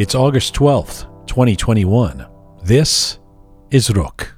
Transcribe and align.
It's 0.00 0.14
August 0.14 0.54
12th, 0.54 1.26
2021. 1.26 2.26
This 2.64 3.18
is 3.70 3.90
Rook. 3.90 4.34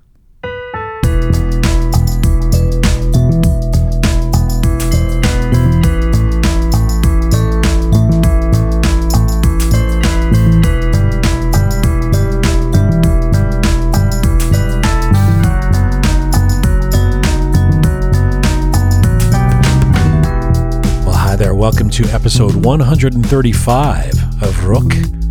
Well, 21.04 21.14
hi 21.14 21.36
there. 21.36 21.54
Welcome 21.54 21.88
to 21.90 22.04
episode 22.06 22.56
135 22.56 24.42
of 24.42 24.64
Rook 24.64 25.21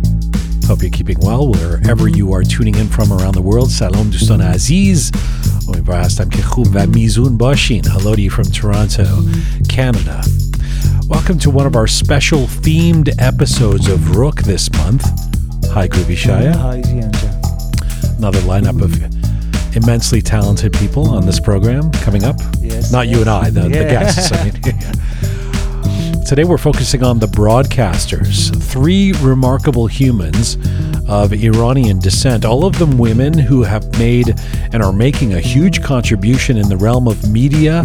hope 0.72 0.80
you're 0.80 0.90
keeping 0.90 1.18
well 1.20 1.48
wherever 1.48 2.08
you 2.08 2.32
are 2.32 2.42
tuning 2.42 2.74
in 2.76 2.88
from 2.88 3.12
around 3.12 3.34
the 3.34 3.42
world. 3.42 3.70
Salam 3.70 4.10
Dustan 4.10 4.40
Aziz. 4.40 5.12
Hello 7.84 8.14
to 8.14 8.22
you 8.22 8.30
from 8.30 8.44
Toronto, 8.44 9.04
Canada. 9.68 10.22
Welcome 11.08 11.38
to 11.40 11.50
one 11.50 11.66
of 11.66 11.76
our 11.76 11.86
special 11.86 12.46
themed 12.46 13.14
episodes 13.18 13.86
of 13.86 14.16
Rook 14.16 14.44
this 14.44 14.72
month. 14.72 15.02
Hi, 15.72 15.88
Groovy 15.88 16.16
Shaya. 16.16 16.54
Another 18.16 18.40
lineup 18.40 18.80
of 18.80 19.76
immensely 19.76 20.22
talented 20.22 20.72
people 20.72 21.06
on 21.10 21.26
this 21.26 21.38
program 21.38 21.92
coming 21.92 22.24
up. 22.24 22.36
Yes. 22.60 22.90
Not 22.90 23.08
you 23.08 23.20
and 23.20 23.28
I, 23.28 23.50
the, 23.50 23.68
yeah. 23.68 23.68
the 23.68 23.84
guests. 23.84 24.32
I 24.32 24.44
mean, 24.44 24.54
Today 26.26 26.44
we're 26.44 26.56
focusing 26.56 27.02
on 27.02 27.18
the 27.18 27.26
broadcasters, 27.26 28.56
three 28.62 29.12
remarkable 29.20 29.86
humans 29.86 30.56
of 31.06 31.32
Iranian 31.34 31.98
descent, 31.98 32.44
all 32.46 32.64
of 32.64 32.78
them 32.78 32.96
women 32.96 33.36
who 33.36 33.62
have 33.62 33.98
made 33.98 34.40
and 34.72 34.82
are 34.82 34.92
making 34.92 35.34
a 35.34 35.40
huge 35.40 35.82
contribution 35.82 36.56
in 36.56 36.68
the 36.70 36.76
realm 36.76 37.06
of 37.06 37.30
media 37.30 37.80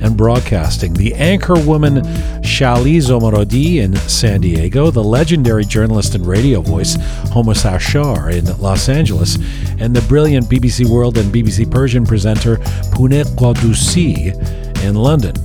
and 0.00 0.16
broadcasting. 0.16 0.92
The 0.94 1.14
anchor 1.14 1.54
woman 1.60 2.02
Shally 2.42 2.96
Zomorodi 2.96 3.76
in 3.76 3.94
San 3.94 4.40
Diego, 4.40 4.90
the 4.90 5.04
legendary 5.04 5.64
journalist 5.64 6.16
and 6.16 6.26
radio 6.26 6.62
voice 6.62 6.96
Homa 7.30 7.52
Sarshar 7.52 8.32
in 8.32 8.44
Los 8.60 8.88
Angeles, 8.88 9.36
and 9.78 9.94
the 9.94 10.04
brilliant 10.08 10.46
BBC 10.46 10.88
World 10.88 11.16
and 11.16 11.32
BBC 11.32 11.70
Persian 11.70 12.04
presenter 12.04 12.56
Pouneh 12.92 13.24
Ghoddoosi 13.36 14.82
in 14.82 14.94
London. 14.96 15.36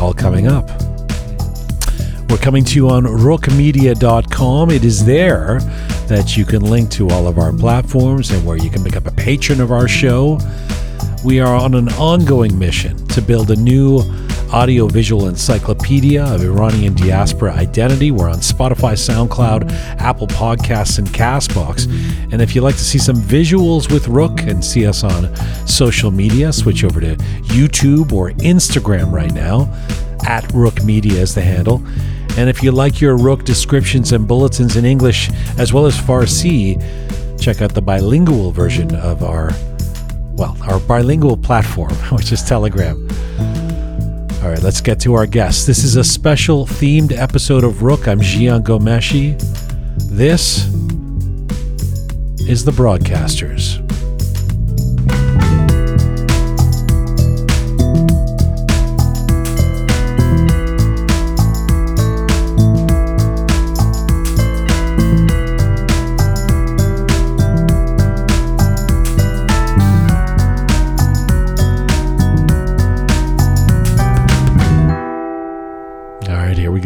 All 0.00 0.12
coming 0.12 0.48
up. 0.48 0.87
We're 2.30 2.36
coming 2.36 2.64
to 2.64 2.74
you 2.74 2.90
on 2.90 3.04
rookmedia.com. 3.04 4.70
It 4.70 4.84
is 4.84 5.04
there 5.04 5.60
that 6.08 6.36
you 6.36 6.44
can 6.44 6.62
link 6.62 6.90
to 6.90 7.08
all 7.08 7.26
of 7.26 7.38
our 7.38 7.52
platforms 7.54 8.30
and 8.30 8.44
where 8.44 8.58
you 8.58 8.68
can 8.68 8.82
become 8.82 9.06
a 9.06 9.10
patron 9.12 9.62
of 9.62 9.72
our 9.72 9.88
show. 9.88 10.38
We 11.24 11.40
are 11.40 11.54
on 11.54 11.74
an 11.74 11.88
ongoing 11.94 12.58
mission 12.58 13.06
to 13.08 13.22
build 13.22 13.50
a 13.50 13.56
new 13.56 14.00
audiovisual 14.52 15.28
encyclopedia 15.28 16.22
of 16.24 16.42
Iranian 16.42 16.94
diaspora 16.94 17.52
identity. 17.52 18.10
We're 18.10 18.28
on 18.28 18.38
Spotify, 18.38 18.92
SoundCloud, 18.92 19.70
Apple 19.98 20.26
Podcasts, 20.26 20.98
and 20.98 21.08
Castbox. 21.08 21.86
And 22.30 22.42
if 22.42 22.54
you'd 22.54 22.62
like 22.62 22.76
to 22.76 22.84
see 22.84 22.98
some 22.98 23.16
visuals 23.16 23.90
with 23.90 24.06
Rook 24.06 24.42
and 24.42 24.62
see 24.62 24.86
us 24.86 25.02
on 25.02 25.34
social 25.66 26.10
media, 26.10 26.52
switch 26.52 26.84
over 26.84 27.00
to 27.00 27.16
YouTube 27.44 28.12
or 28.12 28.32
Instagram 28.32 29.12
right 29.12 29.32
now. 29.32 29.74
At 30.26 30.50
Rook 30.52 30.82
Media 30.84 31.20
is 31.20 31.34
the 31.34 31.42
handle. 31.42 31.82
And 32.38 32.48
if 32.48 32.62
you 32.62 32.70
like 32.70 33.00
your 33.00 33.16
Rook 33.16 33.44
descriptions 33.44 34.12
and 34.12 34.28
bulletins 34.28 34.76
in 34.76 34.84
English 34.84 35.28
as 35.58 35.72
well 35.72 35.86
as 35.86 35.96
Farsi, 35.96 36.78
check 37.36 37.60
out 37.60 37.74
the 37.74 37.82
bilingual 37.82 38.52
version 38.52 38.94
of 38.94 39.24
our 39.24 39.50
well, 40.34 40.56
our 40.62 40.78
bilingual 40.78 41.36
platform, 41.36 41.92
which 42.12 42.30
is 42.30 42.44
Telegram. 42.44 42.96
All 44.40 44.50
right, 44.50 44.62
let's 44.62 44.80
get 44.80 45.00
to 45.00 45.14
our 45.14 45.26
guests. 45.26 45.66
This 45.66 45.82
is 45.82 45.96
a 45.96 46.04
special 46.04 46.64
themed 46.64 47.10
episode 47.10 47.64
of 47.64 47.82
Rook. 47.82 48.06
I'm 48.06 48.20
Jian 48.20 48.62
Ghomeshi. 48.62 49.36
This 50.08 50.66
is 52.48 52.64
the 52.64 52.70
Broadcasters. 52.70 53.87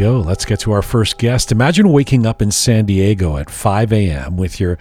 Go. 0.03 0.19
Let's 0.19 0.43
get 0.43 0.59
to 0.61 0.73
our 0.73 0.81
first 0.81 1.17
guest. 1.17 1.49
Imagine 1.49 1.87
waking 1.87 2.25
up 2.25 2.41
in 2.41 2.51
San 2.51 2.85
Diego 2.85 3.37
at 3.37 3.49
5 3.49 3.93
a.m. 3.93 4.35
with 4.35 4.59
your 4.59 4.77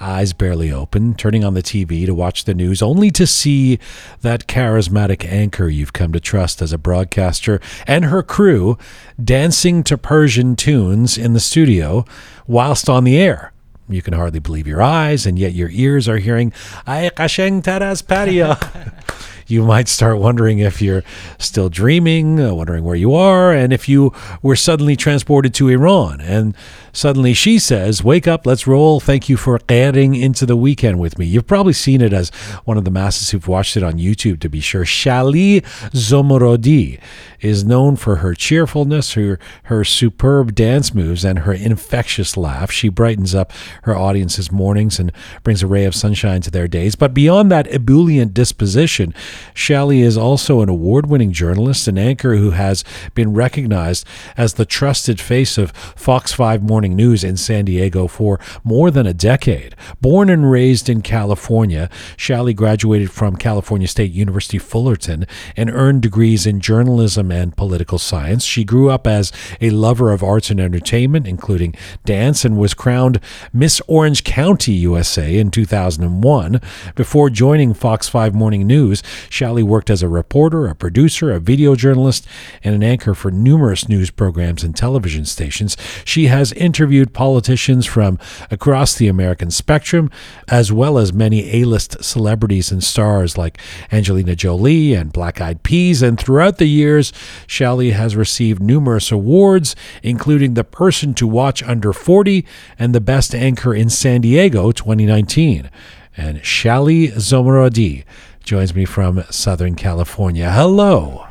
eyes 0.00 0.32
barely 0.32 0.72
open, 0.72 1.14
turning 1.14 1.44
on 1.44 1.54
the 1.54 1.62
TV 1.62 2.04
to 2.06 2.12
watch 2.12 2.42
the 2.42 2.54
news, 2.54 2.82
only 2.82 3.12
to 3.12 3.24
see 3.24 3.78
that 4.22 4.48
charismatic 4.48 5.24
anchor 5.24 5.68
you've 5.68 5.92
come 5.92 6.10
to 6.10 6.18
trust 6.18 6.60
as 6.60 6.72
a 6.72 6.78
broadcaster 6.78 7.60
and 7.86 8.06
her 8.06 8.20
crew 8.20 8.76
dancing 9.22 9.84
to 9.84 9.96
Persian 9.96 10.56
tunes 10.56 11.16
in 11.16 11.34
the 11.34 11.40
studio 11.40 12.04
whilst 12.48 12.88
on 12.88 13.04
the 13.04 13.16
air. 13.16 13.52
You 13.88 14.02
can 14.02 14.14
hardly 14.14 14.40
believe 14.40 14.66
your 14.66 14.82
eyes, 14.82 15.24
and 15.24 15.38
yet 15.38 15.52
your 15.52 15.68
ears 15.70 16.08
are 16.08 16.18
hearing 16.18 16.52
"Ay 16.84 17.12
qasheng 17.14 17.62
taras 17.62 18.02
patio." 18.02 18.56
you 19.46 19.62
might 19.62 19.88
start 19.88 20.18
wondering 20.18 20.58
if 20.58 20.80
you're 20.80 21.02
still 21.38 21.68
dreaming, 21.68 22.40
uh, 22.40 22.54
wondering 22.54 22.84
where 22.84 22.96
you 22.96 23.14
are, 23.14 23.52
and 23.52 23.72
if 23.72 23.88
you 23.88 24.12
were 24.42 24.56
suddenly 24.56 24.96
transported 24.96 25.54
to 25.54 25.68
Iran. 25.68 26.20
And 26.20 26.54
suddenly 26.92 27.34
she 27.34 27.58
says, 27.58 28.02
Wake 28.02 28.26
up, 28.26 28.46
let's 28.46 28.66
roll. 28.66 29.00
Thank 29.00 29.28
you 29.28 29.36
for 29.36 29.60
adding 29.68 30.14
into 30.14 30.46
the 30.46 30.56
weekend 30.56 30.98
with 30.98 31.18
me. 31.18 31.26
You've 31.26 31.46
probably 31.46 31.72
seen 31.72 32.00
it 32.00 32.12
as 32.12 32.30
one 32.64 32.78
of 32.78 32.84
the 32.84 32.90
masses 32.90 33.30
who've 33.30 33.48
watched 33.48 33.76
it 33.76 33.82
on 33.82 33.94
YouTube, 33.94 34.40
to 34.40 34.48
be 34.48 34.60
sure. 34.60 34.84
Shally 34.84 35.60
Zomorodi 35.92 37.00
is 37.40 37.64
known 37.64 37.96
for 37.96 38.16
her 38.16 38.34
cheerfulness, 38.34 39.12
her, 39.12 39.38
her 39.64 39.84
superb 39.84 40.54
dance 40.54 40.94
moves, 40.94 41.24
and 41.24 41.40
her 41.40 41.52
infectious 41.52 42.36
laugh. 42.36 42.70
She 42.70 42.88
brightens 42.88 43.34
up 43.34 43.52
her 43.82 43.94
audience's 43.94 44.50
mornings 44.50 44.98
and 44.98 45.12
brings 45.42 45.62
a 45.62 45.66
ray 45.66 45.84
of 45.84 45.94
sunshine 45.94 46.40
to 46.42 46.50
their 46.50 46.68
days. 46.68 46.94
But 46.94 47.12
beyond 47.12 47.50
that 47.52 47.66
ebullient 47.72 48.32
disposition, 48.32 49.14
Shally 49.52 50.00
is 50.00 50.16
also 50.16 50.60
an 50.60 50.68
award 50.68 51.06
winning 51.06 51.32
journalist, 51.32 51.88
an 51.88 51.98
anchor 51.98 52.36
who 52.36 52.52
has 52.52 52.84
been 53.14 53.34
recognized 53.34 54.06
as 54.36 54.54
the 54.54 54.64
trusted 54.64 55.20
face 55.20 55.58
of 55.58 55.72
Fox 55.72 56.32
5 56.32 56.62
Morning 56.62 56.96
News 56.96 57.22
in 57.24 57.36
San 57.36 57.64
Diego 57.64 58.06
for 58.06 58.40
more 58.62 58.90
than 58.90 59.06
a 59.06 59.14
decade. 59.14 59.74
Born 60.00 60.30
and 60.30 60.50
raised 60.50 60.88
in 60.88 61.02
California, 61.02 61.90
Shally 62.16 62.54
graduated 62.54 63.10
from 63.10 63.36
California 63.36 63.88
State 63.88 64.12
University 64.12 64.58
Fullerton 64.58 65.26
and 65.56 65.70
earned 65.70 66.02
degrees 66.02 66.46
in 66.46 66.60
journalism 66.60 67.30
and 67.30 67.56
political 67.56 67.98
science. 67.98 68.44
She 68.44 68.64
grew 68.64 68.90
up 68.90 69.06
as 69.06 69.32
a 69.60 69.70
lover 69.70 70.12
of 70.12 70.22
arts 70.22 70.50
and 70.50 70.60
entertainment, 70.60 71.26
including 71.26 71.74
dance, 72.04 72.44
and 72.44 72.56
was 72.56 72.74
crowned 72.74 73.20
Miss 73.52 73.80
Orange 73.86 74.24
County, 74.24 74.72
USA 74.72 75.36
in 75.36 75.50
2001. 75.50 76.60
Before 76.94 77.30
joining 77.30 77.74
Fox 77.74 78.08
5 78.08 78.34
Morning 78.34 78.66
News, 78.66 79.02
Shally 79.28 79.62
worked 79.62 79.90
as 79.90 80.02
a 80.02 80.08
reporter, 80.08 80.66
a 80.66 80.74
producer, 80.74 81.32
a 81.32 81.40
video 81.40 81.74
journalist, 81.74 82.26
and 82.62 82.74
an 82.74 82.82
anchor 82.82 83.14
for 83.14 83.30
numerous 83.30 83.88
news 83.88 84.10
programs 84.10 84.62
and 84.62 84.76
television 84.76 85.24
stations. 85.24 85.76
She 86.04 86.26
has 86.26 86.52
interviewed 86.52 87.12
politicians 87.12 87.86
from 87.86 88.18
across 88.50 88.94
the 88.94 89.08
American 89.08 89.50
spectrum, 89.50 90.10
as 90.48 90.72
well 90.72 90.98
as 90.98 91.12
many 91.12 91.62
A 91.62 91.64
list 91.64 92.02
celebrities 92.02 92.70
and 92.70 92.82
stars 92.82 93.38
like 93.38 93.58
Angelina 93.92 94.36
Jolie 94.36 94.94
and 94.94 95.12
Black 95.12 95.40
Eyed 95.40 95.62
Peas. 95.62 96.02
And 96.02 96.18
throughout 96.18 96.58
the 96.58 96.66
years, 96.66 97.12
Shally 97.46 97.90
has 97.90 98.16
received 98.16 98.62
numerous 98.62 99.10
awards, 99.10 99.76
including 100.02 100.54
the 100.54 100.64
Person 100.64 101.14
to 101.14 101.26
Watch 101.26 101.62
Under 101.62 101.92
40 101.92 102.44
and 102.78 102.94
the 102.94 103.00
Best 103.00 103.34
Anchor 103.34 103.74
in 103.74 103.90
San 103.90 104.20
Diego 104.20 104.72
2019. 104.72 105.70
And 106.16 106.44
Shally 106.44 107.08
Zomorodi 107.08 108.04
joins 108.44 108.74
me 108.74 108.84
from 108.84 109.24
Southern 109.30 109.74
California. 109.74 110.50
Hello. 110.50 111.26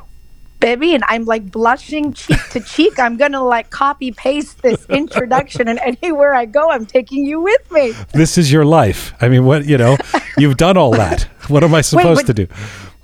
baby 0.59 0.93
and 0.95 1.03
i'm 1.09 1.25
like 1.25 1.51
blushing 1.51 2.13
cheek 2.13 2.39
to 2.49 2.59
cheek 2.61 2.97
i'm 2.97 3.17
gonna 3.17 3.43
like 3.43 3.69
copy 3.69 4.11
paste 4.11 4.61
this 4.61 4.85
introduction 4.89 5.67
and 5.67 5.77
anywhere 5.79 6.33
i 6.33 6.45
go 6.45 6.71
i'm 6.71 6.85
taking 6.85 7.25
you 7.25 7.41
with 7.41 7.69
me 7.69 7.91
This 8.13 8.37
is 8.37 8.49
your 8.49 8.63
life. 8.63 9.13
I 9.19 9.27
mean, 9.27 9.43
what, 9.43 9.65
you 9.65 9.77
know, 9.77 9.97
you've 10.37 10.55
done 10.55 10.77
all 10.77 10.91
that. 10.91 11.23
What 11.49 11.63
am 11.65 11.75
I 11.75 11.81
supposed 11.81 12.21
but- 12.25 12.33
to 12.35 12.45
do? 12.45 12.53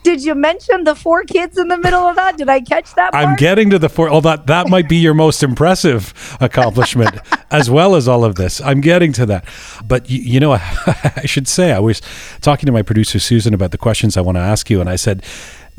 Did 0.04 0.24
you 0.24 0.34
mention 0.34 0.86
the 0.86 0.96
four 0.96 1.24
kids 1.24 1.58
in 1.58 1.68
the 1.68 1.78
middle 1.78 2.02
of 2.02 2.16
that? 2.16 2.38
Did 2.38 2.50
I 2.50 2.62
catch 2.62 2.96
that? 2.96 3.14
I'm 3.14 3.36
getting 3.36 3.70
to 3.72 3.80
the 3.80 3.90
four. 3.90 4.10
Oh, 4.10 4.22
that 4.22 4.48
that 4.48 4.70
might 4.70 4.88
be 4.88 4.96
your 4.96 5.14
most 5.14 5.44
impressive 5.44 6.38
accomplishment, 6.40 7.18
as 7.52 7.70
well 7.70 7.96
as 7.96 8.08
all 8.08 8.24
of 8.24 8.36
this. 8.36 8.62
I'm 8.62 8.82
getting 8.82 9.12
to 9.14 9.26
that, 9.26 9.46
but 9.86 10.10
you, 10.10 10.20
you 10.20 10.40
know, 10.40 10.54
I 10.54 11.26
should 11.26 11.48
say 11.48 11.72
I 11.74 11.80
was 11.80 12.02
talking 12.42 12.66
to 12.66 12.72
my 12.72 12.82
producer 12.82 13.20
Susan 13.20 13.54
about 13.54 13.72
the 13.72 13.78
questions 13.78 14.16
I 14.16 14.22
want 14.22 14.38
to 14.38 14.42
ask 14.42 14.70
you, 14.70 14.80
and 14.82 14.90
I 14.90 14.96
said. 14.96 15.24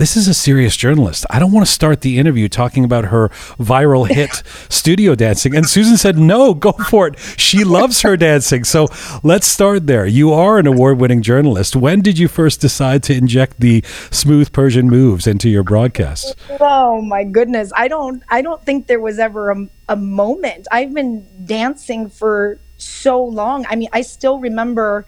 This 0.01 0.17
is 0.17 0.29
a 0.29 0.33
serious 0.33 0.79
journalist. 0.79 1.27
I 1.29 1.39
don't 1.39 1.53
want 1.53 1.67
to 1.67 1.71
start 1.71 2.01
the 2.01 2.19
interview 2.19 2.49
talking 2.49 2.87
about 2.87 3.05
her 3.05 3.29
viral 3.59 4.09
hit 4.11 4.43
studio 4.71 5.15
dancing. 5.15 5.55
And 5.55 5.69
Susan 5.69 5.99
said, 5.99 6.17
no, 6.17 6.55
go 6.55 6.73
for 6.73 7.09
it. 7.09 7.19
She 7.37 7.65
loves 7.65 8.01
her 8.01 8.17
dancing. 8.17 8.65
So 8.65 8.89
let's 9.23 9.47
start 9.47 9.87
there. 9.87 10.07
You 10.07 10.33
are 10.33 10.57
an 10.57 10.67
award 10.67 10.99
winning 10.99 11.21
journalist. 11.21 11.77
When 11.77 12.01
did 12.01 12.19
you 12.19 12.29
first 12.29 12.63
decide 12.63 13.03
to 13.05 13.15
inject 13.15 13.61
the 13.61 13.85
smooth 14.11 14.51
Persian 14.53 14.89
moves 14.89 15.27
into 15.27 15.51
your 15.51 15.65
broadcasts? 15.65 16.35
Oh 16.59 17.03
my 17.03 17.23
goodness. 17.23 17.71
I 17.77 17.87
don't 17.89 18.23
I 18.31 18.41
don't 18.41 18.65
think 18.65 18.87
there 18.87 19.01
was 19.01 19.19
ever 19.19 19.51
a, 19.51 19.67
a 19.91 19.97
moment. 19.97 20.67
I've 20.73 20.95
been 20.95 21.27
dancing 21.45 22.09
for 22.09 22.59
so 22.79 23.23
long. 23.23 23.67
I 23.69 23.77
mean, 23.77 23.91
I 23.93 24.01
still 24.01 24.41
remember 24.41 25.05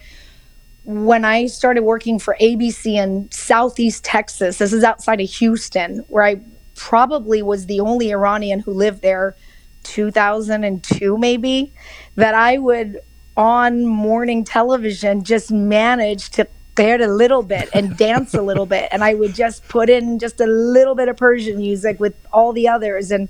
when 0.84 1.25
I 1.25 1.46
started 1.46 1.82
working 1.82 2.19
for 2.19 2.37
ABC 2.40 2.94
in 2.94 3.31
Southeast 3.31 4.05
Texas. 4.05 4.58
This 4.58 4.73
is 4.73 4.82
outside 4.82 5.20
of 5.20 5.31
Houston, 5.31 6.05
where 6.08 6.25
I 6.25 6.40
probably 6.75 7.43
was 7.43 7.67
the 7.67 7.81
only 7.81 8.11
Iranian 8.11 8.61
who 8.61 8.73
lived 8.73 9.02
there 9.02 9.37
2002 9.84 11.19
maybe 11.19 11.73
that 12.14 12.34
I 12.34 12.58
would 12.58 13.00
on 13.37 13.84
morning 13.84 14.44
television 14.44 15.25
just 15.25 15.50
manage 15.50 16.31
to 16.31 16.46
get 16.75 17.00
a 17.00 17.06
little 17.06 17.43
bit 17.43 17.69
and 17.75 17.96
dance 17.99 18.34
a 18.34 18.43
little 18.43 18.67
bit. 18.67 18.88
And 18.93 19.05
I 19.05 19.14
would 19.14 19.34
just 19.34 19.67
put 19.69 19.90
in 19.90 20.19
just 20.19 20.40
a 20.40 20.46
little 20.46 20.94
bit 20.94 21.08
of 21.08 21.17
Persian 21.17 21.58
music 21.58 22.00
with 22.00 22.14
all 22.32 22.52
the 22.52 22.69
others. 22.69 23.11
And 23.11 23.29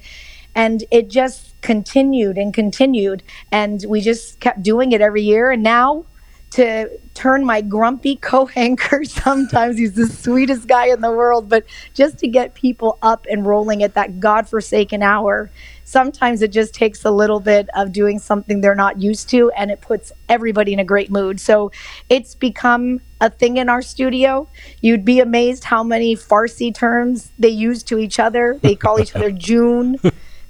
and 0.54 0.84
it 0.90 1.08
just 1.08 1.58
continued 1.62 2.36
and 2.36 2.52
continued. 2.52 3.22
And 3.50 3.84
we 3.88 4.00
just 4.00 4.40
kept 4.40 4.62
doing 4.62 4.92
it 4.92 5.00
every 5.00 5.22
year. 5.22 5.50
And 5.50 5.62
now 5.62 6.04
to 6.52 6.90
turn 7.14 7.44
my 7.44 7.60
grumpy 7.60 8.16
co-anchor 8.20 9.04
sometimes. 9.04 9.78
He's 9.78 9.94
the 9.94 10.06
sweetest 10.06 10.68
guy 10.68 10.86
in 10.86 11.00
the 11.00 11.10
world 11.10 11.48
but 11.48 11.64
just 11.94 12.18
to 12.18 12.28
get 12.28 12.54
people 12.54 12.98
up 13.02 13.26
and 13.30 13.46
rolling 13.46 13.82
at 13.82 13.94
that 13.94 14.20
godforsaken 14.20 15.02
hour 15.02 15.50
sometimes 15.84 16.40
it 16.40 16.50
just 16.50 16.74
takes 16.74 17.04
a 17.04 17.10
little 17.10 17.38
bit 17.38 17.68
of 17.74 17.92
doing 17.92 18.18
something 18.18 18.60
they're 18.60 18.74
not 18.74 19.00
used 19.00 19.28
to 19.28 19.50
and 19.50 19.70
it 19.70 19.80
puts 19.80 20.10
everybody 20.28 20.72
in 20.72 20.78
a 20.78 20.84
great 20.84 21.10
mood. 21.10 21.38
So 21.38 21.70
it's 22.08 22.34
become 22.34 23.00
a 23.20 23.28
thing 23.28 23.58
in 23.58 23.68
our 23.68 23.82
studio. 23.82 24.48
You'd 24.80 25.04
be 25.04 25.20
amazed 25.20 25.64
how 25.64 25.82
many 25.82 26.16
farsi 26.16 26.74
terms 26.74 27.30
they 27.38 27.50
use 27.50 27.82
to 27.84 27.98
each 27.98 28.18
other. 28.18 28.58
They 28.62 28.74
call 28.74 29.00
each 29.00 29.14
other 29.14 29.30
june 29.48 29.98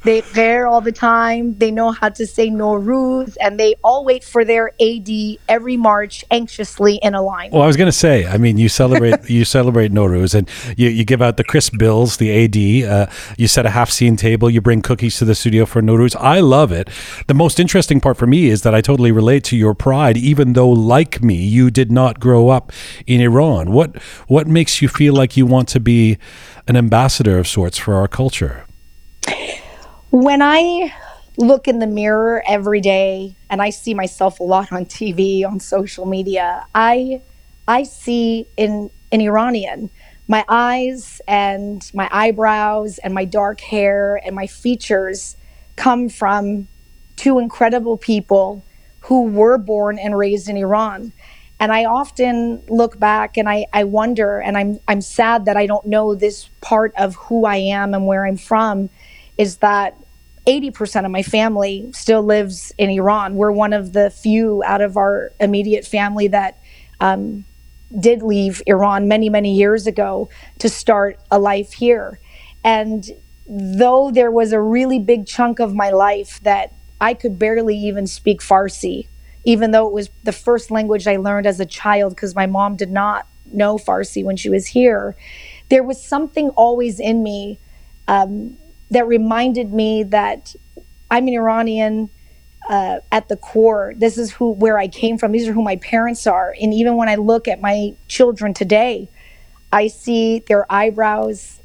they 0.05 0.21
there 0.33 0.67
all 0.67 0.81
the 0.81 0.93
time. 0.93 1.57
They 1.59 1.71
know 1.71 1.93
how 1.93 2.09
to 2.11 2.27
say 2.27 2.51
no 2.51 2.73
Nowruz, 2.73 3.37
and 3.41 3.59
they 3.59 3.75
all 3.83 4.05
wait 4.05 4.25
for 4.25 4.45
their 4.45 4.73
eidi 4.81 5.39
every 5.49 5.77
March 5.77 6.25
anxiously 6.31 6.97
in 7.03 7.15
a 7.15 7.23
line. 7.23 7.51
Well, 7.51 7.63
I 7.63 7.67
was 7.67 7.77
going 7.77 7.89
to 7.89 7.93
say, 7.93 8.27
I 8.27 8.39
mean, 8.39 8.57
you 8.59 8.69
celebrate 8.69 9.15
you 9.31 9.45
celebrate 9.45 9.93
Nowruz, 9.93 10.35
and 10.35 10.49
you, 10.77 10.89
you 10.89 11.05
give 11.05 11.23
out 11.23 11.37
the 11.37 11.45
crisp 11.45 11.79
bills, 11.79 12.17
the 12.17 12.31
eidi. 12.31 12.85
Uh, 12.85 13.07
you 13.37 13.49
set 13.49 13.67
a 13.67 13.71
haft-seen 13.71 14.17
table. 14.17 14.51
You 14.51 14.61
bring 14.61 14.83
cookies 14.83 15.19
to 15.19 15.25
the 15.25 15.35
studio 15.35 15.67
for 15.67 15.83
Nowruz. 15.83 16.17
I 16.17 16.41
love 16.41 16.73
it. 16.73 16.89
The 17.27 17.35
most 17.35 17.61
interesting 17.61 18.01
part 18.01 18.17
for 18.17 18.27
me 18.27 18.49
is 18.49 18.63
that 18.63 18.75
I 18.75 18.81
totally 18.81 19.13
relate 19.13 19.45
to 19.45 19.57
your 19.57 19.75
pride, 19.75 20.17
even 20.17 20.55
though, 20.55 20.71
like 20.71 21.23
me, 21.23 21.37
you 21.37 21.71
did 21.71 21.93
not 21.93 22.21
grow 22.21 22.49
up 22.49 22.73
in 23.07 23.21
Iran. 23.21 23.73
What 23.73 24.01
what 24.29 24.47
makes 24.47 24.83
you 24.83 24.89
feel 24.89 25.15
like 25.15 25.37
you 25.37 25.47
want 25.47 25.69
to 25.69 25.81
be 25.81 26.19
an 26.67 26.77
ambassador 26.77 27.39
of 27.39 27.47
sorts 27.47 27.79
for 27.79 27.95
our 27.95 28.09
culture? 28.09 28.65
When 30.13 30.43
I 30.43 30.95
look 31.39 31.67
in 31.67 31.79
the 31.79 31.87
mirror 31.87 32.45
every 32.47 32.83
day 32.83 33.35
and 33.49 33.63
I 33.63 33.71
see 33.71 33.95
myself 33.95 34.41
a 34.41 34.43
lot 34.43 34.71
on 34.71 34.85
TV, 34.85 35.43
on 35.43 35.59
social 35.59 36.05
media, 36.05 36.67
I 36.75 37.23
I 37.67 37.85
see 37.85 38.47
in 38.59 38.91
an 39.11 39.23
Iranian. 39.23 39.89
My 40.29 40.45
eyes 40.51 41.23
and 41.27 41.91
my 41.95 42.11
eyebrows 42.13 42.99
and 42.99 43.15
my 43.15 43.25
dark 43.25 43.63
hair 43.63 44.21
and 44.23 44.37
my 44.37 44.47
features 44.47 45.39
come 45.77 46.11
from 46.11 46.69
two 47.17 47.39
incredible 47.39 47.97
people 47.97 48.63
who 49.01 49.23
were 49.29 49.57
born 49.57 49.99
and 49.99 50.19
raised 50.19 50.47
in 50.47 50.59
Iran. 50.59 51.15
And 51.59 51.73
I 51.73 51.87
often 51.87 52.63
look 52.69 52.99
back 52.99 53.39
and 53.39 53.49
I, 53.49 53.65
I 53.73 53.85
wonder, 53.85 54.41
and 54.41 54.59
I'm, 54.59 54.79
I'm 54.87 55.01
sad 55.01 55.47
that 55.47 55.57
I 55.57 55.65
don't 55.65 55.87
know 55.87 56.15
this 56.15 56.51
part 56.61 56.93
of 56.99 57.15
who 57.15 57.47
I 57.47 57.57
am 57.57 57.95
and 57.95 58.07
where 58.07 58.27
I'm 58.27 58.37
from, 58.37 58.91
is 59.39 59.57
that 59.59 59.97
80% 60.47 61.05
of 61.05 61.11
my 61.11 61.23
family 61.23 61.91
still 61.93 62.23
lives 62.23 62.73
in 62.77 62.91
Iran. 62.91 63.37
We're 63.37 63.53
one 63.53 63.73
of 63.73 63.93
the 63.93 64.11
few 64.11 64.63
out 64.65 64.81
of 64.81 64.97
our 64.97 65.33
immediate 65.39 65.87
family 65.87 66.29
that 66.29 66.59
um, 67.01 67.45
did 67.99 68.23
leave 68.23 68.63
Iran 68.67 69.07
many, 69.07 69.29
many 69.29 69.55
years 69.55 69.87
ago 69.87 70.29
to 70.59 70.69
start 70.69 71.21
a 71.31 71.39
life 71.39 71.75
here. 71.75 72.19
And 72.65 73.05
though 73.47 74.11
there 74.11 74.31
was 74.31 74.53
a 74.53 74.61
really 74.61 74.99
big 74.99 75.27
chunk 75.27 75.61
of 75.61 75.75
my 75.75 75.91
life 75.91 76.41
that 76.43 76.75
I 77.01 77.15
could 77.15 77.39
barely 77.39 77.77
even 77.77 78.07
speak 78.07 78.41
Farsi, 78.41 79.09
even 79.45 79.71
though 79.71 79.87
it 79.87 79.93
was 79.93 80.11
the 80.23 80.33
first 80.33 80.71
language 80.71 81.07
I 81.07 81.17
learned 81.17 81.47
as 81.47 81.61
a 81.61 81.67
child 81.67 82.15
because 82.15 82.35
my 82.35 82.47
mom 82.47 82.77
did 82.77 82.91
not 82.91 83.27
know 83.53 83.77
Farsi 83.77 84.25
when 84.25 84.37
she 84.37 84.49
was 84.49 84.67
here, 84.69 85.17
there 85.69 85.83
was 85.83 86.03
something 86.03 86.51
always 86.51 86.99
in 86.99 87.23
me 87.23 87.59
um, 88.09 88.57
that 88.93 89.07
reminded 89.07 89.73
me 89.73 90.03
that 90.05 90.55
I'm 91.11 91.27
an 91.29 91.35
Iranian 91.35 92.11
uh, 92.69 93.01
at 93.11 93.29
the 93.29 93.37
core. 93.37 93.95
This 93.97 94.17
is 94.17 94.33
who 94.33 94.53
where 94.53 94.79
I 94.79 94.89
came 94.89 95.19
from. 95.19 95.33
These 95.33 95.49
are 95.49 95.53
who 95.53 95.63
my 95.63 95.77
parents 95.77 96.27
are. 96.27 96.55
And 96.61 96.73
even 96.73 96.97
when 96.97 97.09
I 97.09 97.17
look 97.17 97.49
at 97.49 97.61
my 97.61 97.95
children 98.09 98.55
today, 98.55 99.09
I 99.73 99.89
see 99.89 100.41
their 100.47 100.71
eyebrows 100.71 101.61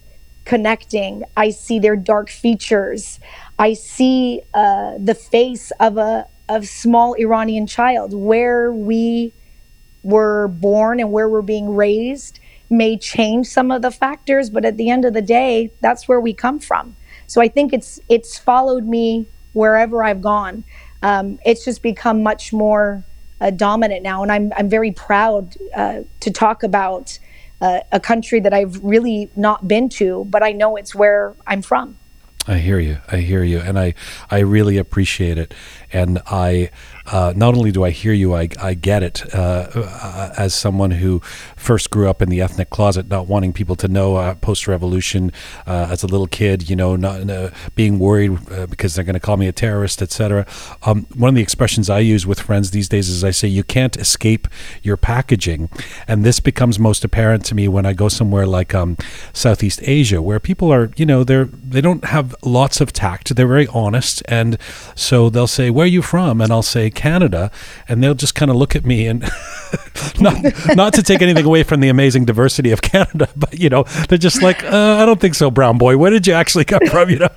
connecting. 0.46 1.24
I 1.36 1.50
see 1.50 1.80
their 1.80 1.98
dark 1.98 2.30
features. 2.30 3.20
I 3.60 3.74
see 3.74 4.42
uh, 4.54 4.98
the 4.98 5.16
face 5.16 5.72
of 5.80 5.98
a 5.98 6.28
of 6.50 6.66
small 6.66 7.14
Iranian 7.16 7.68
child 7.68 8.14
where 8.14 8.72
we 8.72 9.34
were 10.02 10.48
born 10.48 11.02
and 11.02 11.12
where 11.12 11.28
we're 11.28 11.42
being 11.42 11.76
raised 11.76 12.40
may 12.70 12.98
change 12.98 13.48
some 13.48 13.70
of 13.70 13.82
the 13.82 13.92
factors, 13.92 14.50
but 14.50 14.64
at 14.64 14.78
the 14.78 14.90
end 14.90 15.04
of 15.04 15.14
the 15.14 15.22
day, 15.22 15.72
that's 15.82 16.08
where 16.08 16.22
we 16.22 16.34
come 16.34 16.60
from. 16.60 16.96
So 17.28 17.42
I 17.42 17.48
think 17.48 17.74
it's 17.74 18.00
it's 18.10 18.38
followed 18.38 18.86
me 18.86 19.28
wherever 19.54 20.04
I've 20.04 20.22
gone. 20.22 20.64
Um, 21.04 21.40
it's 21.46 21.64
just 21.64 21.84
become 21.84 22.24
much 22.24 22.52
more 22.52 23.04
uh, 23.40 23.52
dominant 23.52 24.02
now, 24.02 24.24
and 24.24 24.32
I'm 24.32 24.52
I'm 24.58 24.70
very 24.70 24.92
proud 24.92 25.56
uh, 25.76 26.02
to 26.22 26.32
talk 26.32 26.64
about 26.64 27.20
uh, 27.62 27.82
a 27.92 28.00
country 28.00 28.40
that 28.40 28.54
I've 28.54 28.84
really 28.84 29.30
not 29.36 29.68
been 29.68 29.90
to, 29.90 30.26
but 30.26 30.42
I 30.42 30.52
know 30.52 30.76
it's 30.76 30.96
where 30.96 31.36
I'm 31.46 31.62
from. 31.62 31.98
I 32.48 32.60
hear 32.60 32.80
you. 32.80 33.00
I 33.12 33.18
hear 33.18 33.44
you, 33.44 33.60
and 33.60 33.78
I 33.78 33.94
I 34.32 34.40
really 34.40 34.78
appreciate 34.78 35.38
it. 35.38 35.54
And 35.92 36.22
I 36.28 36.70
uh, 37.08 37.34
not 37.36 37.56
only 37.56 37.72
do 37.72 37.84
I 37.84 37.92
hear 37.92 38.14
you, 38.14 38.36
I 38.36 38.50
I 38.62 38.74
get 38.74 39.04
it. 39.04 39.24
Uh, 39.34 39.68
uh, 39.76 40.34
as 40.38 40.54
someone 40.54 40.92
who 40.92 41.20
first 41.56 41.90
grew 41.90 42.10
up 42.10 42.22
in 42.22 42.30
the 42.30 42.42
ethnic 42.42 42.70
closet, 42.70 43.08
not 43.08 43.28
wanting 43.28 43.54
people 43.54 43.76
to 43.78 43.88
know 43.88 44.16
uh, 44.16 44.36
post 44.36 44.68
revolution, 44.68 45.32
uh, 45.66 45.88
as 45.90 46.04
a 46.04 46.08
little 46.08 46.28
kid, 46.28 46.70
you 46.70 46.76
know, 46.76 46.96
not 46.96 47.54
being 47.76 48.00
worried 48.00 48.38
because 48.70 48.96
they're 48.96 49.04
going 49.04 49.14
to 49.14 49.20
call 49.20 49.38
me 49.38 49.48
a 49.48 49.52
terrorist, 49.52 50.02
etc. 50.02 50.46
Um, 50.84 51.08
one 51.16 51.30
of 51.30 51.36
the 51.36 51.42
expressions 51.42 51.90
I 51.90 52.00
use 52.00 52.26
with 52.26 52.40
friends 52.40 52.72
these 52.72 52.90
days 52.90 53.10
is 53.10 53.24
I 53.24 53.32
say 53.32 53.48
you 53.48 53.64
can't 53.64 53.96
escape 53.98 54.48
your 54.84 54.98
packaging, 54.98 55.70
and 56.08 56.24
this 56.24 56.40
becomes 56.40 56.80
most 56.80 57.04
apparent 57.04 57.46
to 57.46 57.56
me 57.56 57.68
when 57.68 57.86
I 57.86 57.94
go 57.94 58.10
somewhere 58.10 58.46
like 58.46 58.74
um, 58.74 58.98
Southeast 59.34 59.80
Asia, 59.84 60.22
where 60.22 60.40
people 60.40 60.72
are, 60.72 60.92
you 60.96 61.06
know, 61.06 61.24
they're 61.24 61.46
they 61.46 61.82
don't 61.82 62.06
have 62.06 62.36
lots 62.44 62.82
of 62.82 62.92
tact. 62.94 63.36
They're 63.36 63.48
very 63.48 63.68
honest, 63.68 64.24
and 64.28 64.58
so 64.96 65.30
they'll 65.30 65.48
say, 65.48 65.70
"Where 65.70 65.86
are 65.86 65.88
you 65.88 66.02
from?" 66.02 66.42
and 66.42 66.52
I'll 66.52 66.62
say 66.62 66.90
Canada, 66.98 67.52
and 67.88 68.04
they'll 68.04 68.16
just 68.16 68.34
kind 68.34 68.50
of 68.50 68.58
look 68.58 68.76
at 68.76 68.84
me 68.84 69.06
and 69.06 69.22
not 70.20 70.36
not 70.76 70.94
to 70.96 71.04
take 71.04 71.22
anything 71.22 71.46
away 71.46 71.62
from 71.62 71.80
the 71.80 71.90
amazing 71.90 72.26
diversity 72.26 72.72
of 72.72 72.82
Canada, 72.82 73.30
but 73.36 73.58
you 73.58 73.70
know, 73.70 73.84
they're 74.10 74.18
just 74.18 74.42
like, 74.42 74.64
uh, 74.64 74.98
"I 75.00 75.06
don't 75.06 75.22
think 75.22 75.36
so, 75.36 75.52
brown 75.52 75.78
boy. 75.78 75.96
Where 75.96 76.10
did 76.10 76.26
you 76.26 76.34
actually 76.34 76.66
come 76.66 76.86
from?" 76.90 77.10
You 77.10 77.20
know, 77.20 77.30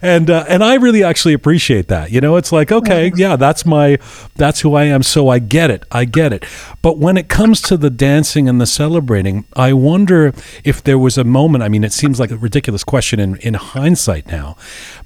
and 0.00 0.30
uh, 0.30 0.44
and 0.48 0.62
I 0.62 0.74
really 0.76 1.02
actually 1.02 1.34
appreciate 1.34 1.88
that. 1.88 2.12
You 2.12 2.20
know, 2.20 2.36
it's 2.36 2.52
like, 2.52 2.70
okay, 2.70 3.12
yeah, 3.16 3.34
that's 3.36 3.66
my 3.66 3.98
that's 4.36 4.60
who 4.60 4.74
I 4.74 4.84
am, 4.84 5.02
so 5.02 5.28
I 5.28 5.40
get 5.40 5.70
it, 5.70 5.84
I 5.90 6.04
get 6.04 6.32
it. 6.32 6.44
But 6.80 6.98
when 6.98 7.16
it 7.16 7.28
comes 7.28 7.60
to 7.62 7.76
the 7.76 7.90
dancing 7.90 8.48
and 8.48 8.60
the 8.60 8.66
celebrating, 8.66 9.44
I 9.56 9.72
wonder 9.72 10.32
if 10.62 10.82
there 10.82 10.98
was 10.98 11.18
a 11.18 11.24
moment. 11.24 11.64
I 11.64 11.68
mean, 11.68 11.82
it 11.82 11.92
seems 11.92 12.20
like 12.20 12.30
a 12.30 12.36
ridiculous 12.36 12.84
question 12.84 13.18
in 13.18 13.36
in 13.38 13.54
hindsight 13.54 14.28
now, 14.28 14.56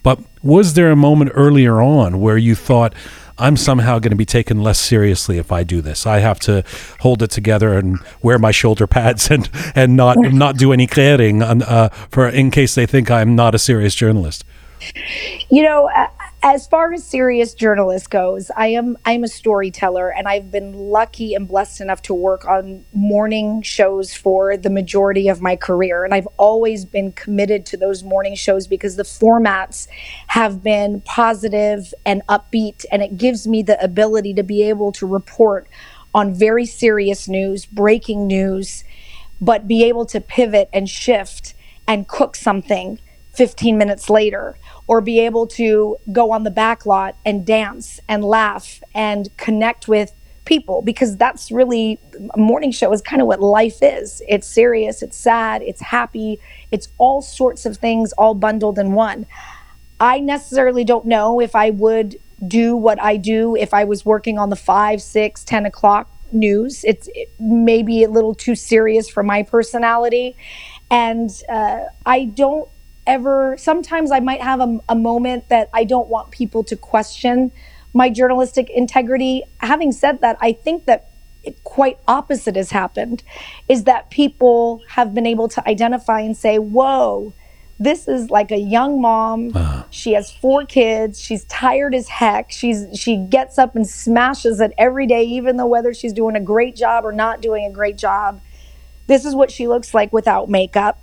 but 0.03 0.19
was 0.43 0.75
there 0.75 0.91
a 0.91 0.97
moment 0.97 1.31
earlier 1.35 1.81
on 1.81 2.21
where 2.21 2.37
you 2.37 2.55
thought? 2.55 2.95
I'm 3.43 3.57
somehow 3.57 3.99
going 3.99 4.11
to 4.11 4.17
be 4.17 4.25
taken 4.25 4.63
less 4.63 4.79
seriously 4.79 5.37
if 5.39 5.51
I 5.51 5.65
do 5.65 5.81
this. 5.81 6.07
I 6.07 6.21
have 6.21 6.39
to 6.41 6.63
hold 7.01 7.23
it 7.23 7.31
together 7.31 7.75
and 7.75 7.99
wear 8.23 8.39
my 8.39 8.53
shoulder 8.53 8.87
pads 8.87 9.31
and 9.31 9.51
and 9.75 9.97
not 9.97 10.17
not 10.19 10.57
do 10.57 10.73
any 10.73 10.87
clearing 10.87 11.43
on, 11.43 11.63
uh, 11.63 11.89
for 12.11 12.29
in 12.29 12.51
case 12.51 12.75
they 12.75 12.87
think 12.87 13.11
I'm 13.11 13.35
not 13.35 13.55
a 13.55 13.59
serious 13.59 13.95
journalist. 13.95 14.45
You 15.51 15.63
know, 15.63 15.91
as 16.45 16.67
far 16.67 16.93
as 16.93 17.05
serious 17.05 17.55
journalist 17.55 18.11
goes, 18.11 18.51
I 18.57 18.69
am 18.69 18.99
I'm 19.05 19.23
a 19.23 19.29
storyteller 19.29 20.13
and 20.13 20.27
I've 20.27 20.51
been 20.51 20.73
lucky 20.73 21.35
and 21.35 21.47
blessed 21.47 21.81
enough 21.81 22.03
to 22.03 22.15
work 22.15 22.45
on 22.47 22.85
morning 22.93 23.63
shows 23.63 24.13
for 24.13 24.57
the 24.57 24.69
majority 24.69 25.29
of 25.29 25.41
my 25.41 25.55
career. 25.55 26.05
And 26.05 26.13
I've 26.13 26.27
always 26.39 26.85
been 26.85 27.13
committed 27.13 27.65
to 27.67 27.77
those 27.77 28.03
morning 28.03 28.35
shows 28.35 28.67
because 28.67 28.97
the 28.97 29.05
formats 29.05 29.87
have 30.29 30.65
been 30.65 31.01
positive 31.03 31.95
and 32.05 32.27
upbeat 32.29 32.85
and 32.91 33.03
it 33.03 33.17
gives 33.17 33.47
me 33.47 33.63
the 33.63 33.83
ability 33.83 34.35
to 34.35 34.43
be 34.43 34.63
able 34.63 34.91
to 34.93 35.07
report 35.07 35.69
on 36.13 36.35
very 36.35 36.67
serious 36.67 37.29
news, 37.29 37.67
breaking 37.67 38.27
news, 38.27 38.83
but 39.41 39.69
be 39.69 39.85
able 39.85 40.07
to 40.07 40.21
pivot 40.21 40.69
and 40.73 40.89
shift 40.89 41.55
and 41.87 42.09
cook 42.09 42.35
something 42.35 42.99
15 43.33 43.79
minutes 43.79 44.11
later 44.11 44.57
or 44.87 45.01
be 45.01 45.21
able 45.21 45.47
to 45.47 45.97
go 46.11 46.33
on 46.33 46.45
the 46.45 46.51
back 46.51 46.85
lot 46.87 47.17
and 47.25 47.47
dance 47.47 48.01
and 48.09 48.25
laugh 48.25 48.83
and 48.95 49.35
connect 49.37 49.89
with 49.89 50.13
people 50.45 50.83
because 50.83 51.17
that's 51.17 51.53
really 51.53 52.01
a 52.35 52.39
morning 52.39 52.73
show 52.73 52.93
is 52.93 53.01
kind 53.01 53.23
of 53.23 53.29
what 53.29 53.41
life 53.41 53.79
is. 53.81 54.23
It's 54.29 54.47
serious, 54.47 55.03
it's 55.03 55.17
sad, 55.17 55.63
it's 55.63 55.81
happy, 55.81 56.41
it's 56.71 56.89
all 56.99 57.23
sorts 57.23 57.65
of 57.65 57.77
things 57.77 58.13
all 58.15 58.35
bundled 58.35 58.79
in 58.79 58.93
one. 58.93 59.27
I 60.01 60.19
necessarily 60.19 60.85
don't 60.85 61.07
know 61.07 61.41
if 61.41 61.55
I 61.55 61.71
would 61.71 62.17
do 62.47 62.77
what 62.77 63.01
I 63.01 63.17
do 63.17 63.55
if 63.55 63.73
I 63.73 63.85
was 63.85 64.05
working 64.05 64.37
on 64.39 64.51
the 64.51 64.57
five, 64.57 65.01
six, 65.01 65.45
ten 65.45 65.65
o'clock 65.65 66.11
news. 66.33 66.85
It's 66.85 67.09
it 67.15 67.31
maybe 67.39 68.03
a 68.03 68.09
little 68.09 68.35
too 68.35 68.55
serious 68.57 69.09
for 69.09 69.23
my 69.23 69.43
personality. 69.45 70.37
And 70.91 71.31
uh, 71.49 71.85
I 72.05 72.25
don't 72.25 72.69
ever, 73.07 73.57
sometimes 73.59 74.11
I 74.11 74.21
might 74.21 74.41
have 74.41 74.61
a, 74.61 74.81
a 74.89 74.95
moment 74.95 75.49
that 75.49 75.69
I 75.73 75.85
don't 75.85 76.09
want 76.09 76.31
people 76.31 76.65
to 76.65 76.77
question 76.77 77.53
my 77.95 78.09
journalistic 78.09 78.71
integrity. 78.71 79.43
Having 79.59 79.93
said 79.93 80.21
that, 80.21 80.37
I 80.41 80.53
think 80.53 80.87
that 80.87 81.11
it 81.43 81.63
quite 81.65 81.99
opposite 82.07 82.57
has 82.57 82.71
happened 82.71 83.23
is 83.69 83.85
that 83.85 84.11
people 84.11 84.83
have 84.89 85.13
been 85.15 85.27
able 85.27 85.49
to 85.49 85.69
identify 85.69 86.21
and 86.21 86.37
say, 86.37 86.59
whoa, 86.59 87.35
this 87.81 88.07
is 88.07 88.31
like 88.31 88.53
a 88.53 88.59
young 88.59 89.01
mom. 89.01 89.51
Uh-huh. 89.55 89.85
She 89.91 90.13
has 90.13 90.31
four 90.31 90.65
kids. 90.65 91.21
She's 91.21 91.45
tired 91.47 91.95
as 91.95 92.09
heck. 92.09 92.53
She's 92.53 92.87
she 92.95 93.17
gets 93.17 93.59
up 93.59 93.75
and 93.75 93.87
smashes 93.87 94.61
it 94.61 94.73
every 94.79 95.07
day, 95.07 95.25
even 95.25 95.57
though 95.57 95.67
whether 95.67 95.93
she's 95.93 96.13
doing 96.13 96.37
a 96.37 96.41
great 96.41 96.77
job 96.77 97.05
or 97.05 97.11
not 97.11 97.41
doing 97.41 97.67
a 97.67 97.73
great 97.73 97.99
job. 97.99 98.41
This 99.09 99.25
is 99.25 99.35
what 99.35 99.51
she 99.51 99.67
looks 99.67 99.93
like 99.93 100.13
without 100.13 100.49
makeup 100.49 101.02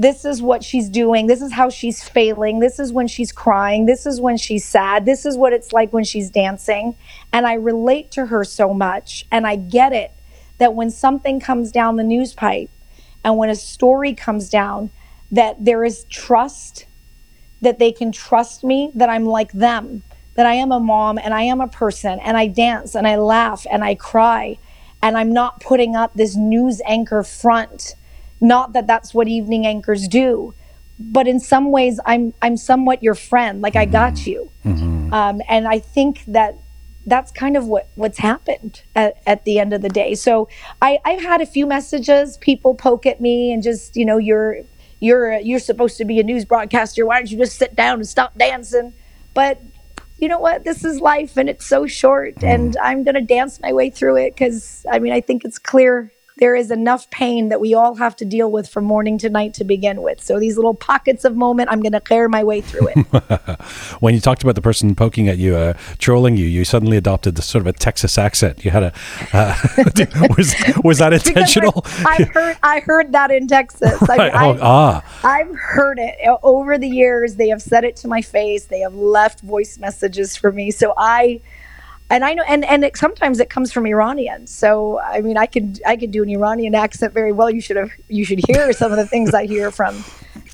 this 0.00 0.24
is 0.24 0.40
what 0.40 0.64
she's 0.64 0.88
doing. 0.88 1.26
This 1.26 1.42
is 1.42 1.52
how 1.52 1.68
she's 1.68 2.02
failing. 2.02 2.60
This 2.60 2.78
is 2.78 2.90
when 2.90 3.06
she's 3.06 3.32
crying. 3.32 3.84
This 3.84 4.06
is 4.06 4.18
when 4.18 4.38
she's 4.38 4.64
sad. 4.64 5.04
This 5.04 5.26
is 5.26 5.36
what 5.36 5.52
it's 5.52 5.74
like 5.74 5.92
when 5.92 6.04
she's 6.04 6.30
dancing. 6.30 6.96
And 7.34 7.46
I 7.46 7.52
relate 7.52 8.10
to 8.12 8.24
her 8.24 8.42
so 8.42 8.72
much. 8.72 9.26
And 9.30 9.46
I 9.46 9.56
get 9.56 9.92
it 9.92 10.10
that 10.56 10.74
when 10.74 10.90
something 10.90 11.38
comes 11.38 11.70
down 11.70 11.96
the 11.96 12.02
news 12.02 12.32
pipe 12.32 12.70
and 13.22 13.36
when 13.36 13.50
a 13.50 13.54
story 13.54 14.14
comes 14.14 14.48
down, 14.48 14.88
that 15.30 15.62
there 15.62 15.84
is 15.84 16.04
trust, 16.04 16.86
that 17.60 17.78
they 17.78 17.92
can 17.92 18.10
trust 18.10 18.64
me, 18.64 18.92
that 18.94 19.10
I'm 19.10 19.26
like 19.26 19.52
them, 19.52 20.02
that 20.34 20.46
I 20.46 20.54
am 20.54 20.72
a 20.72 20.80
mom 20.80 21.18
and 21.18 21.34
I 21.34 21.42
am 21.42 21.60
a 21.60 21.68
person 21.68 22.18
and 22.20 22.38
I 22.38 22.46
dance 22.46 22.94
and 22.94 23.06
I 23.06 23.16
laugh 23.16 23.66
and 23.70 23.84
I 23.84 23.96
cry. 23.96 24.56
And 25.02 25.18
I'm 25.18 25.34
not 25.34 25.60
putting 25.60 25.94
up 25.94 26.14
this 26.14 26.36
news 26.36 26.80
anchor 26.86 27.22
front 27.22 27.96
not 28.40 28.72
that 28.72 28.86
that's 28.86 29.12
what 29.12 29.28
evening 29.28 29.66
anchors 29.66 30.08
do, 30.08 30.54
but 30.98 31.26
in 31.26 31.40
some 31.40 31.70
ways, 31.70 31.98
I'm 32.04 32.34
I'm 32.42 32.56
somewhat 32.56 33.02
your 33.02 33.14
friend. 33.14 33.62
Like 33.62 33.74
mm-hmm. 33.74 33.88
I 33.88 33.92
got 33.92 34.12
mm-hmm. 34.14 34.30
you, 34.30 34.50
mm-hmm. 34.64 35.12
um, 35.14 35.42
and 35.48 35.66
I 35.66 35.78
think 35.78 36.24
that 36.26 36.56
that's 37.06 37.32
kind 37.32 37.56
of 37.56 37.66
what 37.66 37.88
what's 37.94 38.18
happened 38.18 38.82
at, 38.94 39.20
at 39.26 39.44
the 39.44 39.58
end 39.58 39.72
of 39.72 39.82
the 39.82 39.88
day. 39.88 40.14
So 40.14 40.48
I, 40.82 40.98
I've 41.04 41.22
had 41.22 41.40
a 41.40 41.46
few 41.46 41.66
messages. 41.66 42.36
People 42.38 42.74
poke 42.74 43.06
at 43.06 43.20
me 43.20 43.52
and 43.52 43.62
just 43.62 43.96
you 43.96 44.04
know 44.04 44.18
you're 44.18 44.58
you're 45.00 45.38
you're 45.38 45.60
supposed 45.60 45.96
to 45.98 46.04
be 46.04 46.20
a 46.20 46.22
news 46.22 46.44
broadcaster. 46.44 47.06
Why 47.06 47.18
don't 47.18 47.30
you 47.30 47.38
just 47.38 47.56
sit 47.56 47.74
down 47.74 47.98
and 47.98 48.08
stop 48.08 48.36
dancing? 48.36 48.92
But 49.32 49.60
you 50.18 50.28
know 50.28 50.38
what? 50.38 50.64
This 50.64 50.84
is 50.84 51.00
life 51.00 51.38
and 51.38 51.48
it's 51.48 51.66
so 51.66 51.86
short, 51.86 52.36
mm. 52.36 52.54
and 52.54 52.76
I'm 52.82 53.04
going 53.04 53.14
to 53.14 53.22
dance 53.22 53.60
my 53.60 53.72
way 53.72 53.88
through 53.88 54.16
it 54.16 54.34
because 54.34 54.84
I 54.90 54.98
mean, 54.98 55.12
I 55.12 55.22
think 55.22 55.44
it's 55.44 55.58
clear 55.58 56.12
there 56.40 56.56
is 56.56 56.70
enough 56.70 57.08
pain 57.10 57.50
that 57.50 57.60
we 57.60 57.74
all 57.74 57.94
have 57.96 58.16
to 58.16 58.24
deal 58.24 58.50
with 58.50 58.68
from 58.68 58.84
morning 58.84 59.18
to 59.18 59.28
night 59.28 59.54
to 59.54 59.64
begin 59.64 60.02
with. 60.02 60.22
So 60.22 60.40
these 60.40 60.56
little 60.56 60.74
pockets 60.74 61.24
of 61.24 61.36
moment, 61.36 61.68
I'm 61.70 61.80
going 61.80 61.92
to 61.92 62.00
clear 62.00 62.28
my 62.28 62.42
way 62.42 62.62
through 62.62 62.88
it. 62.88 62.96
when 64.00 64.14
you 64.14 64.20
talked 64.20 64.42
about 64.42 64.54
the 64.54 64.62
person 64.62 64.94
poking 64.94 65.28
at 65.28 65.36
you, 65.36 65.54
uh, 65.54 65.74
trolling 65.98 66.38
you, 66.38 66.46
you 66.46 66.64
suddenly 66.64 66.96
adopted 66.96 67.36
the 67.36 67.42
sort 67.42 67.60
of 67.60 67.66
a 67.66 67.72
Texas 67.74 68.16
accent. 68.16 68.64
You 68.64 68.70
had 68.70 68.82
a 68.84 68.92
uh, 69.32 69.54
was 70.36 70.54
was 70.82 70.98
that 70.98 71.12
intentional? 71.26 71.82
I, 71.84 72.16
I, 72.18 72.24
heard 72.24 72.56
I 72.62 72.80
heard 72.80 73.12
that 73.12 73.30
in 73.30 73.46
Texas. 73.46 74.00
Right. 74.08 74.20
I, 74.20 74.46
oh, 74.46 74.50
I've, 74.50 74.62
ah. 74.62 75.20
I've 75.22 75.54
heard 75.56 75.98
it 75.98 76.16
over 76.42 76.78
the 76.78 76.88
years. 76.88 77.36
They 77.36 77.48
have 77.48 77.60
said 77.60 77.84
it 77.84 77.96
to 77.96 78.08
my 78.08 78.22
face. 78.22 78.64
They 78.64 78.80
have 78.80 78.94
left 78.94 79.40
voice 79.40 79.78
messages 79.78 80.36
for 80.36 80.50
me. 80.50 80.70
So 80.70 80.94
I 80.96 81.42
and 82.09 82.23
I 82.23 82.33
know, 82.35 82.43
and 82.47 82.63
and 82.65 82.83
it, 82.83 82.97
sometimes 82.97 83.39
it 83.39 83.49
comes 83.49 83.71
from 83.71 83.85
Iranian. 83.85 84.45
So 84.45 84.99
I 84.99 85.21
mean, 85.21 85.37
I 85.37 85.47
could 85.47 85.81
I 85.85 85.95
could 85.97 86.11
do 86.11 86.21
an 86.21 86.29
Iranian 86.29 86.75
accent 86.75 87.13
very 87.13 87.31
well. 87.31 87.49
You 87.49 87.61
should 87.61 87.77
have 87.77 87.91
you 88.09 88.25
should 88.25 88.41
hear 88.47 88.73
some 88.73 88.91
of 88.91 88.97
the 88.97 89.07
things 89.07 89.33
I 89.33 89.45
hear 89.45 89.71
from 89.71 89.93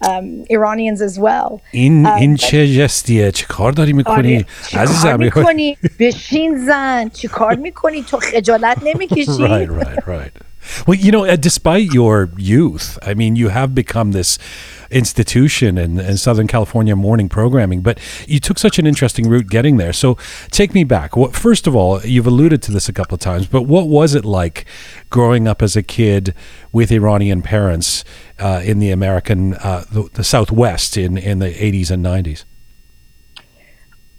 um, 0.10 0.46
Iranians 0.50 1.02
as 1.02 1.20
well. 1.20 1.62
این 1.72 2.06
این 2.06 2.36
چه 2.36 2.68
جستیه 2.68 3.32
چه 3.32 3.46
کار 3.46 3.72
داری 3.72 3.94
میکنی 3.94 4.46
عزیزم 4.74 5.20
میکنی 5.20 5.78
بشین 6.00 6.66
زن 6.66 7.10
چه 7.10 7.28
کار 7.28 7.56
میکنی 7.56 8.04
تو 8.04 8.18
خجالت 8.18 8.78
نمیکشی 8.84 9.26
right 9.26 9.70
right 9.70 10.08
right 10.08 10.45
well 10.87 10.97
you 10.97 11.11
know 11.13 11.25
uh, 11.25 11.37
despite 11.37 11.93
your 11.93 12.31
youth 12.37 12.99
I 13.03 13.15
mean 13.15 13.37
you 13.37 13.49
have 13.49 13.75
become 13.75 14.13
this 14.13 14.39
institution 14.91 15.79
in, 15.79 15.99
in 15.99 16.17
Southern 16.17 16.47
California 16.47 16.95
morning 16.97 17.29
programming. 17.29 17.81
But 17.81 17.99
you 18.27 18.41
took 18.41 18.59
such 18.59 18.79
an 18.79 18.87
interesting 18.87 19.29
route 19.29 19.49
getting 19.49 19.77
there. 19.77 19.93
So 19.93 20.17
take 20.51 20.75
me 20.75 20.85
back. 20.85 21.17
What, 21.17 21.35
first 21.35 21.67
of 21.67 21.75
all, 21.75 22.01
you've 22.03 22.27
alluded 22.27 22.63
to 22.63 22.73
this 22.73 22.89
a 22.89 22.93
couple 22.93 23.15
of 23.15 23.21
times, 23.21 23.47
but 23.47 23.63
what 23.63 23.89
was 23.89 24.15
it 24.15 24.25
like 24.25 24.67
growing 25.11 25.49
up 25.49 25.63
as 25.63 25.77
a 25.77 25.83
kid 25.83 26.35
with 26.73 26.91
Iranian 26.91 27.43
parents 27.43 28.05
uh, 28.39 28.63
in 28.65 28.79
the 28.79 28.91
American, 28.91 29.55
uh, 29.55 29.85
the, 29.91 30.09
the 30.15 30.25
Southwest 30.25 30.97
in, 30.97 31.17
in 31.17 31.39
the 31.39 31.53
80s 31.53 31.91
and 31.91 32.05
90s? 32.05 32.45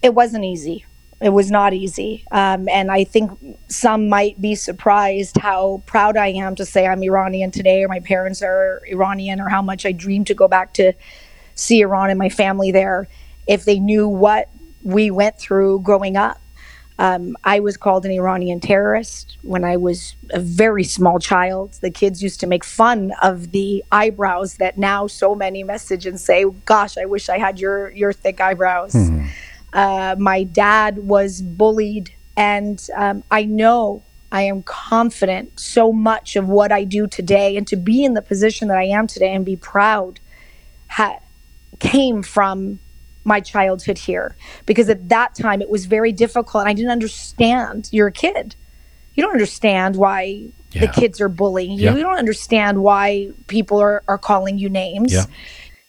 It 0.00 0.14
wasn't 0.14 0.44
easy 0.44 0.84
it 1.20 1.30
was 1.30 1.50
not 1.50 1.72
easy. 1.72 2.24
Um, 2.30 2.68
and 2.68 2.90
I 2.90 3.04
think 3.04 3.32
some 3.68 4.08
might 4.08 4.40
be 4.40 4.54
surprised 4.54 5.36
how 5.38 5.82
proud 5.86 6.16
I 6.16 6.28
am 6.28 6.54
to 6.56 6.64
say 6.64 6.86
I'm 6.86 7.02
Iranian 7.02 7.50
today, 7.50 7.82
or 7.82 7.88
my 7.88 8.00
parents 8.00 8.42
are 8.42 8.82
Iranian, 8.86 9.40
or 9.40 9.48
how 9.48 9.62
much 9.62 9.84
I 9.84 9.92
dream 9.92 10.24
to 10.26 10.34
go 10.34 10.46
back 10.46 10.74
to 10.74 10.92
see 11.54 11.80
Iran 11.80 12.10
and 12.10 12.18
my 12.18 12.28
family 12.28 12.70
there 12.70 13.08
if 13.48 13.64
they 13.64 13.80
knew 13.80 14.06
what 14.06 14.48
we 14.84 15.10
went 15.10 15.38
through 15.38 15.80
growing 15.80 16.16
up. 16.16 16.40
Um, 17.00 17.36
I 17.44 17.60
was 17.60 17.76
called 17.76 18.04
an 18.04 18.10
Iranian 18.10 18.58
terrorist 18.58 19.36
when 19.42 19.62
I 19.64 19.76
was 19.76 20.16
a 20.30 20.40
very 20.40 20.82
small 20.82 21.20
child. 21.20 21.78
The 21.80 21.90
kids 21.90 22.22
used 22.22 22.40
to 22.40 22.46
make 22.48 22.64
fun 22.64 23.12
of 23.22 23.52
the 23.52 23.84
eyebrows 23.92 24.56
that 24.56 24.78
now 24.78 25.06
so 25.06 25.34
many 25.36 25.62
message 25.62 26.06
and 26.06 26.20
say, 26.20 26.44
"Gosh, 26.64 26.98
I 26.98 27.04
wish 27.04 27.28
I 27.28 27.38
had 27.38 27.60
your 27.60 27.90
your 27.90 28.12
thick 28.12 28.40
eyebrows." 28.40 28.94
Mm-hmm. 28.94 29.26
Uh, 29.72 30.16
my 30.18 30.42
dad 30.44 30.98
was 30.98 31.42
bullied, 31.42 32.14
and 32.36 32.86
um, 32.96 33.22
I 33.30 33.44
know 33.44 34.02
I 34.30 34.42
am 34.42 34.62
confident 34.62 35.58
so 35.60 35.92
much 35.92 36.36
of 36.36 36.48
what 36.48 36.72
I 36.72 36.84
do 36.84 37.06
today, 37.06 37.56
and 37.56 37.66
to 37.68 37.76
be 37.76 38.04
in 38.04 38.14
the 38.14 38.22
position 38.22 38.68
that 38.68 38.78
I 38.78 38.84
am 38.84 39.06
today 39.06 39.34
and 39.34 39.44
be 39.44 39.56
proud 39.56 40.20
ha- 40.88 41.20
came 41.78 42.22
from 42.22 42.78
my 43.24 43.40
childhood 43.40 43.98
here. 43.98 44.36
Because 44.64 44.88
at 44.88 45.08
that 45.10 45.34
time, 45.34 45.60
it 45.60 45.68
was 45.68 45.86
very 45.86 46.12
difficult, 46.12 46.62
and 46.62 46.68
I 46.68 46.72
didn't 46.72 46.90
understand. 46.90 47.88
You're 47.92 48.08
a 48.08 48.12
kid, 48.12 48.56
you 49.14 49.22
don't 49.22 49.32
understand 49.32 49.96
why 49.96 50.48
yeah. 50.70 50.82
the 50.82 50.88
kids 50.88 51.20
are 51.20 51.28
bullying 51.28 51.72
you. 51.72 51.86
Yeah. 51.86 51.96
You 51.96 52.02
don't 52.02 52.18
understand 52.18 52.82
why 52.82 53.30
people 53.48 53.80
are, 53.80 54.02
are 54.06 54.18
calling 54.18 54.58
you 54.58 54.68
names. 54.68 55.12
Yeah. 55.12 55.24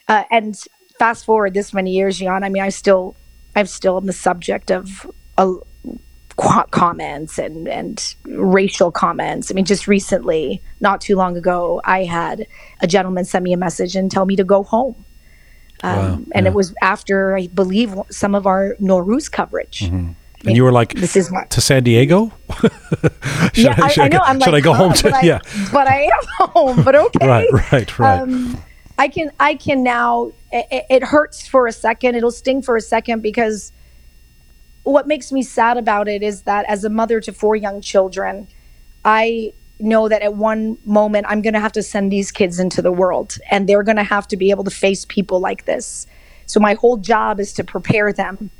Uh, 0.08 0.24
and 0.32 0.60
fast 0.98 1.26
forward 1.26 1.54
this 1.54 1.74
many 1.74 1.92
years, 1.92 2.20
Jian, 2.20 2.44
I 2.44 2.50
mean, 2.50 2.64
I 2.64 2.70
still 2.70 3.16
I'm 3.60 3.66
still 3.66 3.98
on 3.98 4.06
the 4.06 4.14
subject 4.14 4.72
of 4.72 5.10
uh, 5.38 5.54
comments 6.72 7.38
and 7.38 7.68
and 7.68 8.16
racial 8.26 8.92
comments. 8.92 9.52
I 9.52 9.54
mean, 9.54 9.66
just 9.66 9.88
recently, 9.88 10.62
not 10.80 11.02
too 11.02 11.16
long 11.16 11.36
ago, 11.36 11.82
I 11.84 12.06
had 12.06 12.48
a 12.82 12.88
gentleman 12.88 13.26
send 13.26 13.44
me 13.44 13.54
a 13.54 13.58
message 13.58 13.96
and 13.96 14.10
tell 14.10 14.26
me 14.26 14.36
to 14.38 14.44
go 14.44 14.64
home. 14.64 14.96
Um, 15.84 15.98
wow, 15.98 16.14
and 16.34 16.46
yeah. 16.46 16.52
it 16.52 16.54
was 16.54 16.74
after 16.82 17.36
I 17.36 17.48
believe 17.48 17.94
some 18.10 18.36
of 18.36 18.48
our 18.48 18.76
Nowruz 18.80 19.30
coverage. 19.32 19.82
Mm-hmm. 19.82 20.12
And 20.48 20.56
you 20.56 20.64
were 20.64 20.72
like, 20.72 20.94
this 20.94 21.18
is 21.18 21.30
my 21.32 21.44
to 21.46 21.60
San 21.60 21.84
Diego? 21.84 22.32
should 22.62 23.66
yeah, 23.66 23.76
I, 23.78 23.94
I, 23.98 24.08
know. 24.08 24.20
I'm 24.20 24.40
should 24.40 24.54
like, 24.54 24.62
I 24.62 24.64
go 24.64 24.72
"Huh, 24.72 24.84
home 24.84 24.94
to? 24.94 25.04
But 25.04 25.14
I, 25.16 25.22
yeah. 25.22 25.40
but 25.74 25.88
I 25.88 26.04
am 26.04 26.50
home. 26.52 26.84
But 26.84 26.96
okay. 27.06 27.28
Right, 27.28 27.48
right, 27.52 28.00
right. 28.00 28.22
Um, 28.22 28.64
I 29.00 29.08
can 29.08 29.32
I 29.40 29.56
can 29.56 29.82
now. 29.82 30.34
It, 30.52 30.86
it 30.90 31.04
hurts 31.04 31.48
for 31.48 31.68
a 31.68 31.72
second. 31.72 32.16
It'll 32.16 32.32
sting 32.32 32.62
for 32.62 32.76
a 32.76 32.82
second 32.82 33.22
because 33.22 33.72
what 34.84 35.08
makes 35.08 35.32
me 35.32 35.42
sad 35.42 35.78
about 35.78 36.10
it 36.10 36.22
is 36.22 36.44
that 36.44 36.66
as 36.68 36.84
a 36.84 36.90
mother 36.90 37.22
to 37.22 37.32
four 37.32 37.56
young 37.56 37.80
children, 37.80 38.48
I 39.06 39.54
know 39.80 40.10
that 40.10 40.22
at 40.22 40.34
one 40.34 40.78
moment 40.84 41.28
I'm 41.30 41.42
going 41.42 41.54
to 41.54 41.62
have 41.62 41.72
to 41.74 41.84
send 41.84 42.12
these 42.12 42.30
kids 42.30 42.60
into 42.60 42.82
the 42.82 42.92
world, 42.92 43.38
and 43.50 43.70
they're 43.70 43.84
going 43.84 43.96
to 43.96 44.04
have 44.04 44.28
to 44.28 44.38
be 44.38 44.50
able 44.50 44.66
to 44.66 44.72
face 44.72 45.06
people 45.06 45.40
like 45.40 45.64
this. 45.64 46.06
So 46.46 46.60
my 46.60 46.74
whole 46.74 46.98
job 46.98 47.40
is 47.40 47.54
to 47.54 47.64
prepare 47.64 48.12
them 48.12 48.52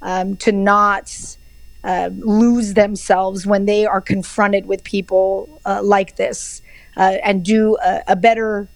um, 0.00 0.36
to 0.36 0.52
not 0.52 1.36
uh, 1.82 2.10
lose 2.12 2.74
themselves 2.74 3.46
when 3.46 3.66
they 3.66 3.84
are 3.84 4.00
confronted 4.00 4.66
with 4.66 4.84
people 4.84 5.60
uh, 5.64 5.80
like 5.82 6.14
this, 6.14 6.62
uh, 6.96 7.16
and 7.24 7.44
do 7.44 7.76
a, 7.84 8.02
a 8.08 8.16
better 8.16 8.68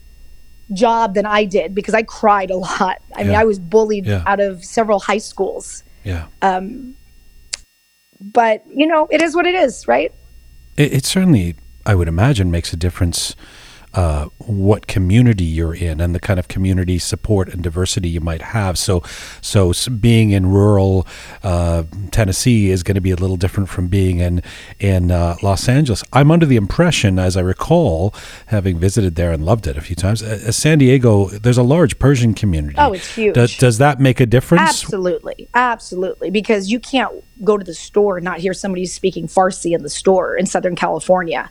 job 0.74 1.14
than 1.14 1.26
I 1.26 1.44
did 1.44 1.74
because 1.74 1.94
I 1.94 2.02
cried 2.02 2.50
a 2.50 2.56
lot. 2.56 2.98
I 3.16 3.24
mean, 3.24 3.34
I 3.34 3.44
was 3.44 3.58
bullied 3.58 4.06
Yeah. 4.06 4.22
out 4.26 4.40
of 4.40 4.64
several 4.64 4.98
high 5.00 5.18
schools. 5.18 5.82
yeah. 6.04 6.26
Um, 6.42 6.94
But 8.20 8.64
you 8.72 8.86
know, 8.86 9.08
it 9.10 9.20
is 9.20 9.34
what 9.34 9.46
it 9.46 9.54
is, 9.54 9.88
right? 9.88 10.12
It, 10.76 10.92
it 10.92 11.04
certainly, 11.04 11.56
I 11.84 11.94
would 11.94 12.08
imagine, 12.08 12.50
makes 12.50 12.72
a 12.72 12.76
difference 12.76 13.34
uh, 13.94 14.26
what 14.38 14.86
community 14.86 15.44
you're 15.44 15.74
in 15.74 16.00
and 16.00 16.14
the 16.14 16.20
kind 16.20 16.38
of 16.38 16.48
community 16.48 16.98
support 16.98 17.48
and 17.48 17.62
diversity 17.62 18.08
you 18.08 18.20
might 18.20 18.42
have. 18.42 18.78
So, 18.78 19.02
so 19.40 19.72
being 20.00 20.30
in 20.30 20.46
rural 20.46 21.06
uh, 21.42 21.84
Tennessee 22.10 22.70
is 22.70 22.82
going 22.82 22.94
to 22.94 23.00
be 23.00 23.10
a 23.10 23.16
little 23.16 23.36
different 23.36 23.68
from 23.68 23.88
being 23.88 24.18
in 24.18 24.42
in 24.78 25.10
uh, 25.10 25.36
Los 25.42 25.68
Angeles. 25.68 26.02
I'm 26.12 26.30
under 26.30 26.46
the 26.46 26.56
impression, 26.56 27.18
as 27.18 27.36
I 27.36 27.40
recall, 27.40 28.14
having 28.46 28.78
visited 28.78 29.14
there 29.14 29.32
and 29.32 29.44
loved 29.44 29.66
it 29.66 29.76
a 29.76 29.80
few 29.80 29.96
times, 29.96 30.22
uh, 30.22 30.40
uh, 30.46 30.52
San 30.52 30.78
Diego. 30.78 31.28
There's 31.28 31.58
a 31.58 31.62
large 31.62 31.98
Persian 31.98 32.34
community. 32.34 32.76
Oh, 32.78 32.92
it's 32.92 33.14
huge. 33.14 33.34
Does, 33.34 33.56
does 33.56 33.78
that 33.78 34.00
make 34.00 34.20
a 34.20 34.26
difference? 34.26 34.68
Absolutely, 34.68 35.48
absolutely. 35.54 36.30
Because 36.30 36.70
you 36.70 36.80
can't 36.80 37.12
go 37.44 37.58
to 37.58 37.64
the 37.64 37.74
store 37.74 38.18
and 38.18 38.24
not 38.24 38.38
hear 38.38 38.54
somebody 38.54 38.86
speaking 38.86 39.26
Farsi 39.26 39.74
in 39.74 39.82
the 39.82 39.90
store 39.90 40.36
in 40.36 40.46
Southern 40.46 40.76
California. 40.76 41.50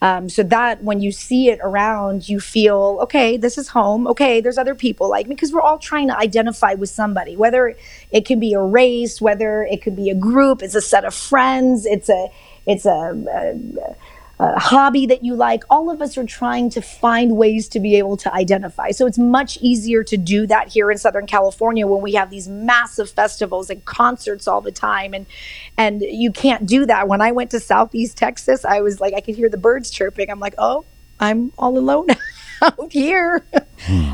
Um, 0.00 0.28
so 0.28 0.44
that 0.44 0.82
when 0.84 1.00
you 1.00 1.10
see 1.10 1.50
it 1.50 1.58
around, 1.62 2.28
you 2.28 2.38
feel 2.38 2.98
okay. 3.02 3.36
This 3.36 3.58
is 3.58 3.68
home. 3.68 4.06
Okay, 4.06 4.40
there's 4.40 4.58
other 4.58 4.74
people 4.74 5.10
like 5.10 5.26
me 5.26 5.34
because 5.34 5.52
we're 5.52 5.60
all 5.60 5.78
trying 5.78 6.08
to 6.08 6.16
identify 6.16 6.74
with 6.74 6.88
somebody. 6.88 7.36
Whether 7.36 7.76
it 8.12 8.24
can 8.24 8.38
be 8.38 8.52
a 8.54 8.60
race, 8.60 9.20
whether 9.20 9.64
it 9.64 9.82
could 9.82 9.96
be 9.96 10.10
a 10.10 10.14
group, 10.14 10.62
it's 10.62 10.76
a 10.76 10.80
set 10.80 11.04
of 11.04 11.14
friends, 11.14 11.84
it's 11.84 12.08
a 12.08 12.28
it's 12.66 12.86
a, 12.86 12.90
a 12.90 13.96
a 14.40 14.58
hobby 14.58 15.06
that 15.06 15.24
you 15.24 15.34
like. 15.34 15.64
All 15.68 15.90
of 15.90 16.00
us 16.00 16.16
are 16.16 16.24
trying 16.24 16.70
to 16.70 16.80
find 16.80 17.36
ways 17.36 17.68
to 17.70 17.80
be 17.80 17.96
able 17.96 18.16
to 18.18 18.32
identify. 18.32 18.90
So 18.92 19.06
it's 19.06 19.18
much 19.18 19.58
easier 19.60 20.04
to 20.04 20.16
do 20.16 20.46
that 20.46 20.68
here 20.68 20.90
in 20.90 20.98
Southern 20.98 21.26
California 21.26 21.86
when 21.86 22.00
we 22.02 22.12
have 22.12 22.30
these 22.30 22.46
massive 22.46 23.10
festivals 23.10 23.68
and 23.68 23.84
concerts 23.84 24.46
all 24.46 24.60
the 24.60 24.70
time 24.70 25.12
and 25.12 25.26
and 25.76 26.02
you 26.02 26.30
can't 26.30 26.66
do 26.66 26.86
that. 26.86 27.08
When 27.08 27.20
I 27.20 27.32
went 27.32 27.50
to 27.50 27.60
Southeast 27.60 28.16
Texas, 28.16 28.64
I 28.64 28.80
was 28.80 29.00
like 29.00 29.12
I 29.14 29.20
could 29.20 29.34
hear 29.34 29.48
the 29.48 29.56
birds 29.56 29.90
chirping. 29.90 30.30
I'm 30.30 30.40
like, 30.40 30.54
"Oh, 30.56 30.84
I'm 31.18 31.52
all 31.58 31.76
alone 31.76 32.06
out 32.62 32.92
here." 32.92 33.44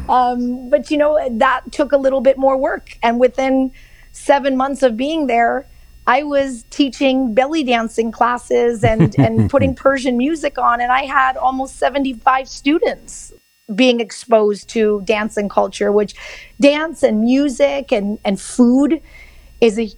um, 0.09 0.71
but 0.71 0.91
you 0.91 0.97
know, 0.97 1.19
that 1.39 1.71
took 1.71 1.93
a 1.93 1.99
little 1.99 2.23
bit 2.23 2.39
more 2.39 2.57
work 2.57 2.99
and 3.03 3.21
within 3.21 3.73
7 4.13 4.57
months 4.57 4.83
of 4.83 4.97
being 4.97 5.27
there, 5.27 5.67
I 6.07 6.23
was 6.23 6.65
teaching 6.71 7.35
belly 7.35 7.65
dancing 7.65 8.13
classes 8.13 8.85
and, 8.85 9.19
and 9.19 9.51
putting 9.51 9.75
Persian 9.75 10.17
music 10.17 10.59
on, 10.59 10.81
and 10.81 10.93
I 10.93 11.05
had 11.05 11.37
almost 11.37 11.77
75 11.77 12.49
students 12.49 13.33
being 13.75 14.01
exposed 14.01 14.69
to 14.71 15.01
dance 15.05 15.37
and 15.37 15.49
culture, 15.49 15.91
which 15.91 16.15
dance 16.61 17.03
and 17.03 17.21
music 17.21 17.93
and, 17.93 18.19
and 18.25 18.39
food 18.39 19.01
is 19.61 19.79
a 19.79 19.91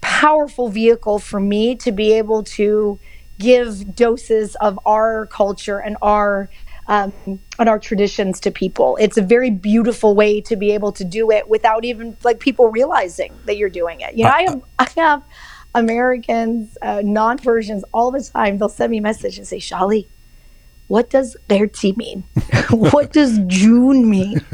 powerful 0.00 0.68
vehicle 0.68 1.18
for 1.18 1.38
me 1.38 1.76
to 1.76 1.92
be 1.92 2.12
able 2.14 2.42
to 2.42 2.98
give 3.38 3.94
doses 3.94 4.56
of 4.56 4.78
our 4.86 5.26
culture 5.26 5.78
and 5.78 5.96
our 6.02 6.48
um, 6.88 7.12
and 7.58 7.68
our 7.68 7.78
traditions 7.78 8.40
to 8.40 8.50
people. 8.50 8.96
It's 9.00 9.16
a 9.16 9.22
very 9.22 9.50
beautiful 9.50 10.14
way 10.14 10.40
to 10.42 10.56
be 10.56 10.72
able 10.72 10.92
to 10.92 11.04
do 11.04 11.30
it 11.30 11.48
without 11.48 11.84
even 11.84 12.16
like 12.22 12.38
people 12.38 12.68
realizing 12.68 13.32
that 13.46 13.56
you're 13.56 13.68
doing 13.68 14.00
it. 14.00 14.14
You 14.14 14.24
know, 14.24 14.30
I 14.30 14.42
have 14.42 14.62
I 14.78 14.88
have 14.96 15.22
Americans, 15.74 16.78
uh, 16.80 17.02
non-Persians, 17.04 17.84
all 17.92 18.10
the 18.10 18.22
time. 18.22 18.58
They'll 18.58 18.68
send 18.68 18.90
me 18.90 18.98
a 18.98 19.02
message 19.02 19.36
and 19.38 19.46
say, 19.46 19.58
"Shally, 19.58 20.08
what 20.86 21.10
does 21.10 21.36
Gerti 21.48 21.96
mean? 21.96 22.24
what 22.70 23.12
does 23.12 23.38
June 23.46 24.08
mean?" 24.08 24.44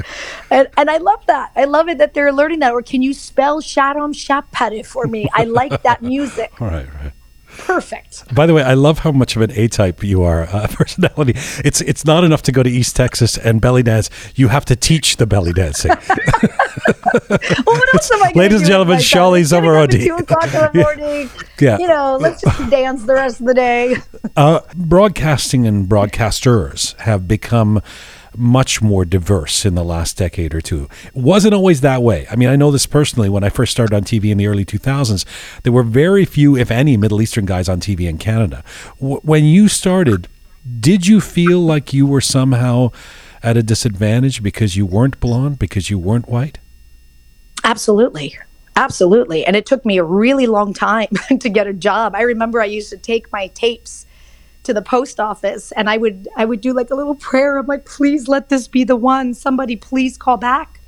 And, 0.51 0.68
and 0.77 0.90
I 0.90 0.97
love 0.97 1.25
that. 1.27 1.53
I 1.55 1.64
love 1.64 1.88
it 1.88 1.99
that 1.99 2.14
they're 2.14 2.33
learning 2.33 2.61
that. 2.61 2.73
Or 2.73 2.83
can 2.83 3.03
you 3.03 3.14
spell 3.14 3.61
Shahram 3.61 4.14
Shabpareh 4.14 4.87
for 4.87 5.07
me? 5.07 5.29
I 5.35 5.45
like 5.45 5.83
that 5.83 6.03
music. 6.03 6.53
Right, 6.61 6.87
right. 6.95 7.12
Perfect. 7.58 8.34
By 8.34 8.46
the 8.46 8.54
way, 8.54 8.62
I 8.62 8.74
love 8.74 9.00
how 9.00 9.12
much 9.12 9.36
of 9.36 9.42
an 9.42 9.50
A-type 9.52 10.02
you 10.02 10.22
are, 10.22 10.42
uh, 10.44 10.66
personality. 10.70 11.34
It's 11.64 11.80
it's 11.80 12.04
not 12.04 12.24
enough 12.24 12.42
to 12.42 12.52
go 12.52 12.62
to 12.62 12.70
East 12.70 12.96
Texas 12.96 13.36
and 13.38 13.60
belly 13.60 13.82
dance. 13.82 14.10
You 14.34 14.48
have 14.48 14.64
to 14.66 14.76
teach 14.76 15.16
the 15.16 15.26
belly 15.26 15.52
dancing. 15.52 15.92
Well, 17.14 17.76
what 17.76 17.94
else 17.94 18.10
am 18.10 18.22
I 18.22 18.32
Ladies 18.34 18.60
and 18.60 18.68
gentlemen, 18.68 18.98
Shally? 18.98 19.42
At 19.42 19.48
Two 19.48 20.16
o'clock 20.16 20.44
in 20.44 20.50
the 20.50 20.70
morning. 20.74 21.30
Yeah. 21.60 21.78
You 21.78 21.86
know, 21.86 22.16
let's 22.20 22.40
just 22.40 22.70
dance 22.70 23.04
the 23.04 23.14
rest 23.14 23.40
of 23.40 23.46
the 23.46 23.54
day. 23.54 23.96
Uh, 24.36 24.60
broadcasting 24.74 25.66
and 25.66 25.86
broadcasters 25.88 26.96
have 27.00 27.28
become 27.28 27.82
much 28.37 28.83
more 28.83 29.05
diverse 29.05 29.64
in 29.64 29.75
the 29.75 29.85
last 29.85 30.16
decade 30.16 30.55
or 30.55 30.61
two. 30.61 30.88
It 31.07 31.14
wasn't 31.14 31.55
always 31.55 31.81
that 31.81 32.03
way. 32.03 32.27
I 32.31 32.37
mean, 32.37 32.49
I 32.49 32.57
know 32.57 32.71
this 32.71 32.87
personally. 32.87 33.29
When 33.29 33.45
I 33.45 33.49
first 33.49 33.73
started 33.73 33.95
on 33.95 34.03
TV 34.03 34.31
in 34.31 34.38
the 34.38 34.47
early 34.47 34.64
2000s, 34.64 35.25
there 35.62 35.73
were 35.73 35.83
very 35.83 36.25
few, 36.25 36.57
if 36.57 36.71
any, 36.71 36.97
Middle 36.97 37.23
Eastern 37.23 37.45
guys 37.45 37.68
on 37.68 37.81
TV 37.81 38.09
in 38.09 38.18
Canada. 38.18 38.64
When 38.99 39.45
you 39.45 39.68
started, 39.68 40.29
did 40.81 41.07
you 41.07 41.21
feel 41.21 41.61
like 41.61 41.92
you 41.92 42.07
were 42.07 42.21
somehow 42.21 42.90
at 43.42 43.57
a 43.57 43.62
disadvantage 43.62 44.42
because 44.42 44.77
you 44.77 44.87
weren't 44.87 45.18
blonde, 45.21 45.59
because 45.59 45.90
you 45.90 45.99
weren't 45.99 46.29
white? 46.29 46.59
Absolutely. 47.64 48.38
Absolutely. 48.75 49.45
And 49.45 49.55
it 49.55 49.66
took 49.66 49.85
me 49.85 49.99
a 49.99 50.05
really 50.05 50.47
long 50.47 50.73
time 50.73 51.09
to 51.40 51.49
get 51.49 51.66
a 51.66 51.73
job. 51.73 52.14
I 52.14 52.23
remember 52.23 52.61
I 52.61 52.66
used 52.66 52.90
to 52.90 52.97
take 52.97 53.31
my 53.33 53.49
tapes 53.49 54.07
to 54.62 54.72
the 54.72 54.83
post 54.83 55.18
office 55.18 55.72
and 55.72 55.90
I 55.90 55.96
would 55.96 56.29
I 56.37 56.44
would 56.44 56.61
do 56.61 56.72
like 56.72 56.90
a 56.90 56.94
little 56.94 57.14
prayer. 57.14 57.59
I'm 57.59 57.66
like, 57.66 57.85
please 57.85 58.29
let 58.29 58.48
this 58.48 58.68
be 58.68 58.85
the 58.85 58.96
one. 58.96 59.35
Somebody 59.35 59.77
please 59.77 60.16
call 60.16 60.37
back. 60.37 60.81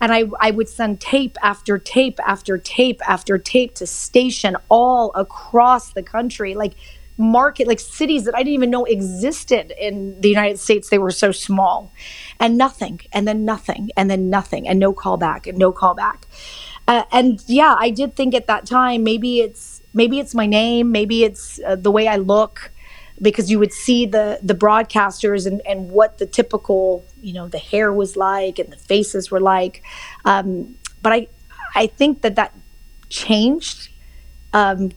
And 0.00 0.12
I, 0.12 0.24
I 0.40 0.50
would 0.50 0.68
send 0.68 1.00
tape 1.00 1.38
after 1.42 1.78
tape 1.78 2.20
after 2.26 2.58
tape 2.58 3.00
after 3.08 3.38
tape 3.38 3.74
to 3.76 3.86
station 3.86 4.56
all 4.68 5.10
across 5.14 5.92
the 5.92 6.02
country, 6.02 6.54
like 6.54 6.74
market, 7.16 7.66
like 7.66 7.80
cities 7.80 8.24
that 8.24 8.34
I 8.34 8.40
didn't 8.40 8.54
even 8.54 8.70
know 8.70 8.84
existed 8.84 9.72
in 9.80 10.20
the 10.20 10.28
United 10.28 10.58
States. 10.58 10.90
They 10.90 10.98
were 10.98 11.10
so 11.10 11.32
small. 11.32 11.92
And 12.38 12.58
nothing, 12.58 13.00
and 13.10 13.26
then 13.26 13.46
nothing, 13.46 13.88
and 13.96 14.10
then 14.10 14.28
nothing, 14.28 14.68
and 14.68 14.78
no 14.78 14.92
callback, 14.92 15.46
and 15.46 15.56
no 15.56 15.72
callback. 15.72 16.24
Uh, 16.86 17.04
and 17.10 17.42
yeah, 17.46 17.74
I 17.78 17.90
did 17.90 18.14
think 18.14 18.34
at 18.34 18.46
that 18.46 18.66
time 18.66 19.02
maybe 19.02 19.40
it's 19.40 19.82
maybe 19.92 20.20
it's 20.20 20.34
my 20.34 20.46
name, 20.46 20.92
maybe 20.92 21.24
it's 21.24 21.58
uh, 21.66 21.74
the 21.74 21.90
way 21.90 22.06
I 22.06 22.16
look, 22.16 22.70
because 23.20 23.50
you 23.50 23.58
would 23.58 23.72
see 23.72 24.06
the 24.06 24.38
the 24.42 24.54
broadcasters 24.54 25.46
and 25.46 25.60
and 25.66 25.90
what 25.90 26.18
the 26.18 26.26
typical 26.26 27.04
you 27.22 27.32
know 27.32 27.48
the 27.48 27.58
hair 27.58 27.92
was 27.92 28.16
like 28.16 28.58
and 28.58 28.72
the 28.72 28.76
faces 28.76 29.30
were 29.30 29.40
like. 29.40 29.82
Um, 30.24 30.74
but 31.02 31.12
I 31.12 31.28
I 31.74 31.86
think 31.86 32.22
that 32.22 32.36
that 32.36 32.54
changed 33.08 33.88
um, 34.52 34.92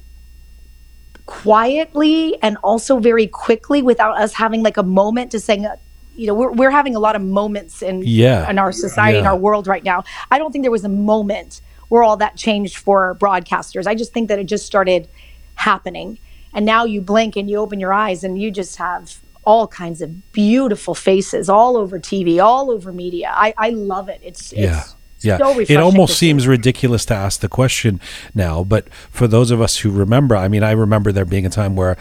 quietly 1.25 2.41
and 2.41 2.57
also 2.63 2.99
very 2.99 3.27
quickly 3.27 3.81
without 3.81 4.19
us 4.19 4.33
having 4.33 4.63
like 4.63 4.77
a 4.77 4.83
moment 4.83 5.31
to 5.31 5.39
saying. 5.39 5.65
Uh, 5.65 5.75
you 6.15 6.27
know, 6.27 6.33
we're, 6.33 6.51
we're 6.51 6.71
having 6.71 6.97
a 6.97 6.99
lot 6.99 7.15
of 7.15 7.21
moments 7.21 7.81
in 7.81 8.03
Yeah. 8.05 8.49
in 8.49 8.59
our 8.59 8.73
society, 8.73 9.19
in 9.19 9.25
our 9.25 9.37
world 9.37 9.67
right 9.67 9.85
now. 9.85 10.03
I 10.29 10.37
don't 10.37 10.51
think 10.51 10.63
there 10.65 10.71
was 10.71 10.83
a 10.83 10.89
moment 10.89 11.61
where 11.87 12.03
all 12.03 12.17
that 12.17 12.35
changed 12.35 12.75
for 12.75 13.15
broadcasters. 13.21 13.87
I 13.87 13.95
just 13.95 14.11
think 14.11 14.27
that 14.27 14.37
it 14.37 14.43
just 14.43 14.65
started 14.65 15.07
happening. 15.55 16.19
And 16.53 16.65
now 16.65 16.85
you 16.85 17.01
blink 17.01 17.35
and 17.35 17.49
you 17.49 17.57
open 17.57 17.79
your 17.79 17.93
eyes 17.93 18.23
and 18.23 18.39
you 18.41 18.51
just 18.51 18.77
have 18.77 19.19
all 19.45 19.67
kinds 19.67 20.01
of 20.01 20.31
beautiful 20.31 20.93
faces 20.95 21.49
all 21.49 21.77
over 21.77 21.99
TV, 21.99 22.43
all 22.43 22.69
over 22.71 22.91
media. 22.91 23.31
I, 23.33 23.53
I 23.57 23.69
love 23.69 24.09
it. 24.09 24.19
It's, 24.23 24.51
Yeah. 24.53 24.79
it's 24.81 24.95
Yeah. 25.25 25.37
so 25.37 25.59
it 25.59 25.77
almost 25.77 26.13
to 26.13 26.17
see. 26.17 26.27
seems 26.27 26.47
ridiculous 26.47 27.05
to 27.05 27.15
ask 27.15 27.39
the 27.41 27.49
question 27.49 27.99
now, 28.35 28.63
but 28.63 28.91
for 29.11 29.27
those 29.27 29.49
of 29.51 29.61
us 29.61 29.77
who 29.77 29.91
remember, 29.91 30.35
I 30.35 30.47
mean, 30.49 30.61
I 30.63 30.71
remember 30.71 31.11
there 31.11 31.25
being 31.25 31.45
a 31.45 31.49
time 31.49 31.75
where 31.75 31.97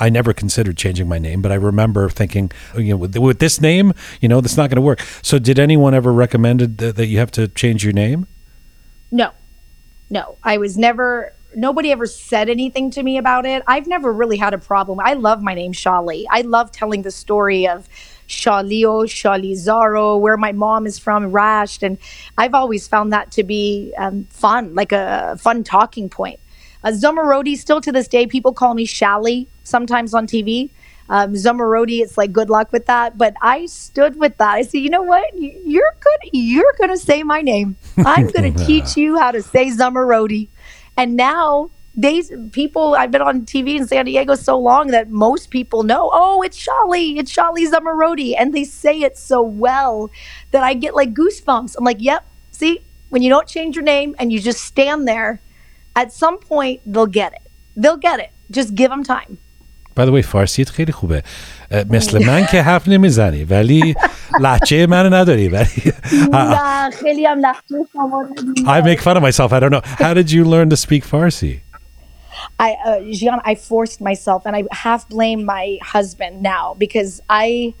I 0.00 0.08
never 0.10 0.32
considered 0.32 0.76
changing 0.76 1.08
my 1.08 1.18
name, 1.18 1.42
but 1.42 1.50
I 1.52 1.56
remember 1.56 2.08
thinking, 2.08 2.50
you 2.76 2.90
know, 2.90 2.96
with, 2.96 3.16
with 3.16 3.38
this 3.40 3.60
name, 3.60 3.92
you 4.20 4.28
know, 4.28 4.40
that's 4.40 4.56
not 4.56 4.68
going 4.70 4.76
to 4.76 4.82
work. 4.82 5.00
So, 5.22 5.38
did 5.38 5.58
anyone 5.58 5.94
ever 5.94 6.12
recommended 6.12 6.78
that, 6.78 6.96
that 6.96 7.06
you 7.06 7.18
have 7.18 7.30
to 7.32 7.48
change 7.48 7.84
your 7.84 7.92
name? 7.94 8.26
No, 9.10 9.30
no. 10.10 10.36
I 10.42 10.56
was 10.58 10.76
never 10.78 11.32
nobody 11.54 11.90
ever 11.92 12.06
said 12.06 12.48
anything 12.48 12.90
to 12.92 13.02
me 13.02 13.18
about 13.18 13.46
it. 13.46 13.62
I've 13.66 13.86
never 13.86 14.12
really 14.12 14.36
had 14.36 14.54
a 14.54 14.58
problem. 14.58 15.00
I 15.00 15.14
love 15.14 15.42
my 15.42 15.54
name 15.54 15.72
Shally. 15.72 16.26
I 16.30 16.42
love 16.42 16.72
telling 16.72 17.02
the 17.02 17.10
story 17.10 17.66
of 17.66 17.88
Shalio, 18.28 19.04
Shalizaro, 19.04 20.18
where 20.20 20.36
my 20.36 20.52
mom 20.52 20.86
is 20.86 20.98
from, 20.98 21.32
Rasht, 21.32 21.82
and 21.82 21.98
I've 22.38 22.54
always 22.54 22.88
found 22.88 23.12
that 23.12 23.30
to 23.32 23.42
be 23.42 23.92
um, 23.98 24.24
fun, 24.30 24.74
like 24.74 24.92
a 24.92 25.36
fun 25.38 25.64
talking 25.64 26.08
point. 26.08 26.40
Uh, 26.84 26.90
Zomorodi, 26.90 27.56
still 27.56 27.80
to 27.80 27.92
this 27.92 28.08
day, 28.08 28.26
people 28.26 28.52
call 28.52 28.74
me 28.74 28.86
Shali 28.86 29.46
sometimes 29.62 30.14
on 30.14 30.26
TV. 30.26 30.70
Um, 31.08 31.34
Zomorodi, 31.34 32.00
it's 32.00 32.16
like 32.16 32.32
good 32.32 32.48
luck 32.48 32.72
with 32.72 32.86
that. 32.86 33.18
But 33.18 33.34
I 33.42 33.66
stood 33.66 34.16
with 34.16 34.38
that. 34.38 34.54
I 34.54 34.62
said, 34.62 34.78
you 34.78 34.90
know 34.90 35.02
what? 35.02 35.24
You're 35.38 35.94
good. 36.00 36.30
You're 36.32 36.74
going 36.78 36.90
to 36.90 36.98
say 36.98 37.22
my 37.22 37.42
name. 37.42 37.76
I'm 37.98 38.28
going 38.28 38.52
to 38.54 38.66
teach 38.66 38.96
you 38.96 39.18
how 39.18 39.30
to 39.30 39.42
say 39.42 39.66
Zomorodi. 39.66 40.48
And 40.96 41.16
now 41.16 41.70
they 41.94 42.22
people 42.52 42.94
I've 42.94 43.10
been 43.10 43.22
on 43.22 43.42
TV 43.42 43.76
in 43.76 43.86
San 43.86 44.06
Diego 44.06 44.34
so 44.34 44.58
long 44.58 44.88
that 44.88 45.10
most 45.10 45.50
people 45.50 45.82
know, 45.82 46.10
oh, 46.12 46.42
it's 46.42 46.56
Shally, 46.56 47.18
it's 47.18 47.30
Shally 47.30 47.66
Zomorodi. 47.66 48.34
And 48.38 48.54
they 48.54 48.64
say 48.64 49.00
it 49.00 49.18
so 49.18 49.42
well 49.42 50.10
that 50.50 50.62
I 50.62 50.74
get 50.74 50.94
like 50.94 51.12
goosebumps. 51.14 51.76
I'm 51.76 51.84
like, 51.84 52.00
yep, 52.00 52.26
see, 52.50 52.80
when 53.10 53.22
you 53.22 53.28
don't 53.28 53.46
change 53.46 53.76
your 53.76 53.84
name 53.84 54.14
and 54.18 54.32
you 54.32 54.40
just 54.40 54.64
stand 54.64 55.06
there, 55.06 55.40
at 55.94 56.12
some 56.12 56.38
point 56.38 56.80
they'll 56.86 57.06
get 57.06 57.32
it. 57.32 57.42
They'll 57.76 57.98
get 57.98 58.20
it. 58.20 58.30
Just 58.50 58.74
give 58.74 58.90
them 58.90 59.04
time. 59.04 59.38
By 59.94 60.06
the 60.06 60.10
way, 60.10 60.22
Farsi 60.22 60.62
het 60.62 60.70
redelijk. 60.70 61.24
مثل 61.89 62.25
من 62.25 62.45
که 62.45 62.61
حرف 62.61 62.87
نمیزنی 62.87 63.43
ولی 63.43 63.95
لحچه 64.41 64.87
من 64.87 65.13
نداری 65.13 65.47
ولی 65.47 65.93
نه 66.31 66.89
خیلی 66.89 67.25
هم 67.25 67.39
لحچه 67.39 67.75
شما 67.93 68.27
I 68.57 68.81
make 68.81 68.99
fun 68.99 69.17
of 69.17 69.23
myself 69.23 69.53
I 69.53 69.59
don't 69.59 69.71
know 69.71 69.81
how 69.83 70.13
did 70.13 70.31
you 70.31 70.43
learn 70.45 70.69
to 70.69 70.77
speak 70.77 71.03
Farsi 71.05 71.67
I, 72.59 72.71
uh, 72.85 72.99
Gian, 73.11 73.39
I 73.43 73.55
forced 73.55 74.01
myself, 74.01 74.45
and 74.45 74.55
I 74.55 74.63
half 74.71 75.07
blame 75.09 75.45
my 75.45 75.77
husband 75.81 76.41
now 76.41 76.75
because 76.75 77.21
I, 77.29 77.73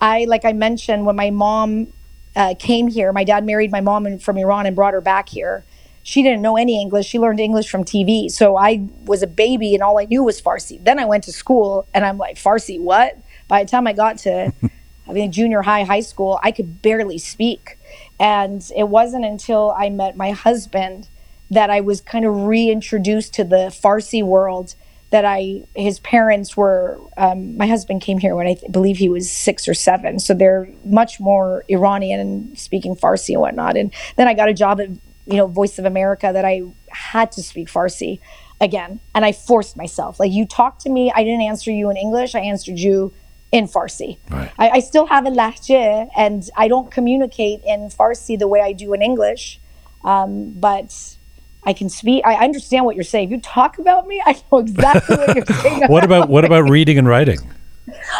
I 0.00 0.24
like 0.24 0.44
I 0.44 0.52
mentioned 0.52 1.06
when 1.06 1.16
my 1.16 1.30
mom 1.30 1.88
uh, 2.34 2.54
came 2.58 2.88
here, 2.88 3.12
my 3.12 3.24
dad 3.24 3.44
married 3.44 3.70
my 3.70 3.80
mom 3.80 4.18
from 4.18 4.36
Iran 4.36 4.66
and 4.66 4.74
brought 4.74 4.94
her 4.94 5.00
back 5.00 5.28
here. 5.28 5.64
She 6.02 6.22
didn't 6.22 6.42
know 6.42 6.56
any 6.56 6.80
English. 6.80 7.06
She 7.06 7.18
learned 7.18 7.40
English 7.40 7.70
from 7.70 7.84
TV. 7.84 8.30
So 8.30 8.56
I 8.56 8.86
was 9.06 9.22
a 9.22 9.26
baby, 9.26 9.74
and 9.74 9.82
all 9.82 9.98
I 9.98 10.04
knew 10.04 10.22
was 10.24 10.40
Farsi. 10.40 10.82
Then 10.82 10.98
I 10.98 11.06
went 11.06 11.24
to 11.24 11.32
school, 11.32 11.86
and 11.94 12.04
I'm 12.04 12.18
like, 12.18 12.36
Farsi, 12.36 12.78
what? 12.80 13.16
By 13.49 13.65
the 13.65 13.69
time 13.69 13.85
I 13.85 13.91
got 13.91 14.19
to, 14.19 14.53
I 15.09 15.11
mean, 15.11 15.33
junior 15.33 15.63
high, 15.63 15.83
high 15.83 15.99
school, 15.99 16.39
I 16.41 16.51
could 16.51 16.81
barely 16.81 17.17
speak. 17.17 17.77
And 18.17 18.65
it 18.77 18.87
wasn't 18.87 19.25
until 19.25 19.75
I 19.77 19.89
met 19.89 20.15
my 20.15 20.31
husband 20.31 21.09
that 21.51 21.69
I 21.69 21.81
was 21.81 21.99
kind 21.99 22.25
of 22.25 22.43
reintroduced 22.45 23.33
to 23.33 23.43
the 23.43 23.67
Farsi 23.83 24.23
world. 24.23 24.75
That 25.09 25.25
I, 25.25 25.63
his 25.75 25.97
parents 25.99 26.55
were, 26.55 26.99
um, 27.17 27.57
my 27.57 27.65
husband 27.65 28.01
came 28.03 28.19
here 28.19 28.35
when 28.35 28.45
I 28.45 28.53
th- 28.53 28.71
believe 28.71 28.97
he 28.97 29.09
was 29.09 29.31
six 29.31 29.67
or 29.67 29.73
seven. 29.73 30.19
So 30.19 30.35
they're 30.35 30.69
much 30.85 31.19
more 31.19 31.65
Iranian 31.67 32.19
and 32.19 32.59
speaking 32.59 32.95
Farsi 32.95 33.29
and 33.29 33.41
whatnot. 33.41 33.75
And 33.75 33.91
then 34.17 34.27
I 34.27 34.35
got 34.35 34.49
a 34.49 34.53
job 34.53 34.79
at, 34.79 34.89
you 35.25 35.37
know, 35.37 35.47
Voice 35.47 35.79
of 35.79 35.85
America 35.85 36.29
that 36.31 36.45
I 36.45 36.61
had 36.89 37.31
to 37.31 37.41
speak 37.41 37.69
Farsi 37.69 38.19
again. 38.61 38.99
And 39.15 39.25
I 39.25 39.31
forced 39.31 39.75
myself. 39.75 40.19
Like, 40.19 40.31
you 40.31 40.45
talked 40.45 40.81
to 40.81 40.91
me, 40.91 41.11
I 41.11 41.23
didn't 41.23 41.41
answer 41.41 41.71
you 41.71 41.89
in 41.89 41.97
English, 41.97 42.35
I 42.35 42.41
answered 42.41 42.77
you 42.77 43.11
in 43.51 43.67
Farsi. 43.67 44.17
Right. 44.29 44.51
I, 44.57 44.69
I 44.69 44.79
still 44.79 45.07
have 45.07 45.25
a 45.25 45.31
lahje 45.31 46.09
and 46.15 46.47
I 46.55 46.67
don't 46.67 46.91
communicate 46.91 47.61
in 47.65 47.89
Farsi 47.89 48.37
the 48.37 48.47
way 48.47 48.61
I 48.61 48.73
do 48.73 48.93
in 48.93 49.01
English. 49.01 49.59
Um, 50.03 50.51
but 50.51 51.17
I 51.65 51.73
can 51.73 51.89
speak. 51.89 52.25
I 52.25 52.35
understand 52.43 52.85
what 52.85 52.95
you're 52.95 53.03
saying. 53.03 53.25
If 53.25 53.31
you 53.31 53.41
talk 53.41 53.79
about 53.79 54.07
me, 54.07 54.21
I 54.25 54.41
know 54.51 54.59
exactly 54.59 55.17
what 55.17 55.35
you're 55.35 55.45
saying. 55.61 55.83
what 55.87 56.03
about 56.03 56.29
what 56.29 56.45
about 56.45 56.69
reading 56.69 56.97
and 56.97 57.07
writing 57.07 57.39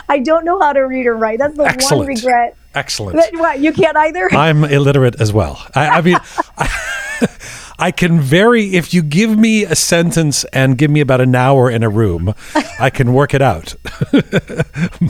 I 0.08 0.20
don't 0.20 0.46
know 0.46 0.60
how 0.60 0.74
to 0.74 0.82
read 0.82 1.06
or 1.06 1.16
write. 1.16 1.40
That's 1.40 1.56
the 1.56 1.64
Excellent. 1.64 2.08
one 2.08 2.16
regret. 2.16 2.58
excellent 2.76 3.18
That, 3.18 3.34
what, 3.34 3.60
you 3.60 3.72
can't 3.72 3.96
either? 3.98 4.30
I'm 4.34 4.64
illiterate 4.78 5.22
as 5.22 5.32
well. 5.34 5.64
I, 5.76 5.88
I 5.90 6.02
mean, 6.02 6.18
I, 6.58 7.28
I 7.80 7.92
can 7.92 8.20
very, 8.20 8.76
if 8.76 8.94
you 8.94 9.02
give 9.02 9.38
me 9.38 9.64
a 9.64 9.76
sentence 9.76 10.44
and 10.46 10.78
give 10.78 10.92
me 10.92 11.00
about 11.00 11.22
an 11.22 11.34
hour 11.34 11.70
in 11.72 11.82
a 11.82 11.90
room, 11.90 12.34
I 12.80 12.90
can 12.90 13.14
work 13.14 13.34
it 13.34 13.42
out. 13.42 13.76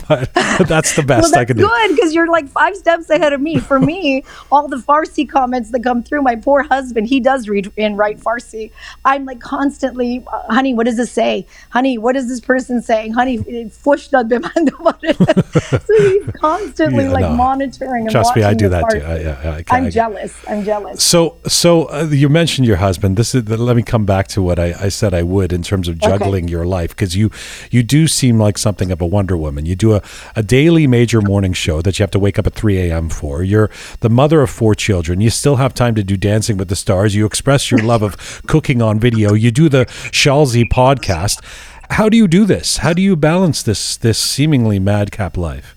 but 0.08 0.32
that's 0.68 0.94
the 0.94 1.02
best 1.06 1.24
well, 1.32 1.34
I 1.34 1.38
that's 1.44 1.46
can 1.48 1.56
do. 1.56 1.66
good 1.66 1.96
because 1.96 2.14
you're 2.14 2.28
like 2.30 2.48
five 2.48 2.76
steps 2.76 3.10
ahead 3.10 3.32
of 3.32 3.40
me. 3.40 3.58
For 3.58 3.80
me, 3.80 4.24
all 4.52 4.68
the 4.68 4.76
Farsi 4.76 5.28
comments 5.28 5.70
that 5.70 5.82
come 5.82 6.02
through, 6.02 6.22
my 6.22 6.36
poor 6.36 6.62
husband, 6.62 7.08
he 7.08 7.20
does 7.20 7.48
read 7.48 7.72
and 7.76 7.98
write 7.98 8.18
Farsi. 8.20 8.70
I'm 9.04 9.24
like 9.24 9.40
constantly, 9.40 10.24
uh, 10.32 10.42
honey, 10.52 10.74
what 10.74 10.86
does 10.86 10.96
this 10.96 11.10
say? 11.12 11.46
Honey, 11.70 11.98
what 11.98 12.16
is 12.16 12.28
this 12.28 12.40
person 12.40 12.82
saying? 12.82 13.12
Honey, 13.12 13.68
fush 13.68 14.08
dad 14.08 14.28
bimando 14.28 14.70
So 15.86 15.94
he's 15.98 16.26
constantly 16.40 17.04
Yeah, 17.04 17.10
like 17.12 17.22
no. 17.22 17.34
monitoring 17.34 18.02
and 18.02 18.10
Trust 18.10 18.36
me, 18.36 18.42
I 18.42 18.54
do 18.54 18.68
that 18.68 18.84
too. 18.90 18.98
I, 18.98 19.18
yeah, 19.20 19.40
I, 19.42 19.48
I, 19.48 19.64
I'm 19.78 19.86
I- 19.86 19.90
jealous. 19.90 20.36
I'm 20.48 20.64
jealous. 20.64 21.02
So, 21.02 21.38
so 21.46 21.86
uh, 21.86 22.04
you 22.10 22.28
mentioned 22.28 22.59
your 22.64 22.76
husband. 22.76 23.16
This 23.16 23.34
is. 23.34 23.48
Let 23.48 23.76
me 23.76 23.82
come 23.82 24.04
back 24.04 24.28
to 24.28 24.42
what 24.42 24.58
I, 24.58 24.74
I 24.78 24.88
said 24.88 25.14
I 25.14 25.22
would 25.22 25.52
in 25.52 25.62
terms 25.62 25.88
of 25.88 25.98
juggling 25.98 26.48
your 26.48 26.66
life 26.66 26.90
because 26.90 27.16
you, 27.16 27.30
you 27.70 27.82
do 27.82 28.06
seem 28.06 28.38
like 28.38 28.58
something 28.58 28.90
of 28.90 29.00
a 29.00 29.06
Wonder 29.06 29.36
Woman. 29.36 29.66
You 29.66 29.76
do 29.76 29.94
a, 29.94 30.02
a 30.36 30.42
daily 30.42 30.86
major 30.86 31.20
morning 31.20 31.52
show 31.52 31.82
that 31.82 31.98
you 31.98 32.02
have 32.02 32.10
to 32.12 32.18
wake 32.18 32.38
up 32.38 32.46
at 32.46 32.54
three 32.54 32.78
a.m. 32.78 33.08
for. 33.08 33.42
You're 33.42 33.70
the 34.00 34.10
mother 34.10 34.42
of 34.42 34.50
four 34.50 34.74
children. 34.74 35.20
You 35.20 35.30
still 35.30 35.56
have 35.56 35.74
time 35.74 35.94
to 35.94 36.04
do 36.04 36.16
Dancing 36.16 36.56
with 36.56 36.68
the 36.68 36.76
Stars. 36.76 37.14
You 37.14 37.26
express 37.26 37.70
your 37.70 37.82
love 37.82 38.02
of 38.02 38.42
cooking 38.46 38.82
on 38.82 38.98
video. 39.00 39.34
You 39.34 39.50
do 39.50 39.68
the 39.68 39.86
Shalzy 40.12 40.64
podcast. 40.64 41.44
How 41.90 42.08
do 42.08 42.16
you 42.16 42.28
do 42.28 42.44
this? 42.44 42.78
How 42.78 42.92
do 42.92 43.02
you 43.02 43.16
balance 43.16 43.62
this 43.64 43.96
this 43.96 44.18
seemingly 44.18 44.78
madcap 44.78 45.36
life? 45.36 45.76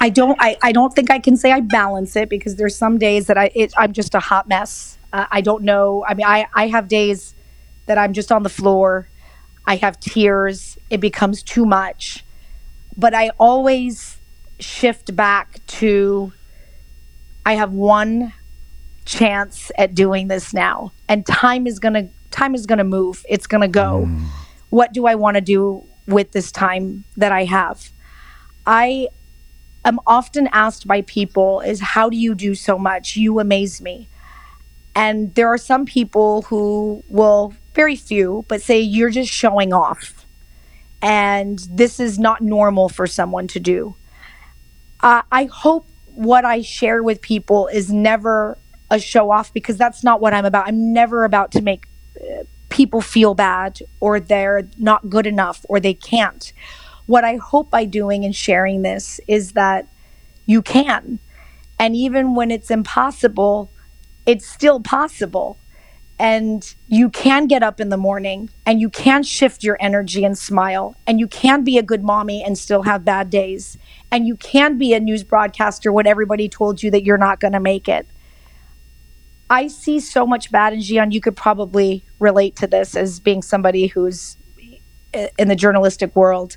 I 0.00 0.08
don't. 0.08 0.36
I, 0.40 0.56
I 0.62 0.72
don't 0.72 0.94
think 0.94 1.10
I 1.10 1.18
can 1.18 1.36
say 1.36 1.52
I 1.52 1.60
balance 1.60 2.16
it 2.16 2.30
because 2.30 2.56
there's 2.56 2.74
some 2.74 2.98
days 2.98 3.26
that 3.26 3.36
I 3.36 3.50
it, 3.54 3.72
I'm 3.76 3.92
just 3.92 4.14
a 4.14 4.20
hot 4.20 4.48
mess. 4.48 4.96
Uh, 5.12 5.26
I 5.30 5.40
don't 5.40 5.62
know. 5.64 6.04
I 6.06 6.14
mean, 6.14 6.26
I 6.26 6.46
I 6.54 6.68
have 6.68 6.88
days 6.88 7.34
that 7.86 7.98
I'm 7.98 8.12
just 8.12 8.30
on 8.30 8.42
the 8.42 8.48
floor. 8.48 9.08
I 9.66 9.76
have 9.76 9.98
tears. 10.00 10.78
It 10.90 11.00
becomes 11.00 11.42
too 11.42 11.66
much, 11.66 12.24
but 12.96 13.14
I 13.14 13.30
always 13.38 14.18
shift 14.58 15.14
back 15.14 15.64
to. 15.78 16.32
I 17.44 17.54
have 17.54 17.72
one 17.72 18.32
chance 19.06 19.72
at 19.78 19.94
doing 19.94 20.28
this 20.28 20.52
now, 20.54 20.92
and 21.08 21.26
time 21.26 21.66
is 21.66 21.78
gonna 21.78 22.08
time 22.30 22.54
is 22.54 22.66
gonna 22.66 22.84
move. 22.84 23.24
It's 23.28 23.46
gonna 23.46 23.68
go. 23.68 24.08
What 24.70 24.92
do 24.92 25.06
I 25.06 25.16
want 25.16 25.34
to 25.36 25.40
do 25.40 25.84
with 26.06 26.30
this 26.32 26.52
time 26.52 27.04
that 27.16 27.32
I 27.32 27.44
have? 27.44 27.90
I 28.66 29.08
am 29.84 29.98
often 30.06 30.48
asked 30.52 30.86
by 30.86 31.02
people 31.02 31.60
is 31.60 31.80
how 31.80 32.10
do 32.10 32.16
you 32.16 32.34
do 32.34 32.54
so 32.54 32.78
much 32.78 33.16
you 33.16 33.40
amaze 33.40 33.80
me 33.80 34.08
and 34.94 35.34
there 35.34 35.48
are 35.48 35.58
some 35.58 35.86
people 35.86 36.42
who 36.42 37.02
will 37.08 37.54
very 37.74 37.96
few 37.96 38.44
but 38.48 38.60
say 38.60 38.80
you're 38.80 39.10
just 39.10 39.30
showing 39.30 39.72
off. 39.72 40.26
And 41.02 41.58
this 41.70 41.98
is 41.98 42.18
not 42.18 42.42
normal 42.42 42.88
for 42.88 43.06
someone 43.06 43.46
to 43.48 43.60
do. 43.60 43.94
Uh, 45.02 45.22
i 45.32 45.44
hope 45.44 45.86
what 46.14 46.44
i 46.44 46.60
share 46.60 47.02
with 47.02 47.22
people 47.22 47.68
is 47.68 47.90
never 47.90 48.58
a 48.90 48.98
show 48.98 49.30
off 49.30 49.50
because 49.54 49.78
that's 49.78 50.04
not 50.04 50.20
what 50.20 50.34
i'm 50.34 50.44
about. 50.44 50.68
I'm 50.68 50.92
never 50.92 51.24
about 51.24 51.52
to 51.52 51.62
make 51.62 51.86
uh, 52.20 52.44
people 52.68 53.00
feel 53.00 53.34
bad 53.34 53.80
or 54.00 54.20
they're 54.20 54.68
not 54.78 55.10
good 55.10 55.26
enough 55.26 55.64
or 55.68 55.80
they 55.80 55.94
can't. 55.94 56.52
What 57.06 57.24
I 57.24 57.36
hope 57.36 57.70
by 57.70 57.84
doing 57.84 58.24
and 58.24 58.34
sharing 58.34 58.82
this 58.82 59.20
is 59.26 59.52
that 59.52 59.88
you 60.46 60.62
can. 60.62 61.18
And 61.78 61.96
even 61.96 62.34
when 62.34 62.50
it's 62.50 62.70
impossible, 62.70 63.70
it's 64.30 64.46
still 64.46 64.78
possible. 64.78 65.58
And 66.20 66.74
you 66.86 67.08
can 67.08 67.48
get 67.48 67.64
up 67.64 67.80
in 67.80 67.88
the 67.88 67.96
morning 67.96 68.50
and 68.64 68.80
you 68.80 68.88
can 68.90 69.24
shift 69.24 69.64
your 69.64 69.76
energy 69.80 70.22
and 70.22 70.38
smile. 70.38 70.94
And 71.04 71.18
you 71.18 71.26
can 71.26 71.64
be 71.64 71.78
a 71.78 71.82
good 71.82 72.04
mommy 72.04 72.44
and 72.44 72.56
still 72.56 72.82
have 72.82 73.04
bad 73.04 73.28
days. 73.28 73.76
And 74.12 74.28
you 74.28 74.36
can 74.36 74.78
be 74.78 74.94
a 74.94 75.00
news 75.00 75.24
broadcaster 75.24 75.90
when 75.90 76.06
everybody 76.06 76.48
told 76.48 76.80
you 76.82 76.90
that 76.92 77.02
you're 77.04 77.18
not 77.18 77.40
going 77.40 77.54
to 77.54 77.60
make 77.60 77.88
it. 77.88 78.06
I 79.48 79.66
see 79.66 79.98
so 79.98 80.26
much 80.26 80.52
bad 80.52 80.74
in 80.74 80.78
Jian. 80.78 81.10
You 81.10 81.20
could 81.20 81.36
probably 81.36 82.04
relate 82.20 82.54
to 82.56 82.68
this 82.68 82.94
as 82.94 83.18
being 83.18 83.42
somebody 83.42 83.88
who's 83.88 84.36
in 85.12 85.48
the 85.48 85.56
journalistic 85.56 86.14
world 86.14 86.56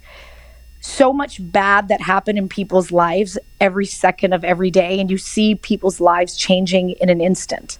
so 0.85 1.13
much 1.13 1.39
bad 1.39 1.87
that 1.87 2.01
happen 2.01 2.37
in 2.37 2.49
people's 2.49 2.91
lives 2.91 3.39
every 3.61 3.85
second 3.85 4.33
of 4.33 4.43
every 4.43 4.69
day 4.69 4.99
and 4.99 5.09
you 5.09 5.17
see 5.17 5.55
people's 5.55 6.01
lives 6.01 6.35
changing 6.35 6.89
in 6.99 7.07
an 7.09 7.21
instant 7.21 7.77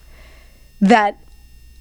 that 0.80 1.18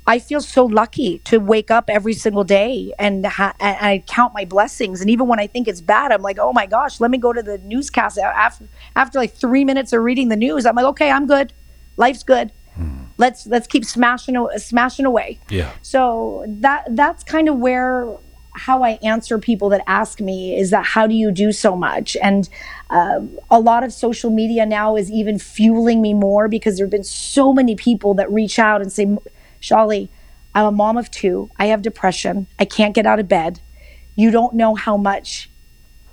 I 0.04 0.18
feel 0.18 0.40
so 0.40 0.64
lucky 0.64 1.18
to 1.20 1.38
wake 1.38 1.70
up 1.70 1.84
every 1.88 2.12
single 2.14 2.42
day 2.42 2.92
and, 2.98 3.24
ha- 3.24 3.54
and 3.60 3.76
I 3.80 4.02
count 4.08 4.34
my 4.34 4.44
blessings. 4.44 5.00
And 5.00 5.08
even 5.10 5.28
when 5.28 5.38
I 5.38 5.46
think 5.46 5.68
it's 5.68 5.80
bad, 5.80 6.10
I'm 6.10 6.22
like, 6.22 6.38
oh 6.40 6.52
my 6.52 6.66
gosh, 6.66 6.98
let 6.98 7.08
me 7.12 7.18
go 7.18 7.32
to 7.32 7.40
the 7.40 7.58
newscast 7.58 8.18
after 8.18 8.66
after 8.96 9.20
like 9.20 9.32
three 9.32 9.64
minutes 9.64 9.92
of 9.92 10.02
reading 10.02 10.28
the 10.28 10.34
news. 10.34 10.66
I'm 10.66 10.74
like, 10.74 10.86
okay, 10.86 11.08
I'm 11.08 11.28
good. 11.28 11.52
Life's 11.96 12.24
good. 12.24 12.50
Hmm. 12.74 13.04
let's 13.18 13.46
let's 13.46 13.68
keep 13.68 13.84
smashing 13.84 14.34
smashing 14.56 15.04
away 15.04 15.38
Yeah. 15.50 15.70
so 15.82 16.42
that 16.48 16.86
that's 16.96 17.22
kind 17.22 17.46
of 17.50 17.58
where 17.58 18.08
how 18.54 18.82
I 18.82 18.98
answer 19.02 19.38
people 19.38 19.68
that 19.70 19.82
ask 19.86 20.20
me 20.20 20.56
is 20.56 20.70
that 20.70 20.84
how 20.84 21.06
do 21.06 21.14
you 21.14 21.30
do 21.30 21.52
so 21.52 21.74
much? 21.74 22.16
And 22.22 22.48
uh, 22.90 23.20
a 23.50 23.58
lot 23.58 23.82
of 23.82 23.92
social 23.92 24.30
media 24.30 24.66
now 24.66 24.96
is 24.96 25.10
even 25.10 25.38
fueling 25.38 26.02
me 26.02 26.12
more 26.14 26.48
because 26.48 26.76
there 26.76 26.86
have 26.86 26.90
been 26.90 27.04
so 27.04 27.52
many 27.52 27.74
people 27.74 28.14
that 28.14 28.30
reach 28.30 28.58
out 28.58 28.82
and 28.82 28.92
say, 28.92 29.16
Shally, 29.60 30.10
I'm 30.54 30.66
a 30.66 30.72
mom 30.72 30.98
of 30.98 31.10
two. 31.10 31.50
I 31.58 31.66
have 31.66 31.82
depression. 31.82 32.46
I 32.58 32.64
can't 32.64 32.94
get 32.94 33.06
out 33.06 33.18
of 33.18 33.28
bed. 33.28 33.60
You 34.16 34.30
don't 34.30 34.54
know 34.54 34.74
how 34.74 34.96
much 34.96 35.48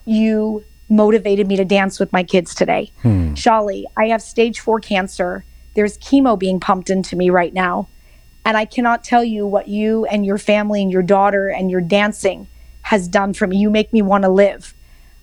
you 0.06 0.64
motivated 0.90 1.48
me 1.48 1.56
to 1.58 1.66
dance 1.66 2.00
with 2.00 2.12
my 2.14 2.24
kids 2.24 2.56
today. 2.56 2.92
Shally, 3.36 3.86
I 3.98 4.08
have 4.08 4.22
stage 4.22 4.60
four 4.60 4.80
cancer. 4.80 5.44
There's 5.76 5.98
chemo 5.98 6.40
being 6.40 6.60
pumped 6.60 6.90
into 6.90 7.16
me 7.16 7.30
right 7.30 7.54
now. 7.54 7.90
And 8.46 8.58
I 8.58 8.66
cannot 8.66 9.04
tell 9.04 9.24
you 9.24 9.46
what 9.46 9.68
you 9.68 10.06
and 10.06 10.26
your 10.26 10.38
family 10.38 10.82
and 10.82 10.92
your 10.92 11.04
daughter 11.04 11.50
and 11.50 11.70
your 11.70 11.82
dancing 11.82 12.48
has 12.84 13.08
done 13.08 13.34
for 13.34 13.46
me. 13.48 13.58
You 13.58 13.70
make 13.70 13.94
me 13.94 14.02
want 14.02 14.24
to 14.24 14.30
live. 14.30 14.74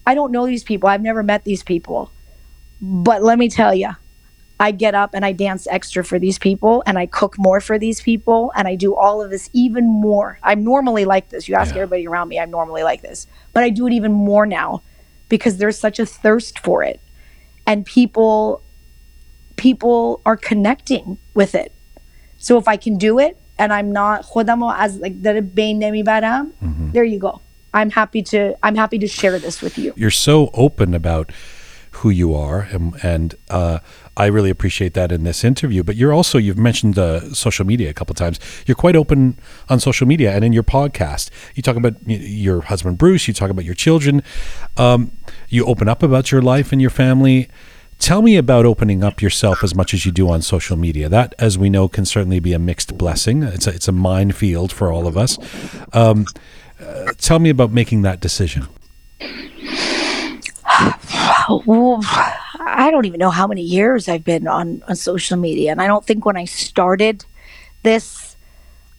I 0.06 0.14
don't 0.14 0.30
know 0.30 0.46
these 0.46 0.62
people. 0.62 0.88
I've 0.88 1.02
never 1.02 1.22
met 1.22 1.44
these 1.44 1.62
people. 1.62 2.12
But 2.80 3.22
let 3.22 3.38
me 3.38 3.48
tell 3.48 3.74
you, 3.74 3.90
I 4.60 4.70
get 4.70 4.94
up 4.94 5.10
and 5.12 5.24
I 5.24 5.32
dance 5.32 5.66
extra 5.66 6.04
for 6.04 6.18
these 6.18 6.38
people 6.38 6.82
and 6.86 6.98
I 6.98 7.06
cook 7.06 7.34
more 7.38 7.60
for 7.60 7.78
these 7.78 8.00
people 8.00 8.52
and 8.54 8.66
I 8.68 8.74
do 8.74 8.94
all 8.94 9.20
of 9.22 9.30
this 9.30 9.50
even 9.52 9.86
more. 9.86 10.38
I'm 10.42 10.62
normally 10.64 11.04
like 11.04 11.30
this. 11.30 11.48
You 11.48 11.56
ask 11.56 11.74
Yeah. 11.74 11.82
everybody 11.82 12.06
around 12.06 12.28
me, 12.28 12.38
I'm 12.38 12.50
normally 12.50 12.82
like 12.82 13.02
this. 13.02 13.26
But 13.52 13.64
I 13.64 13.70
do 13.70 13.86
it 13.86 13.92
even 13.92 14.12
more 14.12 14.46
now 14.46 14.82
because 15.28 15.58
there's 15.58 15.78
such 15.78 15.98
a 15.98 16.06
thirst 16.06 16.58
for 16.58 16.82
it. 16.82 17.00
And 17.66 17.84
people 17.84 18.62
people 19.56 20.20
are 20.24 20.36
connecting 20.36 21.18
with 21.34 21.54
it. 21.54 21.72
So 22.46 22.58
if 22.58 22.68
I 22.68 22.76
can 22.76 22.96
do 22.96 23.18
it 23.18 23.36
and 23.58 23.72
I'm 23.72 23.90
not 23.90 24.22
khodamo 24.22 24.72
as 24.78 24.98
like 24.98 25.20
the 25.20 25.42
bain 25.42 25.80
nemi 25.80 26.04
baram, 26.04 26.52
there 26.92 27.02
you 27.02 27.18
go. 27.18 27.40
I'm 27.74 27.90
happy 27.90 28.22
to 28.30 28.54
I'm 28.62 28.76
happy 28.76 29.00
to 29.00 29.08
share 29.08 29.36
this 29.40 29.60
with 29.60 29.76
you. 29.76 29.92
You're 29.96 30.12
so 30.12 30.50
open 30.54 30.94
about 30.94 31.32
who 31.90 32.10
you 32.10 32.36
are, 32.36 32.60
and, 32.70 32.94
and 33.02 33.34
uh, 33.50 33.80
I 34.16 34.26
really 34.26 34.50
appreciate 34.50 34.94
that 34.94 35.10
in 35.10 35.24
this 35.24 35.42
interview. 35.42 35.82
But 35.82 35.96
you're 35.96 36.12
also 36.12 36.38
you've 36.38 36.56
mentioned 36.56 36.96
uh, 37.00 37.34
social 37.34 37.66
media 37.66 37.90
a 37.90 37.94
couple 37.94 38.12
of 38.12 38.18
times. 38.18 38.38
You're 38.64 38.76
quite 38.76 38.94
open 38.94 39.40
on 39.68 39.80
social 39.80 40.06
media 40.06 40.30
and 40.32 40.44
in 40.44 40.52
your 40.52 40.62
podcast. 40.62 41.30
You 41.56 41.64
talk 41.64 41.74
about 41.74 41.94
your 42.06 42.60
husband 42.60 42.96
Bruce. 42.96 43.26
You 43.26 43.34
talk 43.34 43.50
about 43.50 43.64
your 43.64 43.74
children. 43.74 44.22
Um, 44.76 45.10
you 45.48 45.66
open 45.66 45.88
up 45.88 46.04
about 46.04 46.30
your 46.30 46.42
life 46.42 46.70
and 46.70 46.80
your 46.80 46.90
family. 46.90 47.48
Tell 47.98 48.22
me 48.22 48.36
about 48.36 48.66
opening 48.66 49.02
up 49.02 49.20
yourself 49.20 49.64
as 49.64 49.74
much 49.74 49.92
as 49.92 50.06
you 50.06 50.12
do 50.12 50.28
on 50.28 50.42
social 50.42 50.76
media. 50.76 51.08
That, 51.08 51.34
as 51.38 51.58
we 51.58 51.70
know, 51.70 51.88
can 51.88 52.04
certainly 52.04 52.40
be 52.40 52.52
a 52.52 52.58
mixed 52.58 52.96
blessing. 52.96 53.42
It's 53.42 53.66
a, 53.66 53.70
it's 53.70 53.88
a 53.88 53.92
minefield 53.92 54.72
for 54.72 54.92
all 54.92 55.06
of 55.06 55.16
us. 55.16 55.38
Um, 55.92 56.26
uh, 56.80 57.12
tell 57.18 57.38
me 57.38 57.50
about 57.50 57.72
making 57.72 58.02
that 58.02 58.20
decision. 58.20 58.68
Well, 61.64 62.00
I 62.60 62.90
don't 62.90 63.06
even 63.06 63.18
know 63.18 63.30
how 63.30 63.46
many 63.46 63.62
years 63.62 64.08
I've 64.08 64.24
been 64.24 64.46
on, 64.46 64.82
on 64.88 64.96
social 64.96 65.36
media. 65.36 65.72
And 65.72 65.80
I 65.80 65.86
don't 65.86 66.04
think 66.04 66.24
when 66.24 66.36
I 66.36 66.44
started 66.44 67.24
this, 67.82 68.36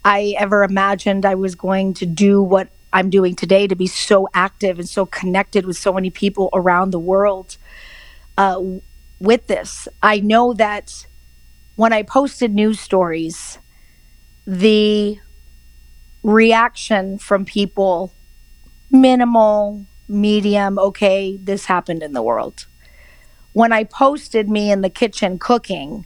I 0.03 0.35
ever 0.39 0.63
imagined 0.63 1.25
I 1.25 1.35
was 1.35 1.55
going 1.55 1.93
to 1.95 2.05
do 2.05 2.41
what 2.41 2.69
I'm 2.93 3.09
doing 3.09 3.35
today 3.35 3.67
to 3.67 3.75
be 3.75 3.87
so 3.87 4.27
active 4.33 4.79
and 4.79 4.87
so 4.87 5.05
connected 5.05 5.65
with 5.65 5.77
so 5.77 5.93
many 5.93 6.09
people 6.09 6.49
around 6.53 6.91
the 6.91 6.99
world 6.99 7.57
uh, 8.37 8.61
with 9.19 9.47
this. 9.47 9.87
I 10.01 10.19
know 10.19 10.53
that 10.53 11.07
when 11.75 11.93
I 11.93 12.03
posted 12.03 12.53
news 12.53 12.79
stories, 12.79 13.59
the 14.45 15.19
reaction 16.23 17.17
from 17.17 17.45
people 17.45 18.13
minimal, 18.89 19.85
medium, 20.07 20.79
okay, 20.79 21.37
this 21.37 21.65
happened 21.65 22.01
in 22.03 22.13
the 22.13 22.21
world. 22.21 22.65
When 23.53 23.71
I 23.71 23.83
posted 23.83 24.49
me 24.49 24.71
in 24.71 24.81
the 24.81 24.89
kitchen 24.89 25.39
cooking, 25.39 26.05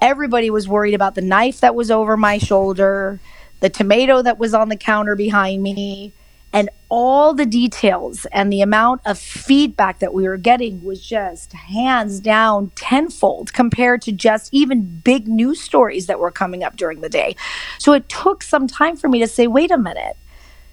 everybody 0.00 0.50
was 0.50 0.68
worried 0.68 0.94
about 0.94 1.14
the 1.14 1.22
knife 1.22 1.60
that 1.60 1.74
was 1.74 1.90
over 1.90 2.16
my 2.16 2.38
shoulder, 2.38 3.20
the 3.60 3.70
tomato 3.70 4.22
that 4.22 4.38
was 4.38 4.54
on 4.54 4.68
the 4.68 4.76
counter 4.76 5.16
behind 5.16 5.62
me, 5.62 6.12
and 6.52 6.70
all 6.88 7.34
the 7.34 7.44
details 7.44 8.26
and 8.32 8.52
the 8.52 8.62
amount 8.62 9.00
of 9.04 9.18
feedback 9.18 9.98
that 9.98 10.14
we 10.14 10.26
were 10.26 10.36
getting 10.36 10.82
was 10.82 11.04
just 11.04 11.52
hands 11.52 12.20
down 12.20 12.70
tenfold 12.74 13.52
compared 13.52 14.00
to 14.02 14.12
just 14.12 14.54
even 14.54 15.00
big 15.00 15.28
news 15.28 15.60
stories 15.60 16.06
that 16.06 16.18
were 16.18 16.30
coming 16.30 16.62
up 16.62 16.76
during 16.76 17.00
the 17.00 17.08
day. 17.08 17.36
So 17.78 17.92
it 17.92 18.08
took 18.08 18.42
some 18.42 18.66
time 18.66 18.96
for 18.96 19.08
me 19.08 19.18
to 19.18 19.26
say, 19.26 19.46
wait 19.46 19.70
a 19.70 19.78
minute. 19.78 20.16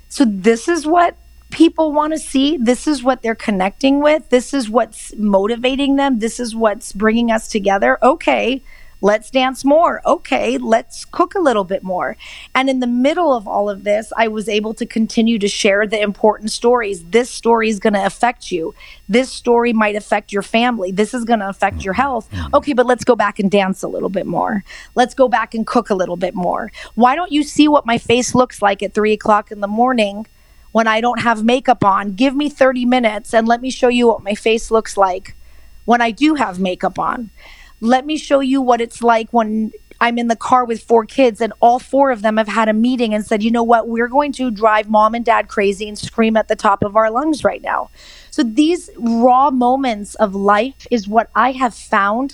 So 0.08 0.26
this 0.26 0.68
is 0.68 0.86
what 0.86 1.18
people 1.50 1.92
want 1.92 2.14
to 2.14 2.20
see. 2.20 2.58
This 2.58 2.88
is 2.88 3.04
what 3.04 3.22
they're 3.22 3.36
connecting 3.36 4.00
with. 4.02 4.30
This 4.30 4.54
is 4.54 4.70
what's 4.70 5.16
motivating 5.16 5.96
them. 5.96 6.20
This 6.20 6.40
is 6.40 6.56
what's 6.56 6.94
bringing 6.94 7.32
us 7.32 7.48
together. 7.48 7.98
Okay, 8.04 8.62
let's 9.04 9.30
dance 9.30 9.66
more. 9.66 10.02
Okay, 10.06 10.58
let's 10.58 11.04
cook 11.04 11.36
a 11.36 11.40
little 11.40 11.66
bit 11.66 11.84
more. 11.84 12.16
And 12.56 12.70
in 12.70 12.80
the 12.80 12.88
middle 12.88 13.34
of 13.34 13.48
all 13.48 13.70
of 13.70 13.84
this, 13.84 14.14
I 14.16 14.30
was 14.30 14.48
able 14.48 14.74
to 14.76 14.86
continue 14.86 15.38
to 15.40 15.48
share 15.50 15.86
the 15.86 16.02
important 16.02 16.52
stories. 16.52 17.04
This 17.04 17.30
story 17.30 17.68
is 17.68 17.80
going 17.80 17.94
to 17.94 18.06
affect 18.06 18.50
you. 18.50 18.74
This 19.10 19.30
story 19.30 19.74
might 19.74 19.98
affect 19.98 20.32
your 20.32 20.42
family. 20.42 20.92
This 20.94 21.14
is 21.14 21.26
going 21.26 21.42
to 21.42 21.50
affect 21.50 21.84
your 21.84 21.94
health. 21.94 22.32
Mm-hmm. 22.32 22.56
Okay, 22.56 22.74
but 22.74 22.86
let's 22.86 23.04
go 23.04 23.16
back 23.16 23.40
and 23.40 23.52
dance 23.52 23.84
a 23.84 23.90
little 23.90 24.10
bit 24.10 24.26
more. 24.26 24.64
Let's 24.96 25.14
go 25.14 25.28
back 25.28 25.54
and 25.54 25.68
cook 25.68 25.90
a 25.90 25.96
little 25.96 26.18
bit 26.18 26.34
more. 26.34 26.72
Why 26.96 27.16
don't 27.16 27.32
you 27.32 27.44
see 27.44 27.68
what 27.68 27.86
my 27.86 27.98
face 27.98 28.34
looks 28.34 28.62
like 28.62 28.82
at 28.82 28.94
three 28.94 29.14
o'clock 29.14 29.52
in 29.52 29.60
the 29.60 29.68
morning? 29.68 30.26
when 30.72 30.88
I 30.88 31.02
don't 31.02 31.20
have 31.20 31.44
makeup 31.44 31.86
on. 31.86 32.14
Give 32.14 32.36
me 32.36 32.50
30 32.50 32.86
minutes 32.86 33.32
and 33.32 33.48
let 33.48 33.62
me 33.62 33.70
show 33.70 33.90
you 33.90 34.08
what 34.08 34.24
my 34.24 34.34
face 34.34 34.72
looks 34.72 34.98
like 34.98 35.36
when 35.86 36.02
I 36.02 36.10
do 36.10 36.34
have 36.34 36.60
makeup 36.60 36.98
on. 36.98 37.30
Let 37.82 38.06
me 38.06 38.18
show 38.18 38.40
you 38.40 38.62
what 38.62 38.82
it's 38.82 39.02
like 39.02 39.32
when 39.32 39.72
I'm 40.00 40.18
in 40.18 40.28
the 40.28 40.36
car 40.36 40.66
with 40.66 40.84
four 40.84 41.06
kids 41.06 41.40
and 41.42 41.54
all 41.60 41.80
four 41.80 42.12
of 42.12 42.22
them 42.22 42.38
have 42.38 42.48
had 42.48 42.68
a 42.68 42.74
meeting 42.74 43.14
and 43.14 43.26
said, 43.26 43.42
you 43.42 43.52
know 43.52 43.64
what, 43.64 43.88
we're 43.88 44.08
going 44.08 44.32
to 44.34 44.52
drive 44.52 44.90
mom 44.90 45.16
and 45.16 45.24
dad 45.24 45.48
crazy 45.48 45.88
and 45.88 45.98
scream 45.98 46.36
at 46.36 46.48
the 46.48 46.56
top 46.56 46.84
of 46.84 46.96
our 46.96 47.10
lungs 47.10 47.44
right 47.44 47.62
now. 47.62 47.90
So 48.30 48.44
these 48.44 48.90
raw 48.98 49.50
moments 49.50 50.16
of 50.16 50.36
life 50.36 50.88
is 50.92 51.08
what 51.08 51.30
I 51.36 51.52
have 51.54 51.74
found 51.74 52.34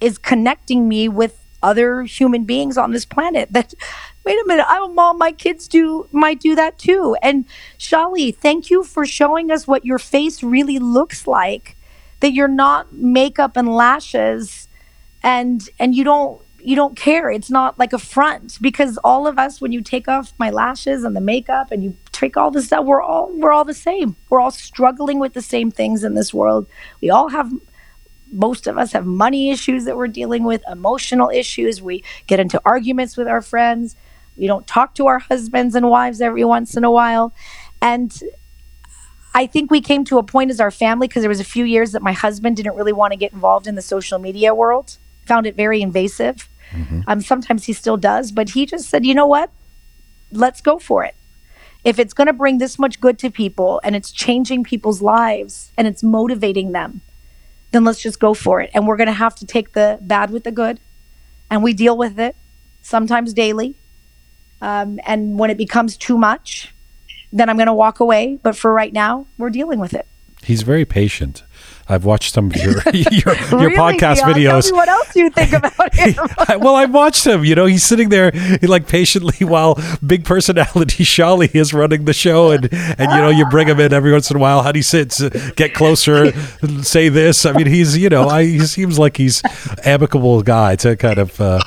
is 0.00 0.18
connecting 0.18 0.88
me 0.88 1.08
with 1.08 1.38
other 1.62 2.02
human 2.02 2.44
beings 2.44 2.78
on 2.78 2.90
this 2.90 3.04
planet 3.04 3.52
that 3.52 3.74
wait 4.24 4.32
a 4.32 4.44
minute 4.46 4.64
i'm 4.68 4.84
a 4.84 4.88
mom 4.88 5.18
my 5.18 5.30
kids 5.30 5.68
do 5.68 6.08
might 6.10 6.40
do 6.40 6.54
that 6.54 6.78
too. 6.78 7.16
And 7.22 7.44
shally 7.76 8.32
thank 8.32 8.70
you 8.70 8.82
for 8.82 9.04
showing 9.04 9.50
us 9.50 9.66
what 9.66 9.84
your 9.84 9.98
face 9.98 10.42
really 10.42 10.78
looks 10.78 11.26
like 11.26 11.76
that 12.20 12.32
you're 12.32 12.48
not 12.48 12.92
makeup 12.92 13.56
and 13.56 13.68
lashes 13.68 14.68
and 15.22 15.68
and 15.78 15.94
you 15.94 16.04
don't 16.04 16.40
you 16.62 16.76
don't 16.76 16.96
care 16.96 17.30
it's 17.30 17.50
not 17.50 17.78
like 17.78 17.92
a 17.92 17.98
front 17.98 18.58
because 18.60 18.98
all 18.98 19.26
of 19.26 19.38
us 19.38 19.60
when 19.60 19.72
you 19.72 19.80
take 19.80 20.08
off 20.08 20.34
my 20.38 20.50
lashes 20.50 21.04
and 21.04 21.16
the 21.16 21.20
makeup 21.20 21.70
and 21.70 21.82
you 21.82 21.96
take 22.12 22.36
all 22.36 22.50
this 22.50 22.66
stuff 22.66 22.84
we're 22.84 23.02
all 23.02 23.30
we're 23.34 23.52
all 23.52 23.64
the 23.64 23.74
same 23.74 24.14
we're 24.28 24.40
all 24.40 24.50
struggling 24.50 25.18
with 25.18 25.32
the 25.32 25.42
same 25.42 25.70
things 25.70 26.04
in 26.04 26.14
this 26.14 26.34
world 26.34 26.66
we 27.00 27.08
all 27.08 27.28
have 27.28 27.50
most 28.32 28.66
of 28.66 28.78
us 28.78 28.92
have 28.92 29.06
money 29.06 29.50
issues 29.50 29.84
that 29.84 29.96
we're 29.96 30.08
dealing 30.08 30.44
with, 30.44 30.62
emotional 30.70 31.30
issues. 31.30 31.82
We 31.82 32.04
get 32.26 32.40
into 32.40 32.60
arguments 32.64 33.16
with 33.16 33.28
our 33.28 33.42
friends. 33.42 33.96
We 34.36 34.46
don't 34.46 34.66
talk 34.66 34.94
to 34.96 35.06
our 35.06 35.18
husbands 35.18 35.74
and 35.74 35.88
wives 35.90 36.20
every 36.20 36.44
once 36.44 36.76
in 36.76 36.84
a 36.84 36.90
while. 36.90 37.32
And 37.82 38.22
I 39.34 39.46
think 39.46 39.70
we 39.70 39.80
came 39.80 40.04
to 40.06 40.18
a 40.18 40.22
point 40.22 40.50
as 40.50 40.60
our 40.60 40.70
family 40.70 41.06
because 41.06 41.22
there 41.22 41.28
was 41.28 41.40
a 41.40 41.44
few 41.44 41.64
years 41.64 41.92
that 41.92 42.02
my 42.02 42.12
husband 42.12 42.56
didn't 42.56 42.74
really 42.74 42.92
want 42.92 43.12
to 43.12 43.16
get 43.16 43.32
involved 43.32 43.66
in 43.66 43.74
the 43.76 43.82
social 43.82 44.18
media 44.18 44.54
world. 44.54 44.96
Found 45.26 45.46
it 45.46 45.54
very 45.54 45.80
invasive. 45.82 46.48
Um, 47.06 47.20
sometimes 47.20 47.64
he 47.64 47.72
still 47.72 47.96
does, 47.96 48.32
but 48.32 48.50
he 48.50 48.66
just 48.66 48.88
said, 48.88 49.04
"You 49.04 49.14
know 49.14 49.26
what? 49.26 49.50
Let's 50.32 50.60
go 50.60 50.78
for 50.78 51.04
it. 51.04 51.14
If 51.84 51.98
it's 51.98 52.12
going 52.12 52.26
to 52.26 52.32
bring 52.32 52.58
this 52.58 52.78
much 52.78 53.00
good 53.00 53.18
to 53.20 53.30
people 53.30 53.80
and 53.82 53.96
it's 53.96 54.10
changing 54.10 54.64
people's 54.64 55.00
lives 55.00 55.72
and 55.76 55.86
it's 55.86 56.02
motivating 56.02 56.72
them, 56.72 57.00
then 57.70 57.84
let's 57.84 58.00
just 58.00 58.20
go 58.20 58.34
for 58.34 58.60
it. 58.60 58.70
And 58.74 58.86
we're 58.86 58.96
going 58.96 59.06
to 59.06 59.12
have 59.12 59.34
to 59.36 59.46
take 59.46 59.72
the 59.72 59.98
bad 60.00 60.30
with 60.30 60.44
the 60.44 60.52
good, 60.52 60.78
and 61.50 61.62
we 61.62 61.72
deal 61.72 61.96
with 61.96 62.18
it 62.18 62.36
sometimes 62.82 63.32
daily. 63.32 63.76
Um, 64.60 65.00
and 65.06 65.38
when 65.38 65.50
it 65.50 65.56
becomes 65.56 65.96
too 65.96 66.18
much, 66.18 66.74
then 67.32 67.48
I'm 67.48 67.56
going 67.56 67.66
to 67.66 67.72
walk 67.74 68.00
away. 68.00 68.38
But 68.42 68.56
for 68.56 68.72
right 68.72 68.92
now, 68.92 69.26
we're 69.38 69.50
dealing 69.50 69.78
with 69.80 69.94
it. 69.94 70.06
He's 70.42 70.62
very 70.62 70.84
patient. 70.84 71.42
I've 71.86 72.04
watched 72.04 72.32
some 72.34 72.46
of 72.52 72.56
your 72.56 72.74
your, 72.94 73.34
your 73.34 73.34
Really, 73.60 73.74
podcast 73.76 74.16
Dion? 74.18 74.32
videos. 74.32 74.72
What 74.72 74.88
else 74.88 75.14
you 75.16 75.28
think 75.28 75.52
about 75.60 75.92
him. 75.92 76.14
I- 76.38 76.56
well, 76.56 76.76
I've 76.76 76.94
watched 76.94 77.26
him. 77.26 77.44
You 77.44 77.56
know, 77.56 77.66
he's 77.66 77.82
sitting 77.82 78.08
there 78.10 78.30
he, 78.30 78.66
like 78.68 78.86
patiently 78.86 79.44
while 79.44 79.76
big 80.06 80.24
personality 80.24 81.02
Shally 81.04 81.50
is 81.52 81.74
running 81.74 82.04
the 82.04 82.12
show, 82.12 82.52
and 82.52 82.72
and 82.72 83.10
you 83.12 83.18
know 83.18 83.28
you 83.28 83.44
bring 83.50 83.66
him 83.68 83.80
in 83.80 83.92
every 83.92 84.12
once 84.12 84.30
in 84.30 84.36
a 84.36 84.40
while. 84.40 84.62
How 84.62 84.70
do 84.72 84.78
you 84.78 84.84
sit? 84.84 85.18
Get 85.56 85.74
closer. 85.74 86.30
Say 86.82 87.08
this. 87.08 87.44
I 87.44 87.52
mean, 87.52 87.66
he's 87.66 87.98
you 87.98 88.08
know, 88.08 88.28
I, 88.28 88.44
he 88.44 88.60
seems 88.60 88.96
like 88.98 89.16
he's 89.16 89.42
amicable 89.84 90.42
guy 90.42 90.76
to 90.76 90.96
kind 90.96 91.18
of. 91.18 91.40
Uh, 91.40 91.60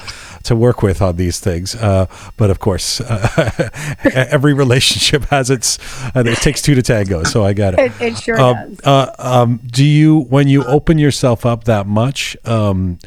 to 0.44 0.56
work 0.56 0.82
with 0.82 1.02
on 1.02 1.16
these 1.16 1.40
things. 1.40 1.76
Uh, 1.76 2.06
but 2.38 2.50
of 2.50 2.60
course, 2.60 3.00
uh, 3.02 3.70
every 4.14 4.54
relationship 4.54 5.24
has 5.26 5.50
its. 5.50 5.80
Uh, 6.16 6.24
it 6.26 6.38
takes 6.38 6.62
two 6.62 6.76
to 6.76 6.82
tango, 6.82 7.24
so 7.24 7.44
I 7.44 7.54
got 7.54 7.74
it. 7.74 7.80
It, 7.80 8.02
it 8.02 8.18
sure 8.18 8.40
Um, 8.40 8.76
does. 8.76 8.80
uh, 8.86 9.16
um, 9.20 9.60
do 9.66 9.84
you 9.86 10.20
when 10.30 10.48
you 10.48 10.64
open 10.66 10.98
yourself 10.98 11.46
up 11.46 11.64
that 11.66 11.88
much, 11.88 12.36
um, 12.46 13.00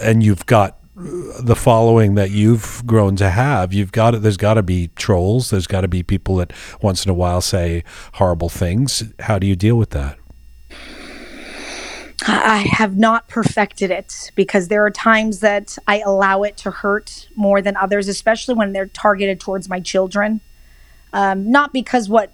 and 0.00 0.22
you've 0.22 0.46
got 0.46 0.78
the 0.94 1.56
following 1.56 2.14
that 2.16 2.30
you've 2.30 2.82
grown 2.86 3.16
to 3.16 3.30
have, 3.30 3.72
you've 3.72 3.92
got 3.92 4.14
it. 4.14 4.22
There's 4.22 4.36
got 4.36 4.54
to 4.54 4.62
be 4.62 4.88
trolls. 4.94 5.50
There's 5.50 5.66
got 5.66 5.80
to 5.80 5.88
be 5.88 6.02
people 6.02 6.36
that 6.36 6.52
once 6.82 7.04
in 7.04 7.10
a 7.10 7.14
while 7.14 7.40
say 7.40 7.82
horrible 8.14 8.50
things. 8.50 9.02
How 9.20 9.38
do 9.38 9.46
you 9.46 9.56
deal 9.56 9.76
with 9.76 9.90
that? 9.90 10.18
I 12.26 12.66
have 12.70 12.96
not 12.96 13.28
perfected 13.28 13.90
it 13.90 14.30
because 14.34 14.68
there 14.68 14.84
are 14.84 14.90
times 14.90 15.40
that 15.40 15.76
I 15.86 16.00
allow 16.00 16.42
it 16.42 16.56
to 16.58 16.70
hurt 16.70 17.28
more 17.34 17.60
than 17.60 17.76
others, 17.76 18.08
especially 18.08 18.54
when 18.54 18.72
they're 18.72 18.86
targeted 18.86 19.40
towards 19.40 19.68
my 19.68 19.80
children. 19.80 20.40
Um, 21.12 21.50
not 21.50 21.72
because 21.72 22.08
what 22.08 22.32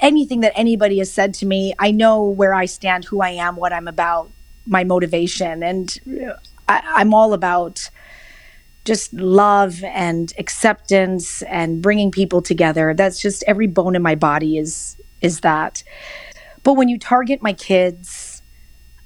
anything 0.00 0.40
that 0.40 0.52
anybody 0.56 0.98
has 0.98 1.12
said 1.12 1.34
to 1.34 1.46
me, 1.46 1.74
I 1.78 1.90
know 1.90 2.24
where 2.24 2.54
I 2.54 2.66
stand, 2.66 3.04
who 3.04 3.20
I 3.20 3.30
am, 3.30 3.56
what 3.56 3.72
I'm 3.72 3.88
about, 3.88 4.30
my 4.66 4.84
motivation, 4.84 5.62
and 5.62 5.98
I, 6.68 6.82
I'm 6.84 7.14
all 7.14 7.32
about 7.32 7.90
just 8.84 9.12
love 9.12 9.84
and 9.84 10.32
acceptance 10.38 11.42
and 11.42 11.82
bringing 11.82 12.10
people 12.10 12.42
together. 12.42 12.94
That's 12.94 13.20
just 13.20 13.44
every 13.46 13.66
bone 13.66 13.94
in 13.94 14.02
my 14.02 14.14
body 14.14 14.58
is 14.58 14.96
is 15.20 15.40
that. 15.40 15.82
But 16.62 16.74
when 16.74 16.88
you 16.88 16.98
target 16.98 17.42
my 17.42 17.52
kids, 17.52 18.29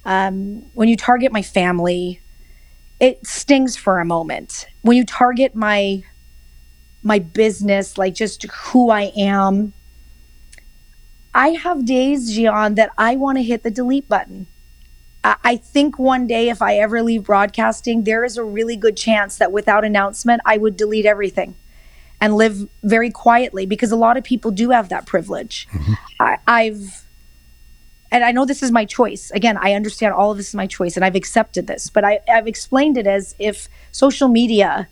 um, 0.05 0.63
when 0.75 0.89
you 0.89 0.97
target 0.97 1.33
my 1.33 1.43
family, 1.43 2.21
it 3.01 3.27
stings 3.27 3.77
for 3.77 4.01
a 4.01 4.05
moment. 4.05 4.67
When 4.83 4.97
you 4.97 5.05
target 5.05 5.55
my 5.55 6.03
my 7.03 7.19
business, 7.19 7.99
like 7.99 8.15
just 8.15 8.45
who 8.45 8.91
I 8.91 9.13
am, 9.17 9.75
I 11.35 11.49
have 11.51 11.85
days, 11.85 12.35
Jian, 12.37 12.77
that 12.77 12.91
I 12.97 13.17
want 13.17 13.37
to 13.37 13.43
hit 13.43 13.63
the 13.63 13.71
delete 13.71 14.09
button. 14.09 14.47
I 15.23 15.37
I 15.45 15.57
think 15.57 15.99
one 15.99 16.27
day, 16.27 16.49
if 16.49 16.63
I 16.63 16.77
ever 16.79 17.03
leave 17.03 17.25
broadcasting, 17.25 18.05
there 18.05 18.25
is 18.25 18.37
a 18.37 18.45
really 18.45 18.77
good 18.77 18.97
chance 18.97 19.37
that 19.39 19.53
without 19.53 19.85
announcement, 19.85 20.43
I 20.45 20.59
would 20.59 20.77
delete 20.77 21.07
everything 21.07 21.57
and 22.21 22.37
live 22.37 22.69
very 22.83 23.11
quietly 23.11 23.67
because 23.67 23.93
a 23.93 23.97
lot 23.97 24.17
of 24.17 24.25
people 24.25 24.51
do 24.51 24.71
have 24.71 24.89
that 24.89 25.05
privilege. 25.07 25.69
I, 26.21 26.39
I've, 26.47 27.04
and 28.15 28.23
I 28.23 28.31
know 28.31 28.45
this 28.45 28.63
is 28.63 28.71
my 28.71 28.85
choice. 28.85 29.33
Again, 29.33 29.59
I 29.61 29.73
understand 29.73 30.15
all 30.15 30.31
of 30.31 30.37
this 30.37 30.51
is 30.51 30.55
my 30.55 30.69
choice 30.69 30.95
and 30.95 31.05
I've 31.05 31.17
accepted 31.17 31.67
this, 31.67 31.91
but 31.91 32.05
I, 32.05 32.21
I've 32.29 32.47
explained 32.47 32.97
it 32.97 33.09
as 33.09 33.35
if 33.41 33.69
social 33.91 34.29
media 34.29 34.89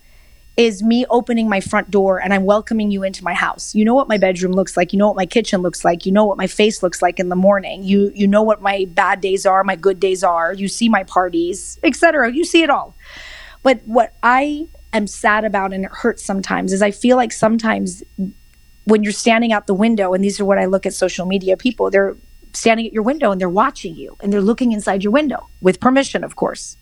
is 0.57 0.83
me 0.83 1.05
opening 1.09 1.47
my 1.47 1.61
front 1.61 1.89
door 1.89 2.21
and 2.21 2.33
I'm 2.33 2.43
welcoming 2.43 2.91
you 2.91 3.01
into 3.01 3.23
my 3.23 3.33
house. 3.33 3.73
You 3.73 3.85
know 3.85 3.93
what 3.93 4.09
my 4.09 4.17
bedroom 4.17 4.51
looks 4.51 4.75
like. 4.75 4.91
You 4.91 4.99
know 4.99 5.07
what 5.07 5.15
my 5.15 5.25
kitchen 5.25 5.61
looks 5.61 5.85
like. 5.85 6.05
You 6.05 6.11
know 6.11 6.25
what 6.25 6.37
my 6.37 6.47
face 6.47 6.83
looks 6.83 7.01
like 7.01 7.17
in 7.17 7.29
the 7.29 7.35
morning. 7.37 7.83
You 7.83 8.11
you 8.13 8.27
know 8.27 8.43
what 8.43 8.61
my 8.61 8.87
bad 8.89 9.21
days 9.21 9.45
are, 9.45 9.63
my 9.63 9.77
good 9.77 10.01
days 10.01 10.21
are. 10.21 10.51
You 10.51 10.67
see 10.67 10.89
my 10.89 11.05
parties, 11.05 11.79
etc. 11.81 12.29
You 12.29 12.43
see 12.43 12.61
it 12.61 12.69
all. 12.69 12.93
But 13.63 13.83
what 13.85 14.15
I 14.21 14.67
am 14.91 15.07
sad 15.07 15.45
about 15.45 15.71
and 15.71 15.85
it 15.85 15.91
hurts 15.91 16.25
sometimes 16.25 16.73
is 16.73 16.81
I 16.81 16.91
feel 16.91 17.15
like 17.15 17.31
sometimes 17.31 18.03
when 18.83 19.01
you're 19.01 19.13
standing 19.13 19.53
out 19.53 19.65
the 19.65 19.73
window 19.73 20.13
and 20.13 20.21
these 20.21 20.41
are 20.41 20.45
what 20.45 20.57
I 20.57 20.65
look 20.65 20.85
at 20.85 20.93
social 20.93 21.25
media 21.25 21.55
people, 21.55 21.89
they're 21.89 22.17
standing 22.53 22.85
at 22.85 22.93
your 22.93 23.03
window 23.03 23.31
and 23.31 23.41
they're 23.41 23.49
watching 23.49 23.95
you 23.95 24.17
and 24.21 24.31
they're 24.31 24.41
looking 24.41 24.71
inside 24.71 25.03
your 25.03 25.11
window 25.11 25.47
with 25.61 25.79
permission, 25.79 26.23
of 26.23 26.35
course. 26.35 26.77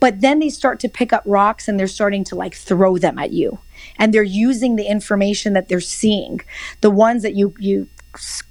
But 0.00 0.20
then 0.20 0.38
they 0.38 0.50
start 0.50 0.80
to 0.80 0.88
pick 0.88 1.12
up 1.12 1.22
rocks 1.24 1.66
and 1.66 1.78
they're 1.78 1.86
starting 1.86 2.24
to 2.24 2.34
like 2.34 2.54
throw 2.54 2.98
them 2.98 3.18
at 3.18 3.32
you. 3.32 3.58
And 3.98 4.12
they're 4.12 4.22
using 4.22 4.76
the 4.76 4.84
information 4.84 5.54
that 5.54 5.68
they're 5.68 5.80
seeing. 5.80 6.40
The 6.82 6.90
ones 6.90 7.22
that 7.22 7.34
you 7.34 7.54
you 7.58 7.88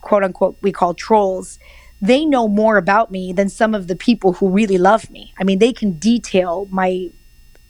quote 0.02 0.24
unquote 0.24 0.58
we 0.62 0.74
call 0.74 0.94
trolls 0.94 1.58
they 2.02 2.26
know 2.26 2.50
more 2.50 2.76
about 2.76 3.12
me 3.12 3.32
than 3.32 3.48
some 3.48 3.74
of 3.74 3.88
the 3.88 3.96
people 3.96 4.34
who 4.34 4.50
really 4.50 4.78
love 4.78 5.10
me. 5.10 5.34
I 5.40 5.46
mean 5.46 5.60
they 5.60 5.72
can 5.72 5.94
detail 5.94 6.68
my 6.70 7.12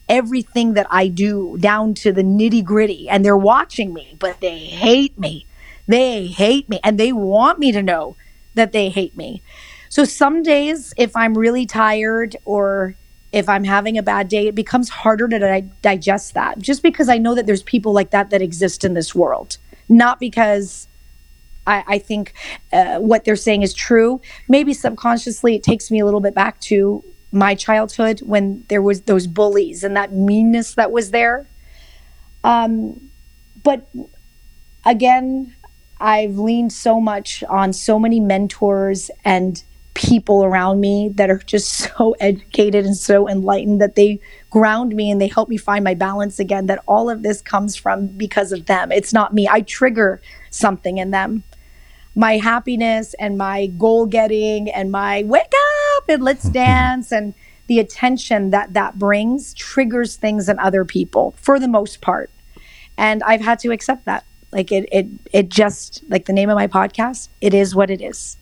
everything 0.06 0.74
that 0.74 0.86
i 0.90 1.08
do 1.08 1.56
down 1.58 1.94
to 1.94 2.12
the 2.12 2.22
nitty 2.22 2.62
gritty 2.62 3.08
and 3.08 3.24
they're 3.24 3.36
watching 3.36 3.94
me 3.94 4.16
but 4.18 4.40
they 4.40 4.58
hate 4.58 5.18
me. 5.18 5.46
They 5.86 6.26
hate 6.26 6.68
me 6.68 6.80
and 6.82 6.98
they 6.98 7.12
want 7.12 7.58
me 7.58 7.70
to 7.72 7.82
know 7.82 8.16
that 8.54 8.72
they 8.72 8.88
hate 8.88 9.16
me 9.16 9.42
so 9.88 10.04
some 10.04 10.42
days 10.42 10.92
if 10.96 11.14
i'm 11.16 11.36
really 11.36 11.66
tired 11.66 12.36
or 12.44 12.96
if 13.34 13.48
I'm 13.48 13.64
having 13.64 13.98
a 13.98 14.02
bad 14.02 14.28
day, 14.28 14.46
it 14.46 14.54
becomes 14.54 14.88
harder 14.88 15.26
to 15.26 15.38
di- 15.40 15.68
digest 15.82 16.34
that 16.34 16.60
just 16.60 16.84
because 16.84 17.08
I 17.08 17.18
know 17.18 17.34
that 17.34 17.46
there's 17.46 17.64
people 17.64 17.92
like 17.92 18.10
that 18.10 18.30
that 18.30 18.40
exist 18.40 18.84
in 18.84 18.94
this 18.94 19.12
world, 19.12 19.58
not 19.88 20.20
because 20.20 20.86
I, 21.66 21.84
I 21.88 21.98
think 21.98 22.32
uh, 22.72 23.00
what 23.00 23.24
they're 23.24 23.34
saying 23.34 23.62
is 23.62 23.74
true. 23.74 24.20
Maybe 24.48 24.72
subconsciously, 24.72 25.56
it 25.56 25.64
takes 25.64 25.90
me 25.90 25.98
a 25.98 26.04
little 26.04 26.20
bit 26.20 26.32
back 26.32 26.60
to 26.62 27.02
my 27.32 27.56
childhood 27.56 28.20
when 28.20 28.64
there 28.68 28.82
was 28.82 29.02
those 29.02 29.26
bullies 29.26 29.82
and 29.82 29.96
that 29.96 30.12
meanness 30.12 30.74
that 30.74 30.92
was 30.92 31.10
there. 31.10 31.48
Um, 32.44 33.10
but 33.64 33.88
again, 34.84 35.56
I've 36.00 36.38
leaned 36.38 36.72
so 36.72 37.00
much 37.00 37.42
on 37.44 37.72
so 37.72 37.98
many 37.98 38.20
mentors 38.20 39.10
and 39.24 39.62
people 39.94 40.44
around 40.44 40.80
me 40.80 41.08
that 41.14 41.30
are 41.30 41.38
just 41.38 41.68
so 41.96 42.14
educated 42.20 42.84
and 42.84 42.96
so 42.96 43.28
enlightened 43.28 43.80
that 43.80 43.94
they 43.94 44.20
ground 44.50 44.94
me 44.94 45.10
and 45.10 45.20
they 45.20 45.28
help 45.28 45.48
me 45.48 45.56
find 45.56 45.84
my 45.84 45.94
balance 45.94 46.38
again 46.38 46.66
that 46.66 46.82
all 46.86 47.08
of 47.08 47.22
this 47.22 47.40
comes 47.40 47.74
from 47.76 48.08
because 48.08 48.52
of 48.52 48.66
them. 48.66 48.92
It's 48.92 49.12
not 49.12 49.32
me. 49.32 49.48
I 49.48 49.62
trigger 49.62 50.20
something 50.50 50.98
in 50.98 51.10
them. 51.10 51.44
My 52.16 52.36
happiness 52.36 53.14
and 53.18 53.38
my 53.38 53.66
goal 53.66 54.06
getting 54.06 54.70
and 54.70 54.92
my 54.92 55.24
wake 55.24 55.52
up 55.96 56.08
and 56.08 56.22
let's 56.22 56.44
mm-hmm. 56.44 56.52
dance 56.52 57.12
and 57.12 57.34
the 57.66 57.80
attention 57.80 58.50
that 58.50 58.74
that 58.74 58.98
brings 58.98 59.54
triggers 59.54 60.16
things 60.16 60.48
in 60.48 60.58
other 60.58 60.84
people 60.84 61.34
for 61.38 61.58
the 61.58 61.66
most 61.68 62.00
part. 62.00 62.30
And 62.96 63.24
i've 63.24 63.40
had 63.40 63.58
to 63.60 63.72
accept 63.72 64.04
that 64.04 64.24
like 64.54 64.72
it 64.72 64.88
it 64.90 65.06
it 65.32 65.48
just 65.50 66.02
like 66.08 66.24
the 66.26 66.32
name 66.32 66.48
of 66.48 66.54
my 66.54 66.68
podcast 66.68 67.28
it 67.40 67.52
is 67.52 67.74
what 67.74 67.90
it 67.90 68.00
is. 68.00 68.38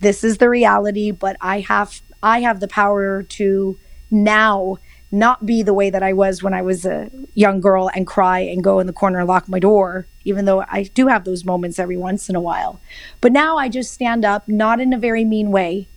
This 0.00 0.24
is 0.24 0.38
the 0.38 0.48
reality 0.48 1.10
but 1.10 1.36
i 1.40 1.60
have 1.60 2.00
i 2.22 2.40
have 2.40 2.58
the 2.58 2.68
power 2.68 3.22
to 3.22 3.78
now 4.10 4.78
not 5.12 5.44
be 5.44 5.62
the 5.62 5.74
way 5.74 5.90
that 5.90 6.02
i 6.02 6.12
was 6.12 6.42
when 6.42 6.54
i 6.54 6.62
was 6.62 6.86
a 6.86 7.10
young 7.34 7.60
girl 7.60 7.90
and 7.94 8.06
cry 8.06 8.40
and 8.40 8.64
go 8.64 8.78
in 8.78 8.86
the 8.86 8.92
corner 8.92 9.18
and 9.18 9.28
lock 9.28 9.48
my 9.48 9.58
door 9.58 10.06
even 10.24 10.46
though 10.46 10.62
i 10.62 10.84
do 10.94 11.08
have 11.08 11.24
those 11.24 11.44
moments 11.44 11.78
every 11.78 11.96
once 11.96 12.28
in 12.28 12.36
a 12.36 12.40
while. 12.40 12.80
But 13.20 13.32
now 13.32 13.58
i 13.58 13.68
just 13.68 13.92
stand 13.92 14.24
up 14.24 14.48
not 14.48 14.80
in 14.80 14.92
a 14.92 14.98
very 14.98 15.24
mean 15.24 15.50
way 15.50 15.88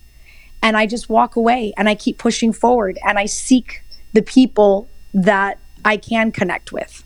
and 0.62 0.76
i 0.76 0.84
just 0.86 1.08
walk 1.08 1.36
away 1.36 1.72
and 1.76 1.88
i 1.88 1.94
keep 1.94 2.18
pushing 2.18 2.52
forward 2.52 2.98
and 3.06 3.18
i 3.18 3.26
seek 3.26 3.82
the 4.12 4.22
people 4.22 4.88
that 5.14 5.58
i 5.84 5.96
can 5.96 6.32
connect 6.32 6.72
with 6.72 7.03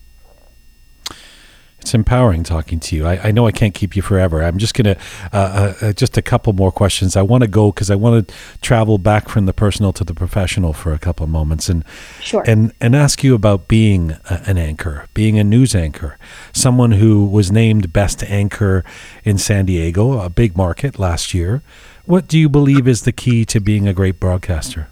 It's 1.80 1.94
empowering 1.94 2.42
talking 2.42 2.80
to 2.80 2.96
you. 2.96 3.06
I, 3.06 3.28
I 3.28 3.30
know 3.30 3.46
I 3.46 3.52
can't 3.52 3.72
keep 3.72 3.94
you 3.94 4.02
forever. 4.02 4.42
I'm 4.42 4.58
just 4.58 4.74
going 4.74 4.96
to, 4.96 5.00
uh, 5.32 5.74
uh, 5.80 5.92
just 5.92 6.18
a 6.18 6.22
couple 6.22 6.52
more 6.52 6.72
questions. 6.72 7.16
I 7.16 7.22
want 7.22 7.42
to 7.42 7.48
go 7.48 7.70
because 7.70 7.88
I 7.90 7.94
want 7.94 8.28
to 8.28 8.34
travel 8.60 8.98
back 8.98 9.28
from 9.28 9.46
the 9.46 9.52
personal 9.52 9.92
to 9.94 10.04
the 10.04 10.12
professional 10.12 10.72
for 10.72 10.92
a 10.92 10.98
couple 10.98 11.24
of 11.24 11.30
moments 11.30 11.68
and, 11.68 11.84
Sure. 12.20 12.42
and, 12.46 12.72
and 12.80 12.96
ask 12.96 13.22
you 13.22 13.34
about 13.34 13.68
being 13.68 14.10
a, 14.28 14.42
an 14.46 14.58
anchor, 14.58 15.06
being 15.14 15.38
a 15.38 15.44
news 15.44 15.74
anchor, 15.74 16.18
someone 16.52 16.92
who 16.92 17.24
was 17.24 17.52
named 17.52 17.92
best 17.92 18.22
anchor 18.24 18.84
in 19.24 19.38
San 19.38 19.66
Diego, 19.66 20.18
a 20.20 20.28
big 20.28 20.56
market 20.56 20.98
last 20.98 21.32
year. 21.32 21.62
What 22.04 22.26
do 22.26 22.38
you 22.38 22.48
believe 22.48 22.88
is 22.88 23.02
the 23.02 23.12
key 23.12 23.44
to 23.46 23.60
being 23.60 23.86
a 23.86 23.92
great 23.94 24.18
broadcaster? 24.18 24.88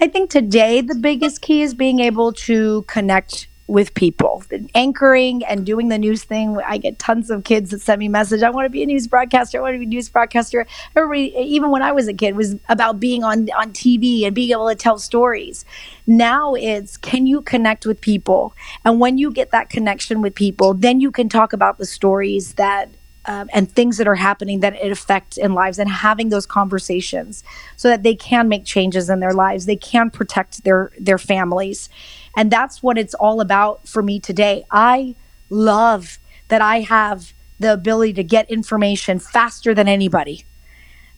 I 0.00 0.08
think 0.08 0.28
today 0.28 0.82
the 0.82 0.96
biggest 0.96 1.40
key 1.40 1.62
is 1.62 1.72
being 1.72 2.00
able 2.00 2.32
to 2.32 2.82
connect 2.82 3.46
with 3.66 3.94
people. 3.94 4.44
Anchoring 4.74 5.44
and 5.44 5.64
doing 5.64 5.88
the 5.88 5.98
news 5.98 6.24
thing. 6.24 6.58
I 6.66 6.76
get 6.76 6.98
tons 6.98 7.30
of 7.30 7.44
kids 7.44 7.70
that 7.70 7.80
send 7.80 7.98
me 7.98 8.08
message. 8.08 8.42
I 8.42 8.50
want 8.50 8.66
to 8.66 8.70
be 8.70 8.82
a 8.82 8.86
news 8.86 9.06
broadcaster. 9.06 9.58
I 9.58 9.62
want 9.62 9.74
to 9.74 9.78
be 9.78 9.86
a 9.86 9.88
news 9.88 10.08
broadcaster. 10.08 10.66
Everybody, 10.94 11.34
even 11.36 11.70
when 11.70 11.82
I 11.82 11.92
was 11.92 12.06
a 12.06 12.14
kid, 12.14 12.36
was 12.36 12.56
about 12.68 13.00
being 13.00 13.24
on 13.24 13.48
on 13.50 13.72
TV 13.72 14.24
and 14.26 14.34
being 14.34 14.50
able 14.50 14.68
to 14.68 14.74
tell 14.74 14.98
stories. 14.98 15.64
Now 16.06 16.54
it's 16.54 16.96
can 16.96 17.26
you 17.26 17.40
connect 17.40 17.86
with 17.86 18.00
people? 18.00 18.54
And 18.84 19.00
when 19.00 19.16
you 19.16 19.30
get 19.30 19.50
that 19.52 19.70
connection 19.70 20.20
with 20.20 20.34
people, 20.34 20.74
then 20.74 21.00
you 21.00 21.10
can 21.10 21.28
talk 21.28 21.52
about 21.52 21.78
the 21.78 21.86
stories 21.86 22.54
that 22.54 22.90
um, 23.26 23.48
and 23.52 23.70
things 23.70 23.96
that 23.96 24.06
are 24.06 24.14
happening 24.14 24.60
that 24.60 24.74
it 24.74 24.92
affect 24.92 25.38
in 25.38 25.54
lives 25.54 25.78
and 25.78 25.88
having 25.88 26.28
those 26.28 26.46
conversations 26.46 27.42
so 27.76 27.88
that 27.88 28.02
they 28.02 28.14
can 28.14 28.48
make 28.48 28.64
changes 28.64 29.08
in 29.08 29.20
their 29.20 29.32
lives 29.32 29.66
they 29.66 29.76
can 29.76 30.10
protect 30.10 30.64
their 30.64 30.92
their 30.98 31.18
families 31.18 31.88
and 32.36 32.50
that's 32.50 32.82
what 32.82 32.98
it's 32.98 33.14
all 33.14 33.40
about 33.40 33.86
for 33.88 34.02
me 34.02 34.20
today. 34.20 34.64
I 34.70 35.14
love 35.50 36.18
that 36.48 36.60
i 36.60 36.80
have 36.80 37.32
the 37.60 37.72
ability 37.72 38.12
to 38.12 38.24
get 38.24 38.50
information 38.50 39.18
faster 39.18 39.74
than 39.74 39.88
anybody. 39.88 40.44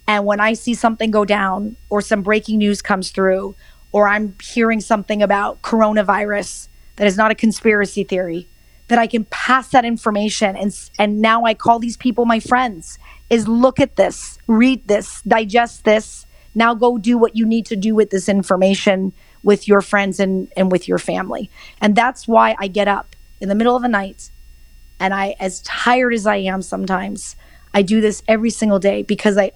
And 0.06 0.24
when 0.24 0.40
i 0.40 0.52
see 0.52 0.74
something 0.74 1.10
go 1.10 1.24
down 1.24 1.76
or 1.88 2.00
some 2.00 2.22
breaking 2.22 2.58
news 2.58 2.82
comes 2.82 3.10
through 3.10 3.54
or 3.92 4.08
I'm 4.08 4.34
hearing 4.42 4.80
something 4.80 5.22
about 5.22 5.62
coronavirus 5.62 6.68
that 6.96 7.06
is 7.06 7.16
not 7.16 7.30
a 7.30 7.34
conspiracy 7.34 8.04
theory, 8.04 8.46
that 8.88 8.98
I 8.98 9.06
can 9.06 9.24
pass 9.26 9.70
that 9.70 9.84
information 9.84 10.54
and 10.54 10.70
and 10.98 11.20
now 11.20 11.44
I 11.44 11.54
call 11.54 11.78
these 11.78 11.96
people 11.96 12.24
my 12.24 12.40
friends 12.40 12.98
is 13.30 13.48
look 13.48 13.80
at 13.80 13.96
this, 13.96 14.38
read 14.46 14.86
this, 14.86 15.22
digest 15.22 15.84
this, 15.84 16.26
now 16.54 16.74
go 16.74 16.98
do 16.98 17.18
what 17.18 17.36
you 17.36 17.46
need 17.46 17.66
to 17.66 17.76
do 17.76 17.94
with 17.94 18.10
this 18.10 18.28
information 18.28 19.12
with 19.46 19.68
your 19.68 19.80
friends 19.80 20.18
and 20.18 20.48
and 20.56 20.72
with 20.72 20.88
your 20.88 20.98
family. 20.98 21.48
And 21.80 21.94
that's 21.94 22.26
why 22.26 22.56
I 22.58 22.66
get 22.66 22.88
up 22.88 23.14
in 23.40 23.48
the 23.48 23.54
middle 23.54 23.76
of 23.76 23.82
the 23.82 23.88
night 23.88 24.30
and 24.98 25.14
I 25.14 25.36
as 25.38 25.62
tired 25.62 26.12
as 26.12 26.26
I 26.26 26.36
am 26.38 26.62
sometimes, 26.62 27.36
I 27.72 27.82
do 27.82 28.00
this 28.00 28.24
every 28.26 28.50
single 28.50 28.80
day 28.80 29.02
because 29.02 29.38
I 29.38 29.52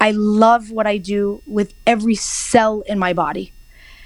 I 0.00 0.12
love 0.12 0.70
what 0.70 0.86
I 0.86 0.96
do 0.96 1.42
with 1.46 1.74
every 1.86 2.14
cell 2.14 2.80
in 2.86 2.98
my 2.98 3.12
body. 3.12 3.52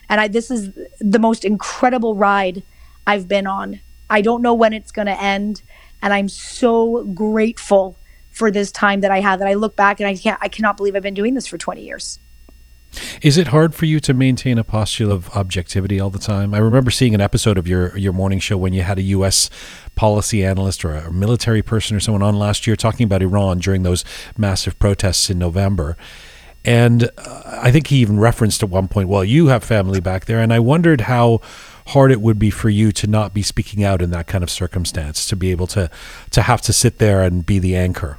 And 0.08 0.20
I 0.20 0.26
this 0.26 0.50
is 0.50 0.70
the 0.98 1.20
most 1.20 1.44
incredible 1.44 2.16
ride 2.16 2.64
I've 3.06 3.28
been 3.28 3.46
on. 3.46 3.78
I 4.10 4.22
don't 4.22 4.42
know 4.42 4.54
when 4.54 4.72
it's 4.72 4.90
going 4.90 5.06
to 5.06 5.22
end 5.22 5.62
and 6.02 6.12
I'm 6.12 6.28
so 6.28 7.04
grateful 7.04 7.96
for 8.32 8.50
this 8.50 8.72
time 8.72 9.02
that 9.02 9.12
I 9.12 9.20
have 9.20 9.38
that 9.38 9.46
I 9.46 9.54
look 9.54 9.76
back 9.76 10.00
and 10.00 10.08
I 10.08 10.16
can't 10.16 10.38
I 10.42 10.48
cannot 10.48 10.76
believe 10.76 10.96
I've 10.96 11.02
been 11.10 11.14
doing 11.14 11.34
this 11.34 11.46
for 11.46 11.58
20 11.58 11.80
years. 11.80 12.18
Is 13.22 13.38
it 13.38 13.48
hard 13.48 13.74
for 13.74 13.86
you 13.86 14.00
to 14.00 14.12
maintain 14.12 14.58
a 14.58 14.64
posture 14.64 15.10
of 15.10 15.30
objectivity 15.30 15.98
all 15.98 16.10
the 16.10 16.18
time? 16.18 16.54
I 16.54 16.58
remember 16.58 16.90
seeing 16.90 17.14
an 17.14 17.20
episode 17.20 17.56
of 17.56 17.66
your 17.66 17.96
your 17.96 18.12
morning 18.12 18.38
show 18.38 18.56
when 18.56 18.72
you 18.72 18.82
had 18.82 18.98
a 18.98 19.02
U.S. 19.02 19.48
policy 19.94 20.44
analyst 20.44 20.84
or 20.84 20.94
a 20.94 21.12
military 21.12 21.62
person 21.62 21.96
or 21.96 22.00
someone 22.00 22.22
on 22.22 22.38
last 22.38 22.66
year 22.66 22.76
talking 22.76 23.04
about 23.04 23.22
Iran 23.22 23.58
during 23.58 23.82
those 23.82 24.04
massive 24.36 24.78
protests 24.78 25.30
in 25.30 25.38
November. 25.38 25.96
And 26.64 27.10
uh, 27.18 27.58
I 27.62 27.72
think 27.72 27.88
he 27.88 27.96
even 27.96 28.20
referenced 28.20 28.62
at 28.62 28.68
one 28.68 28.88
point, 28.88 29.08
well, 29.08 29.24
you 29.24 29.48
have 29.48 29.64
family 29.64 30.00
back 30.00 30.26
there. 30.26 30.38
And 30.38 30.52
I 30.52 30.60
wondered 30.60 31.02
how 31.02 31.40
hard 31.88 32.12
it 32.12 32.20
would 32.20 32.38
be 32.38 32.50
for 32.50 32.68
you 32.68 32.92
to 32.92 33.06
not 33.06 33.34
be 33.34 33.42
speaking 33.42 33.82
out 33.82 34.00
in 34.00 34.10
that 34.10 34.26
kind 34.28 34.44
of 34.44 34.50
circumstance, 34.50 35.26
to 35.26 35.36
be 35.36 35.50
able 35.50 35.66
to, 35.68 35.90
to 36.30 36.42
have 36.42 36.60
to 36.62 36.72
sit 36.72 36.98
there 36.98 37.22
and 37.22 37.44
be 37.44 37.58
the 37.58 37.74
anchor. 37.74 38.18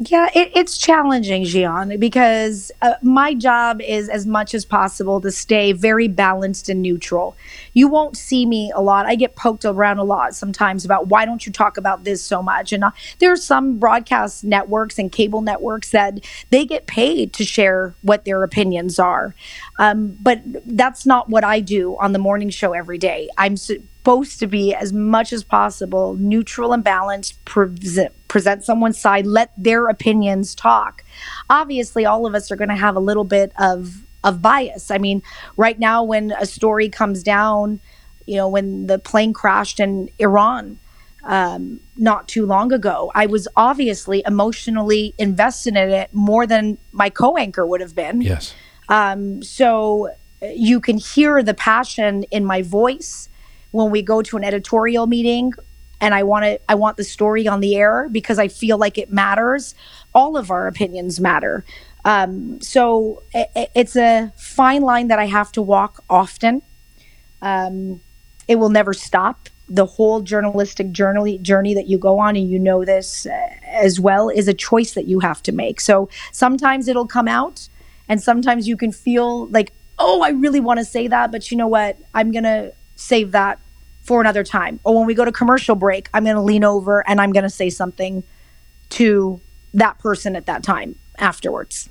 Yeah, 0.00 0.28
it, 0.32 0.52
it's 0.54 0.78
challenging, 0.78 1.42
Jian, 1.42 1.98
because 1.98 2.70
uh, 2.82 2.94
my 3.02 3.34
job 3.34 3.80
is 3.80 4.08
as 4.08 4.26
much 4.26 4.54
as 4.54 4.64
possible 4.64 5.20
to 5.20 5.32
stay 5.32 5.72
very 5.72 6.06
balanced 6.06 6.68
and 6.68 6.80
neutral. 6.80 7.36
You 7.72 7.88
won't 7.88 8.16
see 8.16 8.46
me 8.46 8.70
a 8.76 8.80
lot. 8.80 9.06
I 9.06 9.16
get 9.16 9.34
poked 9.34 9.64
around 9.64 9.98
a 9.98 10.04
lot 10.04 10.36
sometimes 10.36 10.84
about 10.84 11.08
why 11.08 11.24
don't 11.24 11.44
you 11.44 11.50
talk 11.50 11.76
about 11.76 12.04
this 12.04 12.22
so 12.22 12.44
much? 12.44 12.72
And 12.72 12.84
uh, 12.84 12.92
there 13.18 13.32
are 13.32 13.36
some 13.36 13.78
broadcast 13.78 14.44
networks 14.44 15.00
and 15.00 15.10
cable 15.10 15.40
networks 15.40 15.90
that 15.90 16.20
they 16.50 16.64
get 16.64 16.86
paid 16.86 17.32
to 17.32 17.44
share 17.44 17.96
what 18.02 18.24
their 18.24 18.44
opinions 18.44 19.00
are. 19.00 19.34
Um, 19.80 20.16
but 20.20 20.42
that's 20.64 21.06
not 21.06 21.28
what 21.28 21.42
I 21.42 21.58
do 21.58 21.96
on 21.98 22.12
the 22.12 22.20
morning 22.20 22.50
show 22.50 22.72
every 22.72 22.98
day. 22.98 23.30
I'm 23.36 23.56
supposed 23.56 24.38
to 24.38 24.46
be 24.46 24.72
as 24.72 24.92
much 24.92 25.32
as 25.32 25.42
possible 25.42 26.14
neutral 26.14 26.72
and 26.72 26.84
balanced, 26.84 27.44
present, 27.44 28.12
present 28.28 28.64
someone's 28.64 28.98
side, 28.98 29.26
let 29.26 29.52
their 29.56 29.88
opinions 29.88 30.54
talk. 30.54 31.02
Obviously, 31.50 32.04
all 32.04 32.26
of 32.26 32.34
us 32.34 32.50
are 32.50 32.56
going 32.56 32.68
to 32.68 32.76
have 32.76 32.96
a 32.96 33.00
little 33.00 33.24
bit 33.24 33.52
of 33.58 34.04
of 34.24 34.42
bias. 34.42 34.90
I 34.90 34.98
mean, 34.98 35.22
right 35.56 35.78
now 35.78 36.02
when 36.02 36.32
a 36.32 36.44
story 36.44 36.88
comes 36.88 37.22
down, 37.22 37.80
you 38.26 38.36
know, 38.36 38.48
when 38.48 38.88
the 38.88 38.98
plane 38.98 39.32
crashed 39.32 39.78
in 39.78 40.10
Iran, 40.18 40.78
um, 41.24 41.80
not 41.96 42.26
too 42.26 42.46
long 42.46 42.72
ago. 42.72 43.12
I 43.14 43.26
was 43.26 43.46
obviously 43.56 44.22
emotionally 44.26 45.14
invested 45.18 45.76
in 45.76 45.90
it 45.90 46.12
more 46.12 46.46
than 46.46 46.78
my 46.92 47.10
co 47.10 47.36
anchor 47.36 47.66
would 47.66 47.80
have 47.80 47.94
been. 47.94 48.22
Yes. 48.22 48.54
Um, 48.88 49.42
so 49.42 50.10
you 50.42 50.80
can 50.80 50.98
hear 50.98 51.42
the 51.42 51.54
passion 51.54 52.24
in 52.24 52.44
my 52.44 52.62
voice 52.62 53.28
when 53.70 53.90
we 53.90 54.02
go 54.02 54.22
to 54.22 54.36
an 54.36 54.44
editorial 54.44 55.06
meeting 55.06 55.52
and 56.00 56.14
I 56.14 56.22
want 56.22 56.44
to 56.44 56.60
I 56.68 56.74
want 56.74 56.96
the 56.96 57.04
story 57.04 57.48
on 57.48 57.60
the 57.60 57.76
air 57.76 58.08
because 58.10 58.38
I 58.38 58.48
feel 58.48 58.78
like 58.78 58.98
it 58.98 59.12
matters. 59.12 59.74
All 60.14 60.36
of 60.36 60.50
our 60.50 60.66
opinions 60.66 61.20
matter. 61.20 61.64
Um, 62.04 62.60
so 62.60 63.22
it, 63.34 63.70
it's 63.74 63.96
a 63.96 64.32
fine 64.36 64.82
line 64.82 65.08
that 65.08 65.18
I 65.18 65.26
have 65.26 65.52
to 65.52 65.62
walk 65.62 66.02
often. 66.08 66.62
Um, 67.42 68.00
it 68.46 68.56
will 68.56 68.70
never 68.70 68.94
stop. 68.94 69.48
The 69.68 69.84
whole 69.84 70.22
journalistic 70.22 70.92
journey 70.92 71.38
journey 71.38 71.74
that 71.74 71.88
you 71.88 71.98
go 71.98 72.18
on, 72.18 72.36
and 72.36 72.48
you 72.48 72.58
know 72.58 72.84
this 72.84 73.26
uh, 73.26 73.50
as 73.66 74.00
well, 74.00 74.30
is 74.30 74.48
a 74.48 74.54
choice 74.54 74.94
that 74.94 75.06
you 75.06 75.20
have 75.20 75.42
to 75.42 75.52
make. 75.52 75.80
So 75.80 76.08
sometimes 76.32 76.88
it'll 76.88 77.06
come 77.06 77.28
out, 77.28 77.68
and 78.08 78.22
sometimes 78.22 78.66
you 78.66 78.78
can 78.78 78.92
feel 78.92 79.46
like, 79.48 79.72
oh, 79.98 80.22
I 80.22 80.30
really 80.30 80.60
want 80.60 80.78
to 80.78 80.86
say 80.86 81.08
that, 81.08 81.30
but 81.30 81.50
you 81.50 81.58
know 81.58 81.66
what? 81.66 81.98
I'm 82.14 82.32
gonna 82.32 82.72
save 82.96 83.32
that 83.32 83.60
for 84.08 84.22
another 84.22 84.42
time. 84.42 84.80
Or 84.84 84.96
when 84.96 85.06
we 85.06 85.14
go 85.14 85.26
to 85.26 85.30
commercial 85.30 85.76
break, 85.76 86.08
I'm 86.14 86.24
going 86.24 86.34
to 86.34 86.42
lean 86.42 86.64
over 86.64 87.06
and 87.06 87.20
I'm 87.20 87.30
going 87.30 87.44
to 87.44 87.50
say 87.50 87.68
something 87.68 88.24
to 88.90 89.40
that 89.74 89.98
person 89.98 90.34
at 90.34 90.46
that 90.46 90.62
time 90.62 90.96
afterwards. 91.18 91.90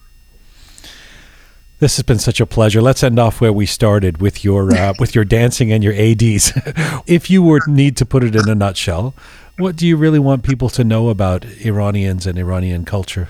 This 1.80 1.95
has 1.97 2.03
been 2.03 2.18
such 2.18 2.41
a 2.41 2.47
pleasure. 2.47 2.82
Let's 2.82 3.03
end 3.03 3.20
off 3.20 3.39
where 3.39 3.53
we 3.53 3.68
started 3.68 4.20
with 4.20 4.43
your 4.43 4.74
uh, 4.76 4.95
with 4.99 5.13
your 5.13 5.26
dancing 5.26 5.72
and 5.72 5.84
your 5.84 5.93
ads. 5.93 6.51
if 7.05 7.30
you 7.30 7.43
were 7.43 7.61
need 7.68 7.95
to 7.97 8.05
put 8.05 8.24
it 8.24 8.36
in 8.36 8.49
a 8.49 8.55
nutshell, 8.55 9.13
what 9.59 9.76
do 9.76 9.86
you 9.86 9.95
really 9.95 10.18
want 10.18 10.41
people 10.41 10.70
to 10.70 10.84
know 10.84 11.09
about 11.09 11.45
Iranians 11.45 12.26
and 12.26 12.39
Iranian 12.39 12.84
culture? 12.84 13.30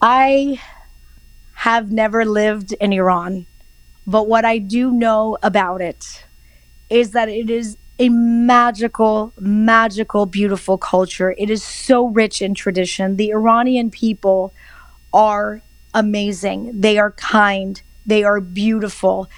I 0.00 0.60
have 1.54 1.92
never 1.92 2.24
lived 2.24 2.72
in 2.72 2.92
Iran. 2.92 3.46
But 4.06 4.28
what 4.28 4.44
I 4.44 4.58
do 4.58 4.90
know 4.92 5.38
about 5.42 5.80
it 5.80 6.24
is 6.90 7.12
that 7.12 7.28
it 7.28 7.50
is 7.50 7.76
a 7.98 8.08
magical, 8.08 9.32
magical, 9.38 10.26
beautiful 10.26 10.76
culture. 10.78 11.34
It 11.38 11.50
is 11.50 11.62
so 11.62 12.06
rich 12.08 12.42
in 12.42 12.54
tradition. 12.54 13.16
The 13.16 13.30
Iranian 13.30 13.90
people 13.90 14.52
are 15.12 15.62
amazing. 15.94 16.80
They 16.80 16.98
are 16.98 17.12
kind. 17.12 17.80
They 18.04 18.24
are 18.24 18.40
beautiful. 18.40 19.28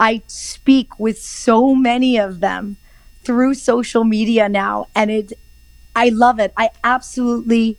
I 0.00 0.22
speak 0.26 0.98
with 0.98 1.18
so 1.18 1.74
many 1.74 2.16
of 2.18 2.40
them 2.40 2.76
through 3.22 3.54
social 3.54 4.04
media 4.04 4.48
now, 4.48 4.86
and 4.94 5.10
it, 5.10 5.32
I 5.94 6.08
love 6.08 6.38
it. 6.38 6.52
I 6.56 6.70
absolutely 6.82 7.78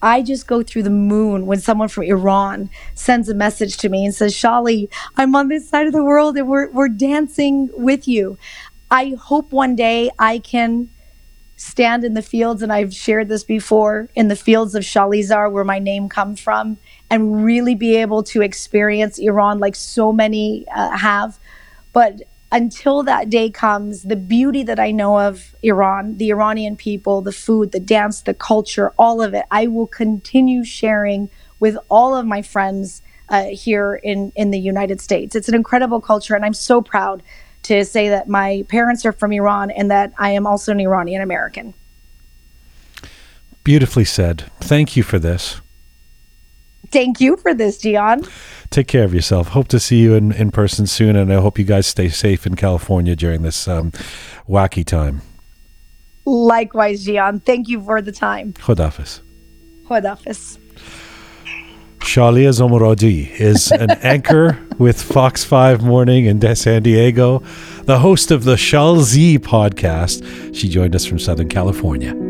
I 0.00 0.22
just 0.22 0.46
go 0.46 0.62
through 0.62 0.84
the 0.84 0.90
moon 0.90 1.46
when 1.46 1.60
someone 1.60 1.88
from 1.88 2.04
Iran 2.04 2.70
sends 2.94 3.28
a 3.28 3.34
message 3.34 3.76
to 3.78 3.88
me 3.88 4.04
and 4.04 4.14
says, 4.14 4.34
Shally, 4.34 4.88
I'm 5.16 5.34
on 5.34 5.48
this 5.48 5.68
side 5.68 5.86
of 5.86 5.92
the 5.92 6.04
world 6.04 6.36
and 6.36 6.48
we're, 6.48 6.70
we're 6.70 6.88
dancing 6.88 7.70
with 7.72 8.06
you. 8.06 8.38
I 8.90 9.16
hope 9.18 9.52
one 9.52 9.76
day 9.76 10.10
I 10.18 10.38
can 10.38 10.88
stand 11.56 12.04
in 12.04 12.14
the 12.14 12.22
fields, 12.22 12.62
and 12.62 12.72
I've 12.72 12.94
shared 12.94 13.28
this 13.28 13.42
before, 13.42 14.08
in 14.14 14.28
the 14.28 14.36
fields 14.36 14.76
of 14.76 14.84
Shalizar, 14.84 15.50
where 15.50 15.64
my 15.64 15.80
name 15.80 16.08
comes 16.08 16.40
from, 16.40 16.78
and 17.10 17.44
really 17.44 17.74
be 17.74 17.96
able 17.96 18.22
to 18.24 18.42
experience 18.42 19.18
Iran 19.18 19.58
like 19.58 19.74
so 19.74 20.12
many 20.12 20.66
uh, 20.74 20.96
have. 20.96 21.38
But 21.92 22.22
until 22.50 23.02
that 23.02 23.28
day 23.28 23.50
comes, 23.50 24.04
the 24.04 24.16
beauty 24.16 24.62
that 24.62 24.80
I 24.80 24.90
know 24.90 25.20
of 25.20 25.54
Iran, 25.62 26.16
the 26.16 26.30
Iranian 26.30 26.76
people, 26.76 27.20
the 27.20 27.32
food, 27.32 27.72
the 27.72 27.80
dance, 27.80 28.22
the 28.22 28.34
culture, 28.34 28.92
all 28.98 29.20
of 29.20 29.34
it, 29.34 29.44
I 29.50 29.66
will 29.66 29.86
continue 29.86 30.64
sharing 30.64 31.28
with 31.60 31.76
all 31.90 32.16
of 32.16 32.26
my 32.26 32.40
friends 32.40 33.02
uh, 33.28 33.44
here 33.44 34.00
in, 34.02 34.32
in 34.34 34.50
the 34.50 34.58
United 34.58 35.00
States. 35.00 35.36
It's 35.36 35.48
an 35.48 35.54
incredible 35.54 36.00
culture, 36.00 36.34
and 36.34 36.44
I'm 36.44 36.54
so 36.54 36.80
proud 36.80 37.22
to 37.64 37.84
say 37.84 38.08
that 38.08 38.28
my 38.28 38.64
parents 38.68 39.04
are 39.04 39.12
from 39.12 39.32
Iran 39.32 39.70
and 39.70 39.90
that 39.90 40.12
I 40.18 40.30
am 40.30 40.46
also 40.46 40.72
an 40.72 40.80
Iranian 40.80 41.20
American. 41.20 41.74
Beautifully 43.62 44.06
said. 44.06 44.50
Thank 44.60 44.96
you 44.96 45.02
for 45.02 45.18
this. 45.18 45.60
Thank 46.90 47.20
you 47.20 47.36
for 47.36 47.52
this, 47.52 47.78
Jian. 47.82 48.26
Take 48.70 48.86
care 48.86 49.04
of 49.04 49.14
yourself. 49.14 49.48
Hope 49.48 49.68
to 49.68 49.80
see 49.80 50.00
you 50.00 50.14
in, 50.14 50.32
in 50.32 50.50
person 50.50 50.86
soon, 50.86 51.16
and 51.16 51.32
I 51.32 51.40
hope 51.40 51.58
you 51.58 51.64
guys 51.64 51.86
stay 51.86 52.08
safe 52.08 52.46
in 52.46 52.54
California 52.54 53.16
during 53.16 53.42
this 53.42 53.66
um, 53.66 53.92
wacky 54.48 54.84
time. 54.84 55.22
Likewise, 56.26 57.06
Jian. 57.06 57.42
Thank 57.42 57.68
you 57.68 57.80
for 57.82 58.02
the 58.02 58.12
time. 58.12 58.52
Khodafis. 58.52 59.20
Khodafis. 59.86 60.58
Shally 62.02 62.44
Zomorodi 62.44 63.30
is 63.30 63.70
an 63.72 63.90
anchor 64.02 64.58
with 64.78 65.02
Fox 65.02 65.44
5 65.44 65.82
Morning 65.82 66.26
in 66.26 66.56
San 66.56 66.82
Diego, 66.82 67.42
the 67.84 67.98
host 67.98 68.30
of 68.30 68.44
the 68.44 68.56
Shal 68.56 69.00
Z 69.00 69.38
podcast. 69.40 70.54
She 70.54 70.68
joined 70.68 70.94
us 70.94 71.04
from 71.04 71.18
Southern 71.18 71.48
California. 71.48 72.27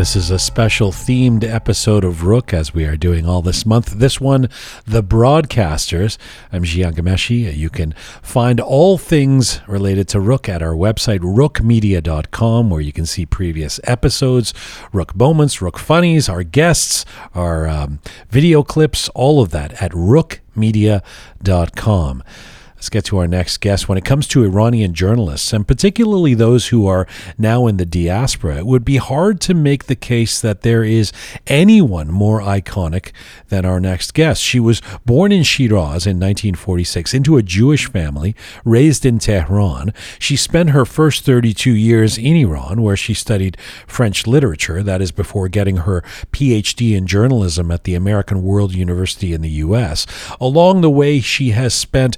This 0.00 0.16
is 0.16 0.30
a 0.30 0.38
special 0.38 0.92
themed 0.92 1.44
episode 1.44 2.04
of 2.04 2.22
Roqe, 2.22 2.54
as 2.54 2.72
we 2.72 2.86
are 2.86 2.96
doing 2.96 3.26
all 3.26 3.42
this 3.42 3.66
month. 3.66 3.98
This 3.98 4.18
one, 4.18 4.48
The 4.86 5.02
Broadcasters. 5.02 6.16
I'm 6.50 6.64
Jian 6.64 6.94
Ghomeshi. 6.94 7.54
You 7.54 7.68
can 7.68 7.92
find 8.22 8.60
all 8.60 8.96
things 8.96 9.60
related 9.68 10.08
to 10.08 10.16
Roqe 10.16 10.48
at 10.48 10.62
our 10.62 10.72
website, 10.72 11.18
roqemedia.com, 11.18 12.70
where 12.70 12.80
you 12.80 12.94
can 12.94 13.04
see 13.04 13.26
previous 13.26 13.78
episodes, 13.84 14.54
Roqe 14.90 15.14
moments, 15.14 15.58
Roqe 15.58 15.78
funnies, 15.78 16.30
our 16.30 16.44
guests, 16.44 17.04
our 17.34 17.68
um, 17.68 18.00
video 18.30 18.62
clips, 18.62 19.10
all 19.10 19.42
of 19.42 19.50
that 19.50 19.82
at 19.82 19.92
roqemedia.com. 19.92 22.22
Let's 22.80 22.88
get 22.88 23.04
to 23.04 23.18
our 23.18 23.28
next 23.28 23.58
guest. 23.58 23.90
When 23.90 23.98
it 23.98 24.06
comes 24.06 24.26
to 24.28 24.42
Iranian 24.42 24.94
journalists, 24.94 25.52
and 25.52 25.68
particularly 25.68 26.32
those 26.32 26.68
who 26.68 26.86
are 26.86 27.06
now 27.36 27.66
in 27.66 27.76
the 27.76 27.84
diaspora, 27.84 28.56
it 28.56 28.64
would 28.64 28.86
be 28.86 28.96
hard 28.96 29.38
to 29.42 29.52
make 29.52 29.84
the 29.84 29.94
case 29.94 30.40
that 30.40 30.62
there 30.62 30.82
is 30.82 31.12
anyone 31.46 32.08
more 32.08 32.40
iconic 32.40 33.12
than 33.50 33.66
our 33.66 33.80
next 33.80 34.14
guest. 34.14 34.42
She 34.42 34.58
was 34.58 34.80
born 35.04 35.30
in 35.30 35.42
Shiraz 35.42 36.06
in 36.06 36.18
1946 36.18 37.12
into 37.12 37.36
a 37.36 37.42
Jewish 37.42 37.84
family, 37.84 38.34
raised 38.64 39.04
in 39.04 39.18
Tehran. 39.18 39.92
She 40.18 40.34
spent 40.36 40.70
her 40.70 40.86
first 40.86 41.22
32 41.26 41.72
years 41.72 42.16
in 42.16 42.34
Iran, 42.34 42.80
where 42.80 42.96
she 42.96 43.12
studied 43.12 43.58
French 43.86 44.26
literature, 44.26 44.82
that 44.82 45.02
is, 45.02 45.12
before 45.12 45.48
getting 45.48 45.76
her 45.78 46.00
PhD 46.32 46.96
in 46.96 47.06
journalism 47.06 47.70
at 47.70 47.84
the 47.84 47.94
American 47.94 48.42
World 48.42 48.74
University 48.74 49.34
in 49.34 49.42
the 49.42 49.50
U.S. 49.50 50.06
Along 50.40 50.80
the 50.80 50.88
way, 50.88 51.20
she 51.20 51.50
has 51.50 51.74
spent 51.74 52.16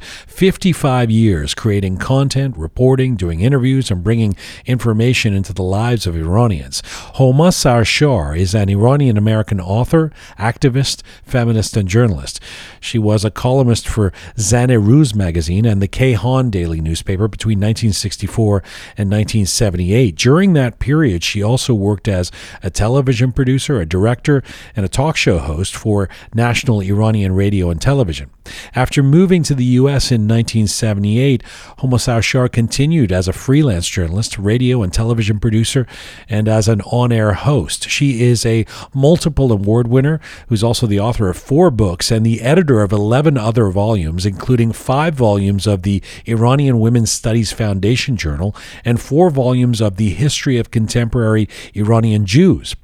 55 0.53 1.11
years 1.11 1.55
creating 1.55 1.97
content, 1.97 2.55
reporting, 2.59 3.17
doing 3.17 3.41
interviews, 3.41 3.91
and 3.91 4.05
bringing 4.05 4.37
information 4.67 5.33
into 5.33 5.55
the 5.55 5.63
lives 5.63 6.07
of 6.07 6.15
Iranians. 6.15 6.83
Homa 7.15 7.49
Sarshar 7.49 8.39
is 8.39 8.55
an 8.55 8.69
Iranian 8.69 9.17
American 9.17 9.63
author, 9.63 10.13
activist, 10.39 11.01
feminist, 11.25 11.75
and 11.75 11.89
journalist. 11.89 12.39
She 12.81 12.99
was 12.99 13.25
a 13.25 13.31
columnist 13.31 13.89
for 13.89 14.13
Zan 14.39 14.69
Ruz 14.69 15.15
magazine 15.15 15.65
and 15.65 15.81
the 15.81 15.89
Kayhan 15.89 16.51
daily 16.51 16.83
newspaper 16.83 17.29
between 17.29 17.57
1964 17.57 18.59
and 18.99 19.11
1978. 19.11 20.17
During 20.17 20.53
that 20.53 20.79
period, 20.79 21.25
she 21.25 21.43
also 21.43 21.73
worked 21.73 22.09
as 22.09 22.31
a 22.63 22.69
television 22.69 23.33
producer, 23.33 23.81
a 23.81 23.87
director, 23.87 24.43
and 24.77 24.85
a 24.85 24.91
talk 24.91 25.17
show 25.17 25.39
host 25.39 25.75
for 25.75 26.11
national 26.35 26.83
Iranian 26.83 27.35
radio 27.35 27.71
and 27.71 27.81
television. 27.81 28.29
After 28.75 29.03
moving 29.03 29.43
to 29.45 29.55
the 29.55 29.65
U.S. 29.81 30.13
in 30.13 30.27
1978, 30.43 31.43
Homa 31.79 31.97
Sarshar 31.97 32.51
continued 32.51 33.13
as 33.13 33.29
a 33.29 33.33
freelance 33.33 33.87
journalist, 33.87 34.39
radio 34.39 34.83
and 34.83 34.93
television 34.93 35.39
producer, 35.39 35.87
and 36.29 36.49
as 36.49 36.67
an 36.67 36.81
on 36.83 37.13
air 37.13 37.33
host. 37.33 37.89
She 37.89 38.23
is 38.23 38.45
a 38.45 38.67
multiple 38.93 39.53
award 39.53 39.87
winner 39.87 40.21
who's 40.49 40.65
also 40.65 40.87
the 40.87 40.99
author 40.99 41.29
of 41.29 41.37
four 41.37 41.71
books 41.71 42.11
and 42.11 42.27
the 42.27 42.41
editor 42.41 42.83
of 42.83 42.91
11 42.91 43.39
other 43.39 43.69
volumes, 43.69 44.27
including 44.27 44.73
five 44.73 45.15
volumes 45.15 45.67
of 45.67 45.83
the 45.83 46.03
Iranian 46.27 46.81
Women's 46.81 47.13
Studies 47.13 47.53
Foundation 47.53 48.17
Journal 48.17 48.55
and 48.85 49.01
four 49.01 49.31
volumes 49.31 49.81
of 49.81 49.97
the 49.97 50.11
History 50.11 50.59
of 50.59 50.73
Contemporary 50.73 51.49
Iranian 51.75 52.27
Jews. 52.27 52.75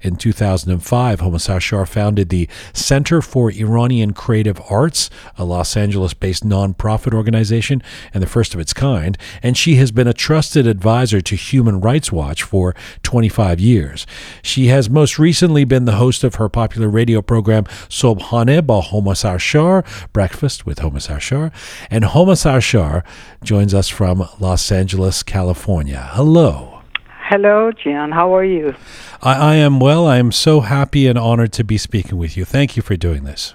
In 0.00 0.16
2005, 0.16 1.20
Homa 1.20 1.38
Sarshar 1.38 1.86
founded 1.86 2.28
the 2.28 2.48
Center 2.72 3.20
for 3.20 3.50
Iranian 3.50 4.12
Creative 4.12 4.60
Arts, 4.70 5.10
a 5.36 5.44
Los 5.44 5.76
Angeles 5.76 6.14
based 6.14 6.46
nonprofit 6.46 7.07
organization 7.14 7.82
and 8.12 8.22
the 8.22 8.26
first 8.26 8.54
of 8.54 8.60
its 8.60 8.72
kind, 8.72 9.16
and 9.42 9.56
she 9.56 9.76
has 9.76 9.90
been 9.92 10.06
a 10.06 10.12
trusted 10.12 10.66
advisor 10.66 11.20
to 11.20 11.36
Human 11.36 11.80
Rights 11.80 12.10
Watch 12.12 12.42
for 12.42 12.74
25 13.02 13.60
years. 13.60 14.06
She 14.42 14.66
has 14.66 14.88
most 14.88 15.18
recently 15.18 15.64
been 15.64 15.84
the 15.84 15.92
host 15.92 16.24
of 16.24 16.36
her 16.36 16.48
popular 16.48 16.88
radio 16.88 17.22
program 17.22 17.64
Sobhane 17.88 18.66
ba 18.66 18.80
Homa 18.80 19.12
Sarshar, 19.12 19.84
Breakfast 20.12 20.66
with 20.66 20.80
Homa 20.80 20.98
Sarshar, 20.98 21.52
and 21.90 22.04
Homa 22.04 22.32
Sarshar 22.32 23.04
joins 23.42 23.74
us 23.74 23.88
from 23.88 24.28
Los 24.38 24.70
Angeles, 24.70 25.22
California. 25.22 26.10
Hello. 26.12 26.82
Hello, 27.28 27.70
Jian. 27.72 28.14
How 28.14 28.34
are 28.34 28.44
you? 28.44 28.74
I, 29.20 29.34
I, 29.34 29.54
am 29.56 29.80
well. 29.80 30.06
I 30.06 30.16
am 30.16 30.32
so 30.32 30.60
happy 30.60 31.06
and 31.06 31.18
honored 31.18 31.52
to 31.54 31.64
be 31.64 31.76
speaking 31.76 32.16
with 32.16 32.38
you. 32.38 32.46
Thank 32.46 32.74
you 32.74 32.82
for 32.82 32.96
doing 32.96 33.24
this. 33.24 33.54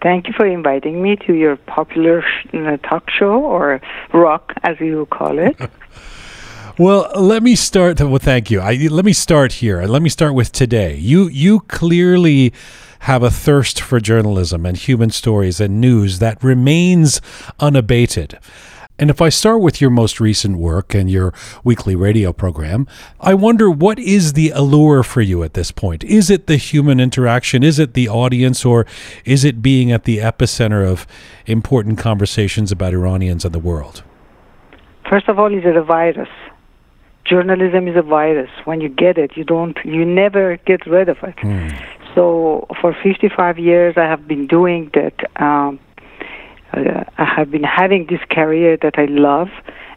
Thank 0.00 0.28
you 0.28 0.32
for 0.36 0.46
inviting 0.46 1.02
me 1.02 1.16
to 1.26 1.34
your 1.34 1.56
popular 1.56 2.24
uh, 2.54 2.76
talk 2.78 3.10
show 3.10 3.42
or 3.42 3.80
rock, 4.12 4.52
as 4.62 4.78
you 4.80 5.06
call 5.10 5.38
it. 5.38 5.56
well, 6.78 7.10
let 7.16 7.42
me 7.42 7.56
start. 7.56 8.00
Well, 8.00 8.18
thank 8.18 8.50
you. 8.50 8.60
I, 8.60 8.74
let 8.90 9.04
me 9.04 9.12
start 9.12 9.54
here. 9.54 9.82
Let 9.82 10.02
me 10.02 10.08
start 10.08 10.34
with 10.34 10.52
today. 10.52 10.96
You 10.96 11.28
you 11.28 11.60
clearly 11.60 12.52
have 13.00 13.22
a 13.22 13.30
thirst 13.30 13.80
for 13.80 14.00
journalism 14.00 14.66
and 14.66 14.76
human 14.76 15.10
stories 15.10 15.60
and 15.60 15.80
news 15.80 16.18
that 16.18 16.42
remains 16.42 17.20
unabated. 17.60 18.38
And 18.98 19.10
if 19.10 19.22
I 19.22 19.28
start 19.28 19.60
with 19.60 19.80
your 19.80 19.90
most 19.90 20.18
recent 20.18 20.58
work 20.58 20.92
and 20.92 21.08
your 21.08 21.32
weekly 21.62 21.94
radio 21.94 22.32
program, 22.32 22.86
I 23.20 23.34
wonder 23.34 23.70
what 23.70 23.98
is 23.98 24.32
the 24.32 24.50
allure 24.50 25.04
for 25.04 25.20
you 25.20 25.44
at 25.44 25.54
this 25.54 25.70
point? 25.70 26.02
Is 26.02 26.30
it 26.30 26.48
the 26.48 26.56
human 26.56 26.98
interaction? 26.98 27.62
Is 27.62 27.78
it 27.78 27.94
the 27.94 28.08
audience? 28.08 28.64
Or 28.64 28.86
is 29.24 29.44
it 29.44 29.62
being 29.62 29.92
at 29.92 30.04
the 30.04 30.18
epicenter 30.18 30.84
of 30.86 31.06
important 31.46 31.98
conversations 31.98 32.72
about 32.72 32.92
Iranians 32.92 33.44
and 33.44 33.54
the 33.54 33.60
world? 33.60 34.02
First 35.08 35.28
of 35.28 35.38
all, 35.38 35.54
is 35.54 35.64
it 35.64 35.76
a 35.76 35.82
virus? 35.82 36.28
Journalism 37.24 37.86
is 37.86 37.96
a 37.96 38.02
virus. 38.02 38.50
When 38.64 38.80
you 38.80 38.88
get 38.88 39.16
it, 39.16 39.36
you 39.36 39.44
don't, 39.44 39.76
you 39.84 40.04
never 40.04 40.56
get 40.66 40.86
rid 40.86 41.08
of 41.08 41.18
it. 41.22 41.36
Mm. 41.36 41.86
So 42.14 42.66
for 42.80 42.96
55 43.00 43.58
years, 43.58 43.94
I 43.96 44.04
have 44.04 44.26
been 44.26 44.46
doing 44.46 44.90
that. 44.94 45.40
Um, 45.40 45.78
uh, 46.72 47.04
I 47.16 47.24
have 47.24 47.50
been 47.50 47.64
having 47.64 48.06
this 48.06 48.20
career 48.30 48.76
that 48.82 48.98
I 48.98 49.06
love, 49.06 49.48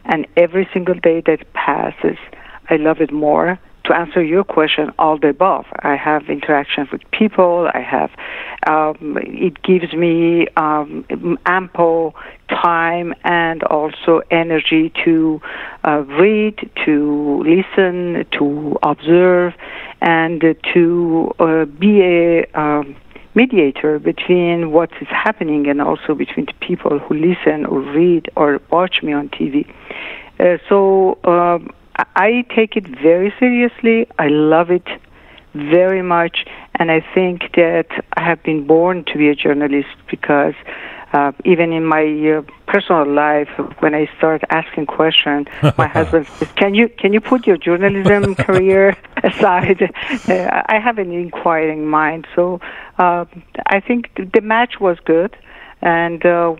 and 0.04 0.26
every 0.36 0.68
single 0.72 0.94
day 0.94 1.22
that 1.26 1.52
passes, 1.52 2.18
I 2.70 2.76
love 2.76 3.00
it 3.00 3.12
more. 3.12 3.58
To 3.86 3.96
answer 3.96 4.22
your 4.22 4.44
question, 4.44 4.92
all 4.96 5.18
the 5.18 5.30
above. 5.30 5.66
I 5.80 5.96
have 5.96 6.30
interactions 6.30 6.92
with 6.92 7.02
people. 7.10 7.68
I 7.74 7.80
have. 7.80 8.10
Um, 8.68 9.18
it 9.20 9.60
gives 9.64 9.92
me 9.92 10.46
um, 10.56 11.04
ample 11.46 12.14
time 12.48 13.12
and 13.24 13.64
also 13.64 14.22
energy 14.30 14.92
to 15.04 15.40
uh, 15.82 16.04
read, 16.06 16.70
to 16.84 17.42
listen, 17.44 18.24
to 18.38 18.78
observe, 18.84 19.54
and 20.00 20.40
to 20.74 21.34
uh, 21.40 21.64
be 21.64 22.02
a 22.02 22.44
um, 22.54 22.94
mediator 23.34 23.98
between 23.98 24.72
what 24.72 24.90
is 25.00 25.08
happening 25.08 25.68
and 25.68 25.80
also 25.80 26.14
between 26.14 26.46
the 26.46 26.54
people 26.60 26.98
who 26.98 27.14
listen 27.14 27.64
or 27.66 27.80
read 27.80 28.30
or 28.36 28.60
watch 28.70 29.02
me 29.02 29.12
on 29.12 29.28
TV. 29.30 29.66
Uh, 30.38 30.58
so 30.68 31.18
um, 31.24 31.70
I 32.16 32.44
take 32.54 32.76
it 32.76 32.86
very 32.86 33.32
seriously. 33.38 34.06
I 34.18 34.28
love 34.28 34.70
it 34.70 34.86
very 35.54 36.02
much, 36.02 36.46
and 36.76 36.90
I 36.90 37.04
think 37.14 37.52
that 37.54 37.86
I 38.16 38.22
have 38.22 38.42
been 38.42 38.66
born 38.66 39.04
to 39.04 39.18
be 39.18 39.28
a 39.28 39.34
journalist 39.34 39.94
because 40.10 40.54
uh, 41.12 41.32
even 41.44 41.72
in 41.72 41.84
my 41.84 42.04
uh, 42.04 42.42
personal 42.66 43.06
life, 43.06 43.48
when 43.80 43.94
I 43.94 44.08
start 44.16 44.42
asking 44.50 44.86
questions, 44.86 45.46
my 45.76 45.86
husband 45.98 46.26
says, 46.38 46.48
"Can 46.56 46.74
you 46.74 46.88
can 46.88 47.12
you 47.12 47.20
put 47.20 47.46
your 47.46 47.56
journalism 47.56 48.34
career 48.46 48.96
aside?" 49.22 49.82
Uh, 50.28 50.62
I 50.66 50.78
have 50.78 50.98
an 50.98 51.12
inquiring 51.12 51.86
mind, 51.86 52.26
so 52.34 52.60
uh, 52.98 53.24
I 53.66 53.80
think 53.80 54.10
the 54.16 54.40
match 54.40 54.80
was 54.80 54.98
good. 55.04 55.36
And 55.84 56.24
uh, 56.24 56.54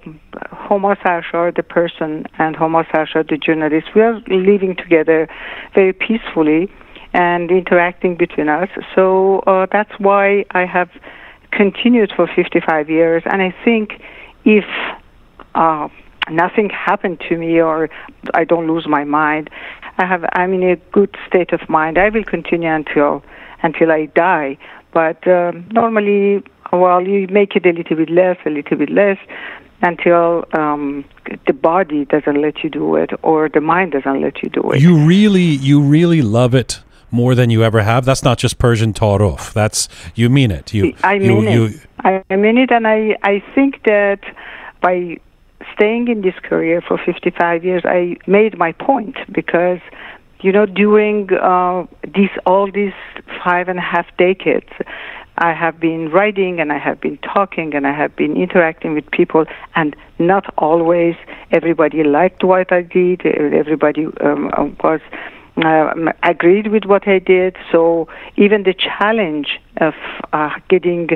Homa 0.50 0.96
Sarshar, 0.96 1.55
the 1.55 1.62
person, 1.62 2.26
and 2.38 2.57
Homa 2.57 2.82
Sarshar, 2.92 3.28
the 3.28 3.36
journalist, 3.36 3.86
we 3.94 4.00
are 4.03 4.20
living 4.26 4.74
together 4.74 5.28
very 5.76 5.92
peacefully 5.92 6.68
and 7.14 7.48
interacting 7.48 8.16
between 8.16 8.48
us. 8.48 8.68
So 8.96 9.38
uh, 9.46 9.66
that's 9.70 9.92
why 9.98 10.44
I 10.50 10.66
have 10.66 10.90
continued 11.53 12.12
for 12.16 12.26
55 12.26 12.90
years, 12.90 13.22
and 13.26 13.42
I 13.42 13.55
think 13.64 14.00
if 14.45 14.64
uh, 15.55 15.88
nothing 16.30 16.70
happened 16.70 17.22
to 17.28 17.36
me 17.36 17.61
or 17.61 17.88
I 18.34 18.45
don't 18.45 18.66
lose 18.66 18.86
my 18.88 19.05
mind, 19.05 19.51
I 19.99 20.07
have 20.07 20.24
I'm 20.32 20.55
in 20.55 20.62
a 20.62 20.76
good 20.76 21.16
state 21.26 21.53
of 21.53 21.68
mind. 21.68 21.99
I 21.99 22.09
will 22.09 22.24
continue 22.24 22.72
until 22.72 23.22
until 23.62 23.93
I 23.93 24.07
die. 24.07 24.59
But 24.93 25.26
um, 25.26 25.66
normally, 25.72 26.43
well, 26.72 27.07
you 27.07 27.26
make 27.28 27.57
it 27.57 27.64
a 27.66 27.72
little 27.72 27.97
bit 27.97 28.11
less, 28.11 28.36
a 28.45 28.51
little 28.51 28.76
bit 28.76 28.90
less, 28.90 29.18
until 29.82 30.45
um, 30.53 31.05
the 31.47 31.53
body 31.53 32.05
doesn't 32.05 32.40
let 32.40 32.62
you 32.62 32.70
do 32.70 32.97
it 32.97 33.11
or 33.22 33.49
the 33.49 33.61
mind 33.61 33.93
doesn't 33.93 34.20
let 34.20 34.43
you 34.43 34.49
do 34.51 34.72
it. 34.72 34.80
You 34.80 35.05
really, 35.05 35.43
you 35.43 35.80
really 35.80 36.22
love 36.22 36.55
it 36.55 36.82
more 37.12 37.34
than 37.34 37.50
you 37.50 37.62
ever 37.62 37.82
have. 37.82 38.04
That's 38.04 38.24
not 38.24 38.38
just 38.38 38.58
Persian 38.58 38.92
off. 39.00 39.54
That's 39.54 39.88
you 40.14 40.28
mean 40.28 40.50
it. 40.50 40.74
You, 40.74 40.94
I 41.04 41.18
mean 41.18 41.42
you, 41.42 41.64
it. 41.66 41.72
You, 41.72 42.22
I 42.30 42.36
mean 42.36 42.58
it, 42.58 42.72
and 42.72 42.88
I 42.88 43.16
I 43.22 43.44
think 43.54 43.84
that 43.84 44.20
by 44.80 45.18
staying 45.74 46.08
in 46.08 46.22
this 46.22 46.34
career 46.42 46.80
for 46.80 46.98
55 46.98 47.64
years, 47.64 47.82
I 47.84 48.16
made 48.26 48.58
my 48.58 48.72
point 48.72 49.16
because 49.30 49.78
you 50.42 50.50
know, 50.50 50.66
during 50.66 51.32
uh, 51.32 51.86
these 52.14 52.30
all 52.46 52.70
these 52.70 52.92
five 53.44 53.68
and 53.68 53.78
a 53.78 53.82
half 53.82 54.06
decades, 54.18 54.70
I 55.38 55.52
have 55.52 55.78
been 55.78 56.10
writing 56.10 56.60
and 56.60 56.72
I 56.72 56.78
have 56.78 57.00
been 57.00 57.16
talking 57.18 57.74
and 57.74 57.86
I 57.86 57.96
have 57.96 58.14
been 58.16 58.36
interacting 58.36 58.94
with 58.94 59.08
people, 59.12 59.44
and 59.76 59.94
not 60.18 60.52
always 60.58 61.14
everybody 61.52 62.02
liked 62.02 62.42
what 62.42 62.72
I 62.72 62.82
did. 62.82 63.24
Everybody 63.24 64.06
um, 64.20 64.76
was 64.82 65.00
uh, 65.57 65.94
agreed 66.22 66.68
with 66.68 66.84
what 66.84 67.07
I 67.07 67.18
did. 67.18 67.57
So 67.70 68.09
even 68.36 68.62
the 68.62 68.74
challenge 68.74 69.61
of 69.78 69.94
uh, 70.32 70.50
getting 70.68 71.11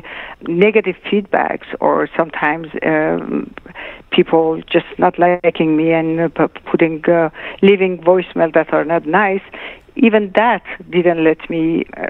negative 0.47 0.97
feedbacks 1.11 1.67
or 1.81 2.09
sometimes 2.17 2.69
um, 2.85 3.55
people 4.11 4.61
just 4.71 4.87
not 4.99 5.19
liking 5.19 5.77
me 5.77 5.93
and 5.93 6.21
uh, 6.21 6.49
putting 6.71 7.05
uh, 7.09 7.31
leaving 7.63 7.99
voicemail 7.99 8.53
that 8.55 8.73
are 8.73 8.85
not 8.85 9.07
nice 9.07 9.43
even 9.97 10.31
that 10.37 10.63
didn't 10.91 11.25
let 11.25 11.49
me 11.49 11.85
uh, 11.97 12.05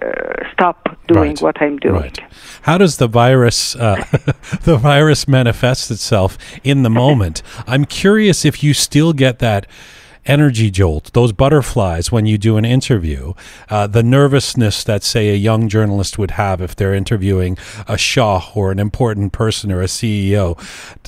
stop 0.53 0.99
doing 1.07 1.31
Right. 1.31 1.41
what 1.41 1.63
I'm 1.63 1.79
doing. 1.79 1.95
Right. 1.95 2.19
How 2.63 2.79
does 2.79 2.97
the 2.97 3.07
virus 3.07 3.77
uh, 3.77 4.05
the 4.63 4.77
virus 4.77 5.29
manifest 5.29 5.91
itself 5.91 6.37
in 6.65 6.83
the 6.83 6.91
moment? 6.91 7.43
I'm 7.67 7.85
curious 7.85 8.45
if 8.45 8.63
you 8.63 8.75
still 8.75 9.13
get 9.13 9.39
that 9.39 9.67
energy 10.27 10.71
jolt, 10.71 11.13
those 11.13 11.33
butterflies 11.33 12.13
when 12.13 12.27
you 12.27 12.39
do 12.39 12.57
an 12.57 12.65
interview, 12.65 13.33
uh, 13.69 13.87
the 13.87 14.03
nervousness 14.03 14.85
that 14.85 15.03
say 15.03 15.31
a 15.31 15.35
young 15.35 15.69
journalist 15.69 16.19
would 16.19 16.33
have 16.33 16.61
if 16.61 16.77
they're 16.77 16.95
interviewing 16.95 17.57
a 17.89 17.97
Shah 17.97 18.51
or 18.55 18.71
an 18.71 18.79
important 18.79 19.33
person 19.33 19.73
or 19.73 19.81
a 19.81 19.87
CEO. 19.87 20.59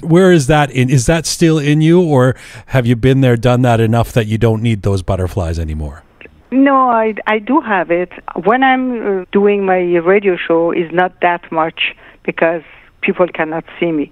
Where 0.02 0.32
is 0.32 0.46
that 0.46 0.70
in? 0.70 0.90
Is 0.90 1.06
that 1.06 1.26
still 1.26 1.58
in 1.58 1.80
you, 1.80 2.00
or 2.00 2.36
have 2.66 2.86
you 2.86 2.96
been 2.96 3.20
there, 3.20 3.36
done 3.36 3.62
that 3.62 3.80
enough 3.80 4.12
that 4.12 4.26
you 4.26 4.38
don't 4.38 4.62
need 4.62 4.82
those 4.82 5.02
butterflies 5.02 5.58
anymore? 5.58 6.02
No, 6.50 6.88
I, 6.88 7.14
I 7.26 7.40
do 7.40 7.60
have 7.60 7.90
it. 7.90 8.10
When 8.44 8.62
I'm 8.62 9.20
uh, 9.20 9.24
doing 9.32 9.66
my 9.66 9.80
radio 9.96 10.36
show, 10.36 10.72
is 10.72 10.90
not 10.92 11.20
that 11.20 11.52
much 11.52 11.94
because 12.24 12.62
people 13.02 13.28
cannot 13.28 13.64
see 13.78 13.92
me. 13.92 14.10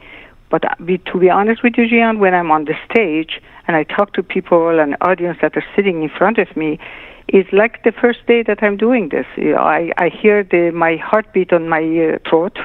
But 0.50 0.64
uh, 0.64 0.74
to 1.12 1.18
be 1.18 1.30
honest 1.30 1.62
with 1.62 1.74
you, 1.76 1.84
Jian, 1.84 2.18
when 2.18 2.34
I'm 2.34 2.50
on 2.50 2.66
the 2.66 2.74
stage 2.90 3.40
and 3.66 3.76
I 3.76 3.84
talk 3.84 4.12
to 4.14 4.22
people 4.22 4.78
and 4.78 4.96
audience 5.00 5.38
that 5.42 5.56
are 5.56 5.64
sitting 5.74 6.02
in 6.02 6.08
front 6.08 6.38
of 6.38 6.56
me, 6.56 6.78
it's 7.28 7.52
like 7.52 7.82
the 7.82 7.92
first 7.92 8.26
day 8.26 8.42
that 8.44 8.62
I'm 8.62 8.76
doing 8.76 9.08
this. 9.08 9.26
You 9.36 9.52
know, 9.52 9.58
I, 9.58 9.92
I 9.98 10.08
hear 10.08 10.44
the, 10.44 10.70
my 10.70 10.96
heartbeat 10.96 11.52
on 11.52 11.68
my 11.68 11.82
uh, 11.82 12.18
throat. 12.28 12.56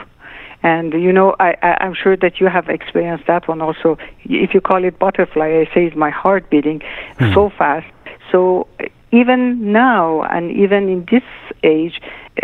And 0.63 0.93
you 0.93 1.11
know, 1.11 1.35
I, 1.39 1.55
I, 1.63 1.77
I'm 1.81 1.95
sure 1.95 2.15
that 2.17 2.39
you 2.39 2.47
have 2.47 2.69
experienced 2.69 3.25
that 3.25 3.47
one 3.47 3.61
also. 3.61 3.97
If 4.25 4.53
you 4.53 4.61
call 4.61 4.83
it 4.83 4.99
butterfly, 4.99 5.47
I 5.47 5.65
say 5.73 5.85
it's 5.87 5.95
my 5.95 6.11
heart 6.11 6.51
beating 6.51 6.81
so 7.33 7.49
fast. 7.57 7.87
So 8.31 8.67
even 9.11 9.71
now, 9.71 10.21
and 10.23 10.51
even 10.51 10.87
in 10.87 11.07
this 11.11 11.23
age, 11.63 11.99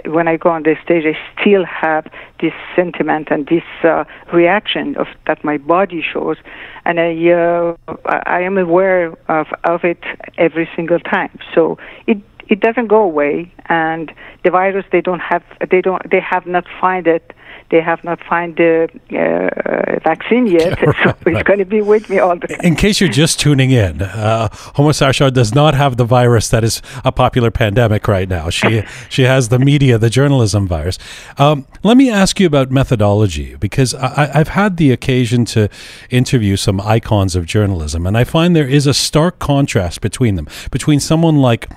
when 0.05 0.27
I 0.27 0.37
go 0.37 0.49
on 0.49 0.63
the 0.63 0.75
stage, 0.83 1.05
I 1.05 1.17
still 1.39 1.65
have 1.65 2.07
this 2.41 2.53
sentiment 2.75 3.29
and 3.31 3.47
this 3.47 3.63
uh, 3.83 4.03
reaction 4.33 4.95
of 4.97 5.07
that 5.25 5.43
my 5.43 5.57
body 5.57 6.01
shows, 6.01 6.37
and 6.85 6.99
I 6.99 7.31
uh, 7.31 7.75
I 8.05 8.41
am 8.41 8.57
aware 8.57 9.13
of 9.29 9.47
of 9.63 9.83
it 9.83 10.03
every 10.37 10.69
single 10.75 10.99
time. 10.99 11.39
So 11.53 11.77
it 12.05 12.17
it 12.49 12.59
doesn't 12.59 12.87
go 12.87 13.01
away, 13.01 13.51
and 13.69 14.11
the 14.43 14.51
virus 14.51 14.85
they 14.91 15.01
don't 15.01 15.21
have 15.21 15.43
they 15.69 15.81
don't 15.81 16.09
they 16.09 16.19
have 16.19 16.45
not 16.45 16.65
find 16.79 17.07
it. 17.07 17.33
They 17.69 17.81
have 17.81 18.01
not 18.03 18.19
found 18.23 18.55
the 18.55 18.87
uh, 19.11 19.99
vaccine 20.03 20.47
yet, 20.47 20.79
so 20.79 20.85
Right, 20.87 21.15
it's 21.17 21.25
right. 21.25 21.45
going 21.45 21.59
to 21.59 21.65
be 21.65 21.81
with 21.81 22.09
me 22.09 22.17
all 22.19 22.37
the 22.37 22.47
time. 22.47 22.59
In 22.63 22.75
case 22.75 23.01
you're 23.01 23.09
just 23.09 23.39
tuning 23.39 23.71
in, 23.71 24.01
uh, 24.01 24.47
Homa 24.75 24.93
does 25.31 25.53
not 25.53 25.73
have 25.73 25.97
the 25.97 26.05
virus 26.05 26.47
that 26.49 26.63
is 26.63 26.81
a 27.03 27.11
popular 27.11 27.51
pandemic 27.51 28.07
right 28.07 28.29
now. 28.29 28.49
She 28.49 28.83
she 29.09 29.23
has 29.23 29.49
the 29.49 29.59
media, 29.59 29.97
the 29.97 30.09
journalism 30.09 30.67
virus. 30.67 30.97
Um, 31.37 31.65
let 31.83 31.97
me 31.97 32.09
ask 32.09 32.39
you 32.39 32.47
about 32.47 32.71
methodology 32.71 33.55
because 33.57 33.93
I- 33.93 34.31
I've 34.33 34.49
had 34.49 34.77
the 34.77 34.91
occasion 34.91 35.43
to 35.45 35.67
interview 36.09 36.55
some 36.55 36.79
icons 36.79 37.35
of 37.35 37.45
journalism, 37.45 38.07
and 38.07 38.17
I 38.17 38.23
find 38.23 38.55
there 38.55 38.67
is 38.67 38.87
a 38.87 38.93
stark 38.93 39.39
contrast 39.39 39.99
between 40.01 40.35
them. 40.35 40.47
Between 40.71 40.99
someone 41.01 41.37
like 41.37 41.69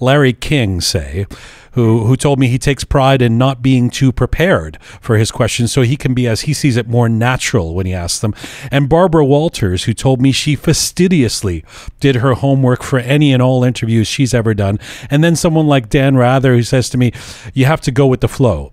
Larry 0.00 0.32
King, 0.34 0.80
say, 0.82 1.26
who 1.72 2.04
who 2.06 2.16
told 2.16 2.38
me 2.38 2.48
he 2.48 2.58
takes 2.58 2.84
pride 2.84 3.22
in 3.22 3.38
not 3.38 3.62
being 3.62 3.90
too 3.90 4.12
prepared 4.12 4.78
for 5.00 5.16
his 5.16 5.30
questions 5.30 5.72
so 5.72 5.82
he 5.82 5.96
can 5.96 6.14
be 6.14 6.26
as 6.26 6.42
he 6.42 6.52
sees 6.52 6.76
it 6.76 6.88
more 6.88 7.08
natural 7.08 7.74
when 7.74 7.86
he 7.86 7.94
asks 7.94 8.20
them. 8.20 8.34
And 8.70 8.88
Barbara 8.88 9.24
Walters 9.24 9.84
who 9.84 9.94
told 9.94 10.20
me 10.20 10.32
she 10.32 10.56
fastidiously 10.56 11.64
did 12.00 12.16
her 12.16 12.34
homework 12.34 12.82
for 12.82 12.98
any 12.98 13.32
and 13.32 13.42
all 13.42 13.64
interviews 13.64 14.06
she's 14.06 14.34
ever 14.34 14.54
done. 14.54 14.78
And 15.10 15.22
then 15.22 15.36
someone 15.36 15.66
like 15.66 15.88
Dan 15.88 16.16
Rather 16.16 16.54
who 16.54 16.62
says 16.62 16.88
to 16.90 16.98
me 16.98 17.12
you 17.54 17.64
have 17.66 17.80
to 17.82 17.90
go 17.90 18.06
with 18.06 18.20
the 18.20 18.28
flow. 18.28 18.72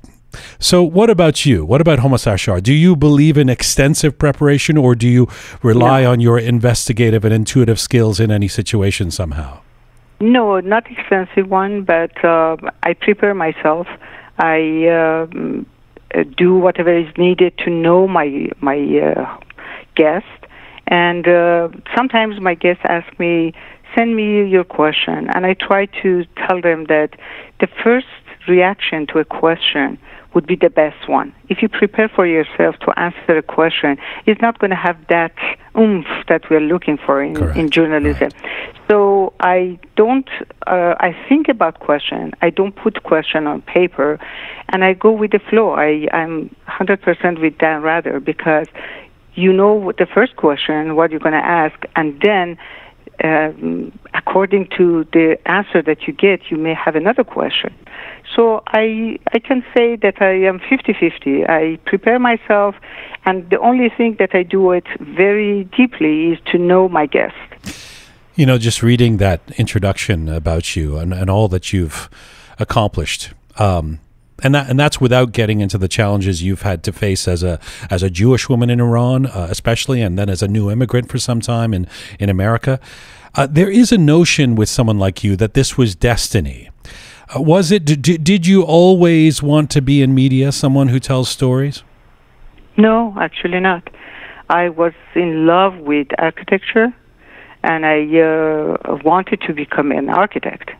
So 0.59 0.83
what 0.83 1.09
about 1.09 1.45
you? 1.45 1.65
What 1.65 1.81
about 1.81 1.99
Homa 1.99 2.17
Sarshar? 2.17 2.61
Do 2.61 2.73
you 2.73 2.95
believe 2.95 3.37
in 3.37 3.49
extensive 3.49 4.17
preparation 4.17 4.77
or 4.77 4.95
do 4.95 5.07
you 5.07 5.27
rely 5.63 6.03
on 6.05 6.19
your 6.19 6.37
investigative 6.37 7.23
and 7.23 7.33
intuitive 7.33 7.79
skills 7.79 8.19
in 8.19 8.31
any 8.31 8.47
situation 8.47 9.11
somehow 9.11 9.61
No, 10.19 10.59
not 10.61 10.89
expensive 10.89 11.49
one, 11.49 11.83
but 11.83 12.23
uh, 12.23 12.55
I 12.83 12.93
prepare 12.93 13.33
myself. 13.33 13.87
I 14.37 14.87
uh, 14.87 15.25
do 16.37 16.55
whatever 16.55 16.95
is 16.97 17.07
needed 17.17 17.57
to 17.59 17.69
know 17.69 18.07
my 18.07 18.49
my 18.61 18.77
uh, 18.77 19.37
guest, 19.95 20.25
and 20.87 21.27
uh, 21.27 21.69
sometimes 21.95 22.39
my 22.39 22.55
guests 22.55 22.83
ask 22.87 23.19
me, 23.19 23.53
"Send 23.93 24.15
me 24.15 24.45
your 24.47 24.63
question," 24.63 25.29
and 25.33 25.45
I 25.45 25.53
try 25.53 25.87
to 26.03 26.25
tell 26.47 26.61
them 26.61 26.85
that 26.85 27.11
the 27.59 27.67
first 27.83 28.07
reaction 28.47 29.07
to 29.07 29.19
a 29.19 29.25
question 29.25 29.97
would 30.35 30.45
be 30.45 30.57
the 30.57 30.69
best 30.69 31.07
one. 31.07 31.33
If 31.47 31.61
you 31.61 31.69
prepare 31.69 32.09
for 32.09 32.27
yourself 32.27 32.75
to 32.81 32.99
answer 32.99 33.37
a 33.37 33.41
question, 33.41 33.97
it's 34.25 34.41
not 34.41 34.59
going 34.59 34.69
to 34.69 34.75
have 34.75 34.97
that 35.07 35.33
oomph 35.77 36.05
that 36.27 36.49
we're 36.49 36.59
looking 36.59 36.97
for 36.97 37.23
in, 37.23 37.35
Correct. 37.35 37.57
in 37.57 37.71
journalism. 37.71 38.31
So 38.89 39.33
I 39.39 39.79
don't. 39.95 40.29
Uh, 40.67 40.93
I 40.99 41.15
think 41.27 41.47
about 41.47 41.79
question. 41.79 42.33
I 42.41 42.49
don't 42.49 42.75
put 42.75 43.01
question 43.03 43.47
on 43.47 43.61
paper, 43.61 44.19
and 44.69 44.83
I 44.83 44.93
go 44.93 45.11
with 45.11 45.31
the 45.31 45.39
flow. 45.39 45.71
I 45.71 46.07
I'm 46.11 46.53
100% 46.67 47.41
with 47.41 47.57
Dan 47.57 47.81
Rather 47.81 48.19
because 48.19 48.67
you 49.33 49.51
know 49.53 49.73
what 49.73 49.97
the 49.97 50.05
first 50.05 50.35
question, 50.35 50.95
what 50.95 51.11
you're 51.11 51.19
going 51.19 51.33
to 51.33 51.45
ask, 51.45 51.75
and 51.95 52.19
then. 52.21 52.57
Um, 53.23 53.97
according 54.13 54.67
to 54.77 55.05
the 55.13 55.37
answer 55.45 55.81
that 55.81 56.05
you 56.05 56.11
get, 56.11 56.51
you 56.51 56.57
may 56.57 56.73
have 56.73 56.97
another 56.97 57.23
question. 57.23 57.73
So 58.35 58.61
I 58.67 59.17
I 59.31 59.39
can 59.39 59.63
say 59.73 59.95
that 59.97 60.21
I 60.21 60.33
am 60.45 60.59
50-50. 60.59 61.49
I 61.49 61.77
prepare 61.85 62.19
myself, 62.19 62.75
and 63.25 63.49
the 63.49 63.59
only 63.59 63.89
thing 63.89 64.17
that 64.19 64.35
I 64.35 64.43
do 64.43 64.71
it 64.71 64.85
very 64.99 65.63
deeply 65.77 66.33
is 66.33 66.39
to 66.51 66.57
know 66.57 66.89
my 66.89 67.05
guest. 67.05 67.35
You 68.35 68.45
know, 68.45 68.57
just 68.57 68.83
reading 68.83 69.17
that 69.17 69.39
introduction 69.57 70.27
about 70.27 70.75
you 70.75 70.97
and, 70.97 71.13
and 71.13 71.29
all 71.29 71.47
that 71.47 71.71
you've 71.71 72.09
accomplished, 72.59 73.33
um, 73.57 73.99
and 74.43 74.53
that 74.53 74.69
and 74.69 74.77
that's 74.77 74.99
without 74.99 75.31
getting 75.31 75.61
into 75.61 75.77
the 75.77 75.87
challenges 75.87 76.43
you've 76.43 76.63
had 76.63 76.83
to 76.83 76.91
face 76.91 77.29
as 77.29 77.41
a 77.41 77.57
as 77.89 78.03
a 78.03 78.09
Jewish 78.09 78.49
woman 78.49 78.69
in 78.69 78.81
Iran, 78.81 79.27
uh, 79.27 79.47
especially, 79.49 80.01
and 80.01 80.19
then 80.19 80.29
as 80.29 80.43
a 80.43 80.47
new 80.49 80.69
immigrant 80.69 81.09
for 81.09 81.19
some 81.19 81.39
time 81.39 81.73
in 81.73 81.87
in 82.19 82.29
America. 82.29 82.81
Uh, 83.35 83.47
there 83.47 83.69
is 83.69 83.91
a 83.91 83.97
notion 83.97 84.55
with 84.55 84.69
someone 84.69 84.97
like 84.97 85.23
you 85.23 85.35
that 85.35 85.53
this 85.53 85.77
was 85.77 85.95
destiny. 85.95 86.69
Uh, 87.33 87.41
was 87.41 87.71
it? 87.71 87.85
Did, 87.85 88.23
did 88.23 88.45
you 88.45 88.63
always 88.63 89.41
want 89.41 89.71
to 89.71 89.81
be 89.81 90.01
in 90.01 90.13
media? 90.13 90.51
Someone 90.51 90.89
who 90.89 90.99
tells 90.99 91.29
stories? 91.29 91.83
No, 92.77 93.15
actually 93.19 93.59
not. 93.59 93.89
I 94.49 94.69
was 94.69 94.93
in 95.15 95.47
love 95.47 95.77
with 95.77 96.07
architecture, 96.19 96.93
and 97.63 97.85
I 97.85 98.01
uh, 98.19 98.97
wanted 99.03 99.41
to 99.41 99.53
become 99.53 99.91
an 99.91 100.09
architect. 100.09 100.71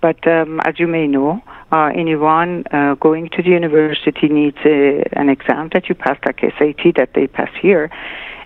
But 0.00 0.26
um, 0.26 0.60
as 0.64 0.78
you 0.78 0.86
may 0.86 1.06
know, 1.06 1.42
uh, 1.72 1.90
Iran, 1.94 2.64
uh, 2.72 2.94
going 2.94 3.28
to 3.30 3.42
the 3.42 3.50
university 3.50 4.28
needs 4.28 4.58
a, 4.64 5.02
an 5.12 5.28
exam 5.28 5.70
that 5.72 5.88
you 5.88 5.94
pass, 5.94 6.18
like 6.26 6.40
SAT 6.40 6.96
that 6.96 7.10
they 7.14 7.26
pass 7.26 7.50
here, 7.60 7.90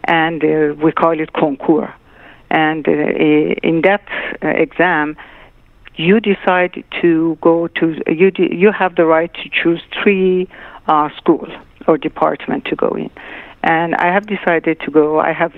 and 0.05 0.43
uh, 0.45 0.75
we 0.83 0.93
call 0.93 1.19
it 1.19 1.33
concours. 1.33 1.91
And 2.51 2.87
uh, 2.87 2.93
in 2.93 3.83
that 3.83 4.07
uh, 4.43 4.49
exam, 4.49 5.17
you 5.97 6.21
decide 6.21 6.85
to 7.03 7.39
go 7.41 7.69
to 7.69 8.01
you. 8.07 8.31
d- 8.31 8.55
You 8.55 8.73
have 8.73 8.97
the 8.97 9.07
right 9.07 9.33
to 9.35 9.49
choose 9.51 9.83
three 10.03 10.49
uh, 10.87 11.09
schools 11.17 11.49
or 11.87 11.99
department 11.99 12.65
to 12.67 12.77
go 12.77 12.89
in, 12.91 13.11
and 13.63 13.95
I 13.97 14.13
have 14.13 14.27
decided 14.27 14.81
to 14.81 14.91
go. 14.91 15.21
I 15.21 15.33
have 15.33 15.53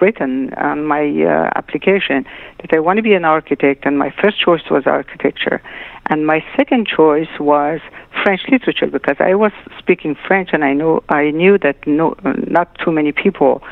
written 0.00 0.52
on 0.54 0.84
my 0.84 1.04
uh, 1.22 1.50
application 1.54 2.26
that 2.60 2.72
I 2.72 2.80
want 2.80 2.96
to 2.96 3.02
be 3.02 3.14
an 3.14 3.24
architect, 3.24 3.84
and 3.86 3.98
my 3.98 4.10
first 4.20 4.40
choice 4.40 4.62
was 4.70 4.86
architecture, 4.86 5.62
and 6.06 6.26
my 6.26 6.44
second 6.56 6.86
choice 6.88 7.28
was 7.38 7.80
French 8.22 8.42
literature 8.50 8.86
because 8.88 9.16
I 9.20 9.34
was 9.34 9.52
speaking 9.78 10.16
French, 10.26 10.50
and 10.52 10.64
I 10.64 10.72
know 10.72 11.02
I 11.08 11.30
knew 11.30 11.58
that 11.58 11.86
no, 11.86 12.16
not 12.24 12.74
too 12.84 12.90
many 12.90 13.12
people 13.12 13.62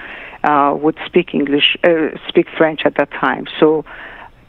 uh, 0.44 0.76
would 0.80 0.96
speak 1.06 1.34
English, 1.34 1.76
uh, 1.84 2.08
speak 2.28 2.46
French 2.56 2.82
at 2.84 2.96
that 2.96 3.10
time. 3.10 3.46
So 3.58 3.84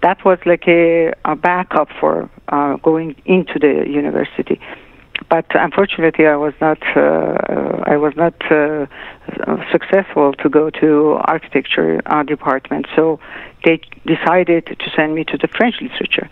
that 0.04 0.24
was 0.24 0.38
like 0.45 0.68
a, 0.68 1.14
a 1.26 1.36
backup 1.36 1.89
for 1.99 2.30
uh, 2.49 2.76
going 2.78 3.16
into 3.26 3.58
the 3.58 3.86
university. 3.89 4.60
But 5.30 5.45
unfortunately, 5.54 6.26
I 6.28 6.36
was 6.36 6.54
not 6.60 6.80
uh, 6.95 7.84
I 7.86 7.97
was 7.97 8.14
not 8.16 8.36
uh, 8.51 8.88
successful 9.72 10.34
to 10.34 10.49
go 10.49 10.70
to 10.82 11.18
architecture 11.26 12.01
uh, 12.06 12.24
department. 12.24 12.88
So 12.95 13.20
they 13.64 13.80
decided 14.06 14.66
to 14.66 14.89
send 14.95 15.16
me 15.16 15.24
to 15.26 15.38
the 15.38 15.47
French 15.47 15.76
literature. 15.82 16.30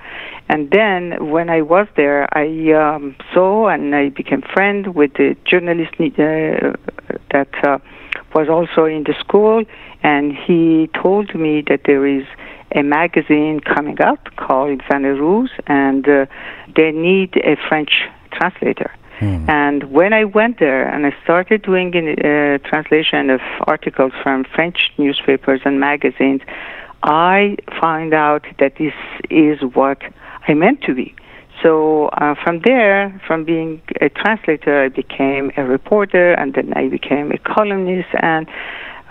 And 0.49 0.69
then 0.71 1.29
when 1.29 1.49
I 1.49 1.61
was 1.61 1.87
there, 1.95 2.27
I 2.37 2.73
um, 2.73 3.15
saw 3.33 3.69
and 3.69 3.95
I 3.95 4.09
became 4.09 4.41
friend 4.41 4.93
with 4.93 5.13
the 5.13 5.37
journalist 5.45 5.93
uh, 5.93 6.75
that 7.31 7.53
uh, 7.63 7.77
was 8.35 8.49
also 8.49 8.85
in 8.85 9.03
the 9.03 9.15
school, 9.19 9.63
and 10.03 10.35
he 10.35 10.89
told 11.01 11.33
me 11.35 11.63
that 11.69 11.81
there 11.85 12.05
is 12.05 12.25
a 12.75 12.83
magazine 12.83 13.59
coming 13.59 13.99
up 14.01 14.35
called 14.37 14.81
Xana 14.89 15.47
and 15.67 16.07
uh, 16.07 16.25
they 16.75 16.91
need 16.91 17.35
a 17.37 17.55
French 17.67 17.91
translator. 18.31 18.91
Hmm. 19.19 19.49
And 19.49 19.91
when 19.91 20.13
I 20.13 20.23
went 20.23 20.59
there 20.59 20.87
and 20.87 21.05
I 21.05 21.15
started 21.23 21.61
doing 21.61 21.93
a 21.93 22.55
uh, 22.55 22.57
translation 22.59 23.29
of 23.29 23.41
articles 23.67 24.13
from 24.23 24.45
French 24.45 24.91
newspapers 24.97 25.61
and 25.63 25.79
magazines, 25.79 26.41
I 27.03 27.57
find 27.79 28.13
out 28.13 28.45
that 28.59 28.77
this 28.77 28.93
is 29.29 29.59
what 29.73 30.01
I 30.47 30.53
meant 30.53 30.81
to 30.83 30.95
be. 30.95 31.13
So 31.61 32.07
uh, 32.07 32.33
from 32.43 32.61
there, 32.65 33.21
from 33.27 33.43
being 33.43 33.81
a 34.01 34.09
translator, 34.09 34.83
I 34.83 34.89
became 34.89 35.51
a 35.57 35.63
reporter, 35.63 36.33
and 36.33 36.53
then 36.55 36.73
I 36.75 36.87
became 36.87 37.31
a 37.31 37.37
columnist, 37.37 38.09
and 38.21 38.47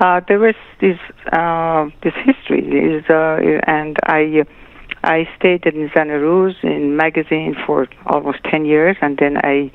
uh, 0.00 0.20
there 0.26 0.38
was 0.38 0.54
this 0.80 0.98
uh, 1.32 1.88
this 2.02 2.14
history. 2.24 2.96
Is 2.96 3.04
uh, 3.10 3.38
and 3.66 3.96
I 4.04 4.44
I 5.04 5.28
stayed 5.38 5.66
in 5.66 5.90
Zan-e 5.94 6.14
Ruz 6.14 6.56
in 6.62 6.96
magazine 6.96 7.54
for 7.66 7.86
almost 8.06 8.38
ten 8.44 8.64
years, 8.64 8.96
and 9.00 9.18
then 9.18 9.36
I 9.38 9.70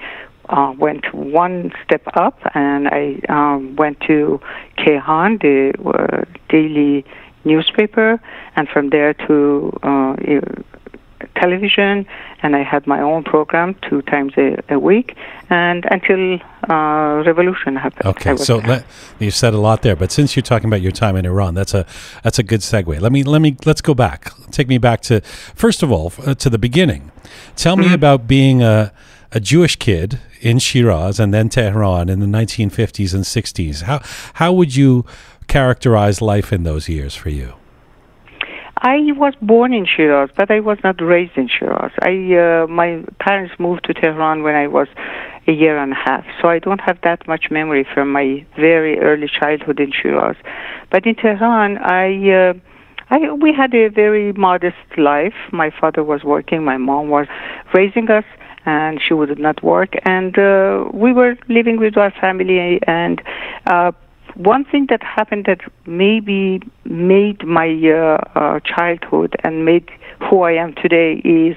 uh, 0.49 0.73
went 0.78 1.13
one 1.13 1.71
step 1.84 2.03
up, 2.15 2.39
and 2.53 2.88
I 2.88 3.19
um, 3.30 3.76
went 3.76 3.99
to 4.01 4.39
Kayhan, 4.78 5.41
the 5.41 5.73
uh, 5.88 6.26
daily 6.49 7.05
newspaper, 7.43 8.19
and 8.55 8.67
from 8.67 8.89
there 8.89 9.13
to 9.28 9.71
uh, 9.84 10.15
television, 11.36 12.05
and 12.46 12.56
I 12.56 12.62
had 12.62 12.86
my 12.86 13.02
own 13.02 13.24
program 13.24 13.76
two 13.89 14.04
times 14.04 14.34
a, 14.38 14.64
a 14.70 14.78
week, 14.78 15.18
and 15.50 15.84
until 15.89 16.39
uh, 16.70 17.24
revolution 17.26 17.76
happened. 17.76 18.06
Okay, 18.06 18.38
so 18.38 18.58
let, 18.58 18.86
you 19.18 19.32
said 19.32 19.56
a 19.56 19.58
lot 19.58 19.82
there, 19.82 19.96
but 19.96 20.12
since 20.12 20.36
you're 20.36 20.43
talking 20.43 20.70
about 20.70 20.82
your 20.82 20.91
time 20.91 21.16
in 21.16 21.26
Iran, 21.26 21.56
that's 21.56 21.74
a 21.74 21.88
that's 22.24 22.38
a 22.38 22.43
good 22.43 22.60
segue. 22.60 23.02
Let 23.02 23.12
me 23.12 23.24
let 23.24 23.41
me 23.41 23.58
let's 23.66 23.82
go 23.82 23.96
back. 23.96 24.32
Take 24.52 24.68
me 24.68 24.78
back 24.78 25.02
to 25.02 25.22
first 25.56 25.82
of 25.82 25.91
all 25.91 26.14
uh, 26.24 26.36
to 26.36 26.50
the 26.52 26.60
beginning. 26.60 27.12
Tell 27.56 27.76
mm-hmm. 27.76 27.89
me 27.89 27.93
about 27.96 28.28
being 28.28 28.62
a 28.62 28.93
a 29.32 29.39
Jewish 29.39 29.76
kid 29.78 30.20
in 30.39 30.60
Shiraz 30.60 31.20
and 31.20 31.34
then 31.34 31.50
Tehran 31.50 32.10
in 32.10 32.20
the 32.20 32.28
1950s 32.28 33.16
and 33.16 33.24
60s. 33.24 33.82
How 33.82 34.02
how 34.36 34.54
would 34.54 34.76
you 34.76 35.04
characterize 35.48 36.22
life 36.22 36.54
in 36.54 36.62
those 36.62 36.88
years 36.88 37.16
for 37.16 37.30
you? 37.30 37.56
I 38.86 39.14
was 39.14 39.34
born 39.42 39.74
in 39.74 39.88
Shiraz, 39.88 40.30
but 40.38 40.52
I 40.52 40.60
was 40.60 40.78
not 40.84 41.02
raised 41.02 41.36
in 41.38 41.48
Shiraz. 41.48 41.92
I 42.04 42.36
uh, 42.36 42.68
my 42.68 43.04
parents 43.20 43.56
moved 43.58 43.86
to 43.86 43.96
Tehran 43.96 44.44
when 44.44 44.54
I 44.54 44.68
was 44.68 44.88
a 45.48 45.52
year 45.52 45.76
and 45.80 45.92
a 45.92 45.96
half, 45.96 46.24
so 46.40 46.50
I 46.50 46.60
don't 46.60 46.80
have 46.82 47.00
that 47.02 47.28
much 47.28 47.46
memory 47.50 47.84
from 47.92 48.12
my 48.12 48.46
very 48.56 49.00
early 49.00 49.28
childhood 49.28 49.80
in 49.80 49.92
Shiraz. 49.92 50.36
But 50.92 51.08
in 51.08 51.16
Tehran, 51.16 51.80
I. 51.80 52.08
Uh, 52.30 52.54
I, 53.08 53.32
we 53.34 53.54
had 53.54 53.72
a 53.76 53.90
very 53.90 54.34
modest 54.34 54.98
life. 54.98 55.36
My 55.52 55.70
father 55.70 56.04
was 56.04 56.24
working, 56.24 56.64
my 56.64 56.78
mom 56.78 57.10
was 57.10 57.28
raising 57.72 58.10
us, 58.10 58.24
and 58.66 59.00
she 59.00 59.14
would 59.14 59.38
not 59.38 59.64
work, 59.64 59.94
and 60.06 60.36
uh, 60.40 60.86
we 60.92 61.14
were 61.14 61.38
living 61.48 61.78
with 61.78 61.98
our 61.98 62.10
family. 62.20 62.80
And 62.88 63.22
uh, 63.68 63.92
one 64.36 64.66
thing 64.66 64.88
that 64.90 65.02
happened 65.02 65.46
that 65.46 65.62
maybe 65.86 66.60
made 66.84 67.46
my 67.46 67.70
uh, 67.70 68.18
uh, 68.38 68.60
childhood 68.62 69.36
and 69.44 69.66
made 69.66 69.90
who 70.30 70.42
I 70.42 70.54
am 70.54 70.74
today 70.76 71.22
is 71.24 71.56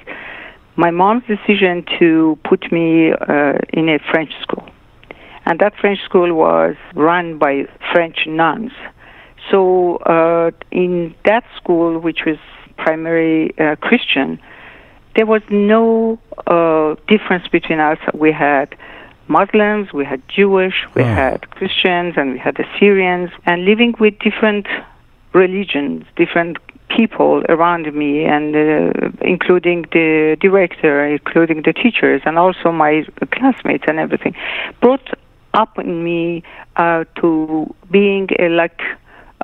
my 0.77 0.91
mom's 0.91 1.25
decision 1.27 1.85
to 1.99 2.39
put 2.45 2.71
me 2.71 3.13
uh, 3.13 3.55
in 3.73 3.89
a 3.89 3.99
French 4.11 4.33
school. 4.43 4.69
And 5.45 5.59
that 5.61 5.75
French 5.81 6.01
school 6.05 6.33
was 6.35 6.77
run 6.95 7.39
by 7.39 7.65
French 7.93 8.27
nuns. 8.27 8.71
So 9.51 9.97
uh, 9.99 10.51
in 10.71 11.15
that 11.25 11.45
school, 11.57 11.99
which 11.99 12.21
was 12.27 12.37
primarily 12.77 13.59
uh, 13.59 13.77
Christian, 13.77 14.39
there 15.17 15.27
was 15.27 15.43
no 15.51 16.19
uh, 16.47 16.95
difference 17.09 17.49
between 17.49 17.81
us. 17.81 17.99
We 18.15 18.31
had 18.31 18.77
Muslims, 19.29 19.93
we 19.93 20.05
had 20.05 20.23
Jewish, 20.29 20.87
we 20.95 21.03
oh. 21.03 21.07
had 21.07 21.51
Christians, 21.51 22.15
and 22.17 22.33
we 22.33 22.39
had 22.39 22.59
Assyrians, 22.59 23.31
and 23.47 23.65
living 23.65 23.95
with 24.01 24.19
different 24.19 24.67
religions, 25.33 26.05
different 26.17 26.57
people 26.89 27.43
around 27.49 27.93
me, 27.95 28.25
and 28.25 28.57
uh, 28.57 29.11
including 29.21 29.83
the 29.93 30.37
director, 30.41 31.07
including 31.07 31.63
the 31.63 31.73
teachers, 31.73 32.23
and 32.25 32.39
also 32.39 32.73
my 32.73 33.05
classmates 33.31 33.85
and 33.87 33.99
everything, 33.99 34.35
brought 34.81 35.09
up 35.55 35.79
in 35.79 36.03
me 36.03 36.43
uh, 36.77 37.05
to 37.17 37.75
being 37.91 38.29
a 38.39 38.49
like 38.49 38.81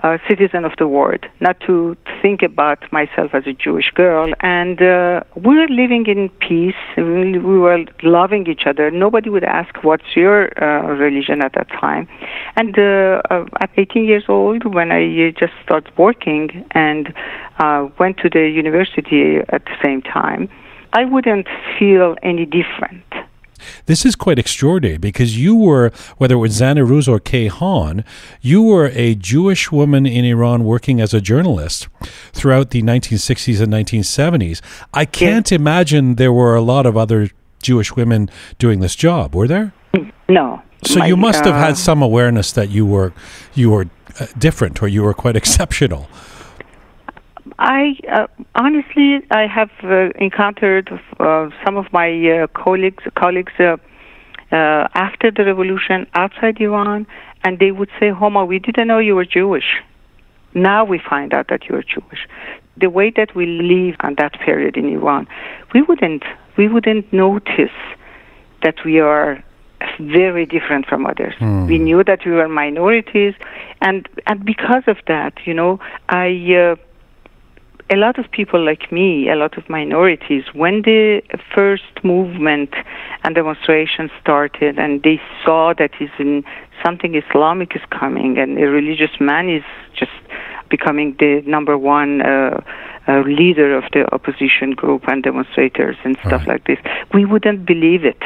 a 0.05 0.20
citizen 0.28 0.66
of 0.66 0.72
the 0.78 0.86
world, 0.86 1.24
not 1.40 1.59
to 1.61 1.96
think 2.20 2.42
about 2.42 2.80
myself 2.92 3.30
as 3.32 3.46
a 3.46 3.55
Jewish 3.55 3.90
girl. 3.94 4.32
And 4.40 4.82
uh, 4.82 5.22
we 5.34 5.57
were 5.57 5.68
living 5.68 6.05
in 6.07 6.28
peace. 6.46 6.82
We 6.98 7.38
were 7.38 7.84
loving 8.02 8.46
each 8.46 8.66
other. 8.66 8.90
Nobody 8.90 9.30
would 9.30 9.44
ask, 9.44 9.82
What's 9.82 10.14
your 10.14 10.38
uh, 10.62 10.88
religion 10.88 11.40
at 11.42 11.55
that 11.55 11.68
time? 11.70 12.07
And 12.57 12.78
uh, 12.78 13.22
uh 13.30 13.46
at 13.61 13.70
18 13.76 14.05
years 14.05 14.24
old, 14.28 14.74
when 14.74 14.92
I 14.92 15.30
just 15.30 15.55
started 15.62 15.96
working 15.96 16.66
and 16.72 17.14
uh, 17.59 17.88
went 17.98 18.18
to 18.18 18.28
the 18.28 18.46
university 18.48 19.38
at 19.48 19.64
the 19.64 19.76
same 19.82 20.02
time, 20.02 20.50
I 20.92 21.05
wouldn't 21.07 21.48
feel 21.78 22.16
any 22.22 22.44
different 22.44 23.13
this 23.86 24.04
is 24.04 24.16
quite 24.16 24.38
extraordinary 24.38 24.98
because 24.98 25.38
you 25.38 25.54
were, 25.54 25.90
whether 26.18 26.34
it 26.34 26.38
was 26.38 26.52
Zan-e 26.52 26.80
Ruz 26.80 27.08
or 27.08 27.20
Kayhan, 27.20 28.04
you 28.40 28.62
were 28.62 28.90
a 28.94 29.14
Jewish 29.14 29.70
woman 29.72 30.06
in 30.06 30.24
Iran 30.24 30.64
working 30.64 31.00
as 31.00 31.14
a 31.14 31.20
journalist 31.20 31.88
throughout 32.32 32.70
the 32.70 32.82
1960s 32.82 33.60
and 33.60 33.72
1970s. 33.72 34.60
I 34.92 35.04
can't 35.04 35.50
yeah. 35.50 35.56
imagine 35.56 36.16
there 36.16 36.32
were 36.32 36.54
a 36.54 36.62
lot 36.62 36.86
of 36.86 36.96
other 36.96 37.30
Jewish 37.62 37.96
women 37.96 38.28
doing 38.58 38.80
this 38.80 38.94
job, 38.94 39.34
were 39.34 39.48
there? 39.48 39.72
No. 40.28 40.62
So 40.84 41.00
My, 41.00 41.06
you 41.06 41.16
must 41.16 41.44
have 41.44 41.54
had 41.54 41.72
uh, 41.72 41.76
some 41.76 42.02
awareness 42.02 42.52
that 42.52 42.70
you 42.70 42.84
were 42.84 43.12
you 43.54 43.70
were 43.70 43.86
uh, 44.20 44.26
different 44.38 44.82
or 44.82 44.88
you 44.88 45.02
were 45.02 45.14
quite 45.14 45.36
exceptional. 45.42 46.08
I 47.59 47.96
uh, 48.11 48.26
honestly, 48.55 49.20
I 49.30 49.46
have 49.46 49.70
uh, 49.82 50.11
encountered 50.18 50.90
uh, 51.20 51.50
some 51.64 51.76
of 51.76 51.92
my 51.92 52.11
uh, 52.30 52.46
colleagues 52.48 53.05
colleagues 53.14 53.52
uh, 53.59 53.76
uh, 54.50 54.88
after 54.94 55.30
the 55.30 55.44
revolution 55.44 56.07
outside 56.14 56.61
Iran, 56.61 57.07
and 57.44 57.59
they 57.59 57.70
would 57.70 57.90
say, 58.00 58.11
"Homa, 58.11 58.44
we 58.44 58.59
didn't 58.59 58.88
know 58.88 58.98
you 58.98 59.14
were 59.14 59.24
Jewish. 59.24 59.80
Now 60.55 60.84
we 60.84 60.98
find 60.98 61.32
out 61.32 61.48
that 61.48 61.68
you 61.68 61.76
are 61.76 61.82
Jewish." 61.82 62.26
The 62.76 62.90
way 62.90 63.12
that 63.16 63.36
we 63.36 63.46
live 63.46 63.96
on 64.00 64.16
that 64.18 64.32
period 64.40 64.76
in 64.76 64.88
Iran, 64.88 65.28
we 65.72 65.82
wouldn't 65.82 66.24
we 66.57 66.66
wouldn't 66.68 67.12
notice 67.12 67.78
that 68.62 68.84
we 68.84 68.98
are 68.98 69.42
very 70.00 70.46
different 70.46 70.86
from 70.86 71.07
others. 71.07 71.34
Mm. 71.38 71.68
We 71.68 71.78
knew 71.78 72.02
that 72.02 72.20
we 72.24 72.32
were 72.32 72.48
minorities, 72.48 73.34
and 73.80 74.09
and 74.26 74.44
because 74.44 74.82
of 74.88 74.96
that, 75.07 75.34
you 75.44 75.55
know, 75.55 75.78
I 76.09 76.76
a 77.91 77.97
lot 77.97 78.18
of 78.18 78.30
people 78.30 78.64
like 78.64 78.91
me, 78.91 79.28
a 79.28 79.37
lot 79.37 79.59
of 79.59 79.68
minorities, 79.68 80.45
when 80.55 80.82
the 80.82 81.22
first 81.55 82.03
movement 82.03 82.74
and 83.22 83.35
demonstration 83.35 84.11
started 84.20 84.78
and 84.78 85.03
they 85.03 85.20
saw 85.45 85.74
that 85.74 85.91
is 86.01 86.11
in 86.18 86.45
something 86.82 87.14
Islamic 87.14 87.76
is 87.76 87.82
coming 87.91 88.39
and 88.39 88.59
a 88.59 88.68
religious 88.68 89.20
man 89.20 89.49
is 89.49 89.64
just 89.95 90.12
becoming 90.70 91.14
the 91.18 91.43
number 91.47 91.76
one 91.76 92.22
uh, 92.22 92.61
uh, 93.07 93.20
leader 93.20 93.76
of 93.76 93.85
the 93.93 94.07
opposition 94.14 94.72
group 94.72 95.07
and 95.09 95.22
demonstrators 95.22 95.97
and 96.05 96.16
stuff 96.18 96.47
right. 96.47 96.49
like 96.49 96.64
this, 96.64 96.78
we 97.12 97.24
wouldn't 97.24 97.66
believe 97.66 98.05
it 98.05 98.22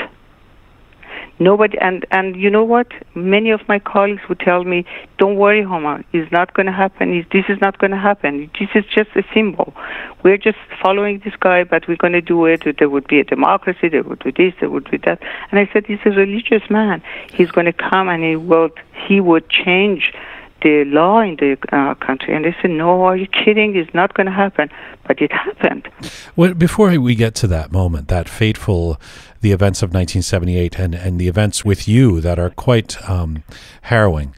nobody 1.39 1.79
and 1.79 2.07
and 2.11 2.37
you 2.37 2.51
know 2.51 2.65
what? 2.65 2.89
Many 3.15 3.51
of 3.51 3.67
my 3.69 3.79
colleagues 3.79 4.23
would 4.29 4.41
tell 4.41 4.65
me 4.65 4.85
don't 5.19 5.37
worry 5.37 5.63
Homa 5.63 6.05
it's 6.13 6.31
not 6.33 6.55
going 6.55 6.67
to 6.67 6.73
happen 6.73 7.27
this 7.33 7.45
is 7.49 7.61
not 7.61 7.79
going 7.79 7.91
to 7.91 7.99
happen. 7.99 8.51
This 8.59 8.69
is 8.75 8.85
just 8.87 9.11
a 9.17 9.23
symbol. 9.35 9.75
We're 10.23 10.39
just 10.39 10.59
following 10.83 11.21
this 11.25 11.35
guy 11.37 11.65
but 11.65 11.89
we're 11.89 11.97
going 11.97 12.13
to 12.15 12.21
do 12.21 12.47
it. 12.47 12.63
There 12.79 12.89
would 12.89 13.07
be 13.07 13.21
a 13.21 13.25
democracy. 13.25 13.89
There 13.89 14.03
would 14.03 14.23
be 14.25 14.31
this. 14.31 14.55
There 14.61 14.71
would 14.71 14.91
be 14.91 14.99
that. 14.99 15.23
And 15.51 15.61
i 15.61 15.69
said 15.73 15.87
he's 15.87 15.99
a 16.05 16.11
religious 16.11 16.69
man. 16.71 17.03
He's 17.33 17.51
going 17.51 17.67
to 17.67 17.73
come 17.73 18.09
and 18.09 18.23
he 18.23 18.37
will 18.37 18.71
he 19.07 19.21
would 19.21 19.49
change 19.49 20.13
the 20.63 20.85
law 20.87 21.21
in 21.21 21.37
the 21.37 21.57
uh, 21.73 21.95
country. 21.95 22.35
And 22.35 22.45
they 22.45 22.55
said, 22.61 22.71
no, 22.71 23.05
are 23.05 23.17
you 23.17 23.27
kidding? 23.27 23.77
It's 23.77 23.93
not 23.95 24.15
going 24.15 24.27
to 24.27 24.33
happen. 24.33 24.71
But 25.07 25.21
it 25.21 25.33
happened. 25.33 25.89
Well, 26.37 26.55
before 26.55 26.99
we 26.99 27.15
get 27.15 27.35
to 27.37 27.47
that 27.49 27.73
moment, 27.73 28.09
that 28.09 28.29
fateful, 28.29 29.01
the 29.41 29.53
events 29.53 29.83
of 29.83 29.89
1978 29.89 30.79
and, 30.79 30.95
and 30.95 31.21
the 31.21 31.29
events 31.29 31.65
with 31.65 31.89
you 31.89 32.21
that 32.21 32.39
are 32.39 32.51
quite 32.51 33.01
um, 33.09 33.45
harrowing, 33.83 34.35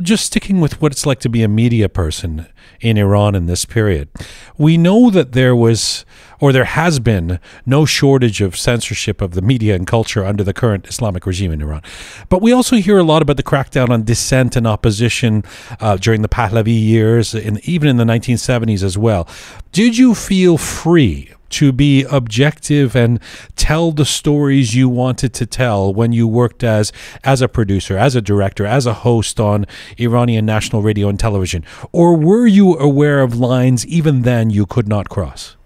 just 0.00 0.26
sticking 0.26 0.60
with 0.60 0.80
what 0.80 0.92
it's 0.92 1.06
like 1.06 1.20
to 1.20 1.28
be 1.28 1.42
a 1.42 1.48
media 1.48 1.88
person 1.88 2.46
in 2.80 2.96
Iran 2.96 3.34
in 3.34 3.46
this 3.46 3.64
period. 3.64 4.08
We 4.56 4.76
know 4.76 5.10
that 5.10 5.32
there 5.32 5.54
was, 5.54 6.04
or 6.40 6.52
there 6.52 6.64
has 6.64 6.98
been, 6.98 7.38
no 7.66 7.84
shortage 7.84 8.40
of 8.40 8.56
censorship 8.56 9.20
of 9.20 9.34
the 9.34 9.42
media 9.42 9.74
and 9.74 9.86
culture 9.86 10.24
under 10.24 10.44
the 10.44 10.52
current 10.52 10.86
Islamic 10.86 11.26
regime 11.26 11.52
in 11.52 11.62
Iran. 11.62 11.82
But 12.28 12.42
we 12.42 12.52
also 12.52 12.76
hear 12.76 12.98
a 12.98 13.04
lot 13.04 13.22
about 13.22 13.36
the 13.36 13.42
crackdown 13.42 13.90
on 13.90 14.04
dissent 14.04 14.56
and 14.56 14.66
opposition 14.66 15.44
uh, 15.80 15.96
during 15.96 16.22
the 16.22 16.28
Pahlavi 16.28 16.80
years, 16.80 17.34
and 17.34 17.60
even 17.68 17.88
in 17.88 17.96
the 17.96 18.04
1970s 18.04 18.82
as 18.82 18.98
well. 18.98 19.28
Did 19.72 19.98
you 19.98 20.14
feel 20.14 20.58
free 20.58 21.33
to 21.50 21.72
be 21.72 22.04
objective 22.10 22.96
and 22.96 23.20
tell 23.56 23.92
the 23.92 24.04
stories 24.04 24.74
you 24.74 24.88
wanted 24.88 25.32
to 25.34 25.46
tell 25.46 25.92
when 25.92 26.12
you 26.12 26.26
worked 26.26 26.64
as 26.64 26.92
as 27.22 27.42
a 27.42 27.48
producer, 27.48 27.96
as 27.96 28.14
a 28.16 28.22
director, 28.22 28.66
as 28.66 28.86
a 28.86 28.94
host 28.94 29.40
on 29.40 29.66
Iranian 29.98 30.46
national 30.46 30.82
radio 30.82 31.08
and 31.08 31.18
television? 31.18 31.64
Or 31.92 32.16
were 32.16 32.46
you 32.46 32.76
aware 32.78 33.20
of 33.20 33.36
lines 33.36 33.86
even 33.86 34.22
then 34.22 34.50
you 34.50 34.66
could 34.66 34.88
not 34.88 35.08
cross? 35.08 35.56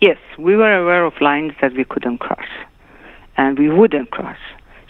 Yes, 0.00 0.18
we 0.38 0.56
were 0.56 0.74
aware 0.74 1.04
of 1.04 1.14
lines 1.20 1.52
that 1.60 1.74
we 1.74 1.84
couldn't 1.84 2.18
cross 2.18 2.48
and 3.36 3.58
we 3.58 3.68
wouldn't 3.68 4.10
cross. 4.10 4.38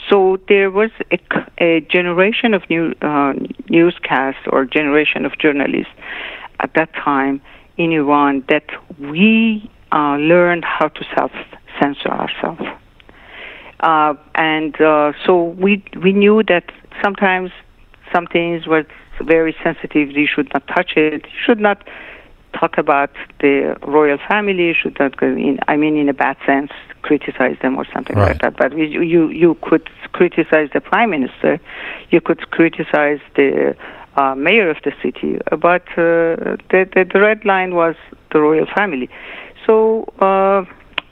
So 0.08 0.38
there 0.48 0.70
was 0.70 0.90
a, 1.12 1.18
a 1.58 1.80
generation 1.82 2.54
of 2.54 2.68
new 2.68 2.94
uh, 3.00 3.34
newscasts 3.68 4.44
or 4.48 4.64
generation 4.64 5.24
of 5.24 5.38
journalists 5.38 5.92
at 6.58 6.74
that 6.74 6.92
time 6.94 7.40
in 7.76 7.92
Iran 7.92 8.44
that 8.48 8.64
we 8.98 9.70
uh, 9.92 10.16
learned 10.16 10.64
how 10.64 10.88
to 10.88 11.04
self 11.16 11.32
censor 11.80 12.08
ourselves. 12.10 12.62
Uh, 13.80 14.14
and 14.34 14.78
uh, 14.80 15.12
so 15.24 15.44
we 15.44 15.82
we 16.02 16.12
knew 16.12 16.42
that 16.44 16.64
sometimes 17.02 17.50
some 18.12 18.26
things 18.26 18.66
were 18.66 18.84
very 19.22 19.54
sensitive. 19.62 20.10
You 20.10 20.26
should 20.26 20.52
not 20.52 20.66
touch 20.68 20.92
it. 20.96 21.24
You 21.24 21.38
should 21.44 21.60
not 21.60 21.86
talk 22.58 22.76
about 22.78 23.10
the 23.40 23.76
royal 23.86 24.18
family. 24.28 24.66
You 24.68 24.74
should 24.74 24.98
not 24.98 25.16
go 25.16 25.26
in. 25.28 25.58
I 25.68 25.76
mean, 25.76 25.96
in 25.96 26.08
a 26.08 26.12
bad 26.14 26.36
sense, 26.44 26.72
criticize 27.02 27.56
them 27.62 27.76
or 27.76 27.86
something 27.94 28.16
Right. 28.16 28.28
like 28.30 28.40
that. 28.42 28.56
But 28.56 28.74
we, 28.74 28.86
you 28.86 29.28
you 29.28 29.56
could 29.62 29.88
criticize 30.12 30.68
the 30.74 30.80
prime 30.80 31.10
minister. 31.10 31.58
You 32.10 32.20
could 32.20 32.50
criticize 32.50 33.20
the 33.36 33.74
uh, 34.16 34.34
mayor 34.34 34.68
of 34.68 34.78
the 34.84 34.92
city. 35.02 35.38
But 35.50 35.82
uh, 35.96 36.56
the, 36.70 36.86
the 36.94 37.08
the 37.10 37.20
red 37.20 37.44
line 37.46 37.74
was 37.74 37.94
the 38.32 38.40
royal 38.40 38.66
family. 38.66 39.08
So 39.70 40.04
uh, 40.18 40.64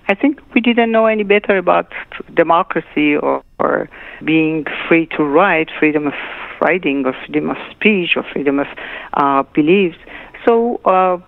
I 0.09 0.15
think 0.21 0.41
we 0.53 0.61
didn't 0.61 0.91
know 0.91 1.07
any 1.07 1.23
better 1.23 1.57
about 1.59 1.93
democracy 2.35 3.15
or, 3.15 3.41
or 3.61 3.89
being 4.25 4.65
free 4.89 5.07
to 5.17 5.23
write, 5.23 5.69
freedom 5.79 6.09
of 6.09 6.15
writing, 6.61 7.07
or 7.07 7.13
freedom 7.25 7.51
of 7.51 7.57
speech, 7.71 8.17
or 8.17 8.25
freedom 8.33 8.59
of 8.59 8.67
uh, 9.15 9.45
beliefs. 9.55 9.99
So, 10.45 10.81
uh, 10.85 11.19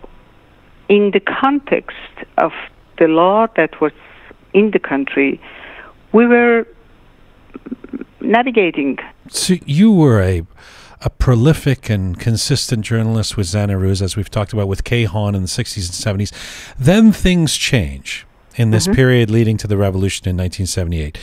in 0.89 1.13
the 1.13 1.21
context 1.21 1.97
of 2.37 2.51
the 2.99 3.07
law 3.07 3.47
that 3.55 3.81
was 3.81 3.93
in 4.53 4.73
the 4.73 4.81
country, 4.81 5.41
we 6.13 6.27
were 6.27 6.67
navigating 8.21 8.99
So 9.29 9.55
you 9.67 9.93
were 9.93 10.21
a 10.21 10.45
a 11.03 11.11
prolific 11.11 11.89
and 11.89 12.19
consistent 12.19 12.85
journalist 12.85 13.37
with 13.37 13.47
Zan-e 13.47 13.75
Ruz, 13.75 14.03
as 14.03 14.17
we've 14.17 14.31
talked 14.31 14.53
about 14.53 14.69
with 14.69 14.85
Kayhan 14.85 15.35
in 15.35 15.43
the 15.43 15.49
60s 15.49 16.07
and 16.07 16.21
70s. 16.21 16.75
Then 16.79 17.13
things 17.13 17.57
change 17.57 18.27
in 18.57 18.71
this 18.71 18.87
period 18.87 19.31
leading 19.31 19.57
to 19.57 19.67
the 19.67 19.77
revolution 19.77 20.29
in 20.29 20.37
1978. 20.37 21.19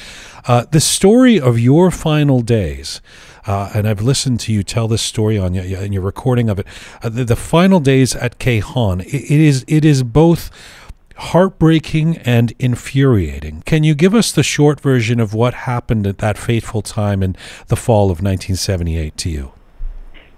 Uh, 0.46 0.66
the 0.72 0.80
story 0.80 1.40
of 1.40 1.60
your 1.60 1.92
final 1.92 2.42
days, 2.42 3.02
uh, 3.46 3.70
and 3.76 3.88
I've 3.88 4.02
listened 4.02 4.40
to 4.42 4.54
you 4.54 4.64
tell 4.64 4.88
this 4.88 5.02
story 5.02 5.38
on 5.38 5.54
your, 5.54 5.64
in 5.64 5.94
your 5.94 6.02
recording 6.02 6.50
of 6.50 6.60
it. 6.60 6.68
Uh, 7.04 7.10
the, 7.10 7.26
the 7.26 7.36
final 7.36 7.80
days 7.80 8.16
at 8.16 8.40
Kayhan, 8.40 9.02
it, 9.02 9.14
it 9.14 9.40
is 9.40 9.66
it 9.68 9.86
is 9.86 10.04
both 10.04 10.50
heartbreaking 11.18 12.18
and 12.20 12.54
infuriating. 12.60 13.62
Can 13.66 13.84
you 13.84 13.94
give 13.96 14.14
us 14.14 14.32
the 14.32 14.44
short 14.44 14.80
version 14.80 15.20
of 15.20 15.34
what 15.34 15.54
happened 15.54 16.08
at 16.08 16.20
that 16.20 16.38
fateful 16.38 16.82
time 16.82 17.22
in 17.24 17.36
the 17.68 17.76
fall 17.76 18.06
of 18.06 18.22
1978 18.22 19.18
to 19.18 19.30
you? 19.30 19.52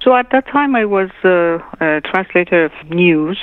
So 0.09 0.15
at 0.15 0.31
that 0.31 0.47
time, 0.47 0.75
I 0.75 0.85
was 0.85 1.11
uh, 1.23 1.59
a 1.79 2.01
translator 2.01 2.65
of 2.65 2.71
news. 2.89 3.37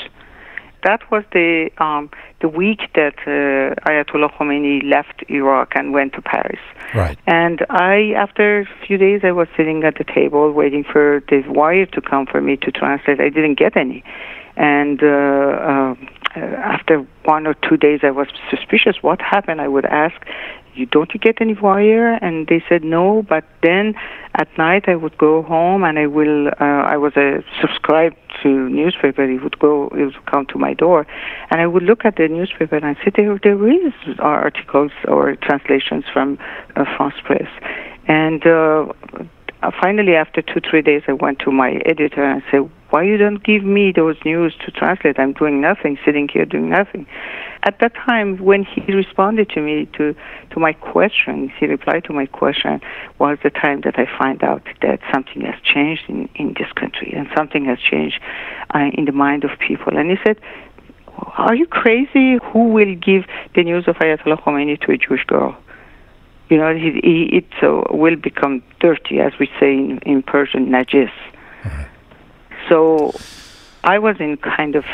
That 0.82 1.08
was 1.12 1.22
the 1.32 1.70
um, 1.78 2.10
the 2.40 2.48
week 2.48 2.80
that 2.96 3.14
uh, 3.20 3.88
Ayatollah 3.88 4.36
Khomeini 4.36 4.82
left 4.82 5.22
Iraq 5.28 5.76
and 5.76 5.92
went 5.92 6.14
to 6.14 6.22
Paris. 6.22 6.58
Right. 6.92 7.16
And 7.28 7.64
I, 7.70 8.14
after 8.16 8.62
a 8.62 8.66
few 8.84 8.98
days, 8.98 9.20
I 9.22 9.30
was 9.30 9.46
sitting 9.56 9.84
at 9.84 9.94
the 9.96 10.02
table 10.02 10.50
waiting 10.50 10.82
for 10.82 11.22
the 11.28 11.44
wire 11.46 11.86
to 11.86 12.00
come 12.00 12.26
for 12.26 12.40
me 12.40 12.56
to 12.56 12.72
translate. 12.72 13.20
I 13.20 13.28
didn't 13.28 13.60
get 13.60 13.76
any. 13.76 14.02
And 14.56 15.00
uh, 15.04 15.06
uh, 15.06 15.94
after 16.74 17.06
one 17.26 17.46
or 17.46 17.54
two 17.54 17.76
days, 17.76 18.00
I 18.02 18.10
was 18.10 18.26
suspicious. 18.50 18.96
What 19.02 19.20
happened? 19.20 19.60
I 19.60 19.68
would 19.68 19.84
ask, 19.84 20.16
"You 20.76 20.86
don't 20.86 21.12
you 21.14 21.20
get 21.20 21.40
any 21.40 21.54
wire?" 21.54 22.14
And 22.22 22.46
they 22.46 22.62
said 22.68 22.84
no. 22.84 23.22
But 23.22 23.44
then 23.62 23.94
at 24.34 24.48
night, 24.58 24.84
I 24.88 24.94
would 24.94 25.16
go 25.18 25.42
home 25.42 25.84
and 25.84 25.98
I 25.98 26.06
will. 26.06 26.48
Uh, 26.48 26.82
I 26.94 26.96
was 26.96 27.16
a 27.16 27.42
subscribed 27.60 28.16
to 28.42 28.68
newspaper. 28.68 29.22
It 29.24 29.42
would 29.42 29.58
go. 29.58 29.88
It 29.88 30.04
would 30.04 30.26
come 30.26 30.46
to 30.46 30.58
my 30.58 30.74
door, 30.74 31.06
and 31.50 31.60
I 31.60 31.66
would 31.66 31.82
look 31.82 32.04
at 32.04 32.16
the 32.16 32.28
newspaper 32.28 32.76
and 32.76 32.86
I 32.86 32.96
said, 33.02 33.14
"There, 33.16 33.38
there 33.42 33.68
is 33.68 33.92
articles 34.18 34.92
or 35.08 35.34
translations 35.36 36.04
from 36.12 36.38
uh, 36.76 36.84
France 36.96 37.14
Press." 37.24 37.48
And 38.08 38.46
uh, 38.46 38.92
uh, 39.62 39.70
finally, 39.80 40.14
after 40.14 40.42
two, 40.42 40.60
three 40.60 40.82
days, 40.82 41.02
I 41.08 41.12
went 41.12 41.38
to 41.40 41.50
my 41.50 41.72
editor 41.86 42.22
and 42.22 42.42
said, 42.50 42.70
why 42.90 43.02
you 43.02 43.16
don't 43.16 43.42
give 43.42 43.64
me 43.64 43.90
those 43.90 44.16
news 44.24 44.54
to 44.64 44.70
translate? 44.70 45.18
I'm 45.18 45.32
doing 45.32 45.60
nothing, 45.60 45.98
sitting 46.04 46.28
here 46.28 46.44
doing 46.44 46.68
nothing. 46.70 47.06
At 47.64 47.80
that 47.80 47.94
time, 47.94 48.38
when 48.38 48.64
he 48.64 48.92
responded 48.92 49.50
to 49.50 49.60
me, 49.60 49.86
to, 49.96 50.14
to 50.50 50.60
my 50.60 50.72
question, 50.72 51.52
he 51.58 51.66
replied 51.66 52.04
to 52.04 52.12
my 52.12 52.26
question, 52.26 52.80
was 53.18 53.38
the 53.42 53.50
time 53.50 53.80
that 53.80 53.98
I 53.98 54.06
find 54.18 54.42
out 54.44 54.62
that 54.82 55.00
something 55.12 55.42
has 55.42 55.60
changed 55.62 56.04
in, 56.08 56.28
in 56.36 56.54
this 56.58 56.70
country 56.76 57.12
and 57.12 57.28
something 57.36 57.64
has 57.64 57.78
changed 57.80 58.20
uh, 58.72 58.90
in 58.94 59.04
the 59.04 59.12
mind 59.12 59.42
of 59.42 59.50
people. 59.58 59.96
And 59.96 60.10
he 60.10 60.16
said, 60.24 60.38
are 61.38 61.54
you 61.54 61.66
crazy? 61.66 62.38
Who 62.52 62.68
will 62.68 62.94
give 62.94 63.24
the 63.54 63.64
news 63.64 63.88
of 63.88 63.96
Ayatollah 63.96 64.42
Khomeini 64.42 64.80
to 64.82 64.92
a 64.92 64.98
Jewish 64.98 65.24
girl? 65.24 65.56
You 66.48 66.58
know, 66.58 66.74
he, 66.74 67.00
he, 67.02 67.24
it 67.38 67.52
uh, 67.62 67.82
will 67.90 68.16
become 68.16 68.62
dirty, 68.80 69.20
as 69.20 69.32
we 69.40 69.48
say 69.58 69.74
in, 69.74 69.98
in 69.98 70.22
Persian, 70.22 70.68
najis. 70.68 71.10
So 72.68 73.14
I 73.84 73.98
was 73.98 74.16
in 74.20 74.36
kind 74.36 74.76
of 74.76 74.84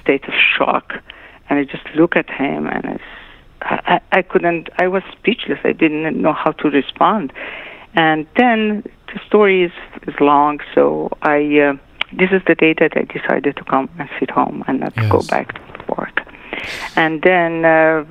state 0.00 0.24
of 0.24 0.34
shock, 0.34 0.94
and 1.48 1.58
I 1.58 1.64
just 1.64 1.84
look 1.94 2.16
at 2.16 2.28
him, 2.30 2.66
and 2.66 2.86
I, 2.86 3.00
I, 3.62 4.00
I 4.18 4.22
couldn't. 4.22 4.68
I 4.78 4.88
was 4.88 5.02
speechless. 5.12 5.58
I 5.64 5.72
didn't 5.72 6.20
know 6.20 6.32
how 6.32 6.52
to 6.52 6.70
respond. 6.70 7.32
And 7.94 8.26
then 8.36 8.84
the 9.12 9.20
story 9.26 9.64
is 9.64 9.72
is 10.06 10.14
long, 10.20 10.60
so 10.74 11.10
I. 11.22 11.58
Uh, 11.58 11.74
this 12.14 12.30
is 12.30 12.42
the 12.46 12.54
day 12.54 12.74
that 12.78 12.92
I 12.94 13.04
decided 13.04 13.56
to 13.56 13.64
come 13.64 13.88
and 13.98 14.06
sit 14.20 14.30
home 14.30 14.62
and 14.68 14.80
not 14.80 14.94
go 15.08 15.22
back 15.22 15.54
to 15.54 15.94
work. 15.96 16.20
And 16.94 17.22
then 17.22 17.64
uh, 17.64 18.04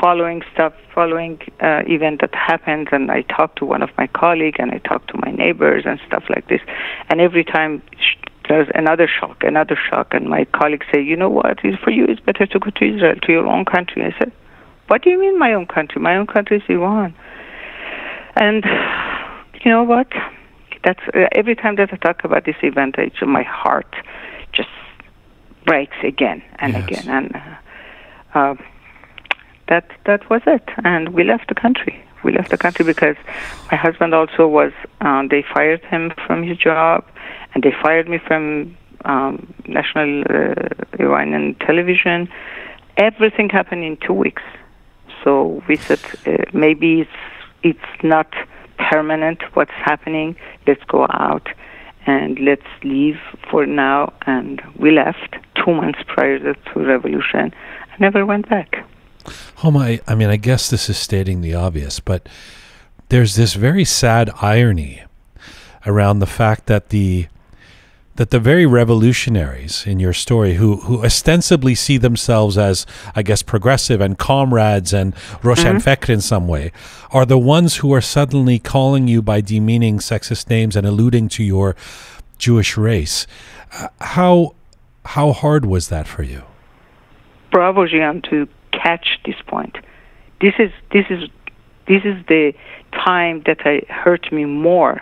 following 0.00 0.42
stuff, 0.52 0.72
following 0.94 1.38
uh, 1.60 1.82
event 1.86 2.20
that 2.22 2.34
happens, 2.34 2.88
and 2.90 3.10
I 3.10 3.22
talk 3.22 3.56
to 3.56 3.64
one 3.66 3.82
of 3.82 3.90
my 3.98 4.06
colleagues, 4.06 4.56
and 4.58 4.70
I 4.72 4.78
talk 4.78 5.06
to 5.08 5.16
my 5.24 5.30
neighbors 5.30 5.84
and 5.86 6.00
stuff 6.06 6.24
like 6.28 6.48
this. 6.48 6.60
And 7.08 7.20
every 7.20 7.44
time 7.44 7.82
sh- 7.98 8.16
there's 8.48 8.68
another 8.74 9.06
shock, 9.08 9.42
another 9.44 9.76
shock, 9.88 10.14
and 10.14 10.28
my 10.28 10.44
colleagues 10.46 10.86
say, 10.92 11.02
you 11.02 11.16
know 11.16 11.28
what, 11.28 11.58
it's 11.62 11.80
for 11.82 11.90
you, 11.90 12.04
it's 12.08 12.20
better 12.20 12.46
to 12.46 12.58
go 12.58 12.70
to 12.70 12.94
Israel, 12.94 13.16
to 13.22 13.32
your 13.32 13.46
own 13.46 13.64
country. 13.64 14.02
I 14.04 14.18
said, 14.18 14.32
what 14.88 15.02
do 15.02 15.10
you 15.10 15.20
mean 15.20 15.38
my 15.38 15.52
own 15.52 15.66
country? 15.66 16.00
My 16.00 16.16
own 16.16 16.26
country 16.26 16.56
is 16.56 16.62
Iran. 16.68 17.14
And 18.36 18.64
you 19.64 19.70
know 19.70 19.82
what? 19.84 20.08
That's 20.82 21.00
uh, 21.14 21.28
every 21.32 21.54
time 21.54 21.76
that 21.76 21.92
I 21.92 21.96
talk 21.96 22.24
about 22.24 22.46
this 22.46 22.56
event, 22.62 22.94
it's, 22.98 23.16
my 23.20 23.42
heart 23.42 23.94
just 24.52 24.70
breaks 25.66 25.96
again 26.02 26.42
and 26.58 26.72
Yes. 26.72 26.84
again, 26.84 27.08
and 27.08 27.36
uh, 27.36 28.38
uh, 28.38 28.54
that 29.70 29.88
that 30.04 30.28
was 30.28 30.42
it. 30.46 30.68
And 30.84 31.14
we 31.14 31.24
left 31.24 31.48
the 31.48 31.54
country. 31.54 32.04
We 32.22 32.32
left 32.32 32.50
the 32.50 32.58
country 32.58 32.84
because 32.84 33.16
my 33.70 33.78
husband 33.78 34.14
also 34.14 34.46
was. 34.46 34.72
Um, 35.00 35.28
they 35.28 35.42
fired 35.54 35.82
him 35.84 36.12
from 36.26 36.42
his 36.42 36.58
job, 36.58 37.06
and 37.54 37.62
they 37.62 37.72
fired 37.82 38.06
me 38.08 38.18
from 38.18 38.76
um, 39.06 39.54
national 39.66 40.22
uh, 40.28 40.68
Iranian 40.98 41.54
television. 41.66 42.28
Everything 42.98 43.48
happened 43.48 43.84
in 43.84 43.96
two 43.96 44.12
weeks. 44.12 44.42
So 45.24 45.62
we 45.68 45.76
said 45.76 46.00
uh, 46.26 46.44
maybe 46.52 47.00
it's 47.02 47.20
it's 47.62 48.02
not 48.02 48.28
permanent 48.90 49.42
what's 49.54 49.78
happening. 49.90 50.36
Let's 50.66 50.84
go 50.84 51.06
out 51.10 51.48
and 52.06 52.38
let's 52.40 52.70
leave 52.82 53.18
for 53.50 53.66
now. 53.66 54.12
And 54.26 54.60
we 54.78 54.90
left 54.90 55.36
two 55.54 55.72
months 55.72 56.00
prior 56.06 56.38
to 56.38 56.54
the 56.74 56.80
revolution. 56.80 57.54
I 57.92 57.96
never 57.98 58.26
went 58.26 58.48
back. 58.48 58.84
Oh 59.62 59.70
my! 59.70 60.00
I 60.06 60.14
mean, 60.14 60.28
I 60.28 60.36
guess 60.36 60.70
this 60.70 60.88
is 60.88 60.96
stating 60.96 61.40
the 61.40 61.54
obvious, 61.54 62.00
but 62.00 62.28
there's 63.08 63.36
this 63.36 63.54
very 63.54 63.84
sad 63.84 64.30
irony 64.40 65.02
around 65.86 66.18
the 66.18 66.26
fact 66.26 66.66
that 66.66 66.90
the 66.90 67.26
that 68.16 68.30
the 68.30 68.38
very 68.38 68.66
revolutionaries 68.66 69.86
in 69.86 69.98
your 69.98 70.12
story 70.12 70.54
who 70.54 70.76
who 70.76 71.04
ostensibly 71.04 71.74
see 71.74 71.96
themselves 71.96 72.58
as 72.58 72.84
I 73.14 73.22
guess 73.22 73.42
progressive 73.42 74.00
and 74.00 74.18
comrades 74.18 74.92
and 74.92 75.14
Roshan 75.42 75.76
mm 75.76 76.08
in 76.08 76.20
some 76.20 76.46
way 76.46 76.72
are 77.10 77.24
the 77.24 77.38
ones 77.38 77.76
who 77.76 77.92
are 77.94 78.00
suddenly 78.00 78.58
calling 78.58 79.08
you 79.08 79.22
by 79.22 79.40
demeaning 79.40 79.98
sexist 79.98 80.50
names 80.50 80.76
and 80.76 80.86
alluding 80.86 81.28
to 81.30 81.42
your 81.42 81.76
Jewish 82.38 82.76
race. 82.76 83.26
Uh, 83.72 83.88
how 84.00 84.54
how 85.06 85.32
hard 85.32 85.64
was 85.64 85.88
that 85.88 86.06
for 86.06 86.22
you? 86.22 86.42
Bravo, 87.50 87.86
Jian, 87.86 88.22
to 88.30 88.46
catch 88.82 89.18
this 89.24 89.36
point. 89.46 89.76
This 90.40 90.54
is 90.58 90.70
this 90.92 91.06
is 91.10 91.28
this 91.86 92.02
is 92.04 92.16
the 92.28 92.52
time 92.92 93.42
that 93.46 93.58
I 93.64 93.82
hurt 93.88 94.32
me 94.32 94.44
more 94.44 95.00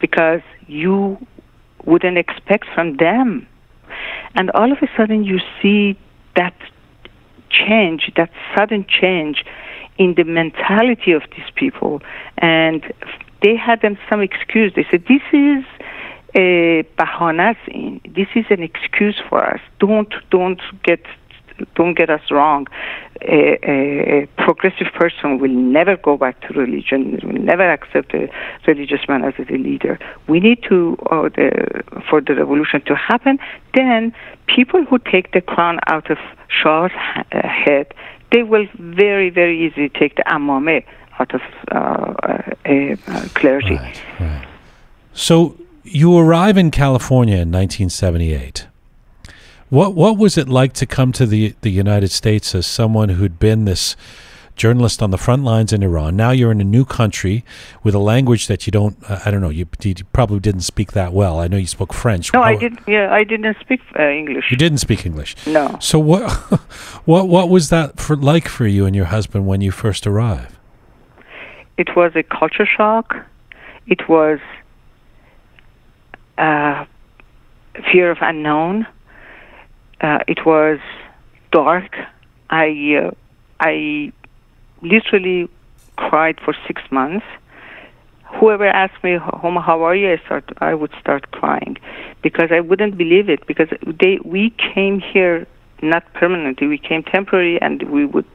because 0.00 0.42
you 0.66 1.18
wouldn't 1.84 2.18
expect 2.18 2.66
from 2.74 2.96
them. 2.96 3.46
And 4.34 4.50
all 4.52 4.70
of 4.70 4.78
a 4.82 4.88
sudden 4.96 5.24
you 5.24 5.40
see 5.60 5.98
that 6.36 6.54
change, 7.50 8.12
that 8.16 8.30
sudden 8.56 8.86
change 8.88 9.44
in 9.98 10.14
the 10.14 10.24
mentality 10.24 11.12
of 11.12 11.22
these 11.36 11.50
people. 11.54 12.00
And 12.38 12.92
they 13.42 13.56
had 13.56 13.82
them 13.82 13.98
some 14.08 14.20
excuse. 14.20 14.72
They 14.74 14.86
said, 14.90 15.04
This 15.08 15.22
is 15.32 15.64
a 16.34 16.84
bahanas 16.98 17.56
in. 17.68 18.00
This 18.04 18.28
is 18.34 18.44
an 18.50 18.62
excuse 18.62 19.20
for 19.28 19.44
us. 19.44 19.60
Don't 19.78 20.12
don't 20.30 20.60
get 20.84 21.04
don't 21.74 21.94
get 21.94 22.10
us 22.10 22.22
wrong. 22.30 22.66
A, 23.22 23.58
a, 23.70 24.26
progressive 24.38 24.86
person 24.94 25.38
will 25.38 25.50
never 25.50 25.96
go 25.96 26.16
back 26.16 26.40
to 26.48 26.58
religion, 26.58 27.20
will 27.22 27.42
never 27.42 27.70
accept 27.70 28.14
a 28.14 28.30
religious 28.66 29.06
man 29.08 29.24
as 29.24 29.34
a 29.38 29.52
leader. 29.52 29.98
We 30.26 30.40
need 30.40 30.62
to, 30.68 30.96
uh, 31.10 31.28
the, 31.28 31.82
for 32.08 32.22
the 32.22 32.34
revolution 32.34 32.80
to 32.86 32.94
happen, 32.96 33.38
then 33.74 34.14
people 34.46 34.84
who 34.84 34.98
take 34.98 35.32
the 35.32 35.42
crown 35.42 35.80
out 35.86 36.10
of 36.10 36.18
Shah's 36.48 36.92
uh, 37.32 37.46
head, 37.46 37.92
they 38.32 38.42
will 38.42 38.66
very, 38.78 39.28
very 39.28 39.66
easily 39.66 39.90
take 39.90 40.16
the 40.16 40.22
amame 40.22 40.84
out 41.18 41.34
of 41.34 41.42
uh, 41.70 42.14
a, 42.64 42.96
clergy. 43.34 43.74
Right, 43.74 44.02
right. 44.18 44.48
So 45.12 45.58
you 45.84 46.16
arrive 46.16 46.56
in 46.56 46.70
California 46.70 47.34
in 47.34 47.52
1978. 47.52 48.66
What 49.70 49.94
what 49.94 50.18
was 50.18 50.36
it 50.36 50.48
like 50.48 50.72
to 50.74 50.86
come 50.86 51.12
to 51.12 51.24
the 51.24 51.54
the 51.60 51.70
United 51.70 52.10
States 52.10 52.56
as 52.56 52.66
someone 52.66 53.10
who'd 53.10 53.38
been 53.38 53.66
this 53.66 53.94
journalist 54.56 55.00
on 55.00 55.12
the 55.12 55.16
front 55.16 55.44
lines 55.44 55.72
in 55.72 55.84
Iran? 55.84 56.16
Now 56.16 56.32
you're 56.32 56.50
in 56.50 56.60
a 56.60 56.64
new 56.64 56.84
country 56.84 57.44
with 57.84 57.94
a 57.94 58.00
language 58.00 58.48
that 58.48 58.66
you 58.66 58.72
don't. 58.72 58.96
Uh, 59.08 59.20
I 59.24 59.30
don't 59.30 59.40
know. 59.40 59.48
You, 59.48 59.68
you, 59.84 59.94
probably 60.12 60.40
didn't 60.40 60.62
speak 60.62 60.90
that 60.92 61.12
well. 61.12 61.38
I 61.38 61.46
know 61.46 61.56
you 61.56 61.68
spoke 61.68 61.94
French. 61.94 62.32
No, 62.34 62.42
How, 62.42 62.48
I 62.48 62.56
didn't. 62.56 62.80
Yeah, 62.88 63.14
I 63.14 63.22
didn't 63.22 63.56
speak 63.60 63.80
uh, 63.96 64.08
English. 64.08 64.50
You 64.50 64.56
didn't 64.56 64.78
speak 64.78 65.06
English. 65.06 65.36
No. 65.46 65.78
So 65.80 66.00
what 66.00 66.28
what 67.04 67.28
what 67.28 67.48
was 67.48 67.68
that 67.68 68.00
for 68.00 68.16
like 68.16 68.48
for 68.48 68.66
you 68.66 68.86
and 68.86 68.96
your 68.96 69.06
husband 69.06 69.46
when 69.46 69.60
you 69.60 69.70
first 69.70 70.04
arrived? 70.04 70.56
It 71.78 71.94
was 71.94 72.10
a 72.16 72.24
culture 72.24 72.66
shock. 72.66 73.14
It 73.86 74.08
was 74.08 74.40
uh, 76.38 76.86
fear 77.92 78.10
of 78.10 78.18
unknown 78.20 78.88
uh, 80.00 80.18
it 80.26 80.46
was 80.46 80.78
dark. 81.52 81.96
I 82.50 83.02
uh, 83.02 83.10
I 83.60 84.12
literally 84.82 85.48
cried 85.96 86.40
for 86.40 86.54
six 86.66 86.82
months. 86.90 87.26
Whoever 88.38 88.66
asked 88.66 89.02
me, 89.02 89.16
"Homa, 89.16 89.60
how 89.60 89.82
are 89.82 89.94
you?" 89.94 90.12
I 90.12 90.18
start 90.24 90.44
I 90.58 90.74
would 90.74 90.92
start 91.00 91.30
crying 91.32 91.76
because 92.22 92.50
I 92.50 92.60
wouldn't 92.60 92.96
believe 92.96 93.28
it 93.28 93.46
because 93.46 93.68
they 93.84 94.18
we 94.24 94.50
came 94.74 95.00
here 95.00 95.46
not 95.82 96.04
permanently. 96.14 96.66
We 96.66 96.78
came 96.78 97.02
temporary, 97.02 97.60
and 97.60 97.82
we 97.90 98.04
would 98.06 98.26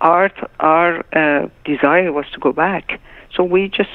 our 0.00 0.30
our 0.60 1.04
uh, 1.12 1.48
desire 1.64 2.12
was 2.12 2.26
to 2.32 2.40
go 2.40 2.52
back. 2.52 3.00
So 3.34 3.44
we 3.44 3.68
just 3.68 3.90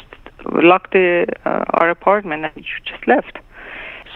locked 0.45 0.91
the, 0.91 1.25
uh, 1.45 1.65
our 1.73 1.89
apartment 1.89 2.45
and 2.45 2.65
just 2.85 3.07
left. 3.07 3.37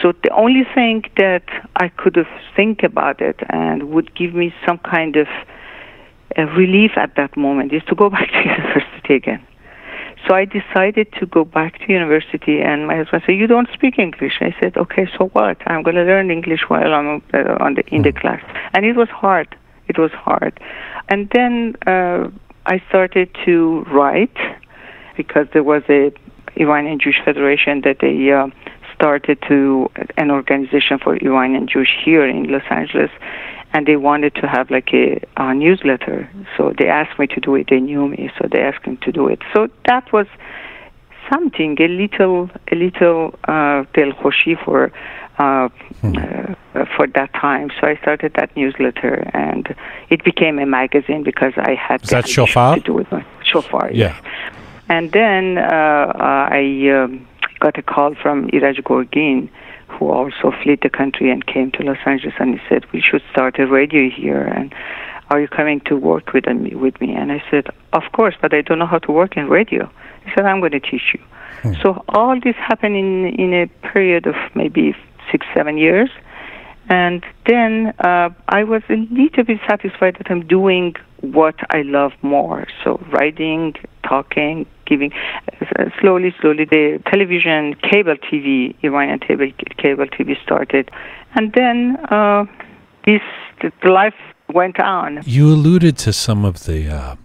So 0.02 0.14
the 0.24 0.30
only 0.32 0.64
thing 0.74 1.04
that 1.18 1.44
I 1.78 1.88
could 1.90 2.16
have 2.16 2.28
think 2.56 2.84
about 2.84 3.22
it 3.22 3.40
and 3.50 3.90
would 3.92 4.14
give 4.16 4.34
me 4.34 4.54
some 4.66 4.78
kind 4.80 5.16
of 5.16 5.28
uh, 6.38 6.44
relief 6.44 6.92
at 6.98 7.16
that 7.16 7.36
moment 7.38 7.74
is 7.74 7.84
to 7.88 7.96
go 7.96 8.10
back 8.18 8.30
to 8.32 8.38
university 8.38 9.16
again. 9.16 9.46
So 10.28 10.34
I 10.34 10.46
decided 10.46 11.14
to 11.20 11.28
go 11.28 11.46
back 11.46 11.78
to 11.80 11.92
university, 11.92 12.60
and 12.60 12.88
my 12.88 12.96
husband 12.96 13.24
said, 13.26 13.34
"You 13.36 13.46
don't 13.46 13.70
speak 13.74 14.00
English." 14.00 14.38
I 14.42 14.56
said, 14.60 14.76
"Okay, 14.76 15.08
so 15.18 15.28
what? 15.34 15.58
I'm 15.68 15.84
going 15.84 15.96
to 15.96 16.04
learn 16.04 16.32
English 16.32 16.62
while 16.68 16.94
I'm 16.94 17.22
uh, 17.34 17.58
on 17.60 17.76
the 17.76 17.84
in 17.94 18.02
the 18.02 18.12
hmm. 18.12 18.18
class." 18.18 18.44
And 18.74 18.86
it 18.86 18.96
was 18.96 19.10
hard. 19.10 19.56
It 19.88 20.00
was 20.00 20.12
hard. 20.12 20.60
And 21.10 21.30
then 21.30 21.76
uh, 21.86 22.30
I 22.66 22.82
started 22.90 23.30
to 23.46 23.86
write 23.92 24.36
because 25.16 25.48
there 25.54 25.64
was 25.64 25.84
a 25.90 26.12
Iranian 26.56 27.00
Jewish 27.00 27.22
Federation 27.24 27.82
that 27.82 27.98
they 28.00 28.32
uh, 28.32 28.48
started 28.96 29.38
to 29.48 29.90
an 30.18 30.32
organization 30.32 31.00
for 31.00 31.16
Iranian 31.18 31.68
Jewish 31.68 31.94
here 32.04 32.26
in 32.26 32.52
Los 32.52 32.64
Angeles, 32.70 33.12
and 33.74 33.86
they 33.86 33.98
wanted 33.98 34.34
to 34.36 34.48
have 34.48 34.72
like 34.72 34.94
a, 34.94 35.22
a 35.38 35.54
newsletter. 35.54 36.30
So 36.56 36.74
they 36.78 36.88
asked 36.88 37.20
me 37.20 37.28
to 37.28 37.40
do 37.40 37.56
it. 37.56 37.68
They 37.70 37.80
knew 37.80 38.08
me, 38.08 38.32
so 38.38 38.48
they 38.52 38.62
asked 38.62 38.88
me 38.88 38.98
to 39.02 39.12
do 39.12 39.28
it. 39.28 39.40
So 39.54 39.70
that 39.86 40.12
was 40.14 40.28
something, 41.32 41.76
a 41.80 41.88
little, 41.88 42.50
a 42.72 42.76
little 42.76 43.38
uh, 43.48 43.84
delkhoshi 43.94 44.64
for. 44.64 44.92
Uh, 45.38 45.68
hmm. 46.00 46.16
uh, 46.16 46.86
for 46.96 47.08
that 47.08 47.30
time, 47.34 47.70
so 47.78 47.88
I 47.88 47.98
started 47.98 48.32
that 48.36 48.56
newsletter, 48.56 49.30
and 49.34 49.76
it 50.10 50.24
became 50.24 50.60
a 50.60 50.66
magazine 50.66 51.24
because 51.24 51.52
I 51.58 51.76
had 51.76 52.04
Is 52.04 52.10
that 52.12 52.30
shofar? 52.30 52.76
to 52.76 52.82
do 52.82 52.94
with 52.94 53.12
my 53.12 53.26
shofar. 53.44 53.92
Yeah. 53.92 54.16
Yes. 54.16 54.52
And 54.88 55.12
then 55.12 55.58
uh, 55.58 55.62
uh 55.62 56.50
I 56.52 56.90
um, 56.90 57.28
got 57.66 57.80
a 57.80 57.82
call 57.82 58.14
from 58.22 58.38
Iraj 58.56 58.80
Gorgin, 58.90 59.50
who 59.94 60.06
also 60.18 60.54
fled 60.62 60.80
the 60.84 60.94
country 61.02 61.32
and 61.34 61.42
came 61.54 61.72
to 61.72 61.82
Los 61.90 62.02
Angeles, 62.06 62.36
and 62.42 62.50
he 62.56 62.62
said, 62.70 62.82
"We 62.94 63.02
should 63.08 63.24
start 63.32 63.54
a 63.64 63.66
radio 63.80 64.04
here." 64.22 64.44
And 64.58 64.68
are 65.30 65.40
you 65.44 65.50
coming 65.60 65.80
to 65.90 65.94
work 66.12 66.26
with 66.36 66.46
me? 66.64 66.72
With 66.86 66.98
me? 67.04 67.10
And 67.20 67.28
I 67.38 67.40
said, 67.50 67.66
"Of 68.00 68.06
course, 68.18 68.36
but 68.42 68.52
I 68.58 68.62
don't 68.66 68.80
know 68.82 68.92
how 68.96 69.02
to 69.08 69.12
work 69.22 69.32
in 69.40 69.44
radio." 69.60 69.84
He 70.26 70.30
said, 70.34 70.44
"I'm 70.50 70.60
going 70.64 70.78
to 70.80 70.86
teach 70.92 71.08
you." 71.16 71.22
Hmm. 71.64 71.74
So 71.82 71.88
all 72.18 72.36
this 72.48 72.58
happened 72.70 72.98
in 73.04 73.12
in 73.44 73.50
a 73.64 73.66
period 73.94 74.24
of 74.32 74.38
maybe 74.62 74.86
six, 75.32 75.42
seven 75.58 75.76
years. 75.86 76.12
And 76.90 77.26
then 77.48 77.94
uh, 78.00 78.30
I 78.50 78.64
was 78.64 78.84
a 78.90 78.96
little 79.12 79.44
bit 79.44 79.60
satisfied 79.68 80.18
that 80.20 80.30
I'm 80.30 80.46
doing 80.46 80.94
what 81.22 81.56
I 81.72 81.82
love 81.82 82.12
more. 82.22 82.68
So 82.84 83.04
writing, 83.12 83.74
talking, 84.08 84.66
giving. 84.86 85.12
Uh, 85.62 85.86
slowly, 86.00 86.34
slowly, 86.42 86.66
the 86.66 87.02
television, 87.12 87.76
cable 87.76 88.16
TV, 88.18 88.76
Iranian 88.84 89.20
cable, 89.20 89.52
cable 89.78 90.06
TV 90.06 90.42
started. 90.44 90.92
And 91.34 91.54
then 91.54 91.98
uh, 92.10 92.46
this, 93.06 93.22
the 93.62 93.90
life 93.90 94.14
went 94.54 94.80
on. 94.80 95.22
You 95.26 95.48
alluded 95.48 95.98
to 96.00 96.14
some 96.14 96.46
of 96.46 96.66
the 96.66 96.90
uh, 96.90 97.16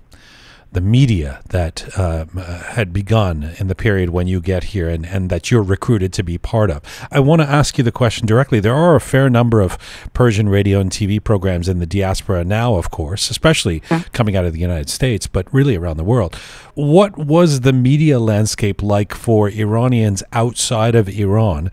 the 0.73 0.81
media 0.81 1.41
that 1.49 1.99
uh, 1.99 2.27
had 2.27 2.93
begun 2.93 3.55
in 3.59 3.67
the 3.67 3.75
period 3.75 4.11
when 4.11 4.29
you 4.29 4.41
get 4.41 4.65
here 4.65 4.89
and, 4.89 5.05
and 5.05 5.29
that 5.29 5.51
you're 5.51 5.63
recruited 5.63 6.13
to 6.13 6.23
be 6.23 6.39
part 6.39 6.71
of. 6.71 6.81
I 7.11 7.19
want 7.19 7.43
to 7.43 7.49
ask 7.49 7.77
you 7.77 7.83
the 7.83 7.91
question 7.91 8.27
directly. 8.27 8.61
There 8.61 8.75
are 8.75 8.95
a 8.95 9.01
fair 9.01 9.29
number 9.29 9.61
of 9.61 9.77
Persian 10.13 10.49
radio 10.49 10.79
and 10.79 10.91
TV 10.91 11.23
programs 11.23 11.69
in 11.69 11.81
the 11.81 11.87
diaspora 11.87 12.45
now, 12.45 12.77
of 12.77 12.91
course, 12.91 13.31
especially 13.31 13.81
coming 14.13 14.37
out 14.37 14.45
of 14.45 14.53
the 14.53 14.61
United 14.61 14.89
States, 14.89 15.27
but 15.27 15.53
really 15.53 15.75
around 15.75 15.97
the 15.97 16.05
world. 16.05 16.37
What 16.75 17.19
was 17.19 17.61
the 17.61 17.73
media 17.73 18.21
landscape 18.21 18.81
like 18.83 19.13
for 19.13 19.49
Iranians 19.49 20.23
outside 20.33 20.95
of 20.95 21.09
Iran 21.09 21.71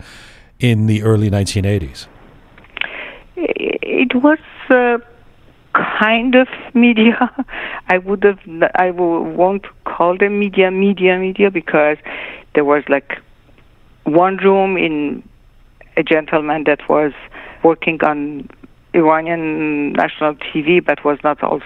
in 0.59 0.87
the 0.87 1.03
early 1.03 1.29
1980s? 1.29 2.07
It 3.35 4.15
was. 4.15 4.39
Uh 4.69 4.97
kind 5.99 6.36
of 6.36 6.47
media. 6.73 7.32
I 7.88 7.97
would 7.99 8.23
have, 8.23 8.39
I 8.75 8.91
won't 8.91 9.65
call 9.86 10.17
them 10.17 10.39
media, 10.39 10.71
media, 10.71 11.17
media, 11.17 11.51
because 11.51 11.97
there 12.55 12.65
was 12.65 12.84
like 12.89 13.19
one 14.03 14.38
room 14.38 14.78
in 14.78 15.23
a 15.95 16.03
gentleman 16.03 16.63
that 16.65 16.88
was 16.89 17.11
working 17.63 17.99
on 18.03 18.49
Iranian 18.93 19.93
national 19.93 20.36
TV, 20.36 20.84
but 20.84 21.03
was 21.05 21.19
not 21.23 21.43
also 21.43 21.65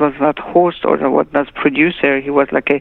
was 0.00 0.14
not 0.20 0.38
host 0.38 0.84
or 0.84 0.96
was 1.10 1.26
not 1.32 1.52
producer. 1.54 2.20
He 2.20 2.30
was 2.30 2.48
like 2.52 2.68
a 2.70 2.80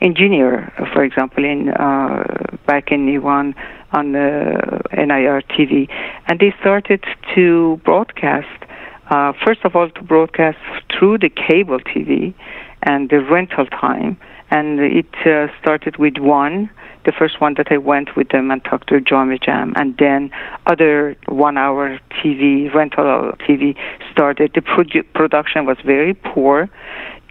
engineer, 0.00 0.72
for 0.92 1.04
example, 1.04 1.44
in 1.44 1.70
uh, 1.70 2.24
back 2.66 2.90
in 2.90 3.08
Iran 3.08 3.54
on 3.92 4.16
uh, 4.16 4.80
NIR 4.92 5.42
TV, 5.42 5.88
and 6.26 6.40
they 6.40 6.52
started 6.60 7.04
to 7.34 7.80
broadcast. 7.84 8.65
Uh, 9.10 9.32
first 9.44 9.60
of 9.64 9.76
all, 9.76 9.88
to 9.90 10.02
broadcast 10.02 10.58
through 10.92 11.18
the 11.18 11.28
cable 11.28 11.78
TV 11.80 12.34
and 12.82 13.10
the 13.10 13.20
rental 13.20 13.66
time, 13.66 14.16
and 14.50 14.80
it 14.80 15.06
uh, 15.26 15.48
started 15.60 15.96
with 15.96 16.18
one 16.18 16.70
the 17.06 17.12
first 17.12 17.40
one 17.40 17.54
that 17.54 17.68
I 17.70 17.78
went 17.78 18.16
with 18.16 18.28
them 18.30 18.50
and 18.50 18.62
talked 18.64 18.88
to 18.88 19.00
Jam 19.00 19.36
Jam, 19.40 19.72
and 19.76 19.96
then 19.96 20.30
other 20.66 21.16
one-hour 21.28 21.98
TV 22.10 22.72
rental 22.74 23.32
TV 23.40 23.76
started. 24.10 24.52
The 24.54 24.60
produ- 24.60 25.06
production 25.14 25.64
was 25.66 25.78
very 25.84 26.14
poor. 26.14 26.68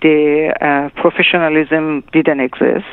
The 0.02 0.56
uh, 0.62 1.02
professionalism 1.02 2.04
didn't 2.14 2.40
exist, 2.40 2.88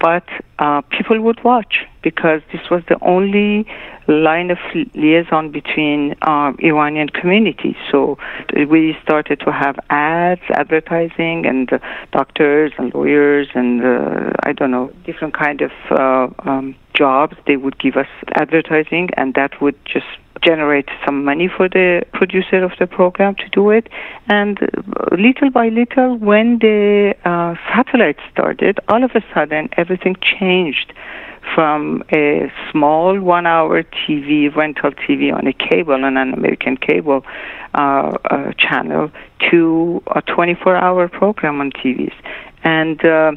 but 0.00 0.24
uh, 0.58 0.80
people 0.82 1.20
would 1.20 1.42
watch 1.44 1.86
because 2.02 2.40
this 2.52 2.70
was 2.70 2.82
the 2.88 2.98
only 3.02 3.66
line 4.06 4.50
of 4.50 4.58
liaison 4.94 5.50
between 5.50 6.14
uh, 6.22 6.52
Iranian 6.60 7.08
communities. 7.08 7.76
So 7.90 8.16
we 8.54 8.96
started 9.02 9.40
to 9.40 9.52
have 9.52 9.78
ads, 9.90 10.40
advertising, 10.50 11.46
and 11.46 11.72
uh, 11.72 11.78
doctors 12.12 12.72
and 12.78 12.94
lawyers 12.94 13.48
and 13.54 13.84
uh, 13.84 14.32
I 14.42 14.52
don't 14.52 14.70
know 14.70 14.90
different 15.04 15.34
kind 15.34 15.60
of 15.60 15.72
uh, 15.90 16.28
um, 16.48 16.74
jobs. 16.94 17.36
They 17.46 17.56
would 17.56 17.78
give 17.78 17.96
us 17.96 18.08
advertising, 18.34 19.10
and 19.16 19.34
that 19.34 19.60
would 19.60 19.76
just 19.84 20.06
generate 20.42 20.88
some 21.04 21.24
money 21.24 21.48
for 21.48 21.68
the 21.68 22.02
producer 22.12 22.62
of 22.62 22.72
the 22.78 22.86
program 22.86 23.34
to 23.36 23.48
do 23.50 23.70
it. 23.70 23.88
And 24.28 24.58
uh, 24.62 25.16
little 25.16 25.50
by 25.50 25.68
little, 25.68 26.16
when 26.16 26.58
the 26.58 27.14
uh, 27.24 27.54
satellite 27.74 28.18
started, 28.32 28.78
all 28.88 29.04
of 29.04 29.12
a 29.14 29.22
sudden 29.34 29.68
everything 29.76 30.16
changed 30.20 30.92
from 31.54 32.02
a 32.12 32.52
small 32.70 33.18
one 33.20 33.46
hour 33.46 33.82
TV, 33.82 34.54
rental 34.54 34.90
TV 34.90 35.32
on 35.32 35.46
a 35.46 35.52
cable, 35.52 35.94
on 35.94 36.16
an 36.16 36.34
American 36.34 36.76
cable 36.76 37.24
uh, 37.74 38.16
uh, 38.30 38.52
channel, 38.58 39.10
to 39.50 40.02
a 40.14 40.22
24 40.22 40.76
hour 40.76 41.08
program 41.08 41.60
on 41.60 41.70
TVs. 41.72 42.14
And 42.64 43.02
uh, 43.04 43.32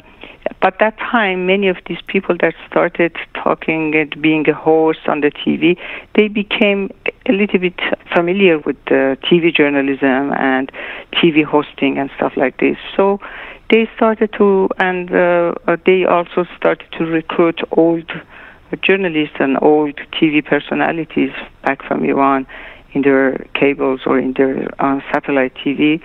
but 0.60 0.76
that 0.80 0.96
time, 0.98 1.46
many 1.46 1.68
of 1.68 1.76
these 1.86 2.00
people 2.06 2.36
that 2.40 2.54
started 2.68 3.16
talking 3.34 3.94
and 3.94 4.20
being 4.20 4.48
a 4.48 4.54
host 4.54 5.00
on 5.06 5.20
the 5.20 5.30
TV, 5.30 5.76
they 6.16 6.28
became 6.28 6.90
a 7.26 7.32
little 7.32 7.58
bit 7.58 7.78
familiar 8.14 8.58
with 8.58 8.76
the 8.86 9.16
TV 9.24 9.54
journalism 9.54 10.32
and 10.32 10.70
TV 11.12 11.44
hosting 11.44 11.98
and 11.98 12.10
stuff 12.16 12.32
like 12.36 12.58
this. 12.58 12.76
So 12.96 13.18
they 13.70 13.88
started 13.96 14.32
to, 14.38 14.68
and 14.78 15.10
uh, 15.12 15.54
uh, 15.66 15.76
they 15.86 16.04
also 16.04 16.44
started 16.56 16.86
to 16.98 17.04
recruit 17.04 17.60
old 17.72 18.10
journalists 18.82 19.36
and 19.38 19.58
old 19.62 19.96
TV 20.12 20.44
personalities 20.44 21.32
back 21.64 21.82
from 21.86 22.04
Iran 22.04 22.46
in 22.92 23.02
their 23.02 23.38
cables 23.54 24.00
or 24.06 24.18
in 24.18 24.34
their 24.34 24.68
uh, 24.78 25.00
satellite 25.12 25.54
TV. 25.54 26.00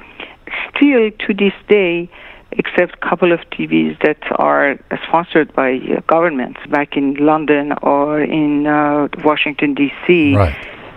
Still 0.75 1.11
to 1.11 1.33
this 1.33 1.53
day, 1.67 2.09
except 2.51 2.95
a 2.95 3.09
couple 3.09 3.31
of 3.31 3.39
TVs 3.51 4.01
that 4.01 4.17
are 4.37 4.79
sponsored 5.07 5.53
by 5.53 5.75
uh, 5.75 6.01
governments 6.07 6.59
back 6.69 6.95
in 6.95 7.15
London 7.15 7.73
or 7.81 8.21
in 8.21 8.67
uh, 8.67 9.07
Washington 9.23 9.73
D.C. 9.73 10.35
Right. 10.35 10.55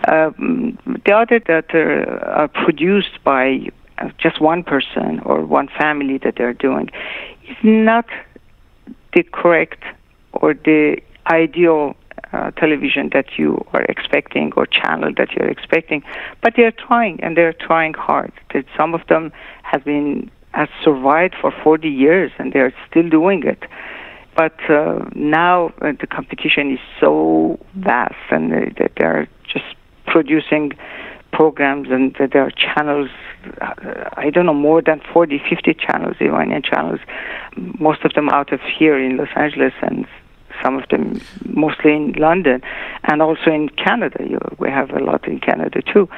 Um, 0.09 0.79
the 1.05 1.13
other 1.13 1.41
that 1.47 1.75
are, 1.75 2.25
are 2.25 2.49
produced 2.49 3.23
by 3.25 3.69
uh, 3.99 4.09
just 4.19 4.41
one 4.41 4.63
person 4.63 5.21
or 5.21 5.45
one 5.45 5.69
family 5.79 6.19
that 6.19 6.35
they're 6.37 6.55
doing 6.55 6.89
is 7.49 7.57
not 7.63 8.07
the 9.15 9.23
correct 9.25 9.83
or 10.33 10.55
the 10.55 11.01
ideal 11.27 11.97
uh, 12.33 12.51
television 12.53 13.11
that 13.13 13.27
you 13.37 13.65
are 13.73 13.83
expecting 13.83 14.53
or 14.57 14.67
channel 14.67 15.13
that 15.17 15.33
you're 15.33 15.49
expecting 15.49 16.03
but 16.43 16.53
they're 16.57 16.73
trying 16.73 17.19
and 17.23 17.37
they're 17.37 17.53
trying 17.53 17.93
hard 17.95 18.33
that 18.55 18.65
some 18.77 18.95
of 18.95 19.01
them 19.09 19.33
have 19.63 19.85
been 19.85 20.31
has 20.53 20.69
survived 20.83 21.35
for 21.41 21.53
40 21.63 21.89
years 21.89 22.33
and 22.39 22.53
they're 22.53 22.75
still 22.89 23.09
doing 23.09 23.43
it. 23.45 23.63
But 24.37 24.59
uh, 24.71 25.05
now 25.15 25.73
uh, 25.81 25.93
the 26.01 26.07
competition 26.07 26.73
is 26.73 26.79
so 26.99 27.59
vast 27.75 28.15
and 28.31 28.53
that 28.79 28.93
they're 28.97 29.29
just 29.45 29.65
producing 30.07 30.73
programs 31.33 31.89
and 31.91 32.15
there 32.33 32.43
are 32.43 32.51
channels 32.51 33.09
uh, 33.61 33.75
i 34.17 34.31
don't 34.31 34.47
know 34.47 34.55
more 34.55 34.83
than 34.83 35.01
40 35.13 35.41
50 35.49 35.75
channels 35.75 36.17
iranian 36.21 36.61
channels 36.61 36.99
most 37.79 38.05
of 38.05 38.13
them 38.15 38.29
out 38.29 38.53
of 38.53 38.61
here 38.61 38.99
in 38.99 39.17
los 39.17 39.29
angeles 39.37 39.73
and 39.81 40.07
some 40.63 40.77
of 40.77 40.89
them 40.89 41.21
mostly 41.47 41.95
in 41.95 42.13
london 42.13 42.61
and 43.05 43.23
also 43.23 43.51
in 43.51 43.69
canada. 43.69 44.19
You, 44.29 44.39
we 44.59 44.69
have 44.69 44.91
a 44.91 44.99
lot 44.99 45.27
in 45.27 45.39
canada 45.39 45.81
too. 45.83 46.09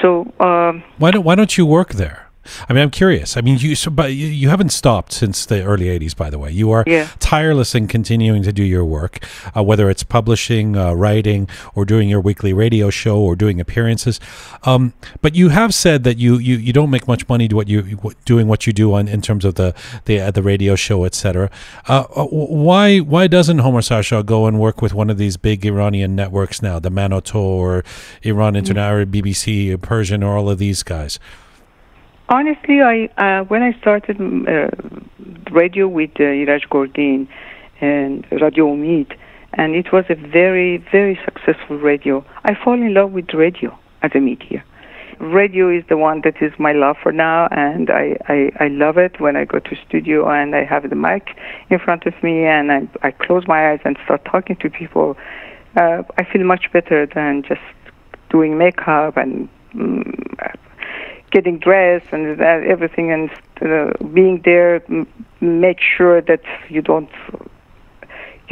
So 0.00 0.32
um, 0.40 0.82
why 0.98 1.10
don't 1.10 1.24
why 1.24 1.34
don't 1.34 1.56
you 1.56 1.66
work 1.66 1.90
there 1.94 2.31
I 2.68 2.72
mean, 2.72 2.82
I'm 2.82 2.90
curious. 2.90 3.36
I 3.36 3.40
mean, 3.40 3.58
you 3.58 3.74
so, 3.74 3.90
but 3.90 4.12
you, 4.12 4.26
you 4.26 4.48
haven't 4.48 4.70
stopped 4.70 5.12
since 5.12 5.46
the 5.46 5.62
early 5.62 5.86
'80s. 5.86 6.16
By 6.16 6.30
the 6.30 6.38
way, 6.38 6.50
you 6.50 6.70
are 6.70 6.84
yeah. 6.86 7.08
tireless 7.18 7.74
in 7.74 7.88
continuing 7.88 8.42
to 8.42 8.52
do 8.52 8.62
your 8.62 8.84
work, 8.84 9.24
uh, 9.56 9.62
whether 9.62 9.90
it's 9.90 10.02
publishing, 10.02 10.76
uh, 10.76 10.92
writing, 10.92 11.48
or 11.74 11.84
doing 11.84 12.08
your 12.08 12.20
weekly 12.20 12.52
radio 12.52 12.90
show 12.90 13.18
or 13.18 13.36
doing 13.36 13.60
appearances. 13.60 14.20
Um, 14.64 14.92
but 15.20 15.34
you 15.34 15.50
have 15.50 15.74
said 15.74 16.04
that 16.04 16.18
you, 16.18 16.38
you, 16.38 16.56
you 16.56 16.72
don't 16.72 16.90
make 16.90 17.08
much 17.08 17.28
money 17.28 17.48
do 17.48 17.56
what 17.56 17.68
you 17.68 17.98
doing 18.24 18.48
what 18.48 18.66
you 18.66 18.72
do 18.72 18.94
on 18.94 19.08
in 19.08 19.22
terms 19.22 19.44
of 19.44 19.54
the 19.56 19.74
the 20.04 20.20
uh, 20.20 20.30
the 20.30 20.42
radio 20.42 20.74
show, 20.74 21.04
etc. 21.04 21.50
Uh, 21.88 22.04
uh 22.14 22.24
why 22.26 22.98
why 22.98 23.26
doesn't 23.26 23.58
Homa 23.58 23.78
Sarshar 23.78 24.24
go 24.24 24.46
and 24.46 24.58
work 24.60 24.82
with 24.82 24.94
one 24.94 25.10
of 25.10 25.18
these 25.18 25.36
big 25.36 25.64
Iranian 25.64 26.14
networks 26.16 26.62
now, 26.62 26.78
the 26.78 26.90
Manoto 26.90 27.36
or 27.36 27.84
Iran. 28.22 28.52
International, 28.56 29.06
mm-hmm. 29.06 29.12
BBC, 29.12 29.80
Persian, 29.82 30.22
or 30.22 30.36
all 30.36 30.50
of 30.50 30.58
these 30.58 30.82
guys? 30.82 31.18
Honestly, 32.32 32.80
I 32.80 33.10
uh, 33.18 33.44
when 33.44 33.62
I 33.62 33.78
started 33.78 34.16
uh, 34.18 34.70
radio 35.50 35.86
with 35.86 36.12
uh, 36.18 36.22
Iraj 36.22 36.66
Gorgin 36.70 37.28
and 37.82 38.26
Radio 38.32 38.68
Umid, 38.74 39.14
and 39.52 39.74
it 39.74 39.92
was 39.92 40.06
a 40.08 40.14
very 40.14 40.78
very 40.90 41.20
successful 41.26 41.76
radio. 41.76 42.24
I 42.44 42.54
fall 42.54 42.72
in 42.72 42.94
love 42.94 43.12
with 43.12 43.34
radio 43.34 43.78
as 44.00 44.12
a 44.14 44.20
media. 44.20 44.64
Radio 45.20 45.68
is 45.68 45.84
the 45.90 45.98
one 45.98 46.22
that 46.24 46.40
is 46.40 46.52
my 46.58 46.72
love 46.72 46.96
for 47.02 47.12
now, 47.12 47.48
and 47.50 47.90
I, 47.90 48.16
I, 48.28 48.50
I 48.58 48.68
love 48.68 48.96
it 48.96 49.20
when 49.20 49.36
I 49.36 49.44
go 49.44 49.58
to 49.58 49.76
studio 49.86 50.26
and 50.30 50.56
I 50.56 50.64
have 50.64 50.88
the 50.88 50.96
mic 50.96 51.36
in 51.68 51.78
front 51.78 52.06
of 52.06 52.14
me 52.22 52.46
and 52.46 52.72
I, 52.72 52.88
I 53.02 53.10
close 53.10 53.46
my 53.46 53.72
eyes 53.72 53.80
and 53.84 53.98
start 54.04 54.24
talking 54.24 54.56
to 54.56 54.70
people. 54.70 55.18
Uh, 55.76 56.02
I 56.16 56.24
feel 56.24 56.44
much 56.44 56.72
better 56.72 57.06
than 57.14 57.42
just 57.46 57.60
doing 58.30 58.56
makeup 58.56 59.18
and 59.18 59.50
um, 59.74 60.14
getting 61.32 61.58
dressed 61.58 62.06
and 62.12 62.40
everything 62.40 63.10
and 63.10 63.30
uh, 63.62 63.92
being 64.12 64.40
there 64.44 64.82
make 65.40 65.80
sure 65.80 66.20
that 66.20 66.42
you 66.68 66.82
don't 66.82 67.10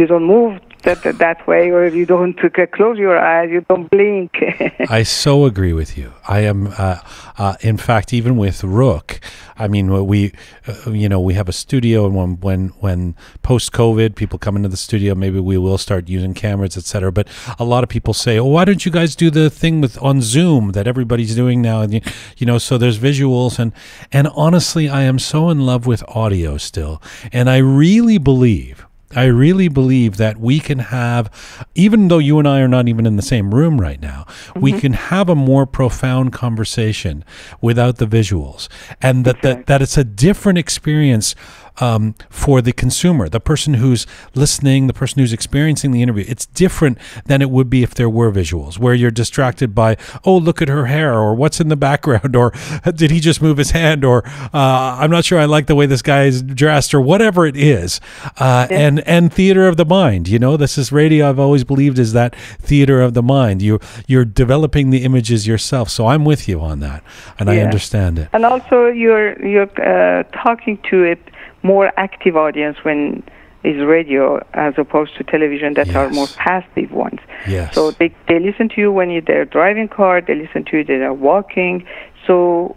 you 0.00 0.06
don't 0.06 0.24
move 0.24 0.60
that 0.82 1.02
that, 1.02 1.18
that 1.18 1.46
way, 1.46 1.70
or 1.70 1.84
if 1.84 1.94
you 1.94 2.06
don't 2.06 2.38
close 2.72 2.98
your 2.98 3.18
eyes, 3.18 3.50
you 3.50 3.60
don't 3.68 3.90
blink. 3.90 4.32
I 4.88 5.02
so 5.02 5.44
agree 5.44 5.72
with 5.72 5.96
you. 5.98 6.12
I 6.26 6.40
am, 6.40 6.72
uh, 6.78 7.00
uh, 7.36 7.56
in 7.60 7.76
fact, 7.76 8.12
even 8.12 8.36
with 8.36 8.62
Roqe. 8.62 9.20
I 9.58 9.68
mean, 9.68 10.06
we, 10.06 10.32
uh, 10.66 10.90
you 10.90 11.08
know, 11.08 11.20
we 11.20 11.34
have 11.34 11.48
a 11.48 11.52
studio, 11.52 12.06
and 12.06 12.14
when 12.14 12.40
when 12.40 12.68
when 12.80 13.14
post 13.42 13.72
COVID, 13.72 14.14
people 14.14 14.38
come 14.38 14.56
into 14.56 14.70
the 14.70 14.76
studio, 14.76 15.14
maybe 15.14 15.38
we 15.38 15.58
will 15.58 15.78
start 15.78 16.08
using 16.08 16.32
cameras, 16.32 16.76
etc. 16.76 17.12
But 17.12 17.28
a 17.58 17.64
lot 17.64 17.82
of 17.82 17.90
people 17.90 18.14
say, 18.14 18.38
"Oh, 18.38 18.46
why 18.46 18.64
don't 18.64 18.86
you 18.86 18.92
guys 18.92 19.14
do 19.14 19.30
the 19.30 19.50
thing 19.50 19.82
with 19.82 20.00
on 20.02 20.22
Zoom 20.22 20.72
that 20.72 20.86
everybody's 20.86 21.34
doing 21.34 21.60
now?" 21.60 21.82
And 21.82 21.92
you 22.38 22.46
know, 22.46 22.58
so 22.58 22.78
there's 22.78 22.98
visuals, 22.98 23.58
and 23.58 23.72
and 24.12 24.28
honestly, 24.28 24.88
I 24.88 25.02
am 25.02 25.18
so 25.18 25.50
in 25.50 25.66
love 25.66 25.86
with 25.86 26.02
audio 26.08 26.56
still, 26.56 27.02
and 27.32 27.50
I 27.50 27.58
really 27.58 28.16
believe 28.16 28.86
I 29.14 29.24
really 29.24 29.66
believe 29.66 30.18
that 30.18 30.38
we 30.38 30.60
can 30.60 30.78
have, 30.78 31.66
even 31.74 32.08
though 32.08 32.18
you 32.18 32.38
and 32.38 32.46
I 32.46 32.60
are 32.60 32.68
not 32.68 32.86
even 32.86 33.06
in 33.06 33.16
the 33.16 33.22
same 33.22 33.52
room 33.52 33.80
right 33.80 34.00
now, 34.00 34.24
mm-hmm. 34.28 34.60
we 34.60 34.72
can 34.72 34.92
have 34.92 35.28
a 35.28 35.34
more 35.34 35.66
profound 35.66 36.32
conversation 36.32 37.24
without 37.60 37.96
the 37.96 38.06
visuals, 38.06 38.68
and 39.02 39.24
that, 39.24 39.42
that 39.42 39.66
that 39.66 39.82
it's 39.82 39.98
a 39.98 40.04
different 40.04 40.58
experience 40.58 41.34
um, 41.78 42.14
for 42.28 42.60
the 42.60 42.72
consumer, 42.72 43.28
the 43.28 43.40
person 43.40 43.74
who's 43.74 44.06
listening, 44.34 44.86
the 44.86 44.92
person 44.92 45.20
who's 45.20 45.32
experiencing 45.32 45.90
the 45.90 46.02
interview. 46.02 46.24
It's 46.28 46.46
different 46.46 46.98
than 47.26 47.42
it 47.42 47.50
would 47.50 47.70
be 47.70 47.82
if 47.82 47.94
there 47.94 48.08
were 48.08 48.30
visuals, 48.30 48.78
where 48.78 48.94
you're 48.94 49.10
distracted 49.10 49.74
by, 49.74 49.96
oh, 50.24 50.36
look 50.36 50.60
at 50.60 50.68
her 50.68 50.86
hair, 50.86 51.14
or 51.14 51.34
what's 51.34 51.60
in 51.60 51.68
the 51.68 51.76
background, 51.76 52.36
or 52.40 52.52
did 52.94 53.10
he 53.10 53.20
just 53.20 53.42
move 53.42 53.58
his 53.58 53.70
hand, 53.70 54.04
or 54.04 54.26
uh, 54.52 54.98
I'm 55.00 55.10
not 55.10 55.24
sure 55.24 55.38
I 55.38 55.44
like 55.44 55.66
the 55.66 55.74
way 55.74 55.86
this 55.86 56.02
guy 56.02 56.24
is 56.24 56.42
dressed, 56.42 56.94
or 56.94 57.00
whatever 57.00 57.46
it 57.46 57.56
is. 57.56 58.00
Uh, 58.38 58.66
yeah. 58.70 58.78
And 58.78 59.00
and 59.00 59.32
theater 59.32 59.66
of 59.66 59.76
the 59.76 59.84
mind. 59.84 60.28
You 60.28 60.38
know, 60.38 60.56
this 60.56 60.78
is 60.78 60.92
radio. 60.92 61.28
I've 61.28 61.38
always 61.38 61.64
believed 61.64 61.98
is 61.98 62.12
that 62.12 62.34
theater 62.34 63.00
of 63.00 63.14
the 63.14 63.22
mind. 63.22 63.62
You 63.62 63.80
you're 64.06 64.24
developing 64.24 64.90
the 64.90 65.04
images 65.04 65.46
yourself. 65.46 65.90
So 65.90 66.06
I'm 66.06 66.24
with 66.24 66.48
you 66.48 66.60
on 66.60 66.80
that, 66.80 67.02
and 67.38 67.48
yeah. 67.48 67.56
I 67.56 67.58
understand 67.58 68.18
it. 68.18 68.28
And 68.32 68.44
also, 68.44 68.86
you're 68.86 69.40
you're 69.44 69.70
uh, 69.80 70.24
talking 70.44 70.78
to 70.90 71.02
it 71.02 71.20
more 71.62 71.92
active 71.96 72.36
audience 72.36 72.78
when 72.82 73.22
is 73.62 73.84
radio 73.84 74.42
as 74.54 74.74
opposed 74.78 75.16
to 75.16 75.24
television 75.24 75.74
that 75.74 75.94
are 75.94 76.08
more 76.10 76.26
passive 76.28 76.90
ones. 76.92 77.20
Yes. 77.46 77.74
So 77.74 77.90
they, 77.90 78.14
they 78.26 78.38
listen 78.38 78.68
to 78.70 78.80
you 78.80 78.92
when 78.92 79.10
you're 79.10 79.20
they're 79.20 79.44
driving 79.44 79.88
car, 79.88 80.20
they 80.20 80.34
listen 80.34 80.64
to 80.66 80.78
you 80.78 80.84
when 80.86 81.00
they're 81.00 81.12
walking. 81.12 81.86
So 82.26 82.76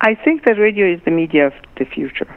I 0.00 0.14
think 0.14 0.44
that 0.44 0.58
radio 0.58 0.86
is 0.86 1.00
the 1.04 1.12
media 1.12 1.46
of 1.46 1.52
the 1.76 1.84
future. 1.84 2.28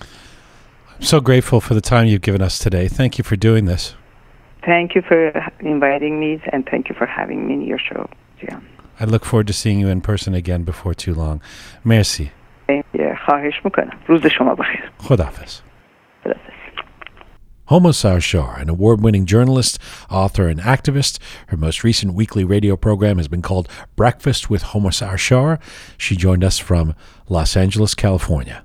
I'm 0.00 1.02
so 1.02 1.20
grateful 1.20 1.60
for 1.60 1.74
the 1.74 1.80
time 1.80 2.06
you've 2.06 2.22
given 2.22 2.42
us 2.42 2.58
today. 2.58 2.86
Thank 2.86 3.18
you 3.18 3.24
for 3.24 3.34
doing 3.34 3.64
this. 3.64 3.94
Thank 4.64 4.94
you 4.94 5.02
for 5.02 5.32
inviting 5.58 6.20
me 6.20 6.40
and 6.52 6.64
thank 6.66 6.88
you 6.88 6.94
for 6.94 7.06
having 7.06 7.48
me 7.48 7.54
in 7.54 7.62
your 7.62 7.78
show. 7.78 8.08
Yeah. 8.40 8.60
I 9.00 9.04
look 9.06 9.24
forward 9.24 9.48
to 9.48 9.52
seeing 9.52 9.80
you 9.80 9.88
in 9.88 10.00
person 10.02 10.34
again 10.34 10.62
before 10.62 10.94
too 10.94 11.14
long. 11.14 11.42
Merci. 11.82 12.30
خواهش 13.26 13.54
میکنم 13.64 13.96
روز 14.06 14.26
شما 14.26 14.54
بخیر 14.54 14.90
خداحافظ 14.98 15.60
Homa 17.72 17.92
Sarshar, 17.92 18.60
an 18.60 18.68
award 18.68 19.00
winning 19.00 19.24
journalist, 19.24 19.78
author, 20.10 20.46
and 20.46 20.60
activist. 20.60 21.18
Her 21.46 21.56
most 21.56 21.82
recent 21.84 22.12
weekly 22.12 22.44
radio 22.44 22.76
program 22.76 23.16
has 23.16 23.28
been 23.28 23.40
called 23.40 23.66
Breakfast 23.96 24.50
with 24.50 24.62
Homa 24.72 24.90
Sarshar. 24.90 25.58
She 25.96 26.14
joined 26.14 26.44
us 26.44 26.58
from 26.58 26.94
Los 27.30 27.56
Angeles, 27.56 27.94
California. 27.94 28.62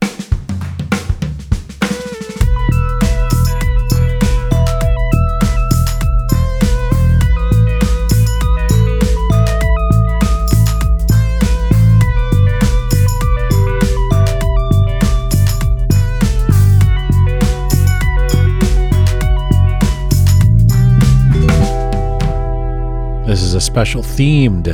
This 23.27 23.43
is 23.43 23.55
a 23.55 23.59
special 23.59 24.01
themed 24.01 24.67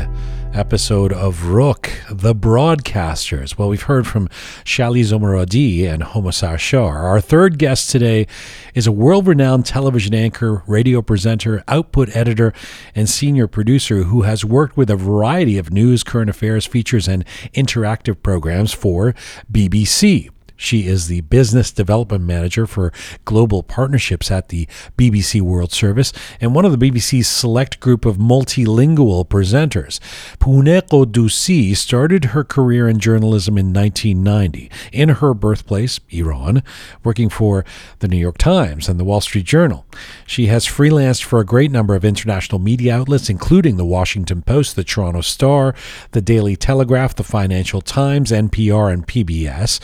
episode 0.54 1.12
of 1.12 1.40
Roqe, 1.40 1.90
the 2.08 2.36
Broadcasters. 2.36 3.58
Well, 3.58 3.68
we've 3.68 3.82
heard 3.82 4.06
from 4.06 4.30
Shally 4.64 5.02
Zomorodi 5.02 5.88
and 5.92 6.04
Homa 6.04 6.30
Sarshar. 6.30 6.94
Our 6.94 7.20
third 7.20 7.58
guest 7.58 7.90
today 7.90 8.28
is 8.76 8.86
a 8.86 8.92
world 8.92 9.26
renowned 9.26 9.66
television 9.66 10.14
anchor, 10.14 10.62
radio 10.68 11.02
presenter, 11.02 11.64
output 11.68 12.16
editor, 12.16 12.54
and 12.94 13.10
senior 13.10 13.48
producer 13.48 14.04
who 14.04 14.22
has 14.22 14.46
worked 14.46 14.78
with 14.78 14.92
a 14.92 14.96
variety 14.96 15.58
of 15.58 15.72
news, 15.72 16.04
current 16.04 16.30
affairs 16.30 16.68
features, 16.68 17.08
and 17.08 17.26
interactive 17.56 18.22
programs 18.22 18.72
for 18.72 19.16
BBC. 19.52 20.30
She 20.64 20.88
is 20.88 21.08
the 21.08 21.20
business 21.20 21.72
development 21.72 22.24
manager 22.24 22.66
for 22.66 22.94
global 23.26 23.64
partnerships 23.64 24.32
at 24.32 24.48
the 24.48 24.66
BBC 24.98 25.42
World 25.42 25.74
Service 25.74 26.14
and 26.40 26.56
one 26.56 26.64
of 26.64 26.72
the 26.72 26.90
BBC's 26.90 27.28
select 27.28 27.82
group 27.82 28.06
of 28.06 28.16
multilingual 28.16 29.28
presenters. 29.28 30.00
Pouneh 30.40 30.82
Ghoddoosi 30.88 31.76
started 31.76 32.26
her 32.26 32.46
career 32.46 32.88
in 32.88 33.00
journalism 33.00 33.58
in 33.58 33.74
1990 33.74 34.72
in 34.94 35.10
her 35.10 35.34
birthplace, 35.34 36.00
Iran, 36.12 36.64
working 37.04 37.28
for 37.28 37.66
the 38.00 38.08
New 38.08 38.18
York 38.18 38.38
Times 38.38 38.88
and 38.88 38.98
the 38.98 39.04
Wall 39.04 39.20
Street 39.20 39.46
Journal. 39.46 39.86
She 40.26 40.46
has 40.46 40.66
freelanced 40.66 41.24
for 41.24 41.42
a 41.42 41.46
great 41.46 41.72
number 41.72 41.94
of 41.94 42.06
international 42.06 42.60
media 42.60 42.96
outlets, 42.96 43.30
including 43.30 43.76
the 43.76 43.84
Washington 43.84 44.42
Post, 44.42 44.78
the 44.78 44.86
Toronto 44.86 45.20
Star, 45.20 45.76
the 46.12 46.22
Daily 46.22 46.56
Telegraph, 46.56 47.16
the 47.16 47.24
Financial 47.26 47.82
Times, 47.82 48.32
NPR, 48.32 48.94
and 48.94 49.06
PBS. 49.06 49.82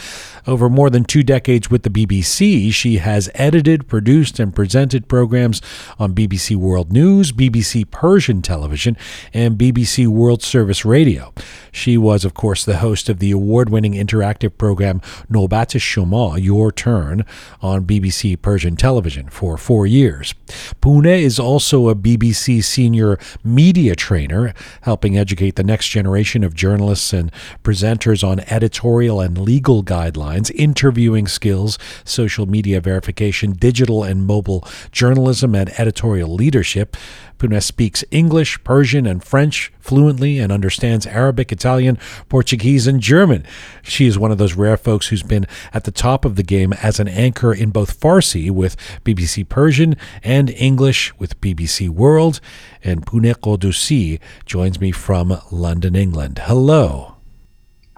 Over 0.47 0.68
more 0.69 0.89
than 0.89 1.03
two 1.03 1.23
decades 1.23 1.69
with 1.69 1.83
the 1.83 1.89
BBC, 1.89 2.73
she 2.73 2.97
has 2.97 3.29
edited, 3.33 3.87
produced, 3.87 4.39
and 4.39 4.55
presented 4.55 5.07
programs 5.07 5.61
on 5.97 6.13
BBC 6.13 6.55
World 6.55 6.91
News, 6.91 7.31
BBC 7.31 7.89
Persian 7.89 8.41
Television, 8.41 8.95
and 9.33 9.57
BBC 9.57 10.07
World 10.07 10.41
Service 10.41 10.85
Radio. 10.85 11.33
She 11.71 11.97
was, 11.97 12.25
of 12.25 12.33
course, 12.33 12.65
the 12.65 12.77
host 12.77 13.09
of 13.09 13.19
the 13.19 13.31
award 13.31 13.69
winning 13.69 13.93
interactive 13.93 14.57
program 14.57 15.01
Nobat 15.29 15.69
Shoma, 15.79 16.41
Your 16.41 16.71
Turn, 16.71 17.25
on 17.61 17.85
BBC 17.85 18.41
Persian 18.41 18.75
Television 18.75 19.29
for 19.29 19.57
four 19.57 19.85
years. 19.85 20.33
Pouneh 20.81 21.21
is 21.21 21.39
also 21.39 21.89
a 21.89 21.95
BBC 21.95 22.63
senior 22.63 23.17
media 23.43 23.95
trainer, 23.95 24.53
helping 24.81 25.17
educate 25.17 25.55
the 25.55 25.63
next 25.63 25.89
generation 25.89 26.43
of 26.43 26.53
journalists 26.53 27.13
and 27.13 27.31
presenters 27.63 28.27
on 28.27 28.39
editorial 28.41 29.21
and 29.21 29.37
legal 29.37 29.83
guidelines, 29.83 30.51
interviewing 30.59 31.27
skills, 31.27 31.79
social 32.03 32.45
media 32.45 32.81
verification, 32.81 33.53
digital 33.53 34.03
and 34.03 34.27
mobile 34.27 34.67
journalism, 34.91 35.55
and 35.55 35.69
editorial 35.79 36.33
leadership. 36.33 36.95
Pouneh 37.39 37.63
speaks 37.63 38.03
English, 38.11 38.61
Persian, 38.65 39.07
and 39.07 39.23
French 39.23 39.71
fluently 39.79 40.39
and 40.39 40.51
understands 40.51 41.07
Arabic, 41.07 41.51
Italian, 41.51 41.97
Portuguese, 42.27 42.85
and 42.85 42.99
German. 42.99 43.45
She 43.81 44.05
is 44.05 44.19
one 44.19 44.31
of 44.31 44.37
those 44.37 44.55
rare 44.55 44.77
folks 44.77 45.07
who's 45.07 45.23
been 45.23 45.47
at 45.73 45.85
the 45.85 45.91
top 45.91 46.25
of 46.25 46.35
the 46.35 46.43
game 46.43 46.73
as 46.73 46.99
an 46.99 47.07
anchor 47.07 47.53
in 47.53 47.69
both 47.71 47.99
Farsi 47.99 48.51
with 48.51 48.75
BBC 49.05 49.47
Persian 49.47 49.95
and 50.21 50.49
English 50.49 51.17
with 51.17 51.39
BBC 51.39 51.89
World. 51.89 52.41
And 52.83 53.05
Pouneh 53.05 53.35
Ghoddoosi 53.35 54.19
joins 54.45 54.81
me 54.81 54.91
from 54.91 55.39
London, 55.49 55.95
England. 55.95 56.41
Hello. 56.43 57.18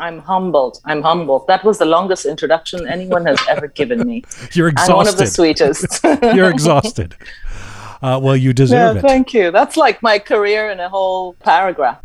I'm 0.02 0.18
humbled. 0.18 0.82
I'm 0.84 1.04
humbled. 1.04 1.46
That 1.46 1.64
was 1.64 1.78
the 1.78 1.86
longest 1.86 2.26
introduction 2.26 2.88
anyone 2.88 3.24
has 3.28 3.40
ever 3.48 3.68
given 3.68 4.06
me. 4.06 4.24
You're 4.54 4.74
I'm 4.76 4.96
one 4.96 5.08
of 5.08 5.18
the 5.18 5.28
sweetest. 5.28 6.04
You're 6.24 6.50
exhausted. 6.50 7.16
Uh, 8.02 8.20
well, 8.22 8.36
you 8.36 8.52
deserve 8.52 8.98
it. 8.98 9.02
thank 9.02 9.32
you. 9.32 9.52
That's 9.52 9.78
like 9.78 10.02
my 10.02 10.18
career 10.18 10.72
in 10.72 10.80
a 10.80 10.90
whole 10.90 11.34
paragraph. 11.34 12.02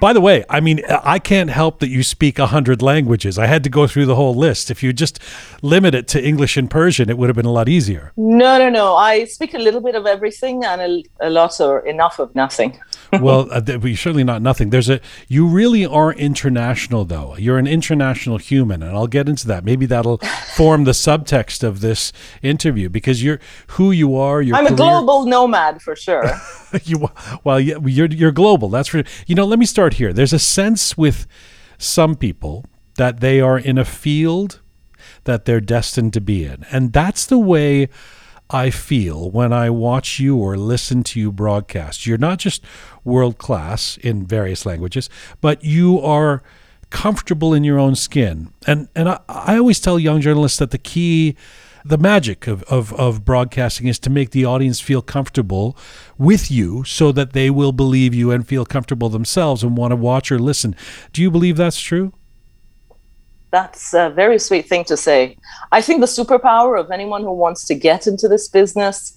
By 0.00 0.12
the 0.12 0.20
way, 0.20 0.44
I 0.50 0.60
mean, 0.60 0.82
I 0.88 1.18
can't 1.18 1.50
help 1.50 1.80
that 1.80 1.88
you 1.88 2.02
speak 2.02 2.38
a 2.38 2.46
hundred 2.46 2.82
languages. 2.82 3.38
I 3.38 3.46
had 3.46 3.64
to 3.64 3.70
go 3.70 3.86
through 3.86 4.06
the 4.06 4.14
whole 4.14 4.34
list. 4.34 4.70
If 4.70 4.82
you 4.82 4.92
just 4.92 5.18
limit 5.62 5.94
it 5.94 6.06
to 6.08 6.22
English 6.22 6.56
and 6.56 6.70
Persian, 6.70 7.08
it 7.08 7.16
would 7.16 7.28
have 7.28 7.36
been 7.36 7.46
a 7.46 7.52
lot 7.52 7.68
easier. 7.68 8.12
No, 8.16 8.58
no, 8.58 8.68
no. 8.68 8.94
I 8.94 9.24
speak 9.24 9.54
a 9.54 9.58
little 9.58 9.80
bit 9.80 9.94
of 9.94 10.06
everything 10.06 10.64
and 10.64 10.80
a, 10.80 11.04
a 11.20 11.30
lot 11.30 11.60
or 11.60 11.80
enough 11.86 12.18
of 12.18 12.34
nothing. 12.34 12.78
well, 13.20 13.48
uh, 13.50 13.78
we 13.80 13.94
certainly 13.94 14.24
not 14.24 14.42
nothing. 14.42 14.70
There's 14.70 14.88
a 14.88 15.00
you 15.28 15.46
really 15.46 15.86
are 15.86 16.12
international 16.12 17.04
though. 17.04 17.36
You're 17.36 17.58
an 17.58 17.66
international 17.66 18.38
human, 18.38 18.82
and 18.82 18.96
I'll 18.96 19.06
get 19.06 19.28
into 19.28 19.46
that. 19.48 19.64
Maybe 19.64 19.86
that'll 19.86 20.18
form 20.56 20.84
the 20.84 20.92
subtext 20.92 21.62
of 21.62 21.80
this 21.80 22.12
interview 22.42 22.88
because 22.88 23.22
you're 23.22 23.40
who 23.68 23.92
you 23.92 24.16
are. 24.16 24.42
Your 24.42 24.56
I'm 24.56 24.66
a 24.66 24.74
global 24.74 25.24
nomad 25.24 25.80
for 25.82 25.96
sure. 25.96 26.24
you 26.84 27.08
well 27.44 27.60
yeah, 27.60 27.78
you're 27.84 28.06
you're 28.06 28.32
global 28.32 28.68
that's 28.68 28.88
for 28.88 29.02
you 29.26 29.34
know 29.34 29.44
let 29.44 29.58
me 29.58 29.66
start 29.66 29.85
here. 29.94 30.12
There's 30.12 30.32
a 30.32 30.38
sense 30.38 30.96
with 30.96 31.26
some 31.78 32.14
people 32.14 32.64
that 32.96 33.20
they 33.20 33.40
are 33.40 33.58
in 33.58 33.78
a 33.78 33.84
field 33.84 34.60
that 35.24 35.44
they're 35.44 35.60
destined 35.60 36.12
to 36.14 36.20
be 36.20 36.44
in. 36.44 36.64
And 36.72 36.92
that's 36.92 37.26
the 37.26 37.38
way 37.38 37.88
I 38.48 38.70
feel 38.70 39.30
when 39.30 39.52
I 39.52 39.70
watch 39.70 40.18
you 40.18 40.36
or 40.36 40.56
listen 40.56 41.02
to 41.04 41.20
you 41.20 41.32
broadcast. 41.32 42.06
You're 42.06 42.18
not 42.18 42.38
just 42.38 42.64
world 43.04 43.38
class 43.38 43.96
in 43.98 44.26
various 44.26 44.64
languages 44.64 45.10
but 45.40 45.64
you 45.64 46.00
are 46.00 46.42
comfortable 46.90 47.52
in 47.52 47.64
your 47.64 47.78
own 47.78 47.94
skin. 47.94 48.52
And 48.66 48.88
and 48.94 49.08
I, 49.08 49.20
I 49.28 49.58
always 49.58 49.80
tell 49.80 49.98
young 49.98 50.20
journalists 50.20 50.58
that 50.58 50.70
the 50.70 50.78
key 50.78 51.36
the 51.88 51.98
magic 51.98 52.48
of, 52.48 52.62
of, 52.64 52.92
of 52.94 53.24
broadcasting 53.24 53.86
is 53.86 53.98
to 54.00 54.10
make 54.10 54.30
the 54.30 54.44
audience 54.44 54.80
feel 54.80 55.00
comfortable 55.00 55.76
with 56.18 56.50
you 56.50 56.82
so 56.84 57.12
that 57.12 57.32
they 57.32 57.48
will 57.48 57.72
believe 57.72 58.12
you 58.12 58.32
and 58.32 58.46
feel 58.46 58.64
comfortable 58.64 59.08
themselves 59.08 59.62
and 59.62 59.76
want 59.76 59.92
to 59.92 59.96
watch 59.96 60.32
or 60.32 60.38
listen. 60.38 60.74
Do 61.12 61.22
you 61.22 61.30
believe 61.30 61.56
that's 61.56 61.80
true? 61.80 62.12
That's 63.52 63.94
a 63.94 64.10
very 64.10 64.38
sweet 64.38 64.68
thing 64.68 64.84
to 64.84 64.96
say. 64.96 65.36
I 65.70 65.80
think 65.80 66.00
the 66.00 66.06
superpower 66.06 66.78
of 66.78 66.90
anyone 66.90 67.22
who 67.22 67.32
wants 67.32 67.64
to 67.66 67.74
get 67.74 68.06
into 68.06 68.26
this 68.26 68.48
business 68.48 69.16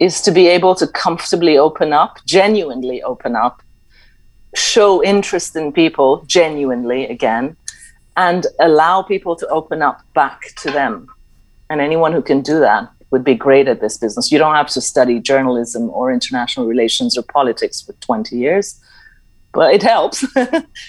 is 0.00 0.20
to 0.22 0.32
be 0.32 0.48
able 0.48 0.74
to 0.74 0.86
comfortably 0.88 1.56
open 1.56 1.92
up, 1.92 2.18
genuinely 2.26 3.02
open 3.02 3.36
up, 3.36 3.62
show 4.54 5.02
interest 5.04 5.54
in 5.54 5.72
people 5.72 6.24
genuinely 6.26 7.06
again, 7.06 7.56
and 8.16 8.46
allow 8.58 9.02
people 9.02 9.36
to 9.36 9.46
open 9.48 9.82
up 9.82 10.02
back 10.14 10.40
to 10.56 10.70
them. 10.70 11.08
And 11.70 11.80
anyone 11.80 12.12
who 12.12 12.22
can 12.22 12.40
do 12.40 12.60
that 12.60 12.90
would 13.10 13.24
be 13.24 13.34
great 13.34 13.68
at 13.68 13.80
this 13.80 13.96
business. 13.96 14.30
You 14.30 14.38
don't 14.38 14.54
have 14.54 14.68
to 14.70 14.80
study 14.80 15.20
journalism 15.20 15.90
or 15.90 16.12
international 16.12 16.66
relations 16.66 17.16
or 17.16 17.22
politics 17.22 17.80
for 17.80 17.92
20 17.94 18.36
years, 18.36 18.80
but 19.52 19.74
it 19.74 19.82
helps. 19.82 20.24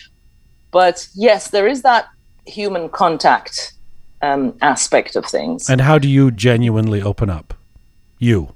but 0.71 1.07
yes, 1.15 1.49
there 1.49 1.67
is 1.67 1.81
that 1.83 2.07
human 2.45 2.89
contact 2.89 3.73
um, 4.21 4.57
aspect 4.61 5.15
of 5.15 5.25
things. 5.25 5.69
And 5.69 5.81
how 5.81 5.97
do 5.97 6.09
you 6.09 6.31
genuinely 6.31 7.01
open 7.01 7.29
up? 7.29 7.53
You. 8.17 8.53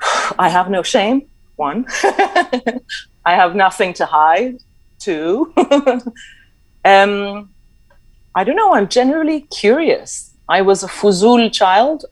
I 0.38 0.48
have 0.48 0.70
no 0.70 0.82
shame. 0.82 1.28
One, 1.56 1.86
I 3.24 3.34
have 3.34 3.54
nothing 3.54 3.92
to 3.94 4.06
hide. 4.06 4.58
Two, 4.98 5.52
um, 6.84 7.50
I 8.34 8.42
don't 8.42 8.56
know. 8.56 8.74
I'm 8.74 8.88
generally 8.88 9.42
curious. 9.42 10.33
I 10.48 10.62
was 10.62 10.82
a 10.82 10.88
Fuzul 10.88 11.52
child 11.52 12.04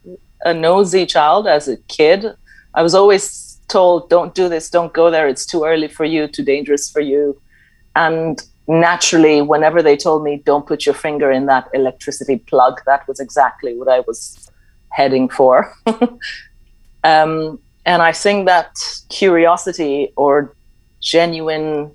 a 0.45 0.55
nosy 0.55 1.07
child 1.07 1.47
as 1.47 1.69
a 1.69 1.77
kid. 1.89 2.27
I 2.75 2.83
was 2.83 2.95
always 2.95 3.61
told, 3.69 4.09
don't 4.11 4.35
do 4.35 4.49
this, 4.49 4.71
don't 4.71 4.93
go 4.93 5.11
there, 5.11 5.29
it's 5.29 5.47
too 5.47 5.65
early 5.65 5.89
for 5.89 6.05
you, 6.05 6.27
too 6.27 6.45
dangerous 6.45 6.91
for 6.91 7.01
you. 7.01 7.41
And 7.95 8.41
naturally, 8.67 9.43
whenever 9.43 9.83
they 9.83 9.97
told 9.97 10.25
me, 10.25 10.43
don't 10.45 10.67
put 10.67 10.87
your 10.87 10.95
finger 10.95 11.31
in 11.31 11.47
that 11.47 11.69
electricity 11.75 12.39
plug, 12.39 12.81
that 12.87 13.07
was 13.09 13.21
exactly 13.21 13.77
what 13.77 13.89
I 13.89 14.01
was 14.01 14.51
heading 14.91 15.29
for. 15.29 15.73
um, 17.05 17.59
and 17.85 18.03
I 18.03 18.13
think 18.13 18.47
that 18.47 18.79
curiosity 19.09 20.13
or 20.17 20.55
genuine 21.01 21.91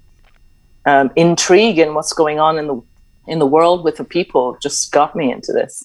um, 0.86 1.12
intrigue 1.16 1.80
in 1.80 1.94
what's 1.94 2.14
going 2.14 2.40
on 2.40 2.58
in 2.58 2.68
the 2.68 2.82
in 3.28 3.40
the 3.40 3.46
world 3.46 3.84
with 3.84 3.98
the 3.98 4.06
people 4.06 4.58
just 4.62 4.90
got 4.94 5.14
me 5.14 5.30
into 5.30 5.52
this. 5.52 5.84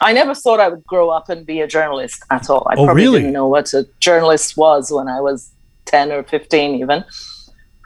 I 0.00 0.12
never 0.12 0.34
thought 0.34 0.60
I 0.60 0.68
would 0.68 0.84
grow 0.84 1.10
up 1.10 1.28
and 1.28 1.46
be 1.46 1.60
a 1.60 1.66
journalist 1.66 2.22
at 2.30 2.50
all. 2.50 2.66
I 2.70 2.74
oh, 2.76 2.84
probably 2.84 3.04
really? 3.04 3.18
didn't 3.20 3.32
know 3.32 3.48
what 3.48 3.72
a 3.72 3.86
journalist 4.00 4.56
was 4.56 4.90
when 4.90 5.08
I 5.08 5.20
was 5.20 5.50
10 5.86 6.12
or 6.12 6.22
15 6.22 6.80
even. 6.80 7.04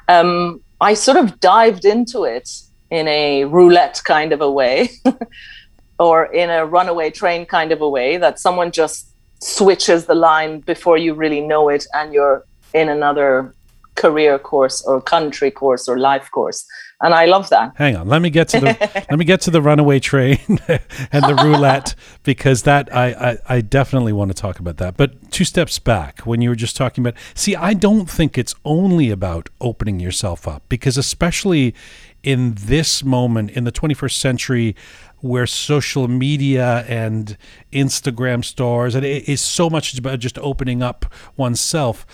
Um, 0.08 0.60
I 0.80 0.94
sort 0.94 1.18
of 1.18 1.38
dived 1.40 1.84
into 1.84 2.24
it 2.24 2.50
in 2.90 3.06
a 3.06 3.44
roulette 3.44 4.00
kind 4.04 4.32
of 4.32 4.40
a 4.40 4.50
way 4.50 4.90
or 5.98 6.24
in 6.26 6.50
a 6.50 6.66
runaway 6.66 7.10
train 7.10 7.46
kind 7.46 7.70
of 7.70 7.80
a 7.80 7.88
way 7.88 8.16
that 8.16 8.40
someone 8.40 8.72
just 8.72 9.08
switches 9.40 10.06
the 10.06 10.14
line 10.14 10.60
before 10.60 10.98
you 10.98 11.14
really 11.14 11.40
know 11.40 11.68
it 11.68 11.86
and 11.94 12.12
you're 12.12 12.44
in 12.74 12.88
another 12.88 13.54
career 13.94 14.38
course 14.38 14.82
or 14.82 15.00
country 15.00 15.50
course 15.50 15.88
or 15.88 15.98
life 15.98 16.30
course 16.30 16.66
and 17.00 17.14
i 17.14 17.24
love 17.24 17.48
that 17.50 17.72
hang 17.76 17.96
on 17.96 18.08
let 18.08 18.22
me 18.22 18.30
get 18.30 18.48
to 18.48 18.60
the 18.60 19.04
let 19.10 19.18
me 19.18 19.24
get 19.24 19.40
to 19.40 19.50
the 19.50 19.62
runaway 19.62 19.98
train 19.98 20.38
and 20.48 21.24
the 21.24 21.40
roulette 21.42 21.94
because 22.22 22.62
that 22.62 22.94
I, 22.94 23.06
I 23.08 23.56
i 23.56 23.60
definitely 23.60 24.12
want 24.12 24.30
to 24.30 24.34
talk 24.34 24.58
about 24.58 24.76
that 24.78 24.96
but 24.96 25.30
two 25.30 25.44
steps 25.44 25.78
back 25.78 26.20
when 26.20 26.40
you 26.40 26.48
were 26.48 26.56
just 26.56 26.76
talking 26.76 27.02
about 27.02 27.18
see 27.34 27.56
i 27.56 27.74
don't 27.74 28.08
think 28.10 28.36
it's 28.36 28.54
only 28.64 29.10
about 29.10 29.48
opening 29.60 30.00
yourself 30.00 30.46
up 30.46 30.62
because 30.68 30.96
especially 30.96 31.74
in 32.22 32.54
this 32.54 33.02
moment 33.02 33.50
in 33.52 33.64
the 33.64 33.72
21st 33.72 34.12
century 34.12 34.76
where 35.20 35.46
social 35.46 36.08
media 36.08 36.84
and 36.88 37.36
Instagram 37.72 38.44
stores 38.44 38.94
and 38.94 39.04
it 39.04 39.28
is 39.28 39.40
so 39.40 39.68
much 39.68 39.96
about 39.98 40.18
just 40.18 40.38
opening 40.38 40.82
up 40.82 41.06
oneself. 41.36 42.06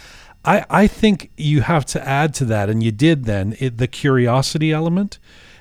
I, 0.46 0.64
I 0.70 0.86
think 0.86 1.30
you 1.36 1.62
have 1.62 1.84
to 1.86 2.08
add 2.08 2.32
to 2.34 2.44
that, 2.46 2.70
and 2.70 2.82
you 2.82 2.92
did 2.92 3.24
then, 3.24 3.56
it, 3.58 3.78
the 3.78 3.88
curiosity 3.88 4.72
element 4.72 5.18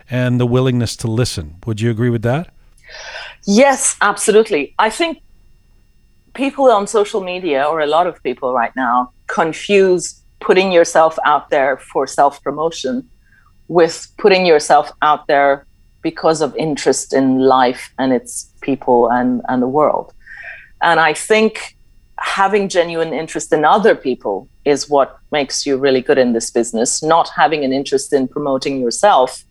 and 0.10 0.40
the 0.40 0.46
willingness 0.46 0.96
to 0.98 1.08
listen. 1.08 1.56
Would 1.66 1.82
you 1.82 1.90
agree 1.90 2.12
with 2.12 2.22
that? 2.22 2.54
Yes, 3.46 3.98
absolutely. 4.02 4.76
I 4.78 4.92
think 4.92 5.22
people 6.36 6.66
on 6.66 6.86
social 6.86 7.22
media, 7.22 7.64
or 7.64 7.80
a 7.80 7.88
lot 7.88 8.06
of 8.06 8.22
people 8.22 8.54
right 8.54 8.76
now, 8.76 9.12
confuse 9.28 10.22
putting 10.40 10.72
yourself 10.72 11.18
out 11.26 11.50
there 11.50 11.78
for 11.78 12.06
self 12.06 12.44
promotion 12.44 13.10
with 13.68 14.08
putting 14.20 14.46
yourself 14.46 14.92
out 15.02 15.26
there 15.26 15.66
because 16.04 16.42
of 16.42 16.56
interest 16.56 17.14
in 17.14 17.40
life 17.40 17.92
and 17.98 18.14
its 18.14 18.52
people 18.62 19.10
and, 19.10 19.42
and 19.50 19.64
the 19.64 19.68
world. 19.68 20.14
And 20.84 21.00
I 21.00 21.14
think 21.14 21.76
having 22.20 22.70
genuine 22.70 23.14
interest 23.14 23.52
in 23.52 23.66
other 23.66 23.96
people 23.96 24.48
is 24.64 24.90
what 24.90 25.20
makes 25.32 25.66
you 25.66 25.78
really 25.78 26.02
good 26.02 26.18
in 26.18 26.34
this 26.34 26.50
business, 26.50 27.04
not 27.04 27.30
having 27.30 27.64
an 27.64 27.74
interest 27.74 28.14
in 28.14 28.28
promoting 28.28 28.80
yourself, 28.80 29.44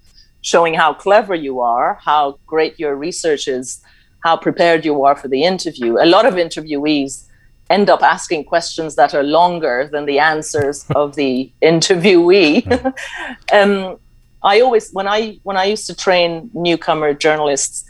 showing 0.43 0.75
how 0.75 0.95
clever 0.95 1.35
you 1.35 1.61
are, 1.61 1.99
how 2.03 2.39
great 2.47 2.79
your 2.79 2.97
research 2.97 3.49
is, 3.49 3.81
how 4.21 4.37
prepared 4.37 4.85
you 4.85 5.05
are 5.05 5.17
for 5.17 5.29
the 5.29 5.45
interview. 5.45 5.99
A 6.01 6.07
lot 6.07 6.25
of 6.27 6.35
interviewees 6.35 7.25
end 7.71 7.89
up 7.91 8.03
asking 8.03 8.45
questions 8.45 8.95
that 8.97 9.15
are 9.15 9.23
longer 9.23 9.89
than 9.93 10.07
the 10.07 10.19
answers 10.19 10.87
of 10.95 11.15
the 11.17 11.51
interviewee. 11.63 12.65
um, 13.53 13.99
I 14.43 14.61
always 14.61 14.91
when 14.93 15.09
I 15.09 15.39
when 15.43 15.57
I 15.57 15.65
used 15.65 15.87
to 15.87 15.95
train 15.95 16.51
newcomer 16.53 17.15
journalists 17.15 17.85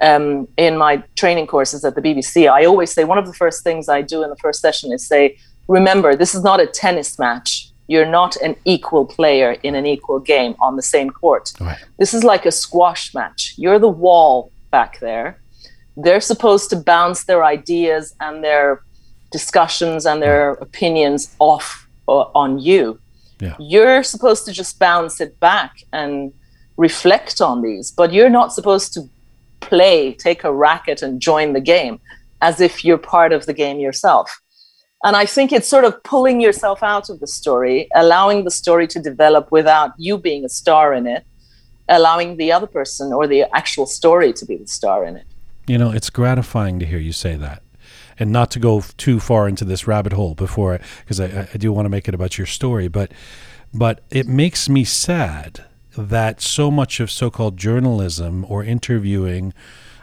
um, 0.00 0.48
in 0.56 0.76
my 0.76 1.02
training 1.16 1.46
courses 1.46 1.84
at 1.84 1.94
the 1.94 2.02
BBC, 2.02 2.50
I 2.50 2.64
always 2.64 2.92
say 2.92 3.04
one 3.04 3.18
of 3.18 3.26
the 3.26 3.34
first 3.34 3.64
things 3.64 3.88
I 3.88 4.02
do 4.02 4.22
in 4.22 4.30
the 4.30 4.36
first 4.36 4.60
session 4.60 4.92
is 4.92 5.06
say, 5.06 5.38
remember, 5.66 6.14
this 6.14 6.34
is 6.34 6.42
not 6.42 6.60
a 6.60 6.66
tennis 6.66 7.18
match. 7.18 7.70
You're 7.88 8.06
not 8.06 8.36
an 8.36 8.54
equal 8.64 9.06
player 9.06 9.52
in 9.62 9.74
an 9.74 9.86
equal 9.86 10.20
game 10.20 10.54
on 10.60 10.76
the 10.76 10.82
same 10.82 11.10
court. 11.10 11.52
Right. 11.58 11.78
This 11.98 12.12
is 12.12 12.22
like 12.22 12.44
a 12.44 12.52
squash 12.52 13.14
match. 13.14 13.54
You're 13.56 13.78
the 13.78 13.88
wall 13.88 14.52
back 14.70 15.00
there. 15.00 15.40
They're 15.96 16.20
supposed 16.20 16.70
to 16.70 16.76
bounce 16.76 17.24
their 17.24 17.44
ideas 17.44 18.14
and 18.20 18.44
their 18.44 18.82
discussions 19.32 20.06
and 20.06 20.22
their 20.22 20.52
opinions 20.52 21.34
off 21.38 21.88
uh, 22.08 22.26
on 22.34 22.58
you. 22.58 23.00
Yeah. 23.40 23.56
You're 23.58 24.02
supposed 24.02 24.44
to 24.46 24.52
just 24.52 24.78
bounce 24.78 25.20
it 25.20 25.38
back 25.40 25.82
and 25.92 26.32
reflect 26.76 27.40
on 27.40 27.62
these, 27.62 27.90
but 27.90 28.12
you're 28.12 28.30
not 28.30 28.52
supposed 28.52 28.92
to 28.94 29.08
play, 29.60 30.12
take 30.12 30.44
a 30.44 30.52
racket 30.52 31.02
and 31.02 31.20
join 31.20 31.52
the 31.52 31.60
game 31.60 32.00
as 32.40 32.60
if 32.60 32.84
you're 32.84 32.98
part 32.98 33.32
of 33.32 33.46
the 33.46 33.52
game 33.52 33.78
yourself. 33.78 34.40
And 35.04 35.14
I 35.14 35.26
think 35.26 35.52
it's 35.52 35.68
sort 35.68 35.84
of 35.84 36.02
pulling 36.02 36.40
yourself 36.40 36.82
out 36.82 37.08
of 37.08 37.20
the 37.20 37.26
story, 37.26 37.88
allowing 37.94 38.44
the 38.44 38.50
story 38.50 38.86
to 38.88 39.00
develop 39.00 39.52
without 39.52 39.92
you 39.96 40.18
being 40.18 40.44
a 40.44 40.48
star 40.48 40.92
in 40.92 41.06
it, 41.06 41.24
allowing 41.88 42.36
the 42.36 42.50
other 42.50 42.66
person 42.66 43.12
or 43.12 43.26
the 43.26 43.44
actual 43.56 43.86
story 43.86 44.32
to 44.32 44.44
be 44.44 44.56
the 44.56 44.66
star 44.66 45.04
in 45.04 45.16
it. 45.16 45.26
You 45.66 45.78
know, 45.78 45.92
it's 45.92 46.10
gratifying 46.10 46.78
to 46.80 46.86
hear 46.86 46.98
you 46.98 47.12
say 47.12 47.36
that 47.36 47.62
and 48.18 48.32
not 48.32 48.50
to 48.52 48.58
go 48.58 48.82
too 48.96 49.20
far 49.20 49.48
into 49.48 49.64
this 49.64 49.86
rabbit 49.86 50.12
hole 50.12 50.34
before 50.34 50.80
because 51.00 51.20
I, 51.20 51.48
I 51.52 51.56
do 51.56 51.72
want 51.72 51.86
to 51.86 51.90
make 51.90 52.08
it 52.08 52.14
about 52.14 52.36
your 52.36 52.46
story 52.46 52.88
but 52.88 53.12
but 53.72 54.00
it 54.10 54.26
makes 54.26 54.68
me 54.68 54.84
sad 54.84 55.64
that 55.98 56.40
so 56.40 56.70
much 56.70 57.00
of 57.00 57.10
so-called 57.10 57.56
journalism 57.56 58.44
or 58.48 58.62
interviewing 58.62 59.52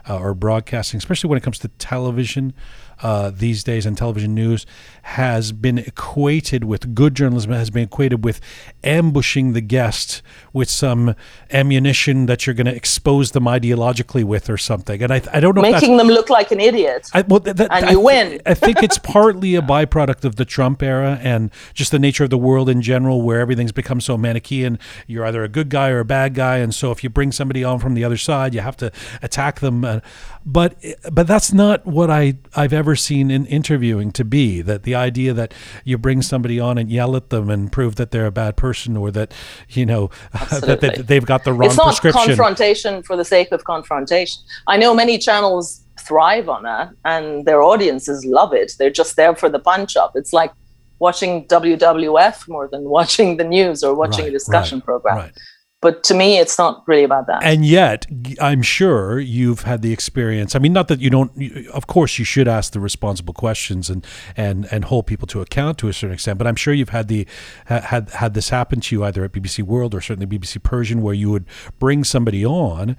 uh, 0.07 0.19
or 0.19 0.33
broadcasting 0.33 0.97
especially 0.97 1.29
when 1.29 1.37
it 1.37 1.43
comes 1.43 1.59
to 1.59 1.67
television 1.67 2.53
uh, 3.01 3.31
these 3.33 3.63
days 3.63 3.85
and 3.85 3.97
television 3.97 4.33
news 4.33 4.65
has 5.03 5.51
been 5.51 5.77
equated 5.77 6.63
with 6.63 6.95
good 6.95 7.13
journalism 7.15 7.51
has 7.51 7.69
been 7.69 7.83
equated 7.83 8.23
with 8.23 8.41
ambushing 8.83 9.53
the 9.53 9.61
guest 9.61 10.21
with 10.53 10.69
some 10.69 11.15
ammunition 11.51 12.25
that 12.25 12.45
you're 12.47 12.53
going 12.53 12.65
to 12.65 12.75
expose 12.75 13.31
them 13.31 13.43
ideologically 13.43 14.23
with 14.23 14.49
or 14.49 14.57
something. 14.57 15.03
And 15.03 15.11
I, 15.11 15.21
I 15.31 15.39
don't 15.39 15.55
know 15.55 15.61
making 15.61 15.97
them 15.97 16.07
look 16.07 16.29
like 16.29 16.51
an 16.51 16.59
idiot. 16.59 17.09
I, 17.13 17.21
well, 17.21 17.39
that, 17.41 17.59
and 17.59 17.85
I, 17.85 17.91
you 17.91 17.99
win. 17.99 18.41
I 18.45 18.53
think 18.53 18.81
it's 18.81 18.97
partly 19.03 19.55
a 19.55 19.61
byproduct 19.61 20.25
of 20.25 20.37
the 20.37 20.45
Trump 20.45 20.81
era 20.81 21.19
and 21.21 21.51
just 21.73 21.91
the 21.91 21.99
nature 21.99 22.23
of 22.23 22.29
the 22.29 22.37
world 22.37 22.69
in 22.69 22.81
general, 22.81 23.21
where 23.21 23.39
everything's 23.39 23.71
become 23.71 24.01
so 24.01 24.17
manichean. 24.17 24.79
You're 25.07 25.25
either 25.25 25.43
a 25.43 25.49
good 25.49 25.69
guy 25.69 25.89
or 25.89 25.99
a 25.99 26.05
bad 26.05 26.33
guy, 26.33 26.57
and 26.57 26.73
so 26.73 26.91
if 26.91 27.03
you 27.03 27.09
bring 27.09 27.31
somebody 27.31 27.63
on 27.63 27.79
from 27.79 27.93
the 27.93 28.03
other 28.03 28.17
side, 28.17 28.53
you 28.53 28.61
have 28.61 28.77
to 28.77 28.91
attack 29.21 29.59
them. 29.59 29.85
Uh, 29.85 29.99
but 30.45 30.75
but 31.11 31.25
that's 31.25 31.51
not 31.51 31.85
what 31.85 32.11
I 32.11 32.35
I've 32.55 32.73
ever 32.73 32.95
seen 32.95 33.31
in 33.31 33.45
interviewing 33.47 34.11
to 34.11 34.23
be 34.23 34.61
that 34.61 34.83
the 34.83 34.93
idea 34.93 35.33
that 35.33 35.53
you 35.83 35.97
bring 35.97 36.21
somebody 36.21 36.59
on 36.59 36.77
and 36.77 36.91
yell 36.91 37.15
at 37.15 37.31
them 37.31 37.49
and 37.49 37.71
prove 37.71 37.95
that 37.95 38.11
they're 38.11 38.27
a 38.27 38.31
bad 38.31 38.55
person 38.55 38.95
or 38.95 39.09
that 39.11 39.33
you 39.69 39.85
know 39.85 40.11
that, 40.51 40.81
that 40.81 41.07
they've 41.07 41.25
got 41.25 41.43
the 41.45 41.53
wrong 41.53 41.67
it's 41.69 41.77
not 41.77 41.87
prescription. 41.87 42.25
confrontation 42.27 43.01
for 43.01 43.15
the 43.17 43.25
sake 43.25 43.51
of 43.51 43.63
confrontation. 43.63 44.41
I 44.67 44.77
know 44.77 44.93
many 44.93 45.17
channels 45.17 45.81
thrive 45.99 46.47
on 46.47 46.63
that 46.63 46.91
and 47.05 47.45
their 47.45 47.63
audiences 47.63 48.23
love 48.25 48.53
it. 48.53 48.73
They're 48.77 48.91
just 48.91 49.15
there 49.15 49.35
for 49.35 49.49
the 49.49 49.59
punch 49.59 49.95
up. 49.97 50.11
It's 50.15 50.31
like 50.33 50.51
watching 50.99 51.47
WWF 51.47 52.47
more 52.47 52.67
than 52.67 52.83
watching 52.83 53.37
the 53.37 53.43
news 53.43 53.83
or 53.83 53.95
watching 53.95 54.25
Right, 54.25 54.29
a 54.29 54.31
discussion 54.31 54.77
right, 54.79 54.85
program. 54.85 55.17
right. 55.17 55.31
But 55.81 56.03
to 56.05 56.13
me, 56.13 56.39
it's 56.39 56.57
not 56.57 56.83
really 56.87 57.03
about 57.03 57.27
that. 57.27 57.43
And 57.43 57.65
yet, 57.65 58.07
i'm 58.41 58.61
sure 58.63 59.19
you've 59.19 59.61
had 59.61 59.81
the 59.81 59.93
experience. 59.93 60.55
I 60.55 60.59
mean, 60.59 60.73
not 60.73 60.87
that 60.87 60.99
you 60.99 61.09
don't. 61.09 61.31
Of 61.67 61.85
course, 61.85 62.17
you 62.17 62.25
should 62.25 62.47
ask 62.47 62.73
the 62.73 62.79
responsible 62.79 63.33
questions 63.33 63.89
and 63.89 64.05
and 64.35 64.67
and 64.71 64.85
hold 64.85 65.05
people 65.05 65.27
to 65.27 65.41
account 65.41 65.77
to 65.79 65.87
a 65.87 65.93
certain 65.93 66.13
extent. 66.13 66.37
But 66.37 66.47
I'm 66.47 66.55
sure 66.55 66.73
you've 66.73 66.89
had 66.89 67.07
the 67.07 67.27
had 67.65 68.09
had 68.09 68.33
this 68.33 68.49
happen 68.49 68.79
to 68.81 68.95
you 68.95 69.03
either 69.03 69.23
at 69.23 69.31
BBC 69.31 69.63
World 69.63 69.93
or 69.93 70.01
certainly 70.01 70.25
BBC 70.25 70.63
Persian, 70.63 71.01
where 71.01 71.13
you 71.13 71.29
would 71.29 71.45
bring 71.77 72.03
somebody 72.03 72.45
on. 72.45 72.97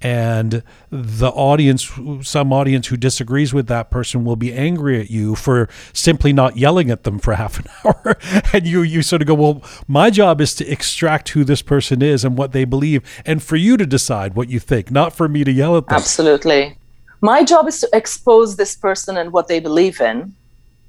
And 0.00 0.62
the 0.90 1.28
audience, 1.28 1.90
some 2.22 2.52
audience 2.52 2.86
who 2.86 2.96
disagrees 2.96 3.52
with 3.52 3.66
that 3.66 3.90
person, 3.90 4.24
will 4.24 4.36
be 4.36 4.52
angry 4.52 5.00
at 5.00 5.10
you 5.10 5.34
for 5.34 5.68
simply 5.92 6.32
not 6.32 6.56
yelling 6.56 6.90
at 6.90 7.02
them 7.02 7.18
for 7.18 7.34
half 7.42 7.58
an 7.58 7.66
hour. 7.84 8.16
and 8.52 8.66
you, 8.66 8.82
you 8.82 9.02
sort 9.02 9.22
of 9.22 9.28
go, 9.28 9.34
well, 9.34 9.62
my 9.88 10.10
job 10.10 10.40
is 10.40 10.54
to 10.56 10.70
extract 10.70 11.30
who 11.30 11.44
this 11.44 11.62
person 11.62 12.02
is 12.02 12.24
and 12.24 12.38
what 12.38 12.52
they 12.52 12.64
believe, 12.64 13.02
and 13.26 13.42
for 13.42 13.56
you 13.56 13.76
to 13.76 13.86
decide 13.86 14.34
what 14.34 14.48
you 14.48 14.60
think, 14.60 14.90
not 14.90 15.12
for 15.12 15.28
me 15.28 15.44
to 15.44 15.50
yell 15.50 15.76
at 15.76 15.86
them. 15.86 15.96
Absolutely. 15.96 16.76
My 17.20 17.42
job 17.42 17.66
is 17.66 17.80
to 17.80 17.88
expose 17.92 18.56
this 18.56 18.76
person 18.76 19.16
and 19.16 19.32
what 19.32 19.48
they 19.48 19.58
believe 19.58 20.00
in 20.00 20.34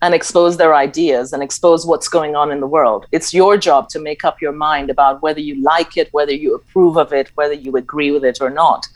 and 0.01 0.13
expose 0.13 0.57
their 0.57 0.75
ideas 0.75 1.33
and 1.33 1.43
expose 1.43 1.85
what's 1.85 2.07
going 2.07 2.35
on 2.35 2.51
in 2.51 2.59
the 2.59 2.67
world. 2.67 3.05
It's 3.11 3.33
your 3.33 3.57
job 3.57 3.89
to 3.89 3.99
make 3.99 4.23
up 4.23 4.41
your 4.41 4.53
mind 4.53 4.89
about 4.89 5.21
whether 5.21 5.41
you 5.41 5.61
like 5.61 5.97
it, 5.97 6.09
whether 6.11 6.33
you 6.33 6.55
approve 6.55 6.97
of 6.97 7.11
it, 7.11 7.31
whether 7.35 7.53
you 7.53 7.75
agree 7.75 8.11
with 8.11 8.23
it 8.23 8.39
or 8.41 8.49
not. 8.49 8.87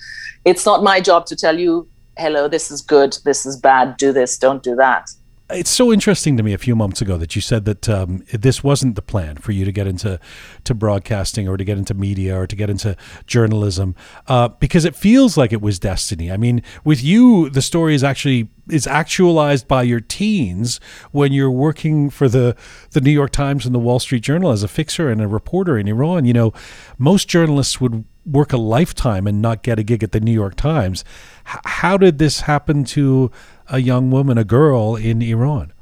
It's 0.45 0.65
not 0.65 0.83
my 0.83 1.01
job 1.01 1.25
to 1.27 1.35
tell 1.35 1.59
you 1.59 1.87
hello, 2.17 2.47
this 2.47 2.69
is 2.69 2.81
good, 2.81 3.17
this 3.25 3.45
is 3.45 3.57
bad, 3.57 3.97
do 3.97 4.13
this, 4.13 4.37
don't 4.37 4.63
do 4.63 4.75
that. 4.75 5.09
It's 5.49 5.69
so 5.69 5.91
interesting 5.91 6.37
to 6.37 6.43
me 6.43 6.53
a 6.53 6.57
few 6.57 6.75
months 6.75 7.01
ago 7.01 7.17
that 7.17 7.35
you 7.35 7.41
said 7.41 7.65
that 7.65 7.89
um, 7.89 8.23
this 8.31 8.63
wasn't 8.63 8.95
the 8.95 9.01
plan 9.01 9.35
for 9.35 9.51
you 9.51 9.65
to 9.65 9.71
get 9.73 9.87
into 9.87 10.19
to 10.63 10.73
broadcasting 10.73 11.49
or 11.49 11.57
to 11.57 11.65
get 11.65 11.77
into 11.77 11.93
media 11.93 12.39
or 12.39 12.47
to 12.47 12.55
get 12.55 12.69
into 12.69 12.95
journalism 13.27 13.93
uh, 14.27 14.47
because 14.47 14.85
it 14.85 14.95
feels 14.95 15.37
like 15.37 15.51
it 15.51 15.61
was 15.61 15.79
destiny. 15.79 16.31
I 16.31 16.37
mean, 16.37 16.63
with 16.85 17.03
you, 17.03 17.49
the 17.49 17.61
story 17.61 17.93
is 17.93 18.03
actually 18.03 18.49
is 18.69 18.87
actualized 18.87 19.67
by 19.67 19.83
your 19.83 19.99
teens 19.99 20.79
when 21.11 21.33
you're 21.33 21.51
working 21.51 22.09
for 22.09 22.29
the 22.29 22.55
the 22.91 23.01
New 23.01 23.11
York 23.11 23.31
Times 23.31 23.65
and 23.65 23.75
the 23.75 23.79
Wall 23.79 23.99
Street 23.99 24.23
Journal 24.23 24.51
as 24.51 24.63
a 24.63 24.69
fixer 24.69 25.09
and 25.09 25.21
a 25.21 25.27
reporter 25.27 25.77
in 25.77 25.89
Iran. 25.89 26.23
You 26.23 26.33
know, 26.33 26.53
most 26.97 27.27
journalists 27.27 27.81
would 27.81 28.05
work 28.25 28.53
a 28.53 28.57
lifetime 28.57 29.27
and 29.27 29.41
not 29.41 29.63
get 29.63 29.79
a 29.79 29.83
gig 29.83 30.03
at 30.03 30.13
the 30.13 30.19
New 30.19 30.31
York 30.31 30.55
Times. 30.55 31.03
H- 31.47 31.59
how 31.65 31.97
did 31.97 32.19
this 32.19 32.41
happen 32.41 32.85
to 32.85 33.31
a 33.67 33.79
young 33.79 34.11
woman, 34.11 34.37
a 34.37 34.43
girl 34.43 34.95
in 34.95 35.21
Iran? 35.21 35.73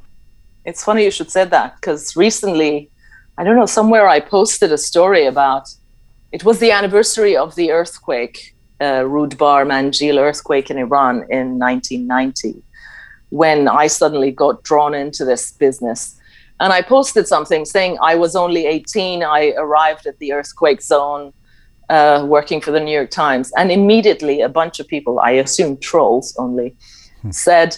It's 0.66 0.84
funny 0.84 1.04
you 1.04 1.12
should 1.12 1.32
say 1.32 1.46
that 1.46 1.76
because 1.76 2.16
recently, 2.16 2.90
I 3.38 3.44
don't 3.44 3.56
know, 3.56 3.66
somewhere 3.66 4.08
I 4.08 4.20
posted 4.20 4.72
a 4.72 4.78
story 4.78 5.26
about 5.26 5.74
it 6.32 6.44
was 6.46 6.60
the 6.60 6.72
anniversary 6.72 7.36
of 7.36 7.56
the 7.56 7.72
earthquake, 7.72 8.56
uh, 8.80 9.04
Rudbar 9.04 9.66
Manjil 9.66 10.18
earthquake 10.18 10.70
in 10.70 10.78
Iran 10.78 11.26
in 11.30 11.60
1990, 11.60 12.64
when 13.30 13.68
I 13.68 13.88
suddenly 13.88 14.32
got 14.32 14.64
drawn 14.64 14.94
into 14.94 15.26
this 15.26 15.52
business. 15.52 16.18
And 16.62 16.72
I 16.72 16.82
posted 16.84 17.28
something 17.28 17.66
saying 17.66 17.98
I 18.02 18.16
was 18.16 18.36
only 18.36 18.66
18. 18.66 19.24
I 19.24 19.54
arrived 19.58 20.06
at 20.06 20.20
the 20.20 20.32
earthquake 20.32 20.82
zone 20.82 21.34
uh, 21.90 22.24
working 22.26 22.62
for 22.62 22.72
the 22.72 22.80
New 22.80 22.94
York 22.94 23.10
Times. 23.10 23.52
And 23.58 23.72
immediately, 23.72 24.40
a 24.42 24.48
bunch 24.48 24.80
of 24.80 24.88
people, 24.88 25.20
I 25.20 25.32
assume 25.32 25.78
trolls 25.78 26.34
only. 26.38 26.76
Said, 27.30 27.78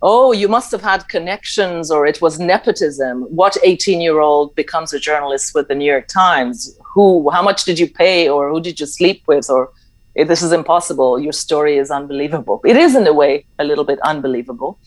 Oh, 0.00 0.30
you 0.30 0.46
must 0.46 0.70
have 0.70 0.82
had 0.82 1.08
connections 1.08 1.90
or 1.90 2.06
it 2.06 2.22
was 2.22 2.38
nepotism. 2.38 3.22
What 3.22 3.56
18 3.64 4.00
year 4.00 4.20
old 4.20 4.54
becomes 4.54 4.92
a 4.92 5.00
journalist 5.00 5.54
with 5.54 5.66
the 5.66 5.74
New 5.74 5.90
York 5.90 6.06
Times? 6.06 6.78
Who, 6.94 7.28
how 7.30 7.42
much 7.42 7.64
did 7.64 7.78
you 7.80 7.90
pay 7.90 8.28
or 8.28 8.48
who 8.48 8.60
did 8.60 8.78
you 8.78 8.86
sleep 8.86 9.24
with? 9.26 9.50
Or 9.50 9.72
this 10.14 10.42
is 10.42 10.52
impossible. 10.52 11.18
Your 11.18 11.32
story 11.32 11.78
is 11.78 11.90
unbelievable. 11.90 12.60
It 12.64 12.76
is, 12.76 12.94
in 12.94 13.06
a 13.06 13.12
way, 13.12 13.44
a 13.58 13.64
little 13.64 13.84
bit 13.84 13.98
unbelievable. 14.00 14.78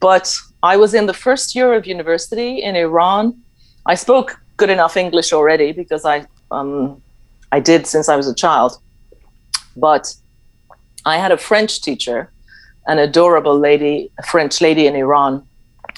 But 0.00 0.34
I 0.62 0.76
was 0.76 0.94
in 0.94 1.06
the 1.06 1.14
first 1.14 1.54
year 1.54 1.72
of 1.74 1.86
university 1.86 2.62
in 2.62 2.74
Iran. 2.74 3.40
I 3.86 3.94
spoke 3.94 4.40
good 4.56 4.70
enough 4.70 4.96
English 4.96 5.32
already 5.32 5.72
because 5.72 6.04
I 6.04 6.26
um, 6.50 7.00
I 7.52 7.60
did 7.60 7.86
since 7.86 8.08
I 8.08 8.16
was 8.16 8.26
a 8.28 8.34
child. 8.34 8.80
But 9.76 10.14
I 11.04 11.16
had 11.18 11.32
a 11.32 11.38
French 11.38 11.80
teacher, 11.80 12.30
an 12.86 12.98
adorable 12.98 13.58
lady, 13.58 14.10
a 14.18 14.22
French 14.22 14.60
lady 14.60 14.86
in 14.86 14.94
Iran 14.94 15.46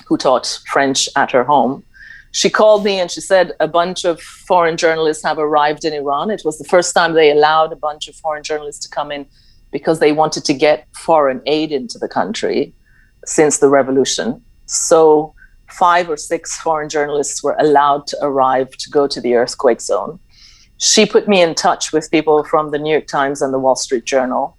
who 0.06 0.16
taught 0.16 0.60
French 0.70 1.09
at 1.16 1.30
her 1.30 1.44
home. 1.44 1.84
She 2.32 2.48
called 2.48 2.84
me 2.84 2.98
and 2.98 3.10
she 3.10 3.20
said 3.20 3.52
a 3.60 3.68
bunch 3.68 4.04
of 4.04 4.20
foreign 4.20 4.76
journalists 4.76 5.22
have 5.22 5.38
arrived 5.38 5.84
in 5.84 5.92
Iran. 5.92 6.30
It 6.30 6.42
was 6.44 6.59
the 6.59 6.64
first 6.64 6.94
time 6.94 7.12
they 7.12 7.30
allowed 7.30 7.72
a 7.72 7.76
bunch 7.76 8.09
of 8.09 8.16
foreign 8.16 8.42
journalists 8.42 8.86
to 8.86 8.94
come 8.94 9.12
in 9.12 9.26
because 9.70 10.00
they 10.00 10.12
wanted 10.12 10.44
to 10.46 10.54
get 10.54 10.86
foreign 10.94 11.42
aid 11.46 11.72
into 11.72 11.98
the 11.98 12.09
country 12.09 12.74
since 13.26 13.59
the 13.59 13.68
revolution. 13.68 14.42
So, 14.66 15.34
five 15.70 16.10
or 16.10 16.18
six 16.18 16.59
foreign 16.60 16.88
journalists 16.88 17.42
were 17.42 17.56
allowed 17.59 18.06
to 18.06 18.18
arrive 18.20 18.70
to 18.76 18.90
go 18.90 19.06
to 19.06 19.20
the 19.20 19.34
earthquake 19.34 19.80
zone 19.80 20.18
she 20.82 21.06
put 21.06 21.28
me 21.28 21.40
in 21.40 21.54
touch 21.54 21.92
with 21.92 22.10
people 22.10 22.42
from 22.42 22.72
the 22.72 22.78
New 22.78 22.90
York 22.90 23.06
Times 23.06 23.40
and 23.40 23.54
the 23.54 23.59
Wall 23.59 23.76
Street 23.76 24.04
Journal. 24.04 24.56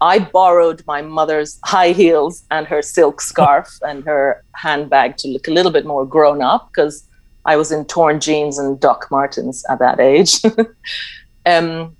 I 0.00 0.18
borrowed 0.18 0.82
my 0.86 1.02
mother's 1.02 1.58
high 1.64 1.92
heels 1.92 2.44
and 2.50 2.66
her 2.66 2.82
silk 2.82 3.20
scarf 3.20 3.68
and 3.82 4.04
her 4.04 4.44
handbag 4.54 5.16
to 5.18 5.28
look 5.28 5.48
a 5.48 5.50
little 5.50 5.72
bit 5.72 5.86
more 5.86 6.06
grown 6.06 6.42
up 6.42 6.70
because 6.72 7.06
I 7.44 7.56
was 7.56 7.72
in 7.72 7.84
torn 7.86 8.20
jeans 8.20 8.58
and 8.58 8.78
Doc 8.78 9.08
Martens 9.10 9.64
at 9.70 9.78
that 9.78 10.00
age. 10.00 10.40
um, 11.46 11.96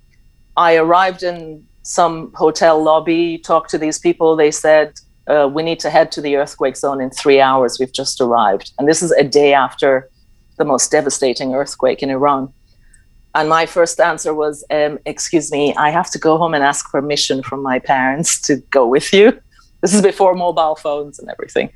I 0.56 0.76
arrived 0.76 1.22
in 1.22 1.66
some 1.82 2.32
hotel 2.34 2.82
lobby, 2.82 3.38
talked 3.38 3.70
to 3.70 3.78
these 3.78 3.98
people. 3.98 4.36
They 4.36 4.50
said, 4.50 4.92
uh, 5.26 5.48
We 5.52 5.62
need 5.62 5.80
to 5.80 5.90
head 5.90 6.12
to 6.12 6.20
the 6.20 6.36
earthquake 6.36 6.76
zone 6.76 7.00
in 7.00 7.10
three 7.10 7.40
hours. 7.40 7.78
We've 7.78 7.92
just 7.92 8.20
arrived. 8.20 8.72
And 8.78 8.86
this 8.86 9.02
is 9.02 9.12
a 9.12 9.24
day 9.24 9.54
after 9.54 10.10
the 10.58 10.64
most 10.64 10.90
devastating 10.90 11.54
earthquake 11.54 12.02
in 12.02 12.10
Iran. 12.10 12.52
And 13.34 13.48
my 13.48 13.66
first 13.66 14.00
answer 14.00 14.34
was, 14.34 14.64
um, 14.70 14.98
Excuse 15.06 15.52
me, 15.52 15.74
I 15.74 15.90
have 15.90 16.10
to 16.10 16.18
go 16.18 16.36
home 16.36 16.54
and 16.54 16.64
ask 16.64 16.90
permission 16.90 17.42
from 17.42 17.62
my 17.62 17.78
parents 17.78 18.40
to 18.42 18.56
go 18.70 18.86
with 18.86 19.12
you. 19.12 19.38
This 19.82 19.94
is 19.94 20.02
before 20.02 20.34
mobile 20.34 20.76
phones 20.76 21.18
and 21.18 21.30
everything. 21.30 21.70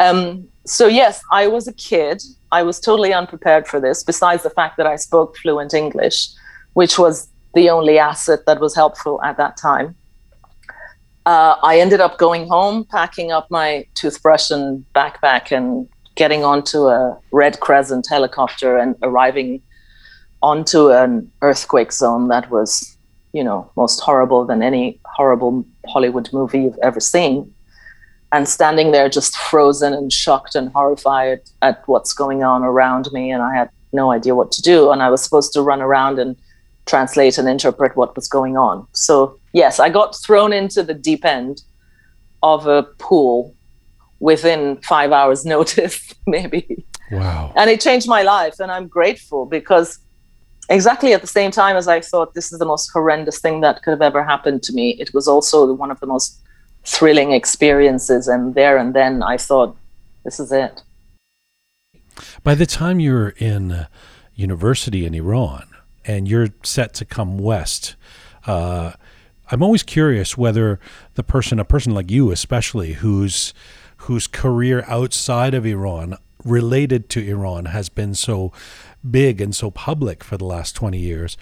Um, 0.00 0.48
so, 0.66 0.88
yes, 0.88 1.22
I 1.30 1.46
was 1.46 1.68
a 1.68 1.72
kid. 1.72 2.20
I 2.50 2.64
was 2.64 2.80
totally 2.80 3.12
unprepared 3.12 3.68
for 3.68 3.78
this, 3.78 4.02
besides 4.02 4.42
the 4.42 4.50
fact 4.50 4.76
that 4.76 4.88
I 4.88 4.96
spoke 4.96 5.36
fluent 5.36 5.72
English, 5.72 6.30
which 6.72 6.98
was 6.98 7.28
the 7.54 7.70
only 7.70 7.96
asset 7.96 8.40
that 8.46 8.58
was 8.58 8.74
helpful 8.74 9.22
at 9.22 9.36
that 9.36 9.56
time. 9.56 9.94
Uh, 11.26 11.56
I 11.62 11.78
ended 11.78 12.00
up 12.00 12.18
going 12.18 12.48
home, 12.48 12.84
packing 12.84 13.30
up 13.30 13.50
my 13.50 13.86
toothbrush 13.94 14.50
and 14.50 14.84
backpack, 14.94 15.52
and 15.52 15.88
getting 16.16 16.42
onto 16.42 16.88
a 16.88 17.16
Red 17.30 17.60
Crescent 17.60 18.06
helicopter 18.08 18.76
and 18.76 18.96
arriving 19.02 19.62
onto 20.42 20.90
an 20.90 21.30
earthquake 21.42 21.92
zone 21.92 22.28
that 22.28 22.50
was, 22.50 22.96
you 23.32 23.42
know, 23.42 23.70
most 23.76 24.00
horrible 24.00 24.44
than 24.44 24.62
any 24.62 25.00
horrible 25.04 25.64
Hollywood 25.86 26.32
movie 26.32 26.60
you've 26.60 26.78
ever 26.78 27.00
seen. 27.00 27.52
And 28.30 28.46
standing 28.46 28.92
there 28.92 29.08
just 29.08 29.36
frozen 29.36 29.94
and 29.94 30.12
shocked 30.12 30.54
and 30.54 30.70
horrified 30.72 31.40
at 31.62 31.82
what's 31.86 32.12
going 32.12 32.42
on 32.42 32.62
around 32.62 33.10
me. 33.12 33.30
And 33.30 33.42
I 33.42 33.54
had 33.54 33.70
no 33.92 34.10
idea 34.10 34.34
what 34.34 34.52
to 34.52 34.62
do. 34.62 34.90
And 34.90 35.02
I 35.02 35.08
was 35.08 35.22
supposed 35.22 35.52
to 35.54 35.62
run 35.62 35.80
around 35.80 36.18
and 36.18 36.36
translate 36.84 37.38
and 37.38 37.48
interpret 37.48 37.96
what 37.96 38.14
was 38.14 38.28
going 38.28 38.56
on. 38.56 38.86
So, 38.92 39.38
yes, 39.52 39.80
I 39.80 39.88
got 39.88 40.14
thrown 40.20 40.52
into 40.52 40.82
the 40.82 40.94
deep 40.94 41.24
end 41.24 41.62
of 42.42 42.66
a 42.66 42.82
pool 42.98 43.54
within 44.20 44.76
five 44.82 45.10
hours' 45.10 45.44
notice, 45.54 46.14
maybe. 46.26 46.84
Wow. 47.10 47.52
And 47.56 47.70
it 47.70 47.80
changed 47.80 48.08
my 48.08 48.22
life. 48.22 48.60
And 48.60 48.70
I'm 48.70 48.88
grateful 48.88 49.46
because 49.46 49.98
exactly 50.68 51.12
at 51.12 51.20
the 51.20 51.26
same 51.26 51.50
time 51.50 51.76
as 51.76 51.88
I 51.88 52.00
thought 52.00 52.34
this 52.34 52.52
is 52.52 52.58
the 52.58 52.66
most 52.66 52.90
horrendous 52.92 53.40
thing 53.40 53.60
that 53.60 53.82
could 53.82 53.92
have 53.92 54.02
ever 54.02 54.22
happened 54.22 54.62
to 54.64 54.72
me, 54.72 54.90
it 54.98 55.12
was 55.14 55.28
also 55.28 55.72
one 55.72 55.90
of 55.90 56.00
the 56.00 56.06
most 56.06 56.38
thrilling 56.84 57.32
experiences. 57.32 58.28
And 58.28 58.54
there 58.54 58.76
and 58.76 58.94
then 58.94 59.22
I 59.22 59.36
thought, 59.36 59.76
this 60.24 60.40
is 60.40 60.52
it. 60.52 60.82
By 62.42 62.54
the 62.54 62.66
time 62.66 63.00
you're 63.00 63.30
in 63.30 63.72
uh, 63.72 63.86
university 64.34 65.06
in 65.06 65.14
Iran 65.14 65.68
and 66.04 66.28
you're 66.28 66.48
set 66.62 66.94
to 66.94 67.04
come 67.04 67.38
west, 67.38 67.96
uh, 68.46 68.92
I'm 69.50 69.62
always 69.62 69.82
curious 69.82 70.36
whether 70.36 70.78
the 71.14 71.22
person, 71.22 71.58
a 71.58 71.64
person 71.64 71.94
like 71.94 72.10
you 72.10 72.30
especially, 72.30 72.94
whose 72.94 73.54
whose 74.02 74.26
career 74.26 74.84
outside 74.86 75.54
of 75.54 75.66
Iran 75.66 76.16
related 76.44 77.08
to 77.10 77.26
Iran 77.26 77.66
has 77.66 77.88
been 77.88 78.14
so 78.14 78.52
big 79.08 79.40
and 79.40 79.54
so 79.54 79.70
public 79.70 80.24
for 80.24 80.36
the 80.36 80.44
last 80.44 80.74
20 80.76 80.98
years. 80.98 81.36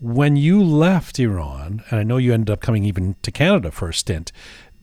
When 0.00 0.36
you 0.36 0.62
left 0.62 1.18
Iran, 1.18 1.82
and 1.90 2.00
I 2.00 2.02
know 2.02 2.16
you 2.16 2.34
ended 2.34 2.50
up 2.50 2.60
coming 2.60 2.84
even 2.84 3.16
to 3.22 3.30
Canada 3.30 3.70
for 3.70 3.88
a 3.88 3.94
stint, 3.94 4.32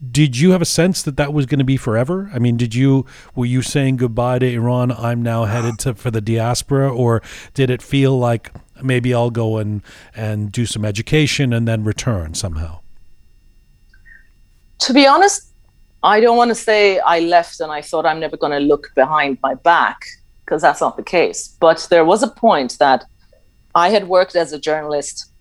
did 0.10 0.38
you 0.38 0.52
have 0.52 0.62
a 0.62 0.66
sense 0.66 1.04
that 1.04 1.18
that 1.18 1.32
was 1.32 1.46
going 1.46 1.60
to 1.60 1.66
be 1.66 1.78
forever? 1.78 2.32
I 2.34 2.40
mean, 2.40 2.58
did 2.58 2.74
you 2.74 3.06
were 3.36 3.46
you 3.46 3.62
saying 3.62 3.98
goodbye 3.98 4.40
to 4.40 4.52
Iran? 4.52 4.92
I'm 4.92 5.22
now 5.22 5.46
headed 5.46 5.78
to 5.80 5.94
for 5.94 6.10
the 6.10 6.22
diaspora, 6.22 6.92
or 6.92 7.22
did 7.54 7.70
it 7.70 7.84
feel 7.84 8.18
like 8.18 8.52
maybe 8.82 9.14
I'll 9.14 9.30
go 9.30 9.58
and 9.58 9.84
and 10.16 10.52
do 10.52 10.66
some 10.66 10.86
education 10.86 11.54
and 11.54 11.68
then 11.68 11.84
return 11.84 12.34
somehow? 12.34 12.80
To 14.80 14.94
be 14.94 15.06
honest, 15.06 15.52
I 16.02 16.20
don't 16.20 16.38
want 16.38 16.50
to 16.50 16.56
say 16.56 16.98
I 16.98 17.20
left 17.20 17.60
and 17.60 17.72
I 17.72 17.84
thought 17.84 18.08
I'm 18.08 18.20
never 18.20 18.38
going 18.38 18.54
to 18.54 18.66
look 18.66 18.92
behind 18.96 19.38
my 19.44 19.54
back 19.54 20.08
because 20.52 20.61
that's 20.61 20.82
not 20.82 20.98
the 20.98 21.03
case. 21.03 21.56
But 21.61 21.88
there 21.90 22.03
was 22.03 22.22
a 22.23 22.28
point 22.28 22.78
that 22.80 23.06
I 23.73 23.88
had 23.88 24.10
worked 24.10 24.36
as 24.36 24.52
a 24.52 24.60
journalist 24.60 25.32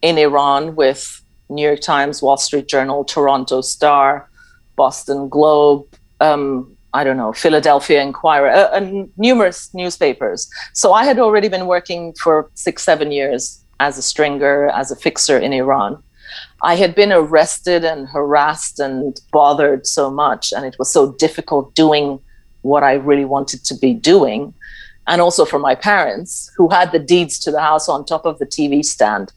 in 0.00 0.16
Iran 0.16 0.74
with 0.74 1.20
New 1.50 1.60
York 1.60 1.82
Times, 1.82 2.22
Wall 2.22 2.38
Street 2.38 2.66
Journal, 2.66 3.04
Toronto 3.04 3.60
Star, 3.60 4.26
Boston 4.74 5.28
Globe, 5.28 5.84
um, 6.20 6.74
I 6.94 7.04
don't 7.04 7.18
know, 7.18 7.34
Philadelphia 7.34 8.00
Inquirer, 8.00 8.48
uh, 8.48 8.70
and 8.72 9.12
numerous 9.18 9.68
newspapers. 9.74 10.48
So 10.72 10.94
I 10.94 11.04
had 11.04 11.18
already 11.18 11.48
been 11.48 11.66
working 11.66 12.14
for 12.14 12.48
six, 12.54 12.82
seven 12.82 13.12
years 13.12 13.62
as 13.80 13.98
a 13.98 14.02
stringer, 14.02 14.68
as 14.68 14.90
a 14.90 14.96
fixer 14.96 15.36
in 15.36 15.52
Iran. 15.52 16.02
I 16.62 16.76
had 16.76 16.94
been 16.94 17.12
arrested 17.12 17.84
and 17.84 18.08
harassed 18.08 18.80
and 18.80 19.20
bothered 19.30 19.86
so 19.86 20.10
much, 20.10 20.54
and 20.54 20.64
it 20.64 20.76
was 20.78 20.90
so 20.90 21.12
difficult 21.12 21.74
doing 21.74 22.18
what 22.64 22.82
I 22.82 22.94
really 22.94 23.24
wanted 23.24 23.64
to 23.66 23.74
be 23.74 23.92
doing. 23.94 24.54
And 25.06 25.20
also 25.20 25.44
for 25.44 25.58
my 25.58 25.74
parents, 25.74 26.50
who 26.56 26.68
had 26.70 26.90
the 26.92 26.98
deeds 26.98 27.38
to 27.40 27.50
the 27.50 27.60
house 27.60 27.88
on 27.88 28.04
top 28.04 28.24
of 28.24 28.38
the 28.38 28.46
TV 28.46 28.84
stand 28.84 29.32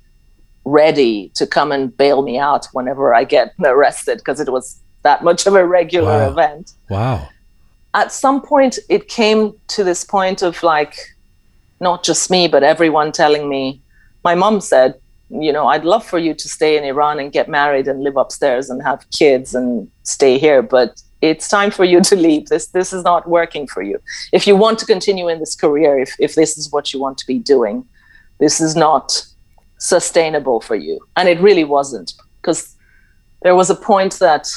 ready 0.66 1.32
to 1.36 1.46
come 1.46 1.72
and 1.72 1.96
bail 1.96 2.22
me 2.22 2.38
out 2.38 2.68
whenever 2.74 3.14
I 3.14 3.24
get 3.24 3.54
arrested 3.64 4.18
because 4.20 4.40
it 4.40 4.50
was 4.52 4.80
that 5.04 5.24
much 5.24 5.46
of 5.46 5.56
a 5.56 5.66
regular 5.66 6.20
Wow. 6.20 6.30
event. 6.32 6.72
Wow. 6.90 7.30
At 7.94 8.12
some 8.12 8.42
point, 8.42 8.80
it 8.90 9.08
came 9.08 9.54
to 9.70 9.84
this 9.84 10.04
point 10.04 10.42
of 10.42 10.62
like, 10.64 10.96
not 11.80 12.04
just 12.04 12.30
me, 12.30 12.48
but 12.48 12.64
everyone 12.64 13.12
telling 13.12 13.50
me, 13.50 13.82
my 14.24 14.36
mom 14.36 14.62
said, 14.62 14.96
you 15.30 15.52
know, 15.52 15.68
I'd 15.68 15.86
love 15.86 16.06
for 16.06 16.20
you 16.20 16.34
to 16.34 16.48
stay 16.50 16.78
in 16.78 16.84
Iran 16.84 17.20
and 17.20 17.32
get 17.32 17.48
married 17.50 17.88
and 17.88 18.02
live 18.04 18.18
upstairs 18.18 18.70
and 18.70 18.82
have 18.84 19.06
kids 19.12 19.54
and 19.54 19.90
stay 20.04 20.38
here, 20.38 20.62
but 20.62 21.02
it's 21.22 21.48
time 21.48 21.72
for 21.72 21.84
you 21.84 22.02
to 22.02 22.16
leave. 22.16 22.48
This 22.48 22.68
this 22.68 22.94
is 22.94 23.04
not 23.04 23.28
working 23.28 23.68
for 23.68 23.82
you. 23.82 24.00
If 24.32 24.46
you 24.48 24.56
want 24.56 24.80
to 24.80 24.86
continue 24.86 25.28
in 25.28 25.40
this 25.40 25.56
career, 25.56 26.00
if 26.00 26.16
if 26.20 26.36
this 26.36 26.58
is 26.58 26.72
what 26.72 26.94
you 26.94 27.00
want 27.00 27.18
to 27.20 27.28
be 27.28 27.40
doing, 27.40 27.86
this 28.40 28.62
is 28.62 28.76
not 28.76 29.26
sustainable 29.78 30.62
for 30.62 30.76
you. 30.76 31.00
And 31.16 31.30
it 31.30 31.40
really 31.40 31.64
wasn't 31.64 32.14
because 32.42 32.76
there 33.42 33.56
was 33.56 33.70
a 33.70 33.76
point 33.76 34.14
that 34.20 34.48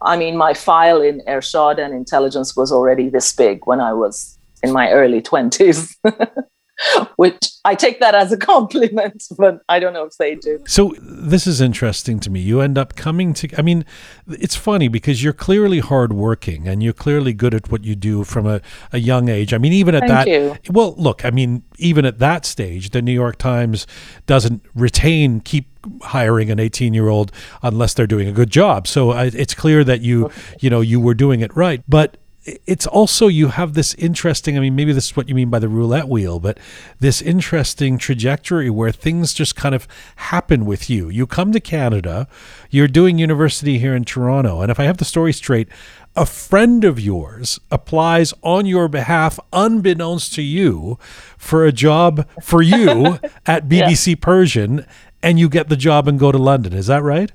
I 0.00 0.16
mean 0.16 0.36
my 0.36 0.54
file 0.54 1.02
in 1.02 1.20
Ershad 1.26 1.78
and 1.78 1.94
intelligence 1.94 2.56
was 2.56 2.72
already 2.72 3.08
this 3.08 3.34
big 3.34 3.66
when 3.66 3.80
I 3.80 3.92
was 3.92 4.38
in 4.62 4.72
my 4.72 4.90
early 4.90 5.20
20s. 5.20 5.94
Which 7.16 7.38
I 7.64 7.74
take 7.74 8.00
that 8.00 8.14
as 8.14 8.32
a 8.32 8.36
compliment, 8.52 9.24
but 9.38 9.60
I 9.68 9.80
don't 9.80 9.92
know 9.92 10.04
if 10.04 10.16
they 10.18 10.34
do. 10.34 10.62
So 10.66 10.94
this 11.00 11.46
is 11.46 11.60
interesting 11.60 12.20
to 12.20 12.30
me. 12.30 12.40
You 12.40 12.60
end 12.60 12.78
up 12.78 12.96
coming 12.96 13.34
to 13.34 13.48
I 13.58 13.62
mean, 13.62 13.84
it's 14.28 14.56
funny 14.56 14.88
because 14.88 15.22
you're 15.22 15.32
clearly 15.32 15.80
hardworking 15.80 16.68
and 16.68 16.82
you're 16.82 16.92
clearly 16.92 17.32
good 17.32 17.54
at 17.54 17.70
what 17.70 17.84
you 17.84 17.94
do 17.94 18.24
from 18.24 18.46
a, 18.46 18.60
a 18.92 18.98
young 18.98 19.28
age. 19.28 19.52
I 19.54 19.58
mean, 19.58 19.72
even 19.72 19.94
at 19.94 20.00
Thank 20.00 20.12
that 20.12 20.28
you. 20.28 20.56
well, 20.70 20.94
look, 20.96 21.24
I 21.24 21.30
mean, 21.30 21.62
even 21.78 22.04
at 22.04 22.18
that 22.18 22.44
stage, 22.44 22.90
the 22.90 23.02
New 23.02 23.12
York 23.12 23.36
Times 23.38 23.86
doesn't 24.26 24.62
retain 24.74 25.40
keep 25.40 25.66
hiring 26.02 26.50
an 26.50 26.58
18 26.58 26.94
year 26.94 27.08
old 27.08 27.32
unless 27.62 27.94
they're 27.94 28.06
doing 28.06 28.28
a 28.28 28.32
good 28.32 28.50
job. 28.50 28.86
So 28.86 29.12
it's 29.12 29.54
clear 29.54 29.84
that 29.84 30.00
you, 30.00 30.30
you 30.60 30.70
know, 30.70 30.80
you 30.80 31.00
were 31.00 31.14
doing 31.14 31.40
it 31.40 31.54
right. 31.56 31.82
But 31.88 32.16
it's 32.46 32.86
also 32.86 33.26
you 33.26 33.48
have 33.48 33.74
this 33.74 33.94
interesting 33.94 34.56
i 34.56 34.60
mean 34.60 34.76
maybe 34.76 34.92
this 34.92 35.06
is 35.06 35.16
what 35.16 35.28
you 35.28 35.34
mean 35.34 35.50
by 35.50 35.58
the 35.58 35.68
roulette 35.68 36.08
wheel 36.08 36.38
but 36.38 36.58
this 37.00 37.20
interesting 37.20 37.98
trajectory 37.98 38.70
where 38.70 38.92
things 38.92 39.34
just 39.34 39.56
kind 39.56 39.74
of 39.74 39.88
happen 40.16 40.64
with 40.64 40.88
you 40.88 41.08
you 41.08 41.26
come 41.26 41.52
to 41.52 41.60
canada 41.60 42.28
you're 42.70 42.88
doing 42.88 43.18
university 43.18 43.78
here 43.78 43.94
in 43.94 44.04
toronto 44.04 44.60
and 44.60 44.70
if 44.70 44.78
i 44.78 44.84
have 44.84 44.98
the 44.98 45.04
story 45.04 45.32
straight 45.32 45.68
a 46.14 46.24
friend 46.24 46.84
of 46.84 46.98
yours 47.00 47.58
applies 47.70 48.32
on 48.42 48.64
your 48.64 48.88
behalf 48.88 49.38
unbeknownst 49.52 50.32
to 50.32 50.42
you 50.42 50.98
for 51.36 51.64
a 51.64 51.72
job 51.72 52.28
for 52.42 52.62
you 52.62 53.18
at 53.46 53.68
bbc 53.68 54.20
persian 54.20 54.86
and 55.22 55.40
you 55.40 55.48
get 55.48 55.68
the 55.68 55.76
job 55.76 56.06
and 56.06 56.18
go 56.18 56.30
to 56.30 56.38
london 56.38 56.72
is 56.72 56.86
that 56.86 57.02
right 57.02 57.32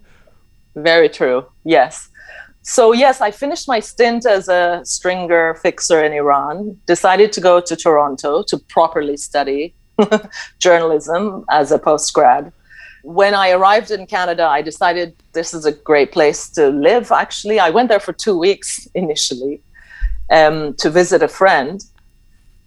Very 0.75 1.09
true. 1.09 1.45
Yes. 1.63 2.09
So, 2.63 2.91
yes, 2.91 3.21
I 3.21 3.31
finished 3.31 3.67
my 3.67 3.79
stint 3.79 4.25
as 4.25 4.47
a 4.47 4.81
stringer 4.83 5.55
fixer 5.55 6.03
in 6.03 6.13
Iran, 6.13 6.77
decided 6.85 7.31
to 7.33 7.41
go 7.41 7.59
to 7.59 7.75
Toronto 7.75 8.43
to 8.43 8.57
properly 8.57 9.17
study 9.17 9.73
journalism 10.59 11.43
as 11.49 11.71
a 11.71 11.79
postgrad. 11.79 12.51
When 13.03 13.33
I 13.33 13.49
arrived 13.49 13.89
in 13.89 14.05
Canada, 14.05 14.45
I 14.45 14.61
decided 14.61 15.15
this 15.33 15.55
is 15.55 15.65
a 15.65 15.71
great 15.71 16.11
place 16.11 16.49
to 16.51 16.69
live. 16.69 17.11
Actually, 17.11 17.59
I 17.59 17.71
went 17.71 17.89
there 17.89 17.99
for 17.99 18.13
two 18.13 18.37
weeks 18.37 18.87
initially 18.95 19.61
um, 20.29 20.75
to 20.75 20.89
visit 20.91 21.23
a 21.23 21.27
friend. 21.27 21.83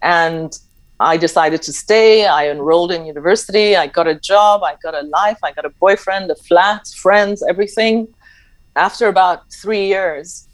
And 0.01 0.57
I 0.99 1.15
decided 1.15 1.61
to 1.63 1.73
stay. 1.73 2.25
I 2.25 2.49
enrolled 2.49 2.91
in 2.91 3.05
university. 3.05 3.77
I 3.77 3.87
got 3.87 4.07
a 4.07 4.15
job. 4.15 4.61
I 4.63 4.75
got 4.83 4.93
a 4.93 5.03
life. 5.03 5.37
I 5.41 5.53
got 5.53 5.65
a 5.65 5.69
boyfriend, 5.69 6.31
a 6.31 6.35
flat, 6.35 6.87
friends, 6.87 7.43
everything. 7.47 8.07
After 8.75 9.07
about 9.07 9.51
three 9.51 9.87
years, 9.87 10.47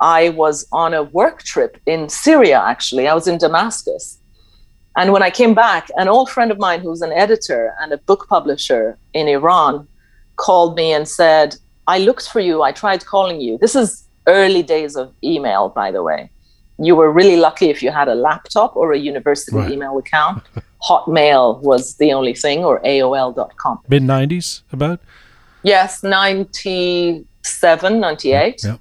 I 0.00 0.30
was 0.30 0.66
on 0.72 0.94
a 0.94 1.02
work 1.02 1.42
trip 1.42 1.78
in 1.86 2.08
Syria, 2.08 2.60
actually. 2.64 3.08
I 3.08 3.14
was 3.14 3.26
in 3.26 3.38
Damascus. 3.38 4.18
And 4.96 5.12
when 5.12 5.22
I 5.22 5.30
came 5.30 5.54
back, 5.54 5.90
an 5.96 6.08
old 6.08 6.28
friend 6.30 6.50
of 6.50 6.58
mine 6.58 6.80
who's 6.80 7.00
an 7.02 7.12
editor 7.12 7.74
and 7.80 7.92
a 7.92 7.98
book 7.98 8.26
publisher 8.28 8.98
in 9.14 9.28
Iran 9.28 9.86
called 10.36 10.76
me 10.76 10.92
and 10.92 11.06
said, 11.08 11.56
I 11.86 11.98
looked 11.98 12.28
for 12.28 12.40
you. 12.40 12.62
I 12.62 12.72
tried 12.72 13.04
calling 13.06 13.40
you. 13.40 13.56
This 13.58 13.74
is 13.74 14.06
early 14.26 14.62
days 14.62 14.96
of 14.96 15.12
email, 15.22 15.68
by 15.68 15.90
the 15.90 16.02
way. 16.02 16.30
You 16.78 16.96
were 16.96 17.10
really 17.12 17.36
lucky 17.36 17.68
if 17.68 17.82
you 17.82 17.90
had 17.90 18.08
a 18.08 18.14
laptop 18.14 18.74
or 18.76 18.92
a 18.92 18.98
university 18.98 19.56
Right. 19.56 19.70
email 19.70 19.96
account. 19.98 20.42
Hotmail 20.88 21.60
was 21.60 21.96
the 21.96 22.12
only 22.12 22.34
thing, 22.34 22.64
or 22.64 22.80
AOL.com. 22.80 23.80
mid 23.88 24.02
90s 24.02 24.62
about 24.72 25.00
Yes, 25.62 26.00
97, 27.44 28.00
98. 28.00 28.64
Yeah. 28.64 28.76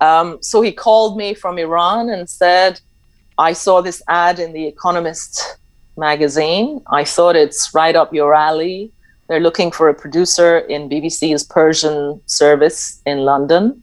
Um, 0.00 0.38
so 0.42 0.62
he 0.62 0.72
called 0.72 1.16
me 1.16 1.34
from 1.34 1.58
Iran 1.58 2.08
and 2.08 2.28
said, 2.28 2.80
I 3.38 3.52
saw 3.52 3.80
this 3.80 4.02
ad 4.08 4.38
in 4.38 4.52
the 4.52 4.66
Economist 4.66 5.58
magazine. 5.96 6.80
I 6.86 7.04
thought 7.04 7.36
it's 7.36 7.70
right 7.74 7.94
up 7.94 8.14
your 8.14 8.34
alley. 8.34 8.92
They're 9.28 9.40
looking 9.40 9.70
for 9.70 9.88
a 9.88 9.94
producer 9.94 10.58
in 10.58 10.88
BBC's 10.88 11.44
Persian 11.44 12.20
service 12.26 13.00
in 13.06 13.18
London. 13.18 13.82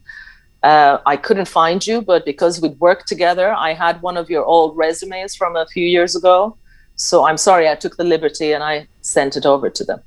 Uh, 0.62 0.98
I 1.06 1.16
couldn't 1.16 1.46
find 1.46 1.86
you, 1.86 2.02
but 2.02 2.24
because 2.24 2.60
we'd 2.60 2.78
worked 2.80 3.06
together, 3.06 3.52
I 3.52 3.72
had 3.74 4.02
one 4.02 4.16
of 4.16 4.28
your 4.28 4.44
old 4.44 4.76
resumes 4.76 5.36
from 5.36 5.54
a 5.56 5.66
few 5.66 5.86
years 5.86 6.16
ago. 6.16 6.56
So 6.96 7.24
I'm 7.24 7.36
sorry, 7.36 7.68
I 7.68 7.76
took 7.76 7.96
the 7.96 8.04
liberty 8.04 8.52
and 8.52 8.64
I 8.64 8.88
sent 9.02 9.36
it 9.36 9.46
over 9.46 9.70
to 9.70 9.84
them. 9.84 10.00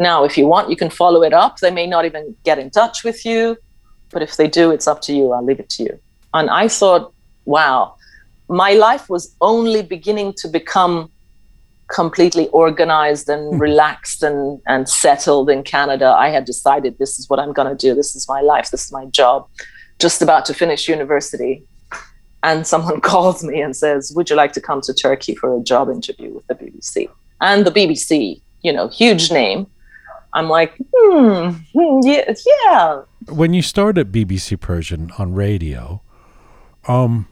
Now, 0.00 0.24
if 0.24 0.38
you 0.38 0.46
want, 0.46 0.70
you 0.70 0.76
can 0.76 0.88
follow 0.88 1.22
it 1.22 1.34
up. 1.34 1.58
They 1.58 1.70
may 1.70 1.86
not 1.86 2.06
even 2.06 2.34
get 2.42 2.58
in 2.58 2.70
touch 2.70 3.04
with 3.04 3.26
you, 3.26 3.58
but 4.10 4.22
if 4.22 4.38
they 4.38 4.48
do, 4.48 4.70
it's 4.70 4.88
up 4.88 5.02
to 5.02 5.12
you. 5.12 5.32
I'll 5.32 5.44
leave 5.44 5.60
it 5.60 5.68
to 5.76 5.82
you. 5.82 6.00
And 6.32 6.48
I 6.48 6.68
thought, 6.68 7.12
wow, 7.44 7.96
my 8.48 8.72
life 8.72 9.10
was 9.10 9.36
only 9.42 9.82
beginning 9.82 10.32
to 10.38 10.48
become 10.48 11.10
completely 11.88 12.48
organized 12.48 13.28
and 13.28 13.54
hmm. 13.54 13.60
relaxed 13.60 14.22
and, 14.22 14.58
and 14.66 14.88
settled 14.88 15.50
in 15.50 15.62
Canada. 15.62 16.06
I 16.06 16.30
had 16.30 16.46
decided 16.46 16.96
this 16.98 17.18
is 17.18 17.28
what 17.28 17.38
I'm 17.38 17.52
going 17.52 17.68
to 17.68 17.76
do. 17.76 17.94
This 17.94 18.16
is 18.16 18.26
my 18.26 18.40
life. 18.40 18.70
This 18.70 18.86
is 18.86 18.92
my 18.92 19.04
job. 19.06 19.48
Just 19.98 20.22
about 20.22 20.46
to 20.46 20.54
finish 20.54 20.88
university. 20.88 21.62
And 22.42 22.66
someone 22.66 23.00
calls 23.12 23.44
me 23.44 23.60
and 23.60 23.76
says, 23.76 24.12
Would 24.16 24.30
you 24.30 24.36
like 24.36 24.52
to 24.54 24.62
come 24.62 24.80
to 24.80 24.94
Turkey 24.94 25.34
for 25.34 25.54
a 25.54 25.60
job 25.60 25.90
interview 25.90 26.32
with 26.32 26.46
the 26.46 26.54
BBC? 26.54 27.10
And 27.42 27.66
the 27.66 27.70
BBC, 27.70 28.40
you 28.62 28.72
know, 28.72 28.88
huge 28.88 29.30
name. 29.30 29.66
I'm 30.32 30.48
like, 30.48 30.74
hmm, 30.94 31.50
hmm, 31.74 32.00
yeah, 32.02 32.32
yeah. 32.46 33.02
when 33.28 33.52
you 33.52 33.62
started 33.62 34.12
BBC 34.12 34.58
Persian 34.60 35.10
on 35.18 35.34
radio, 35.34 36.02
um, 36.88 37.26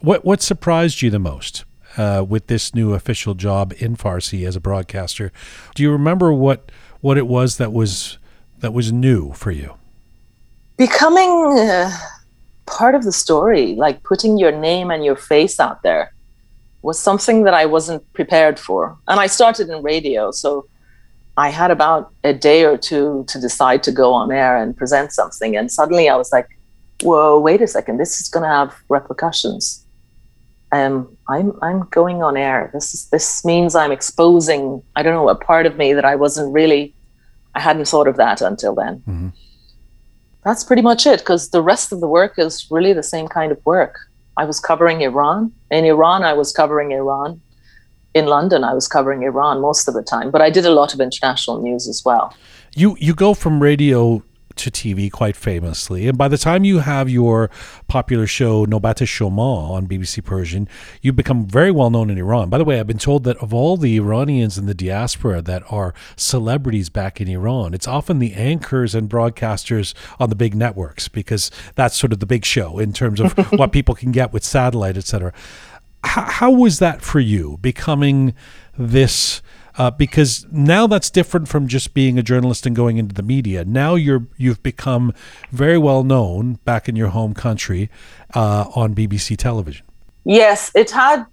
what 0.00 0.24
what 0.24 0.42
surprised 0.42 1.02
you 1.02 1.10
the 1.10 1.18
most 1.18 1.64
uh, 1.96 2.24
with 2.26 2.46
this 2.46 2.74
new 2.74 2.94
official 2.94 3.34
job 3.34 3.72
in 3.78 3.96
Farsi 3.96 4.46
as 4.46 4.56
a 4.56 4.60
broadcaster? 4.60 5.32
Do 5.74 5.82
you 5.82 5.90
remember 5.92 6.32
what 6.32 6.70
what 7.00 7.18
it 7.18 7.26
was 7.26 7.58
that 7.58 7.72
was 7.72 8.18
that 8.60 8.72
was 8.72 8.92
new 8.92 9.32
for 9.32 9.50
you? 9.50 9.76
becoming 10.76 11.58
uh, 11.58 11.90
part 12.66 12.94
of 12.94 13.04
the 13.04 13.12
story, 13.12 13.74
like 13.74 14.02
putting 14.02 14.38
your 14.38 14.52
name 14.52 14.90
and 14.90 15.04
your 15.04 15.16
face 15.16 15.60
out 15.60 15.82
there, 15.82 16.12
was 16.82 16.98
something 16.98 17.44
that 17.44 17.54
I 17.54 17.66
wasn't 17.66 18.10
prepared 18.12 18.58
for. 18.58 18.96
And 19.08 19.18
I 19.20 19.26
started 19.26 19.68
in 19.70 19.82
radio, 19.82 20.30
so 20.30 20.66
I 21.36 21.48
had 21.50 21.70
about 21.70 22.12
a 22.22 22.32
day 22.32 22.64
or 22.64 22.76
two 22.76 23.24
to 23.28 23.40
decide 23.40 23.82
to 23.84 23.92
go 23.92 24.12
on 24.12 24.30
air 24.30 24.56
and 24.56 24.76
present 24.76 25.12
something. 25.12 25.56
And 25.56 25.70
suddenly 25.70 26.08
I 26.08 26.16
was 26.16 26.30
like, 26.32 26.48
whoa, 27.02 27.38
wait 27.40 27.60
a 27.60 27.66
second, 27.66 27.98
this 27.98 28.20
is 28.20 28.28
going 28.28 28.44
to 28.44 28.48
have 28.48 28.74
repercussions. 28.88 29.84
Um, 30.72 31.16
I'm 31.28 31.52
I'm 31.62 31.80
going 31.90 32.22
on 32.22 32.36
air. 32.36 32.70
This 32.72 32.94
is 32.94 33.08
this 33.10 33.44
means 33.44 33.74
I'm 33.76 33.92
exposing 33.92 34.82
I 34.96 35.02
don't 35.02 35.14
know 35.14 35.28
a 35.28 35.34
part 35.36 35.66
of 35.66 35.76
me 35.76 35.92
that 35.92 36.04
I 36.04 36.16
wasn't 36.16 36.52
really 36.52 36.94
I 37.54 37.60
hadn't 37.60 37.86
thought 37.86 38.08
of 38.08 38.16
that 38.16 38.40
until 38.40 38.74
then 38.74 39.02
Mhm. 39.08 39.32
that's 40.44 40.64
pretty 40.64 40.82
much 40.82 41.06
it 41.06 41.20
because 41.20 41.50
the 41.50 41.62
rest 41.62 41.92
of 41.92 42.00
the 42.00 42.08
work 42.08 42.38
is 42.38 42.66
really 42.72 42.92
the 42.92 43.04
same 43.04 43.28
kind 43.28 43.52
of 43.52 43.58
work. 43.64 43.94
I 44.36 44.44
was 44.44 44.58
covering 44.58 45.02
Iran. 45.02 45.52
In 45.70 45.84
Iran, 45.84 46.24
I 46.24 46.32
was 46.32 46.52
covering 46.52 46.90
Iran. 46.90 47.40
In 48.14 48.26
London, 48.26 48.62
I 48.62 48.72
was 48.74 48.86
covering 48.86 49.24
Iran 49.24 49.60
most 49.60 49.88
of 49.88 49.94
the 49.94 50.02
time, 50.02 50.30
but 50.30 50.40
I 50.40 50.48
did 50.48 50.64
a 50.64 50.70
lot 50.70 50.94
of 50.94 51.00
international 51.00 51.60
news 51.60 51.88
as 51.88 52.04
well. 52.04 52.32
You 52.74 52.96
you 53.00 53.12
go 53.14 53.34
from 53.34 53.60
radio 53.60 54.22
to 54.56 54.70
TV 54.70 55.10
quite 55.10 55.34
famously, 55.34 56.06
and 56.06 56.16
by 56.16 56.28
the 56.28 56.38
time 56.38 56.62
you 56.62 56.78
have 56.78 57.10
your 57.10 57.50
popular 57.88 58.26
show 58.26 58.66
Nobat 58.66 59.02
Shoma 59.04 59.70
on 59.70 59.88
BBC 59.88 60.24
Persian, 60.24 60.68
you 61.02 61.12
become 61.12 61.44
very 61.44 61.72
well 61.72 61.90
known 61.90 62.08
in 62.08 62.16
Iran. 62.16 62.50
By 62.50 62.58
the 62.58 62.64
way, 62.64 62.78
I've 62.78 62.86
been 62.86 62.98
told 62.98 63.24
that 63.24 63.36
of 63.38 63.52
all 63.52 63.76
the 63.76 63.96
Iranians 63.96 64.56
in 64.56 64.66
the 64.66 64.74
diaspora 64.74 65.42
that 65.42 65.64
are 65.68 65.92
celebrities 66.14 66.90
back 66.90 67.20
in 67.20 67.26
Iran, 67.28 67.74
it's 67.74 67.88
often 67.88 68.20
the 68.20 68.34
anchors 68.34 68.94
and 68.94 69.10
broadcasters 69.10 69.92
on 70.20 70.28
the 70.28 70.36
big 70.36 70.54
networks 70.54 71.08
because 71.08 71.50
that's 71.74 71.96
sort 71.96 72.12
of 72.12 72.20
the 72.20 72.26
big 72.26 72.44
show 72.44 72.78
in 72.78 72.92
terms 72.92 73.18
of 73.18 73.32
what 73.58 73.72
people 73.72 73.96
can 73.96 74.12
get 74.12 74.32
with 74.32 74.44
satellite, 74.44 74.96
etc. 74.96 75.32
How, 76.04 76.22
how 76.22 76.50
was 76.50 76.78
that 76.78 77.02
for 77.02 77.20
you, 77.20 77.58
becoming 77.60 78.34
this? 78.76 79.42
uh, 79.76 79.90
because 79.90 80.46
now 80.50 80.86
that's 80.86 81.10
different 81.10 81.48
from 81.48 81.66
just 81.66 81.94
being 81.94 82.18
a 82.18 82.22
journalist 82.22 82.66
and 82.66 82.76
going 82.76 82.96
into 82.96 83.14
the 83.14 83.22
media. 83.22 83.64
Now 83.64 83.94
you're 83.94 84.26
you've 84.36 84.62
become 84.62 85.12
very 85.50 85.78
well 85.78 86.04
known 86.04 86.54
back 86.64 86.88
in 86.88 86.96
your 86.96 87.08
home 87.08 87.34
country 87.34 87.90
uh, 88.34 88.66
on 88.74 88.94
BBC 88.94 89.36
television. 89.36 89.84
Yes, 90.24 90.70
it 90.74 90.90
had 90.90 91.26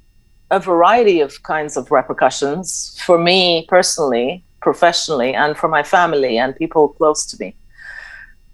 a 0.49 0.59
variety 0.59 1.21
of 1.21 1.43
kinds 1.43 1.77
of 1.77 1.91
repercussions 1.91 2.99
for 3.05 3.17
me 3.17 3.65
personally, 3.69 4.43
professionally, 4.61 5.33
and 5.33 5.55
for 5.55 5.69
my 5.69 5.83
family 5.83 6.37
and 6.37 6.55
people 6.55 6.89
close 6.89 7.25
to 7.27 7.37
me. 7.39 7.55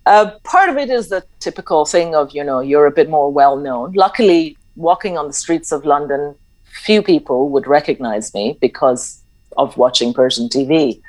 Uh, 0.06 0.32
part 0.44 0.70
of 0.70 0.78
it 0.78 0.90
is 0.90 1.10
the 1.10 1.24
typical 1.40 1.86
thing 1.86 2.16
of, 2.16 2.32
you 2.32 2.44
know, 2.44 2.62
you're 2.62 2.86
a 2.86 2.92
bit 2.92 3.10
more 3.10 3.32
well 3.32 3.58
known. 3.58 3.92
Luckily, 3.94 4.57
walking 4.78 5.18
on 5.18 5.28
the 5.28 5.34
streets 5.34 5.72
of 5.72 5.86
London, 5.86 6.36
few 6.86 7.02
people 7.02 7.50
would 7.50 7.68
recognize 7.68 8.34
me 8.34 8.58
because 8.62 9.22
of 9.58 9.76
watching 9.76 10.14
Persian 10.14 10.48
TV. 10.48 11.02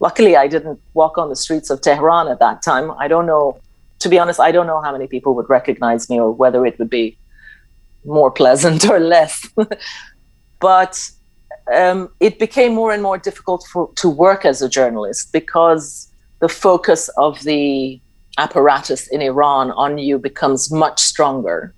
Luckily, 0.00 0.36
I 0.36 0.46
didn't 0.46 0.80
walk 0.92 1.18
on 1.18 1.30
the 1.30 1.36
streets 1.36 1.70
of 1.70 1.80
Tehran 1.80 2.28
at 2.28 2.38
that 2.38 2.62
time. 2.62 2.90
I 2.92 3.08
don't 3.08 3.26
know, 3.26 3.58
to 4.00 4.08
be 4.08 4.18
honest, 4.18 4.38
I 4.38 4.52
don't 4.52 4.66
know 4.66 4.80
how 4.82 4.92
many 4.92 5.06
people 5.06 5.34
would 5.34 5.48
recognize 5.48 6.10
me 6.10 6.20
or 6.20 6.30
whether 6.30 6.64
it 6.66 6.78
would 6.78 6.90
be 6.90 7.16
more 8.04 8.30
pleasant 8.30 8.88
or 8.92 9.00
less. 9.00 9.48
but 10.60 11.10
um, 11.72 12.10
it 12.20 12.38
became 12.38 12.74
more 12.74 12.92
and 12.92 13.02
more 13.02 13.16
difficult 13.16 13.66
for, 13.72 13.90
to 13.94 14.08
work 14.08 14.44
as 14.44 14.60
a 14.60 14.68
journalist 14.68 15.32
because 15.32 16.12
the 16.40 16.48
focus 16.48 17.08
of 17.16 17.42
the 17.44 17.98
apparatus 18.36 19.06
in 19.08 19.22
Iran 19.22 19.70
on 19.70 19.96
you 19.96 20.18
becomes 20.18 20.70
much 20.70 21.00
stronger. 21.00 21.72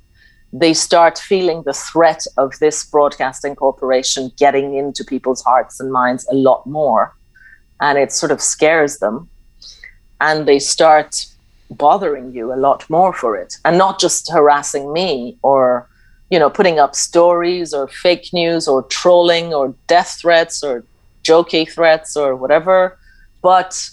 They 0.58 0.74
start 0.74 1.18
feeling 1.18 1.62
the 1.64 1.72
threat 1.72 2.22
of 2.36 2.58
this 2.60 2.84
broadcasting 2.84 3.56
corporation 3.56 4.32
getting 4.38 4.74
into 4.74 5.04
people's 5.04 5.42
hearts 5.42 5.80
and 5.80 5.92
minds 5.92 6.26
a 6.30 6.34
lot 6.34 6.66
more. 6.66 7.14
And 7.80 7.98
it 7.98 8.12
sort 8.12 8.32
of 8.32 8.40
scares 8.40 8.98
them. 8.98 9.28
And 10.20 10.46
they 10.46 10.58
start 10.58 11.26
bothering 11.70 12.32
you 12.32 12.52
a 12.52 12.56
lot 12.56 12.88
more 12.88 13.12
for 13.12 13.36
it 13.36 13.56
and 13.64 13.76
not 13.76 13.98
just 13.98 14.30
harassing 14.30 14.92
me 14.92 15.36
or 15.42 15.88
you 16.30 16.38
know 16.38 16.48
putting 16.48 16.78
up 16.78 16.94
stories 16.94 17.74
or 17.74 17.88
fake 17.88 18.32
news 18.32 18.68
or 18.68 18.84
trolling 18.84 19.52
or 19.52 19.74
death 19.88 20.18
threats 20.20 20.62
or 20.62 20.84
jokey 21.24 21.68
threats 21.68 22.16
or 22.16 22.36
whatever 22.36 22.96
but 23.42 23.90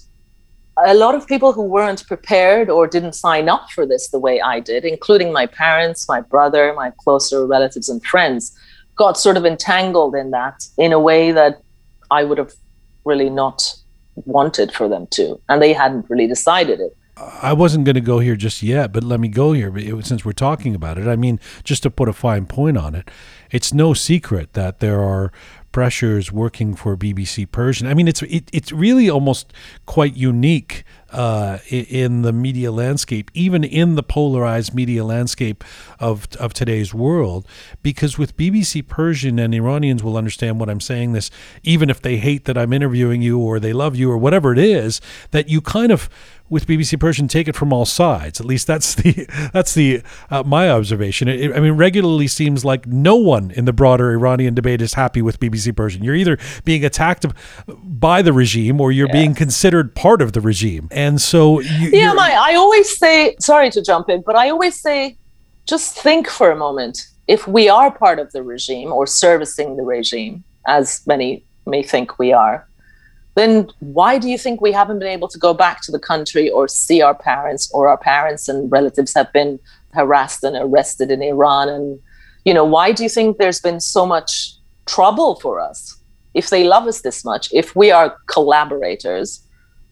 a 0.77 0.93
lot 0.93 1.15
of 1.15 1.27
people 1.27 1.53
who 1.53 1.63
weren't 1.63 2.05
prepared 2.07 2.69
or 2.69 2.87
didn't 2.87 3.13
sign 3.13 3.49
up 3.49 3.69
for 3.71 3.85
this 3.85 4.09
the 4.09 4.19
way 4.19 4.41
I 4.41 4.59
did, 4.59 4.85
including 4.85 5.31
my 5.31 5.45
parents, 5.45 6.07
my 6.07 6.21
brother, 6.21 6.73
my 6.73 6.91
closer 6.97 7.45
relatives 7.45 7.89
and 7.89 8.03
friends, 8.03 8.57
got 8.95 9.17
sort 9.17 9.37
of 9.37 9.45
entangled 9.45 10.15
in 10.15 10.31
that 10.31 10.67
in 10.77 10.93
a 10.93 10.99
way 10.99 11.31
that 11.31 11.61
I 12.11 12.23
would 12.23 12.37
have 12.37 12.53
really 13.05 13.29
not 13.29 13.75
wanted 14.25 14.71
for 14.71 14.87
them 14.87 15.07
to. 15.11 15.39
And 15.49 15.61
they 15.61 15.73
hadn't 15.73 16.09
really 16.09 16.27
decided 16.27 16.79
it. 16.79 16.95
I 17.15 17.53
wasn't 17.53 17.85
going 17.85 17.95
to 17.95 18.01
go 18.01 18.19
here 18.19 18.35
just 18.35 18.63
yet, 18.63 18.91
but 18.91 19.03
let 19.03 19.19
me 19.19 19.27
go 19.27 19.53
here 19.53 19.71
since 20.01 20.25
we're 20.25 20.31
talking 20.31 20.73
about 20.73 20.97
it. 20.97 21.07
I 21.07 21.15
mean, 21.15 21.39
just 21.63 21.83
to 21.83 21.91
put 21.91 22.09
a 22.09 22.13
fine 22.13 22.47
point 22.47 22.75
on 22.75 22.95
it, 22.95 23.09
it's 23.51 23.71
no 23.71 23.93
secret 23.93 24.53
that 24.53 24.79
there 24.79 24.99
are 24.99 25.31
pressures 25.73 26.31
working 26.31 26.75
for 26.75 26.95
BBC 26.95 27.51
Persian. 27.51 27.87
I 27.87 27.93
mean, 27.93 28.07
it's 28.07 28.21
it, 28.21 28.49
it's 28.53 28.71
really 28.71 29.09
almost 29.09 29.51
quite 29.85 30.15
unique 30.15 30.85
uh, 31.11 31.57
in 31.69 32.21
the 32.21 32.31
media 32.31 32.71
landscape, 32.71 33.29
even 33.33 33.65
in 33.65 33.95
the 33.95 34.03
polarized 34.03 34.73
media 34.73 35.03
landscape 35.03 35.65
of 35.99 36.27
of 36.39 36.53
today's 36.53 36.93
world. 36.93 37.45
Because 37.81 38.17
with 38.17 38.37
BBC 38.37 38.87
Persian, 38.87 39.37
and 39.37 39.53
Iranians 39.53 40.01
will 40.01 40.15
understand 40.15 40.61
what 40.61 40.69
I'm 40.69 40.79
saying. 40.79 41.11
This, 41.11 41.29
even 41.63 41.89
if 41.89 42.01
they 42.01 42.15
hate 42.17 42.45
that 42.45 42.57
I'm 42.57 42.71
interviewing 42.71 43.21
you 43.21 43.39
or 43.39 43.59
they 43.59 43.73
love 43.73 43.97
you 43.97 44.09
or 44.09 44.17
whatever 44.17 44.53
it 44.53 44.59
is, 44.59 45.01
that 45.31 45.49
you 45.49 45.59
kind 45.59 45.91
of 45.91 46.07
with 46.53 46.67
BBC 46.67 46.99
Persian 46.99 47.27
take 47.27 47.47
it 47.47 47.55
from 47.55 47.73
all 47.73 47.85
sides. 47.85 48.39
At 48.39 48.45
least 48.45 48.67
that's 48.67 48.95
the 49.01 49.27
that's 49.51 49.73
the 49.73 50.01
uh, 50.29 50.43
my 50.43 50.69
observation. 50.69 51.27
It, 51.27 51.53
I 51.53 51.59
mean, 51.59 51.73
regularly 51.73 52.27
seems 52.27 52.63
like 52.63 52.87
no 52.87 53.15
one 53.15 53.51
in 53.51 53.65
the 53.65 53.73
broader 53.73 54.11
Iranian 54.11 54.53
debate 54.53 54.81
is 54.81 54.93
happy 54.93 55.21
with 55.21 55.39
BBC 55.39 55.75
Persian. 55.75 56.03
You're 56.03 56.15
either 56.15 56.37
being 56.63 56.85
attacked 56.85 57.25
by 57.67 58.21
the 58.21 58.31
regime 58.31 58.79
or 58.79 58.91
you're 58.91 59.09
being 59.09 59.33
considered 59.33 59.95
part 59.95 60.21
of 60.21 60.33
the 60.33 60.41
regime. 60.41 60.87
And 60.91 61.19
so, 61.19 61.59
you, 61.59 61.89
yeah, 61.89 62.13
my, 62.13 62.31
I 62.31 62.55
always 62.55 62.97
say, 62.97 63.35
sorry 63.39 63.69
to 63.71 63.81
jump 63.81 64.09
in, 64.09 64.21
but 64.21 64.35
I 64.35 64.49
always 64.49 64.79
say, 64.79 65.17
just 65.65 65.97
think 65.97 66.29
for 66.29 66.51
a 66.51 66.55
moment. 66.55 67.07
If 67.27 67.47
we 67.47 67.69
are 67.69 67.89
part 67.89 68.19
of 68.19 68.31
the 68.33 68.43
regime 68.43 68.91
or 68.91 69.07
servicing 69.07 69.77
the 69.77 69.83
regime, 69.83 70.43
as 70.67 71.01
many 71.07 71.43
may 71.65 71.81
think 71.81 72.19
we 72.19 72.33
are, 72.33 72.67
then 73.35 73.67
why 73.79 74.17
do 74.19 74.29
you 74.29 74.37
think 74.37 74.61
we 74.61 74.71
haven't 74.71 74.99
been 74.99 75.07
able 75.07 75.27
to 75.27 75.39
go 75.39 75.53
back 75.53 75.81
to 75.81 75.91
the 75.91 75.99
country 75.99 76.49
or 76.49 76.67
see 76.67 77.01
our 77.01 77.15
parents 77.15 77.71
or 77.73 77.87
our 77.87 77.97
parents 77.97 78.47
and 78.47 78.71
relatives 78.71 79.13
have 79.15 79.31
been 79.33 79.59
harassed 79.93 80.43
and 80.43 80.55
arrested 80.55 81.09
in 81.11 81.21
Iran? 81.21 81.69
And, 81.69 81.99
you 82.45 82.53
know, 82.53 82.65
why 82.65 82.91
do 82.91 83.03
you 83.03 83.09
think 83.09 83.37
there's 83.37 83.59
been 83.59 83.79
so 83.79 84.05
much 84.05 84.53
trouble 84.85 85.39
for 85.39 85.59
us? 85.59 85.97
If 86.33 86.49
they 86.49 86.63
love 86.63 86.87
us 86.87 87.01
this 87.01 87.23
much, 87.25 87.51
if 87.53 87.75
we 87.75 87.91
are 87.91 88.17
collaborators, 88.27 89.41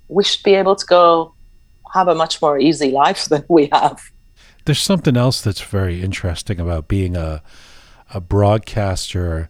we 0.07 0.23
should 0.23 0.43
be 0.43 0.55
able 0.55 0.75
to 0.75 0.85
go 0.85 1.33
have 1.93 2.07
a 2.07 2.15
much 2.15 2.41
more 2.41 2.59
easy 2.59 2.91
life 2.91 3.25
than 3.29 3.43
we 3.49 3.69
have. 3.71 4.01
There's 4.65 4.81
something 4.81 5.17
else 5.17 5.41
that's 5.41 5.61
very 5.61 6.03
interesting 6.03 6.59
about 6.59 6.87
being 6.87 7.15
a 7.15 7.41
a 8.13 8.21
broadcaster 8.21 9.49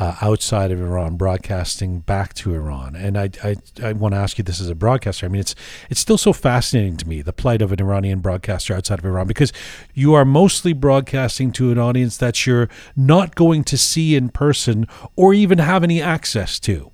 uh, 0.00 0.16
outside 0.22 0.72
of 0.72 0.80
Iran, 0.80 1.16
broadcasting 1.16 2.00
back 2.00 2.32
to 2.32 2.54
Iran. 2.54 2.96
And 2.96 3.18
I, 3.18 3.30
I, 3.44 3.56
I 3.82 3.92
want 3.92 4.14
to 4.14 4.18
ask 4.18 4.38
you 4.38 4.44
this 4.44 4.58
as 4.58 4.70
a 4.70 4.74
broadcaster. 4.74 5.26
I 5.26 5.28
mean, 5.28 5.40
it's 5.40 5.54
it's 5.90 6.00
still 6.00 6.16
so 6.16 6.32
fascinating 6.32 6.96
to 6.96 7.08
me 7.08 7.20
the 7.20 7.34
plight 7.34 7.60
of 7.60 7.70
an 7.70 7.80
Iranian 7.80 8.20
broadcaster 8.20 8.74
outside 8.74 8.98
of 8.98 9.04
Iran 9.04 9.26
because 9.26 9.52
you 9.92 10.14
are 10.14 10.24
mostly 10.24 10.72
broadcasting 10.72 11.52
to 11.52 11.70
an 11.70 11.78
audience 11.78 12.16
that 12.16 12.46
you're 12.46 12.70
not 12.96 13.34
going 13.34 13.62
to 13.64 13.76
see 13.76 14.16
in 14.16 14.30
person 14.30 14.86
or 15.16 15.34
even 15.34 15.58
have 15.58 15.84
any 15.84 16.00
access 16.00 16.58
to. 16.60 16.90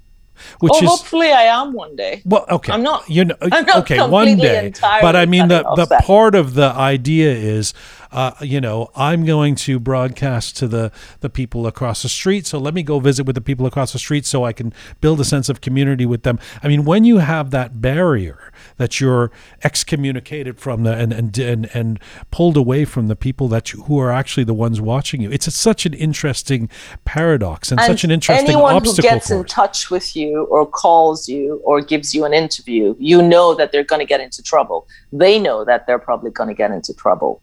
Which 0.61 0.73
oh, 0.75 0.83
is, 0.83 0.89
hopefully 0.89 1.33
I 1.33 1.45
am 1.45 1.73
one 1.73 1.97
day. 1.97 2.23
Well, 2.25 2.45
okay. 2.51 2.73
I'm 2.73 2.83
not. 2.83 3.09
You 3.09 3.27
know, 3.27 3.37
I'm 3.41 3.65
not 3.65 3.79
okay, 3.79 4.07
one 4.07 4.37
day. 4.37 4.73
But 4.81 5.17
I 5.17 5.27
mean, 5.27 5.49
the 5.49 5.63
the 5.77 6.01
part 6.03 6.35
of 6.35 6.55
the 6.55 6.67
idea 6.73 7.33
is 7.33 7.73
uh, 8.13 8.33
you 8.41 8.61
know, 8.61 8.91
I'm 8.95 9.25
going 9.25 9.55
to 9.57 9.79
broadcast 9.79 10.57
to 10.59 10.69
the, 10.69 10.93
the 11.21 11.31
people 11.31 11.67
across 11.67 12.03
the 12.03 12.09
street. 12.09 12.47
So 12.47 12.59
let 12.59 12.75
me 12.75 12.83
go 12.83 12.99
visit 12.99 13.27
with 13.27 13.35
the 13.35 13.41
people 13.41 13.67
across 13.67 13.93
the 13.93 13.99
street 13.99 14.27
so 14.27 14.45
I 14.45 14.53
can 14.53 14.73
build 15.01 15.21
a 15.21 15.25
sense 15.25 15.49
of 15.49 15.61
community 15.61 16.07
with 16.07 16.23
them. 16.23 16.39
I 16.63 16.69
mean, 16.69 16.85
when 16.85 17.05
you 17.05 17.19
have 17.19 17.51
that 17.51 17.81
barrier 17.81 18.53
that 18.77 19.01
you're 19.01 19.31
excommunicated 19.65 20.59
from 20.59 20.83
the 20.83 20.93
and 20.93 21.13
and 21.13 21.39
and, 21.39 21.71
and 21.75 22.01
pulled 22.31 22.57
away 22.57 22.85
from 22.85 23.09
the 23.09 23.17
people 23.17 23.49
that 23.49 23.73
you, 23.73 23.83
who 23.83 23.99
are 23.99 24.11
actually 24.11 24.45
the 24.45 24.55
ones 24.55 24.81
watching 24.81 25.21
you, 25.21 25.31
it's 25.31 25.47
a, 25.47 25.51
such 25.51 25.87
an 25.87 25.95
interesting 25.95 26.69
paradox 27.05 27.71
and, 27.71 27.81
and 27.81 27.87
such 27.87 28.05
an 28.05 28.11
interesting 28.11 28.49
anyone 28.49 28.75
obstacle. 28.75 29.09
who 29.09 29.15
gets 29.15 29.31
in 29.31 29.45
touch 29.45 29.91
with 29.91 30.17
you 30.17 30.45
or 30.45 30.67
calls 30.67 31.29
you 31.29 31.61
or 31.65 31.81
gives 31.81 32.15
you 32.15 32.25
an 32.25 32.33
interview, 32.33 32.95
you 32.99 33.23
know 33.23 33.55
that 33.55 33.73
they're 33.73 33.85
going 33.85 34.01
to 34.01 34.07
get 34.07 34.21
into 34.21 34.43
trouble. 34.43 34.87
They 35.13 35.39
know 35.39 35.65
that 35.65 35.87
they're 35.87 35.99
probably 35.99 36.31
going 36.31 36.49
to 36.49 36.55
get 36.55 36.71
into 36.71 36.95
trouble 36.95 37.43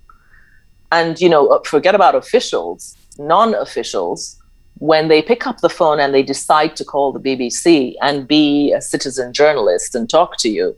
and, 0.93 1.19
you 1.19 1.27
know, 1.27 1.59
forget 1.65 1.95
about 1.95 2.13
officials, 2.13 2.95
non 3.17 3.55
officials, 3.55 4.39
when 4.77 5.07
they 5.07 5.21
pick 5.21 5.47
up 5.47 5.59
the 5.61 5.75
phone 5.79 5.99
and 5.99 6.13
they 6.13 6.21
decide 6.21 6.75
to 6.75 6.85
call 6.85 7.11
the 7.11 7.19
BBC 7.19 7.95
and 8.01 8.27
be 8.27 8.71
a 8.71 8.81
citizen 8.81 9.33
journalist 9.33 9.95
and 9.95 10.07
talk 10.07 10.37
to 10.37 10.49
you, 10.49 10.75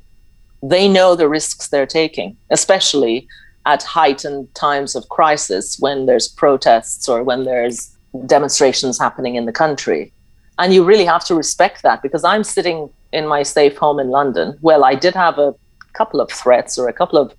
they 0.64 0.88
know 0.88 1.16
the 1.16 1.28
risks 1.28 1.68
they're 1.68 1.86
taking, 1.86 2.38
especially 2.50 3.28
at 3.66 3.84
heightened 3.84 4.54
times 4.56 4.96
of 4.96 5.10
crisis 5.10 5.78
when 5.80 6.06
there's 6.06 6.30
protests 6.30 7.10
or 7.10 7.22
when 7.22 7.44
there's 7.44 7.78
demonstrations 8.26 8.98
happening 8.98 9.36
in 9.36 9.46
the 9.46 9.52
country. 9.52 10.14
And 10.60 10.74
you 10.74 10.86
really 10.86 11.06
have 11.06 11.26
to 11.26 11.36
respect 11.36 11.84
that 11.84 12.02
because 12.02 12.24
I'm 12.24 12.46
sitting 12.46 12.90
in 13.12 13.28
my 13.28 13.44
safe 13.44 13.76
home 13.76 14.00
in 14.00 14.10
London. 14.10 14.58
Well, 14.62 14.86
I 14.86 14.96
did 14.96 15.14
have 15.14 15.38
a 15.40 15.54
couple 15.92 16.22
of 16.22 16.32
threats 16.32 16.78
or 16.78 16.88
a 16.88 16.94
couple 16.94 17.20
of 17.20 17.34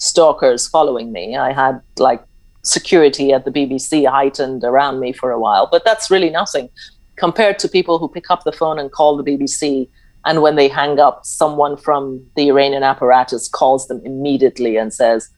stalkers 0.00 0.66
following 0.66 1.12
me. 1.12 1.36
I 1.36 1.52
had 1.52 1.80
like 1.98 2.22
security 2.62 3.32
at 3.32 3.44
the 3.44 3.50
BBC 3.50 4.08
heightened 4.10 4.64
around 4.64 4.98
me 4.98 5.12
for 5.12 5.30
a 5.30 5.38
while, 5.38 5.68
but 5.70 5.84
that's 5.84 6.10
really 6.10 6.30
nothing 6.30 6.68
compared 7.16 7.58
to 7.60 7.68
people 7.68 7.98
who 7.98 8.08
pick 8.08 8.30
up 8.30 8.42
the 8.44 8.52
phone 8.52 8.78
and 8.78 8.90
call 8.90 9.16
the 9.16 9.22
BBC. 9.22 9.88
And 10.24 10.42
when 10.42 10.56
they 10.56 10.68
hang 10.68 10.98
up, 10.98 11.24
someone 11.24 11.76
from 11.76 12.22
the 12.34 12.48
Iranian 12.48 12.82
apparatus 12.82 13.48
calls 13.48 13.88
them 13.88 14.00
immediately 14.04 14.76
and 14.76 14.92
says, 14.92 15.30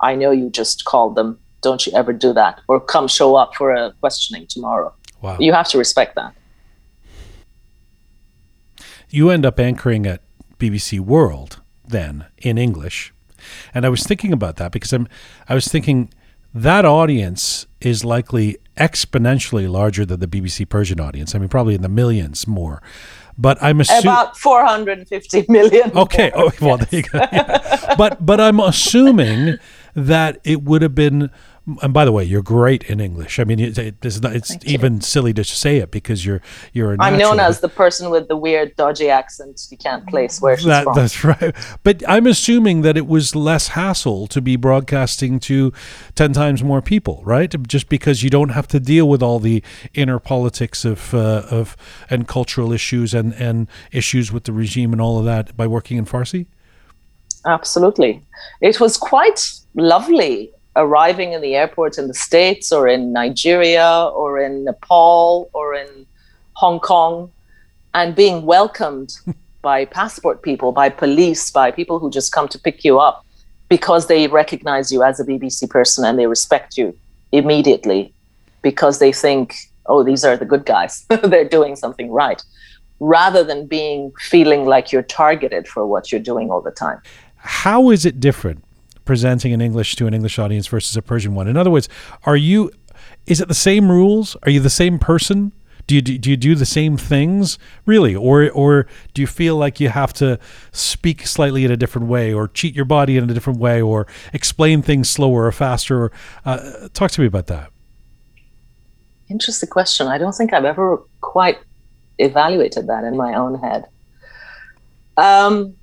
I 0.00 0.14
know 0.14 0.30
you 0.30 0.50
just 0.50 0.84
called 0.84 1.14
them. 1.14 1.38
Don't 1.62 1.86
you 1.86 1.92
ever 1.94 2.12
do 2.12 2.32
that? 2.32 2.60
Or 2.68 2.80
come 2.80 3.08
show 3.08 3.36
up 3.36 3.54
for 3.54 3.74
a 3.74 3.92
questioning 4.00 4.46
tomorrow. 4.46 4.94
Wow. 5.22 5.38
You 5.38 5.52
have 5.52 5.68
to 5.68 5.78
respect 5.78 6.14
that. 6.16 6.34
You 9.08 9.30
end 9.30 9.46
up 9.46 9.58
anchoring 9.58 10.06
at 10.06 10.22
BBC 10.58 11.00
World 11.00 11.60
then 11.86 12.26
in 12.38 12.58
English 12.58 13.12
and 13.74 13.84
I 13.86 13.88
was 13.88 14.04
thinking 14.04 14.32
about 14.32 14.56
that 14.56 14.72
because 14.72 14.92
I'm 14.92 15.08
I 15.48 15.54
was 15.54 15.68
thinking 15.68 16.10
that 16.54 16.84
audience 16.84 17.66
is 17.80 18.04
likely 18.04 18.56
exponentially 18.76 19.70
larger 19.70 20.06
than 20.06 20.20
the 20.20 20.26
BBC 20.26 20.68
Persian 20.68 21.00
audience. 21.00 21.34
I 21.34 21.38
mean, 21.38 21.48
probably 21.48 21.74
in 21.74 21.82
the 21.82 21.88
millions 21.88 22.46
more. 22.46 22.82
But 23.38 23.62
I'm 23.62 23.80
assuming 23.80 24.04
about 24.04 24.38
450 24.38 25.46
million. 25.48 25.92
Okay. 25.94 26.32
More. 26.34 26.46
Oh, 26.46 26.52
well, 26.62 26.78
there 26.78 26.88
you 26.90 27.02
go. 27.02 27.18
Yeah. 27.18 27.94
but 27.98 28.24
but 28.24 28.40
I'm 28.40 28.60
assuming 28.60 29.58
that 29.94 30.40
it 30.44 30.62
would 30.62 30.82
have 30.82 30.94
been 30.94 31.30
and 31.82 31.92
by 31.92 32.04
the 32.04 32.12
way, 32.12 32.22
you're 32.22 32.42
great 32.42 32.84
in 32.84 33.00
English. 33.00 33.40
I 33.40 33.44
mean, 33.44 33.58
it, 33.58 33.76
it, 33.76 33.96
it's, 34.02 34.20
not, 34.20 34.36
it's 34.36 34.56
even 34.64 35.00
silly 35.00 35.32
to 35.32 35.42
say 35.42 35.78
it 35.78 35.90
because 35.90 36.24
you're 36.24 36.40
you're. 36.72 36.94
A 36.94 36.96
I'm 37.00 37.18
known 37.18 37.40
as 37.40 37.58
the 37.58 37.68
person 37.68 38.08
with 38.08 38.28
the 38.28 38.36
weird, 38.36 38.76
dodgy 38.76 39.10
accent 39.10 39.66
you 39.70 39.76
can't 39.76 40.06
place 40.06 40.40
where 40.40 40.56
she's 40.56 40.66
that, 40.66 40.84
from. 40.84 40.94
That's 40.94 41.24
right. 41.24 41.54
But 41.82 42.08
I'm 42.08 42.26
assuming 42.26 42.82
that 42.82 42.96
it 42.96 43.08
was 43.08 43.34
less 43.34 43.68
hassle 43.68 44.28
to 44.28 44.40
be 44.40 44.54
broadcasting 44.54 45.40
to 45.40 45.72
ten 46.14 46.32
times 46.32 46.62
more 46.62 46.80
people, 46.80 47.20
right? 47.24 47.52
Just 47.66 47.88
because 47.88 48.22
you 48.22 48.30
don't 48.30 48.50
have 48.50 48.68
to 48.68 48.78
deal 48.78 49.08
with 49.08 49.22
all 49.22 49.40
the 49.40 49.62
inner 49.92 50.20
politics 50.20 50.84
of 50.84 51.12
uh, 51.14 51.42
of 51.50 51.76
and 52.08 52.28
cultural 52.28 52.72
issues 52.72 53.12
and 53.12 53.32
and 53.34 53.66
issues 53.90 54.30
with 54.30 54.44
the 54.44 54.52
regime 54.52 54.92
and 54.92 55.02
all 55.02 55.18
of 55.18 55.24
that 55.24 55.56
by 55.56 55.66
working 55.66 55.96
in 55.96 56.06
Farsi. 56.06 56.46
Absolutely, 57.44 58.22
it 58.60 58.78
was 58.78 58.96
quite 58.96 59.52
lovely 59.74 60.52
arriving 60.76 61.32
in 61.32 61.40
the 61.40 61.54
airports 61.54 61.98
in 61.98 62.06
the 62.06 62.14
States 62.14 62.70
or 62.70 62.86
in 62.86 63.12
Nigeria 63.12 64.10
or 64.14 64.38
in 64.38 64.64
Nepal 64.64 65.50
or 65.52 65.74
in 65.74 66.06
Hong 66.52 66.78
Kong 66.78 67.32
and 67.94 68.14
being 68.14 68.44
welcomed 68.44 69.18
by 69.62 69.86
passport 69.86 70.42
people, 70.42 70.70
by 70.70 70.88
police, 70.88 71.50
by 71.50 71.70
people 71.70 71.98
who 71.98 72.10
just 72.10 72.30
come 72.30 72.46
to 72.48 72.58
pick 72.58 72.84
you 72.84 73.00
up 73.00 73.24
because 73.68 74.06
they 74.06 74.28
recognize 74.28 74.92
you 74.92 75.02
as 75.02 75.18
a 75.18 75.24
BBC 75.24 75.68
person 75.68 76.04
and 76.04 76.18
they 76.18 76.26
respect 76.26 76.76
you 76.76 76.96
immediately 77.32 78.12
because 78.62 79.00
they 79.00 79.12
think, 79.12 79.54
oh, 79.86 80.04
these 80.04 80.24
are 80.24 80.36
the 80.36 80.44
good 80.44 80.64
guys. 80.66 81.04
They're 81.24 81.48
doing 81.48 81.74
something 81.74 82.10
right. 82.10 82.42
Rather 83.00 83.42
than 83.42 83.66
being 83.66 84.12
feeling 84.20 84.66
like 84.66 84.92
you're 84.92 85.02
targeted 85.02 85.66
for 85.66 85.86
what 85.86 86.12
you're 86.12 86.20
doing 86.20 86.50
all 86.50 86.60
the 86.60 86.70
time. 86.70 87.00
How 87.36 87.90
is 87.90 88.06
it 88.06 88.20
different 88.20 88.65
presenting 89.06 89.52
in 89.52 89.62
English 89.62 89.96
to 89.96 90.06
an 90.06 90.12
English 90.12 90.38
audience 90.38 90.66
versus 90.66 90.94
a 90.96 91.02
Persian 91.02 91.34
one? 91.34 91.48
In 91.48 91.56
other 91.56 91.70
words, 91.70 91.88
are 92.24 92.36
you 92.36 92.70
is 93.26 93.40
it 93.40 93.48
the 93.48 93.54
same 93.54 93.90
rules? 93.90 94.36
Are 94.42 94.50
you 94.50 94.60
the 94.60 94.70
same 94.70 94.98
person? 94.98 95.52
Do 95.86 95.94
you 95.94 96.02
do 96.02 96.30
you 96.30 96.36
do 96.36 96.56
the 96.56 96.66
same 96.66 96.96
things 96.96 97.58
really, 97.86 98.14
or 98.14 98.50
or 98.50 98.86
do 99.14 99.22
you 99.22 99.26
feel 99.28 99.56
like 99.56 99.78
you 99.78 99.88
have 99.88 100.12
to 100.14 100.38
speak 100.72 101.26
slightly 101.26 101.64
in 101.64 101.70
a 101.70 101.76
different 101.76 102.08
way, 102.08 102.34
or 102.34 102.48
cheat 102.48 102.74
your 102.74 102.84
body 102.84 103.16
in 103.16 103.30
a 103.30 103.32
different 103.32 103.60
way, 103.60 103.80
or 103.80 104.08
explain 104.32 104.82
things 104.82 105.08
slower 105.08 105.46
or 105.46 105.52
faster? 105.52 106.10
Uh, 106.44 106.88
talk 106.92 107.12
to 107.12 107.20
me 107.20 107.26
about 107.28 107.46
that. 107.46 107.70
Interesting 109.28 109.68
question. 109.68 110.08
I 110.08 110.18
don't 110.18 110.34
think 110.34 110.52
I've 110.52 110.64
ever 110.64 111.02
quite 111.20 111.58
evaluated 112.18 112.88
that 112.88 113.04
in 113.04 113.16
my 113.16 113.34
own 113.34 113.58
head. 113.60 113.84
Um, 115.16 115.76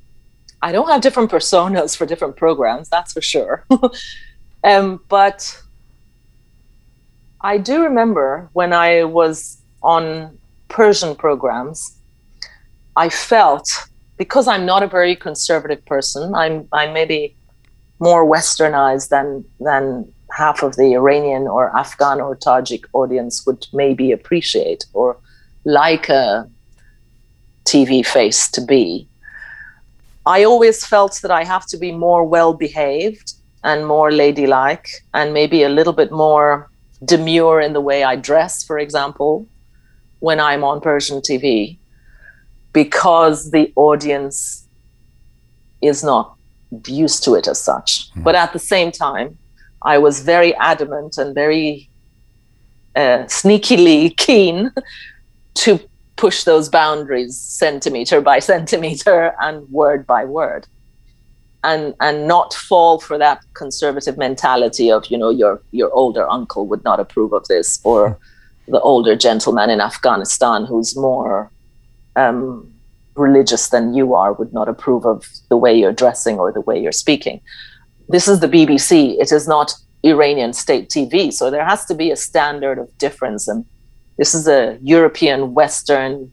I 0.64 0.72
don't 0.72 0.88
have 0.88 1.02
different 1.02 1.30
personas 1.30 1.96
for 1.96 2.06
different 2.06 2.38
programs, 2.38 2.88
that's 2.88 3.12
for 3.12 3.22
sure. 3.22 3.66
um, 4.64 5.02
but 5.10 5.62
I 7.42 7.58
do 7.58 7.84
remember 7.84 8.50
when 8.54 8.72
I 8.72 9.04
was 9.04 9.58
on 9.84 10.38
Persian 10.70 11.16
programs, 11.16 11.98
I 12.96 13.10
felt 13.10 13.70
because 14.18 14.48
I'm 14.48 14.66
not 14.66 14.84
a 14.84 14.88
very 14.88 15.18
conservative 15.18 15.84
person, 15.86 16.34
I'm 16.34 16.68
I'm 16.72 16.94
maybe 16.94 17.36
more 18.00 18.26
westernized 18.26 19.10
than 19.10 19.44
than 19.60 20.14
half 20.32 20.64
of 20.64 20.78
the 20.78 20.94
Iranian 20.94 21.46
or 21.48 21.76
Afghan 21.78 22.22
or 22.22 22.38
Tajik 22.38 22.86
audience 22.94 23.46
would 23.46 23.68
maybe 23.74 24.14
appreciate 24.14 24.86
or 24.94 25.18
like 25.66 26.08
a 26.08 26.50
TV 27.66 28.06
face 28.06 28.50
to 28.52 28.62
be. 28.62 29.08
I 30.26 30.44
always 30.44 30.86
felt 30.86 31.20
that 31.22 31.32
I 31.32 31.44
have 31.44 31.66
to 31.68 31.78
be 31.78 31.92
more 31.92 32.24
well 32.24 32.54
behaved 32.54 33.34
and 33.64 33.86
more 33.86 34.12
ladylike 34.12 34.88
and 35.14 35.34
maybe 35.34 35.64
a 35.64 35.70
little 35.70 35.94
bit 35.94 36.12
more 36.12 36.70
demure 37.06 37.60
in 37.60 37.74
the 37.74 37.82
way 37.82 38.04
I 38.04 38.16
dress, 38.16 38.64
for 38.64 38.80
example, 38.80 39.46
when 40.20 40.40
I'm 40.40 40.64
on 40.64 40.80
Persian 40.80 41.20
TV, 41.20 41.78
because 42.72 43.52
the 43.52 43.72
audience 43.76 44.68
is 45.82 46.04
not 46.04 46.36
used 46.88 47.24
to 47.26 47.36
it 47.36 47.48
as 47.48 47.60
such. 47.60 48.12
Mm. 48.14 48.24
But 48.24 48.36
at 48.36 48.54
the 48.54 48.60
same 48.60 48.92
time, 48.92 49.38
I 49.82 49.98
was 49.98 50.22
very 50.22 50.56
adamant 50.56 51.18
and 51.18 51.36
very 51.36 51.90
uh, 52.96 53.26
sneakily 53.28 54.16
keen 54.26 54.72
to 55.56 55.80
push 56.16 56.44
those 56.44 56.70
boundaries 56.70 57.38
centimeter 57.38 58.22
by 58.22 58.40
centimeter 58.54 59.34
and 59.42 59.70
word 59.70 60.06
by 60.06 60.26
word 60.26 60.68
and 61.64 61.94
and 62.00 62.28
not 62.28 62.54
fall 62.54 63.00
for 63.00 63.18
that 63.18 63.40
conservative 63.54 64.18
mentality 64.18 64.92
of 64.92 65.06
you 65.08 65.18
know 65.18 65.30
your 65.30 65.62
your 65.72 65.92
older 65.94 66.30
uncle 66.30 66.68
would 66.68 66.84
not 66.84 67.00
approve 67.00 67.34
of 67.34 67.48
this 67.48 67.80
or 67.84 68.18
the 68.68 68.80
older 68.82 69.16
gentleman 69.16 69.70
in 69.70 69.82
Afghanistan 69.82 70.66
who's 70.66 70.96
more 70.96 71.52
um, 72.16 72.72
religious 73.16 73.70
than 73.70 73.94
you 73.94 74.14
are 74.14 74.34
would 74.34 74.54
not 74.54 74.70
approve 74.70 75.06
of 75.06 75.26
the 75.50 75.58
way 75.58 75.78
you're 75.78 75.94
dressing 75.94 76.40
or 76.40 76.52
the 76.52 76.62
way 76.62 76.82
you're 76.82 76.92
speaking. 76.92 77.42
This 78.10 78.28
is 78.28 78.40
the 78.40 78.48
BBC. 78.48 79.20
It 79.20 79.32
is 79.32 79.48
not 79.48 79.74
Iranian 80.04 80.54
state 80.54 80.90
TV. 80.90 81.32
So 81.32 81.50
there 81.50 81.66
has 81.66 81.86
to 81.86 81.96
be 81.96 82.12
a 82.12 82.16
standard 82.16 82.78
of 82.78 82.98
difference 82.98 83.48
and 83.48 83.66
this 84.18 84.34
is 84.36 84.48
a 84.48 84.78
European 84.82 85.54
Western 85.54 86.32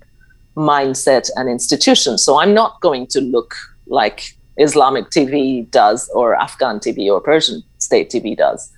mindset 0.56 1.30
and 1.36 1.48
institution. 1.48 2.18
So 2.18 2.38
I'm 2.38 2.54
not 2.54 2.80
going 2.80 3.06
to 3.08 3.20
look 3.20 3.54
like 3.86 4.36
Islamic 4.58 5.06
TV 5.06 5.68
does, 5.70 6.08
or 6.14 6.34
Afghan 6.34 6.78
TV, 6.80 7.10
or 7.10 7.20
Persian 7.20 7.62
state 7.78 8.10
TV 8.10 8.36
does. 8.36 8.70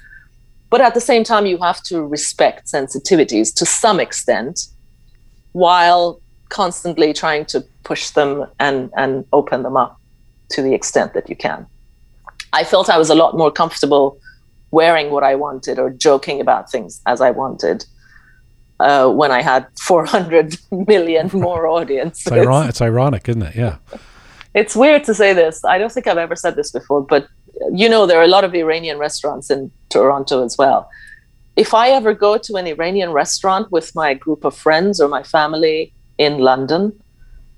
But 0.70 0.80
at 0.80 0.94
the 0.94 1.00
same 1.00 1.24
time, 1.24 1.44
you 1.46 1.58
have 1.58 1.82
to 1.84 2.02
respect 2.02 2.66
sensitivities 2.66 3.52
to 3.56 3.66
some 3.66 3.98
extent 4.00 4.68
while 5.52 6.20
constantly 6.48 7.12
trying 7.12 7.44
to 7.46 7.64
push 7.82 8.10
them 8.10 8.46
and, 8.60 8.90
and 8.96 9.24
open 9.32 9.62
them 9.64 9.76
up 9.76 10.00
to 10.50 10.62
the 10.62 10.74
extent 10.74 11.14
that 11.14 11.28
you 11.28 11.36
can. 11.36 11.66
I 12.52 12.64
felt 12.64 12.88
I 12.88 12.98
was 12.98 13.10
a 13.10 13.14
lot 13.14 13.36
more 13.36 13.50
comfortable 13.50 14.18
wearing 14.70 15.10
what 15.10 15.24
I 15.24 15.34
wanted 15.34 15.78
or 15.78 15.90
joking 15.90 16.40
about 16.40 16.70
things 16.70 17.00
as 17.06 17.20
I 17.20 17.30
wanted 17.30 17.84
uh, 18.82 19.08
when 19.08 19.30
I 19.30 19.42
had 19.42 19.66
400 19.80 20.56
million 20.88 21.30
more 21.32 21.66
audience. 21.66 22.26
It's, 22.26 22.32
ironic, 22.32 22.70
it's 22.70 22.82
ironic, 22.82 23.28
isn't 23.28 23.42
it? 23.42 23.54
Yeah. 23.54 23.76
It's 24.54 24.74
weird 24.76 25.04
to 25.04 25.14
say 25.14 25.32
this. 25.32 25.64
I 25.64 25.78
don't 25.78 25.92
think 25.92 26.06
I've 26.06 26.18
ever 26.18 26.36
said 26.36 26.56
this 26.56 26.70
before, 26.72 27.00
but 27.00 27.28
you 27.72 27.88
know, 27.88 28.06
there 28.06 28.18
are 28.18 28.24
a 28.24 28.34
lot 28.36 28.44
of 28.44 28.54
Iranian 28.54 28.98
restaurants 28.98 29.50
in 29.50 29.70
Toronto 29.88 30.44
as 30.44 30.58
well. 30.58 30.90
If 31.54 31.74
I 31.74 31.90
ever 31.90 32.12
go 32.12 32.38
to 32.38 32.54
an 32.56 32.66
Iranian 32.66 33.12
restaurant 33.12 33.70
with 33.70 33.94
my 33.94 34.14
group 34.14 34.44
of 34.44 34.56
friends 34.56 35.00
or 35.00 35.08
my 35.08 35.22
family 35.22 35.92
in 36.18 36.38
London, 36.38 36.92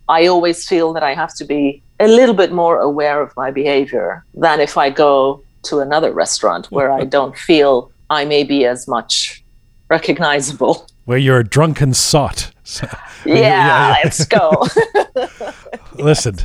I 0.09 0.27
always 0.27 0.69
feel 0.69 0.93
that 0.93 1.03
I 1.03 1.15
have 1.15 1.35
to 1.37 1.45
be 1.45 1.83
a 2.01 2.09
little 2.09 2.35
bit 2.35 2.53
more 2.53 2.79
aware 2.81 3.23
of 3.23 3.33
my 3.37 3.51
behavior 3.51 4.25
than 4.35 4.61
if 4.61 4.77
I 4.77 4.91
go 4.91 5.43
to 5.65 5.79
another 5.79 6.13
restaurant 6.13 6.71
where 6.71 6.93
I 6.93 7.05
don't 7.17 7.37
feel 7.37 7.91
I 8.11 8.25
may 8.25 8.45
be 8.45 8.67
as 8.67 8.87
much 8.87 9.43
recognizable 9.89 10.87
where 11.05 11.19
you're 11.19 11.39
a 11.39 11.45
drunken 11.45 11.95
sot. 11.95 12.51
yeah, 13.27 13.35
yeah, 13.35 13.97
let's 14.05 14.25
go. 14.25 14.67
Listen, 15.95 16.37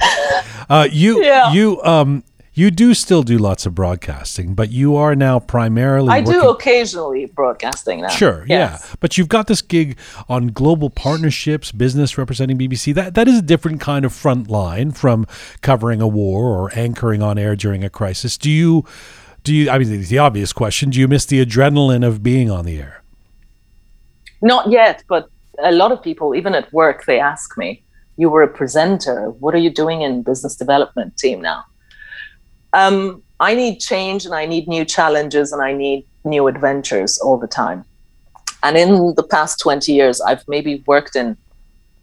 uh, 0.69 0.87
you 0.91 1.23
yeah. 1.23 1.51
you 1.51 1.81
um 1.83 2.23
you 2.53 2.71
do 2.71 2.93
still 2.93 3.23
do 3.23 3.37
lots 3.37 3.65
of 3.65 3.73
broadcasting, 3.73 4.53
but 4.53 4.69
you 4.69 4.97
are 4.97 5.15
now 5.15 5.39
primarily. 5.39 6.09
I 6.09 6.19
working... 6.19 6.41
do 6.41 6.49
occasionally 6.49 7.25
broadcasting 7.27 8.01
now. 8.01 8.09
Sure, 8.09 8.45
yes. 8.47 8.81
yeah, 8.83 8.95
but 8.99 9.17
you've 9.17 9.29
got 9.29 9.47
this 9.47 9.61
gig 9.61 9.97
on 10.27 10.47
global 10.47 10.89
partnerships, 10.89 11.71
business 11.71 12.17
representing 12.17 12.57
BBC. 12.57 12.93
That 12.93 13.13
that 13.13 13.29
is 13.29 13.39
a 13.39 13.41
different 13.41 13.79
kind 13.79 14.03
of 14.03 14.11
front 14.11 14.49
line 14.49 14.91
from 14.91 15.25
covering 15.61 16.01
a 16.01 16.07
war 16.07 16.57
or 16.57 16.69
anchoring 16.77 17.23
on 17.23 17.37
air 17.37 17.55
during 17.55 17.83
a 17.83 17.89
crisis. 17.89 18.37
Do 18.37 18.51
you? 18.51 18.83
Do 19.43 19.55
you? 19.55 19.69
I 19.69 19.77
mean, 19.77 20.03
the 20.03 20.17
obvious 20.17 20.51
question: 20.51 20.89
Do 20.89 20.99
you 20.99 21.07
miss 21.07 21.25
the 21.25 21.43
adrenaline 21.43 22.05
of 22.05 22.21
being 22.21 22.51
on 22.51 22.65
the 22.65 22.79
air? 22.79 22.98
Not 24.41 24.71
yet, 24.71 25.03
but 25.07 25.29
a 25.61 25.71
lot 25.71 25.91
of 25.91 26.01
people, 26.01 26.35
even 26.35 26.55
at 26.55 26.71
work, 26.71 27.05
they 27.05 27.19
ask 27.19 27.57
me, 27.57 27.83
"You 28.17 28.29
were 28.29 28.43
a 28.43 28.47
presenter. 28.47 29.29
What 29.41 29.53
are 29.53 29.63
you 29.65 29.69
doing 29.69 30.01
in 30.01 30.23
business 30.23 30.55
development 30.55 31.17
team 31.17 31.41
now?" 31.41 31.65
Um, 32.73 33.23
I 33.39 33.55
need 33.55 33.79
change, 33.79 34.25
and 34.25 34.35
I 34.35 34.45
need 34.45 34.67
new 34.67 34.85
challenges, 34.85 35.51
and 35.51 35.61
I 35.61 35.73
need 35.73 36.05
new 36.23 36.47
adventures 36.47 37.17
all 37.17 37.37
the 37.37 37.47
time. 37.47 37.85
And 38.63 38.77
in 38.77 39.15
the 39.15 39.23
past 39.23 39.59
20 39.59 39.93
years, 39.93 40.19
I've 40.21 40.45
maybe 40.47 40.83
worked 40.85 41.15
in 41.15 41.37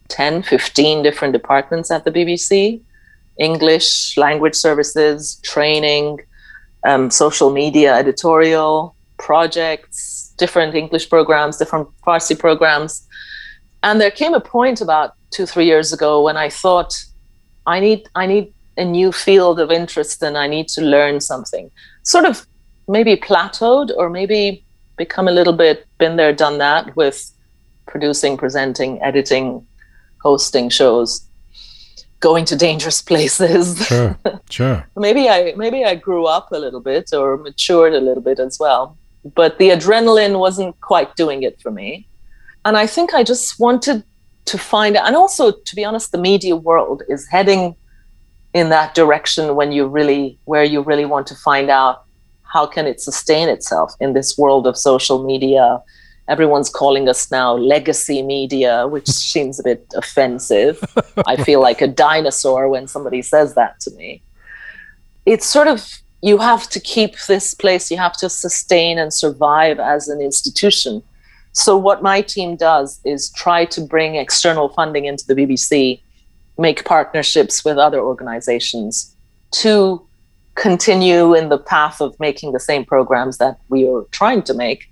10, 0.07 0.41
15 0.41 1.03
different 1.03 1.33
departments 1.33 1.91
at 1.91 2.03
the 2.03 2.11
BBC 2.11 2.81
English, 3.37 4.17
language 4.17 4.55
services, 4.55 5.39
training, 5.43 6.19
um, 6.87 7.11
social 7.11 7.51
media, 7.51 7.95
editorial, 7.95 8.95
projects, 9.17 10.26
different 10.37 10.75
English 10.75 11.09
programs, 11.09 11.57
different 11.57 11.87
Farsi 12.05 12.37
programs. 12.37 13.07
And 13.83 14.01
there 14.01 14.11
came 14.11 14.33
a 14.33 14.39
point 14.39 14.81
about 14.81 15.13
two, 15.31 15.45
three 15.45 15.65
years 15.65 15.93
ago 15.93 16.23
when 16.23 16.37
I 16.37 16.49
thought, 16.49 16.93
I 17.65 17.79
need, 17.79 18.07
I 18.15 18.25
need 18.25 18.53
a 18.77 18.85
new 18.85 19.11
field 19.11 19.59
of 19.59 19.71
interest 19.71 20.21
and 20.23 20.37
I 20.37 20.47
need 20.47 20.67
to 20.69 20.81
learn 20.81 21.19
something. 21.19 21.69
Sort 22.03 22.25
of 22.25 22.45
maybe 22.87 23.15
plateaued 23.15 23.91
or 23.97 24.09
maybe 24.09 24.63
become 24.97 25.27
a 25.27 25.31
little 25.31 25.53
bit 25.53 25.85
been 25.97 26.15
there, 26.15 26.33
done 26.33 26.57
that 26.59 26.95
with 26.95 27.31
producing, 27.85 28.37
presenting, 28.37 29.01
editing, 29.01 29.65
hosting 30.21 30.69
shows, 30.69 31.27
going 32.19 32.45
to 32.45 32.55
dangerous 32.55 33.01
places. 33.01 33.87
Sure, 33.87 34.17
sure. 34.49 34.87
maybe 34.95 35.29
I 35.29 35.53
maybe 35.55 35.85
I 35.85 35.95
grew 35.95 36.25
up 36.25 36.51
a 36.51 36.59
little 36.59 36.79
bit 36.81 37.13
or 37.13 37.37
matured 37.37 37.93
a 37.93 37.99
little 37.99 38.23
bit 38.23 38.39
as 38.39 38.57
well. 38.59 38.97
But 39.23 39.57
the 39.57 39.69
adrenaline 39.69 40.39
wasn't 40.39 40.79
quite 40.81 41.15
doing 41.15 41.43
it 41.43 41.61
for 41.61 41.71
me. 41.71 42.07
And 42.65 42.77
I 42.77 42.87
think 42.87 43.13
I 43.13 43.23
just 43.23 43.59
wanted 43.59 44.03
to 44.45 44.57
find 44.57 44.95
and 44.95 45.15
also 45.15 45.51
to 45.51 45.75
be 45.75 45.83
honest, 45.83 46.11
the 46.11 46.17
media 46.17 46.55
world 46.55 47.03
is 47.09 47.27
heading 47.27 47.75
in 48.53 48.69
that 48.69 48.95
direction 48.95 49.55
when 49.55 49.71
you 49.71 49.87
really 49.87 50.37
where 50.45 50.63
you 50.63 50.81
really 50.81 51.05
want 51.05 51.27
to 51.27 51.35
find 51.35 51.69
out 51.69 52.03
how 52.43 52.65
can 52.65 52.87
it 52.87 52.99
sustain 53.01 53.49
itself 53.49 53.93
in 53.99 54.13
this 54.13 54.37
world 54.37 54.65
of 54.65 54.77
social 54.77 55.23
media. 55.23 55.81
Everyone's 56.29 56.69
calling 56.69 57.07
us 57.07 57.29
now 57.31 57.55
legacy 57.55 58.21
media 58.21 58.87
which 58.87 59.07
seems 59.33 59.59
a 59.59 59.63
bit 59.63 59.85
offensive. 59.95 60.83
I 61.25 61.35
feel 61.35 61.61
like 61.61 61.81
a 61.81 61.87
dinosaur 61.87 62.69
when 62.69 62.87
somebody 62.87 63.21
says 63.21 63.53
that 63.55 63.79
to 63.81 63.91
me. 63.91 64.21
It's 65.25 65.45
sort 65.45 65.67
of 65.67 65.85
you 66.21 66.37
have 66.37 66.69
to 66.69 66.79
keep 66.79 67.15
this 67.27 67.53
place 67.53 67.91
you 67.91 67.97
have 67.97 68.13
to 68.13 68.29
sustain 68.29 68.97
and 68.97 69.13
survive 69.13 69.79
as 69.79 70.07
an 70.07 70.21
institution 70.21 71.01
so 71.51 71.75
what 71.75 72.03
my 72.03 72.21
team 72.21 72.55
does 72.55 72.99
is 73.03 73.29
try 73.31 73.65
to 73.65 73.81
bring 73.81 74.15
external 74.15 74.69
funding 74.69 75.05
into 75.05 75.25
the 75.27 75.33
bbc 75.35 75.99
make 76.57 76.85
partnerships 76.85 77.63
with 77.63 77.77
other 77.77 77.99
organizations 77.99 79.15
to 79.51 80.01
continue 80.57 81.35
in 81.35 81.49
the 81.49 81.57
path 81.57 82.01
of 82.01 82.19
making 82.19 82.51
the 82.51 82.59
same 82.59 82.83
programs 82.83 83.37
that 83.37 83.59
we 83.69 83.87
are 83.87 84.03
trying 84.11 84.41
to 84.41 84.53
make. 84.53 84.89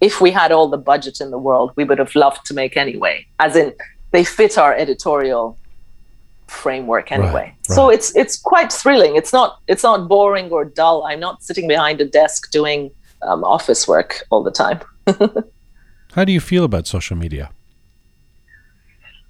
If 0.00 0.20
we 0.20 0.30
had 0.30 0.50
all 0.50 0.68
the 0.68 0.78
budget 0.78 1.20
in 1.20 1.30
the 1.30 1.38
world, 1.38 1.72
we 1.76 1.84
would 1.84 1.98
have 1.98 2.14
loved 2.16 2.44
to 2.46 2.54
make 2.54 2.76
anyway. 2.76 3.26
As 3.38 3.54
in, 3.54 3.72
they 4.10 4.24
fit 4.24 4.58
our 4.58 4.74
editorial 4.74 5.56
framework 6.52 7.10
anyway. 7.10 7.32
Right, 7.32 7.68
right. 7.68 7.76
So 7.76 7.88
it's 7.88 8.14
it's 8.14 8.36
quite 8.36 8.72
thrilling. 8.72 9.16
It's 9.16 9.32
not 9.32 9.60
it's 9.66 9.82
not 9.82 10.08
boring 10.08 10.50
or 10.50 10.64
dull. 10.64 11.04
I'm 11.04 11.20
not 11.20 11.42
sitting 11.42 11.66
behind 11.66 12.00
a 12.00 12.04
desk 12.04 12.50
doing 12.50 12.90
um, 13.22 13.44
office 13.44 13.88
work 13.88 14.24
all 14.30 14.42
the 14.42 14.50
time. 14.50 14.80
How 16.14 16.24
do 16.24 16.32
you 16.32 16.40
feel 16.40 16.64
about 16.64 16.86
social 16.86 17.16
media? 17.16 17.50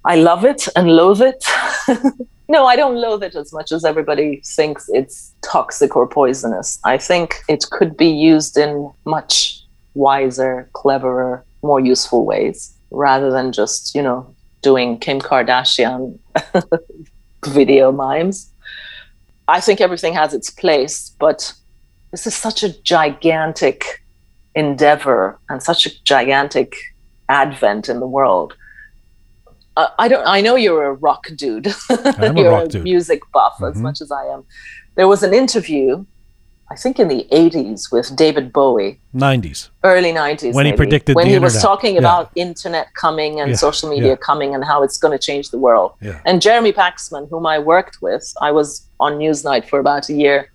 I 0.05 0.15
love 0.15 0.43
it 0.43 0.67
and 0.75 0.89
loathe 0.89 1.21
it. 1.21 1.45
no, 2.49 2.65
I 2.65 2.75
don't 2.75 2.95
loathe 2.95 3.23
it 3.23 3.35
as 3.35 3.53
much 3.53 3.71
as 3.71 3.85
everybody 3.85 4.41
thinks 4.45 4.89
it's 4.89 5.33
toxic 5.41 5.95
or 5.95 6.07
poisonous. 6.07 6.79
I 6.83 6.97
think 6.97 7.41
it 7.47 7.65
could 7.71 7.95
be 7.95 8.09
used 8.09 8.57
in 8.57 8.91
much 9.05 9.61
wiser, 9.93 10.69
cleverer, 10.73 11.45
more 11.61 11.79
useful 11.79 12.25
ways 12.25 12.73
rather 12.91 13.31
than 13.31 13.53
just, 13.53 13.95
you 13.95 14.01
know, 14.01 14.35
doing 14.61 14.99
Kim 14.99 15.19
Kardashian 15.19 16.19
video 17.45 17.91
mimes. 17.91 18.51
I 19.47 19.59
think 19.59 19.81
everything 19.81 20.13
has 20.13 20.33
its 20.33 20.49
place, 20.49 21.11
but 21.19 21.53
this 22.11 22.25
is 22.25 22.35
such 22.35 22.63
a 22.63 22.81
gigantic 22.83 24.03
endeavor 24.55 25.39
and 25.49 25.61
such 25.61 25.85
a 25.85 26.03
gigantic 26.03 26.75
advent 27.29 27.89
in 27.89 27.99
the 27.99 28.07
world 28.07 28.55
uh, 29.75 29.87
I 29.97 30.07
don't. 30.07 30.25
I 30.27 30.41
know 30.41 30.55
you're 30.55 30.85
a 30.85 30.93
rock 30.93 31.27
dude. 31.35 31.73
I'm 31.89 32.37
you're 32.37 32.47
a 32.47 32.51
rock 32.51 32.65
a 32.65 32.69
dude. 32.69 32.83
music 32.83 33.21
buff 33.31 33.53
mm-hmm. 33.55 33.65
as 33.65 33.77
much 33.77 34.01
as 34.01 34.11
I 34.11 34.25
am. 34.25 34.43
There 34.95 35.07
was 35.07 35.23
an 35.23 35.33
interview, 35.33 36.05
I 36.73 36.75
think 36.75 36.99
in 36.99 37.07
the 37.07 37.27
'80s, 37.31 37.91
with 37.91 38.15
David 38.15 38.51
Bowie. 38.51 38.99
'90s. 39.15 39.69
Early 39.83 40.11
'90s. 40.11 40.53
When 40.53 40.63
maybe, 40.63 40.71
he 40.71 40.77
predicted 40.77 41.15
when 41.15 41.27
he 41.27 41.33
internet. 41.33 41.53
was 41.53 41.61
talking 41.61 41.93
yeah. 41.93 41.99
about 41.99 42.31
internet 42.35 42.93
coming 42.95 43.39
and 43.39 43.51
yeah. 43.51 43.55
social 43.55 43.89
media 43.89 44.09
yeah. 44.09 44.15
coming 44.15 44.55
and 44.55 44.63
how 44.63 44.81
it's 44.81 44.97
going 44.97 45.15
to 45.17 45.23
change 45.23 45.51
the 45.51 45.59
world. 45.59 45.93
And 46.25 46.41
Jeremy 46.41 46.73
Paxman, 46.73 47.29
whom 47.29 47.45
I 47.45 47.59
worked 47.59 48.01
with, 48.01 48.25
I 48.41 48.51
was 48.51 48.87
on 48.99 49.13
Newsnight 49.13 49.69
for 49.69 49.77
about 49.79 50.09
a 50.09 50.13
year. 50.13 50.51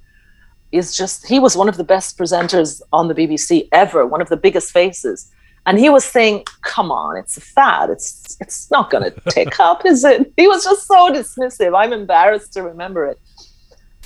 Is 0.72 0.94
just 0.94 1.26
he 1.26 1.38
was 1.38 1.56
one 1.56 1.68
of 1.68 1.76
the 1.76 1.84
best 1.94 2.18
presenters 2.18 2.82
on 2.92 3.08
the 3.08 3.14
BBC 3.14 3.68
ever, 3.72 4.04
one 4.04 4.20
of 4.20 4.28
the 4.28 4.36
biggest 4.36 4.72
faces 4.72 5.30
and 5.68 5.78
he 5.78 5.90
was 5.90 6.04
saying, 6.04 6.44
"Come 6.62 6.90
on, 6.90 7.16
it's 7.18 7.36
a 7.36 7.42
fad. 7.42 7.90
It's 7.90 8.36
it's 8.40 8.70
not 8.70 8.90
going 8.90 9.04
to 9.04 9.12
take 9.28 9.60
up, 9.60 9.84
is 9.84 10.02
it?" 10.02 10.32
He 10.36 10.48
was 10.48 10.64
just 10.64 10.86
so 10.86 11.10
dismissive. 11.10 11.78
I'm 11.78 11.92
embarrassed 11.92 12.54
to 12.54 12.62
remember 12.62 13.04
it. 13.06 13.18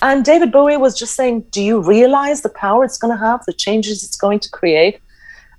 And 0.02 0.24
David 0.24 0.50
Bowie 0.50 0.76
was 0.76 0.98
just 0.98 1.14
saying, 1.14 1.46
"Do 1.50 1.62
you 1.62 1.80
realize 1.80 2.42
the 2.42 2.54
power 2.64 2.84
it's 2.84 2.98
going 2.98 3.16
to 3.16 3.24
have, 3.26 3.44
the 3.46 3.52
changes 3.52 4.02
it's 4.04 4.16
going 4.16 4.40
to 4.40 4.50
create?" 4.50 5.00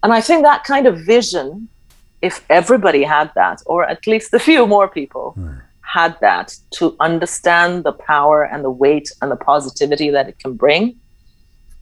And 0.03 0.13
I 0.13 0.21
think 0.21 0.43
that 0.43 0.65
kind 0.65 0.85
of 0.85 0.99
vision, 0.99 1.69
if 2.21 2.45
everybody 2.49 3.03
had 3.03 3.31
that, 3.35 3.61
or 3.65 3.85
at 3.93 4.05
least 4.05 4.33
a 4.33 4.39
few 4.39 4.67
more 4.67 4.87
people 4.87 5.33
mm. 5.37 5.61
had 5.81 6.19
that, 6.19 6.57
to 6.77 6.95
understand 6.99 7.85
the 7.85 7.93
power 7.93 8.43
and 8.43 8.63
the 8.63 8.75
weight 8.83 9.07
and 9.21 9.31
the 9.31 9.41
positivity 9.51 10.09
that 10.09 10.27
it 10.27 10.37
can 10.39 10.53
bring 10.53 10.83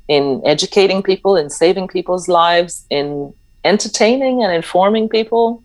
in 0.08 0.42
educating 0.46 1.02
people, 1.02 1.36
in 1.36 1.50
saving 1.50 1.88
people's 1.88 2.28
lives, 2.28 2.86
in 2.90 3.34
entertaining 3.64 4.44
and 4.44 4.54
informing 4.54 5.10
people, 5.10 5.64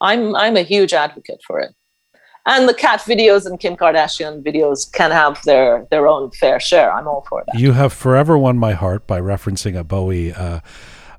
I'm 0.00 0.34
I'm 0.36 0.56
a 0.56 0.62
huge 0.62 0.92
advocate 0.92 1.40
for 1.46 1.60
it. 1.60 1.72
And 2.46 2.68
the 2.68 2.74
cat 2.74 3.00
videos 3.00 3.44
and 3.44 3.58
Kim 3.58 3.76
Kardashian 3.76 4.42
videos 4.42 4.90
can 4.90 5.10
have 5.10 5.42
their 5.42 5.86
their 5.90 6.06
own 6.06 6.30
fair 6.30 6.60
share. 6.60 6.92
I'm 6.92 7.08
all 7.08 7.26
for 7.28 7.42
that. 7.46 7.58
You 7.58 7.72
have 7.72 7.92
forever 7.92 8.38
won 8.38 8.56
my 8.56 8.72
heart 8.72 9.06
by 9.06 9.20
referencing 9.20 9.76
a 9.76 9.82
Bowie 9.82 10.32
uh, 10.32 10.60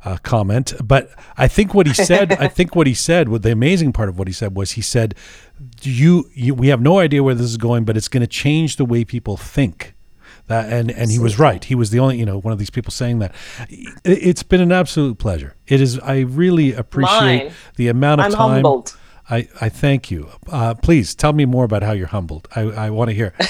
uh, 0.06 0.18
comment, 0.24 0.74
but 0.82 1.12
I 1.38 1.50
think 1.50 1.74
what 1.74 1.86
he 1.86 1.94
said, 1.94 2.32
I 2.34 2.48
think 2.48 2.76
what 2.76 2.88
he 2.88 2.94
said, 2.94 3.28
what 3.28 3.44
the 3.44 3.52
amazing 3.52 3.92
part 3.92 4.08
of 4.08 4.18
what 4.18 4.30
he 4.30 4.34
said 4.34 4.56
was 4.56 4.72
he 4.72 4.82
said, 4.82 5.16
"You, 5.82 6.30
you 6.34 6.56
we 6.56 6.70
have 6.70 6.82
no 6.82 7.00
idea 7.00 7.22
where 7.24 7.36
this 7.36 7.48
is 7.48 7.58
going, 7.58 7.84
but 7.84 7.98
it's 7.98 8.08
going 8.08 8.22
to 8.22 8.28
change 8.28 8.78
the 8.78 8.86
way 8.86 9.04
people 9.04 9.36
think." 9.36 9.96
That, 10.48 10.72
and 10.72 10.90
and 10.90 11.12
he 11.12 11.20
was 11.20 11.38
right. 11.38 11.62
He 11.62 11.76
was 11.76 11.90
the 11.90 12.00
only 12.00 12.18
you 12.20 12.26
know 12.26 12.40
one 12.40 12.54
of 12.54 12.60
these 12.60 12.70
people 12.70 12.92
saying 12.92 13.20
that. 13.20 13.36
It, 14.06 14.24
has 14.24 14.44
been 14.44 14.62
an 14.62 14.72
absolute 14.72 15.18
pleasure. 15.18 15.58
It 15.68 15.82
is. 15.82 16.00
I 16.00 16.20
really 16.20 16.72
appreciate 16.72 17.44
Mine. 17.44 17.54
the 17.76 17.90
amount 17.90 18.22
of 18.22 18.28
I'm 18.28 18.32
time. 18.32 18.50
humbled. 18.52 18.96
I, 19.30 19.48
I 19.60 19.70
thank 19.70 20.10
you. 20.10 20.30
Uh, 20.50 20.74
please 20.74 21.14
tell 21.14 21.34
me 21.34 21.46
more 21.46 21.66
about 21.66 21.84
how 21.84 21.92
you're 21.92 22.08
humbled. 22.08 22.48
I, 22.56 22.62
I 22.62 22.90
want 22.90 23.10
to 23.10 23.14
hear. 23.14 23.34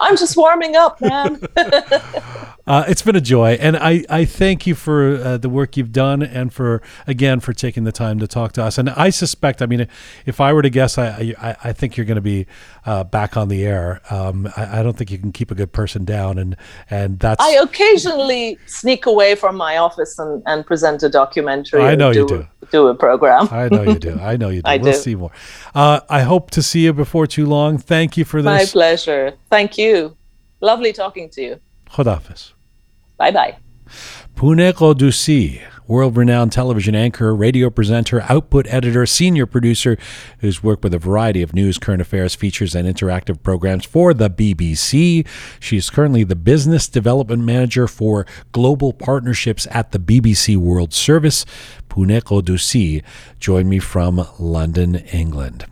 I'm 0.00 0.16
just 0.16 0.36
warming 0.36 0.76
up, 0.76 1.00
man. 1.00 1.40
uh, 2.70 2.84
it's 2.86 3.02
been 3.02 3.16
a 3.16 3.20
joy, 3.20 3.54
and 3.54 3.76
I, 3.76 4.04
I 4.08 4.24
thank 4.24 4.64
you 4.64 4.76
for 4.76 5.16
uh, 5.16 5.38
the 5.38 5.48
work 5.48 5.76
you've 5.76 5.90
done, 5.90 6.22
and 6.22 6.52
for 6.52 6.80
again 7.04 7.40
for 7.40 7.52
taking 7.52 7.82
the 7.82 7.90
time 7.90 8.20
to 8.20 8.28
talk 8.28 8.52
to 8.52 8.62
us. 8.62 8.78
And 8.78 8.90
I 8.90 9.10
suspect, 9.10 9.60
I 9.60 9.66
mean, 9.66 9.88
if 10.24 10.40
I 10.40 10.52
were 10.52 10.62
to 10.62 10.70
guess, 10.70 10.96
I 10.96 11.34
I, 11.36 11.56
I 11.64 11.72
think 11.72 11.96
you're 11.96 12.06
going 12.06 12.14
to 12.14 12.20
be 12.20 12.46
uh, 12.86 13.02
back 13.02 13.36
on 13.36 13.48
the 13.48 13.66
air. 13.66 14.00
Um, 14.08 14.48
I, 14.56 14.78
I, 14.78 14.82
don't 14.84 14.96
think 14.96 15.10
you 15.10 15.18
can 15.18 15.32
keep 15.32 15.50
a 15.50 15.56
good 15.56 15.72
person 15.72 16.04
down, 16.04 16.38
and 16.38 16.54
and 16.88 17.18
that's. 17.18 17.42
I 17.42 17.54
occasionally 17.54 18.56
sneak 18.66 19.04
away 19.06 19.34
from 19.34 19.56
my 19.56 19.78
office 19.78 20.16
and, 20.20 20.40
and 20.46 20.64
present 20.64 21.02
a 21.02 21.08
documentary. 21.08 21.82
I 21.82 21.96
know 21.96 22.12
do, 22.12 22.20
you 22.20 22.28
do. 22.28 22.46
Do 22.70 22.86
a 22.86 22.94
program. 22.94 23.48
I 23.50 23.68
know 23.68 23.82
you 23.82 23.98
do. 23.98 24.16
I 24.20 24.36
know 24.36 24.48
you 24.48 24.62
do. 24.62 24.70
I 24.70 24.76
we'll 24.76 24.92
do. 24.92 24.98
see 24.98 25.16
more. 25.16 25.32
Uh, 25.74 26.02
I 26.08 26.22
hope 26.22 26.52
to 26.52 26.62
see 26.62 26.84
you 26.84 26.92
before 26.92 27.26
too 27.26 27.46
long. 27.46 27.78
Thank 27.78 28.16
you 28.16 28.24
for 28.24 28.40
this. 28.42 28.44
My 28.44 28.64
pleasure. 28.64 29.34
Thank 29.50 29.76
you. 29.76 30.16
Lovely 30.60 30.92
talking 30.92 31.28
to 31.30 31.42
you. 31.42 31.60
Khodafis. 31.90 32.52
Bye 33.20 33.32
bye. 33.32 33.58
Pouneh 34.34 34.72
Ghoddoosi, 34.72 35.60
world 35.86 36.16
renowned 36.16 36.52
television 36.52 36.94
anchor, 36.94 37.34
radio 37.34 37.68
presenter, 37.68 38.22
output 38.30 38.66
editor, 38.68 39.04
senior 39.04 39.44
producer, 39.44 39.98
who's 40.38 40.62
worked 40.62 40.82
with 40.82 40.94
a 40.94 40.98
variety 40.98 41.42
of 41.42 41.52
news, 41.52 41.76
current 41.76 42.00
affairs, 42.00 42.34
features, 42.34 42.74
and 42.74 42.88
interactive 42.88 43.42
programs 43.42 43.84
for 43.84 44.14
the 44.14 44.30
BBC. 44.30 45.26
She's 45.60 45.90
currently 45.90 46.24
the 46.24 46.34
business 46.34 46.88
development 46.88 47.42
manager 47.42 47.86
for 47.86 48.24
global 48.52 48.94
partnerships 48.94 49.66
at 49.70 49.92
the 49.92 49.98
BBC 49.98 50.56
World 50.56 50.94
Service. 50.94 51.44
Pouneh 51.90 52.22
Ghoddoosi 52.22 53.02
joined 53.38 53.68
me 53.68 53.80
from 53.80 54.26
London, 54.38 54.94
England. 55.12 55.66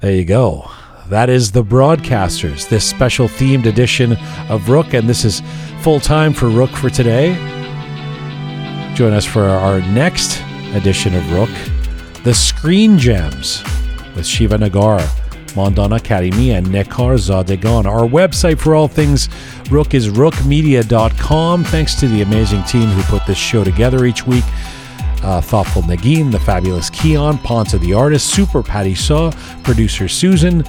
There 0.00 0.12
you 0.12 0.24
go. 0.24 0.68
That 1.08 1.30
is 1.30 1.52
The 1.52 1.64
Broadcasters, 1.64 2.68
this 2.68 2.84
special 2.84 3.28
themed 3.28 3.64
edition 3.64 4.12
of 4.50 4.62
Roqe, 4.64 4.98
and 4.98 5.08
this 5.08 5.24
is 5.24 5.42
full 5.80 6.00
time 6.00 6.34
for 6.34 6.46
Roqe 6.46 6.76
for 6.76 6.90
today. 6.90 7.34
Join 8.94 9.14
us 9.14 9.24
for 9.24 9.44
our 9.44 9.80
next 9.80 10.42
edition 10.74 11.14
of 11.14 11.22
Roqe, 11.24 12.22
The 12.24 12.34
Screen 12.34 12.98
Gems 12.98 13.62
with 14.14 14.26
Shiva 14.26 14.58
Negar. 14.58 15.00
Mandana 15.56 15.96
Karimi, 15.96 16.56
and 16.56 16.66
Necar 16.66 17.16
Zadegan. 17.18 17.86
Our 17.86 18.06
website 18.06 18.60
for 18.60 18.74
all 18.74 18.86
things 18.86 19.28
Roqe 19.70 19.94
is 19.94 20.08
roqemedia.com. 20.08 21.64
Thanks 21.64 21.94
to 21.96 22.06
the 22.06 22.22
amazing 22.22 22.62
team 22.64 22.88
who 22.88 23.02
put 23.04 23.26
this 23.26 23.38
show 23.38 23.64
together 23.64 24.04
each 24.04 24.26
week. 24.26 24.44
Uh, 25.22 25.40
Thoughtful 25.40 25.82
Nagin, 25.82 26.30
the 26.30 26.38
fabulous 26.40 26.90
Keon, 26.90 27.38
Ponta 27.38 27.78
the 27.78 27.92
artist, 27.92 28.28
Super 28.28 28.62
Patty 28.62 28.94
Saw, 28.94 29.32
producer 29.64 30.08
Susan, 30.08 30.64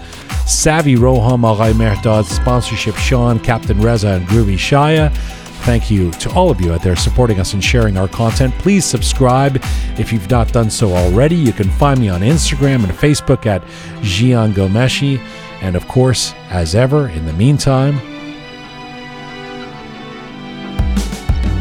Savvy 0.48 0.96
Roham, 0.96 1.44
Aray 1.44 1.74
Merdad, 1.74 2.26
sponsorship 2.26 2.96
Sean, 2.96 3.40
Captain 3.40 3.80
Reza, 3.80 4.10
and 4.10 4.28
Groovy 4.28 4.56
Shaya. 4.56 5.16
Thank 5.64 5.92
you 5.92 6.10
to 6.12 6.32
all 6.32 6.50
of 6.50 6.60
you 6.62 6.74
out 6.74 6.82
there 6.82 6.96
supporting 6.96 7.40
us 7.40 7.54
and 7.54 7.64
sharing 7.64 7.98
our 7.98 8.08
content. 8.08 8.54
Please 8.56 8.86
subscribe 8.86 9.62
if 9.98 10.12
you've 10.12 10.30
not 10.30 10.52
done 10.52 10.70
so 10.70 10.94
already. 10.94 11.36
You 11.36 11.52
can 11.52 11.70
find 11.70 12.00
me 12.00 12.10
on 12.10 12.22
Instagram 12.22 12.84
and 12.84 12.92
Facebook 12.94 13.46
at 13.46 13.62
Jian 14.02 14.54
Ghomeshi. 14.54 15.20
And 15.62 15.76
of 15.76 15.88
course, 15.88 16.34
as 16.50 16.76
ever, 16.76 17.10
in 17.10 17.26
the 17.26 17.34
meantime, 17.34 18.00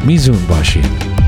Mizun 0.06 0.48
Bashi. 0.48 1.27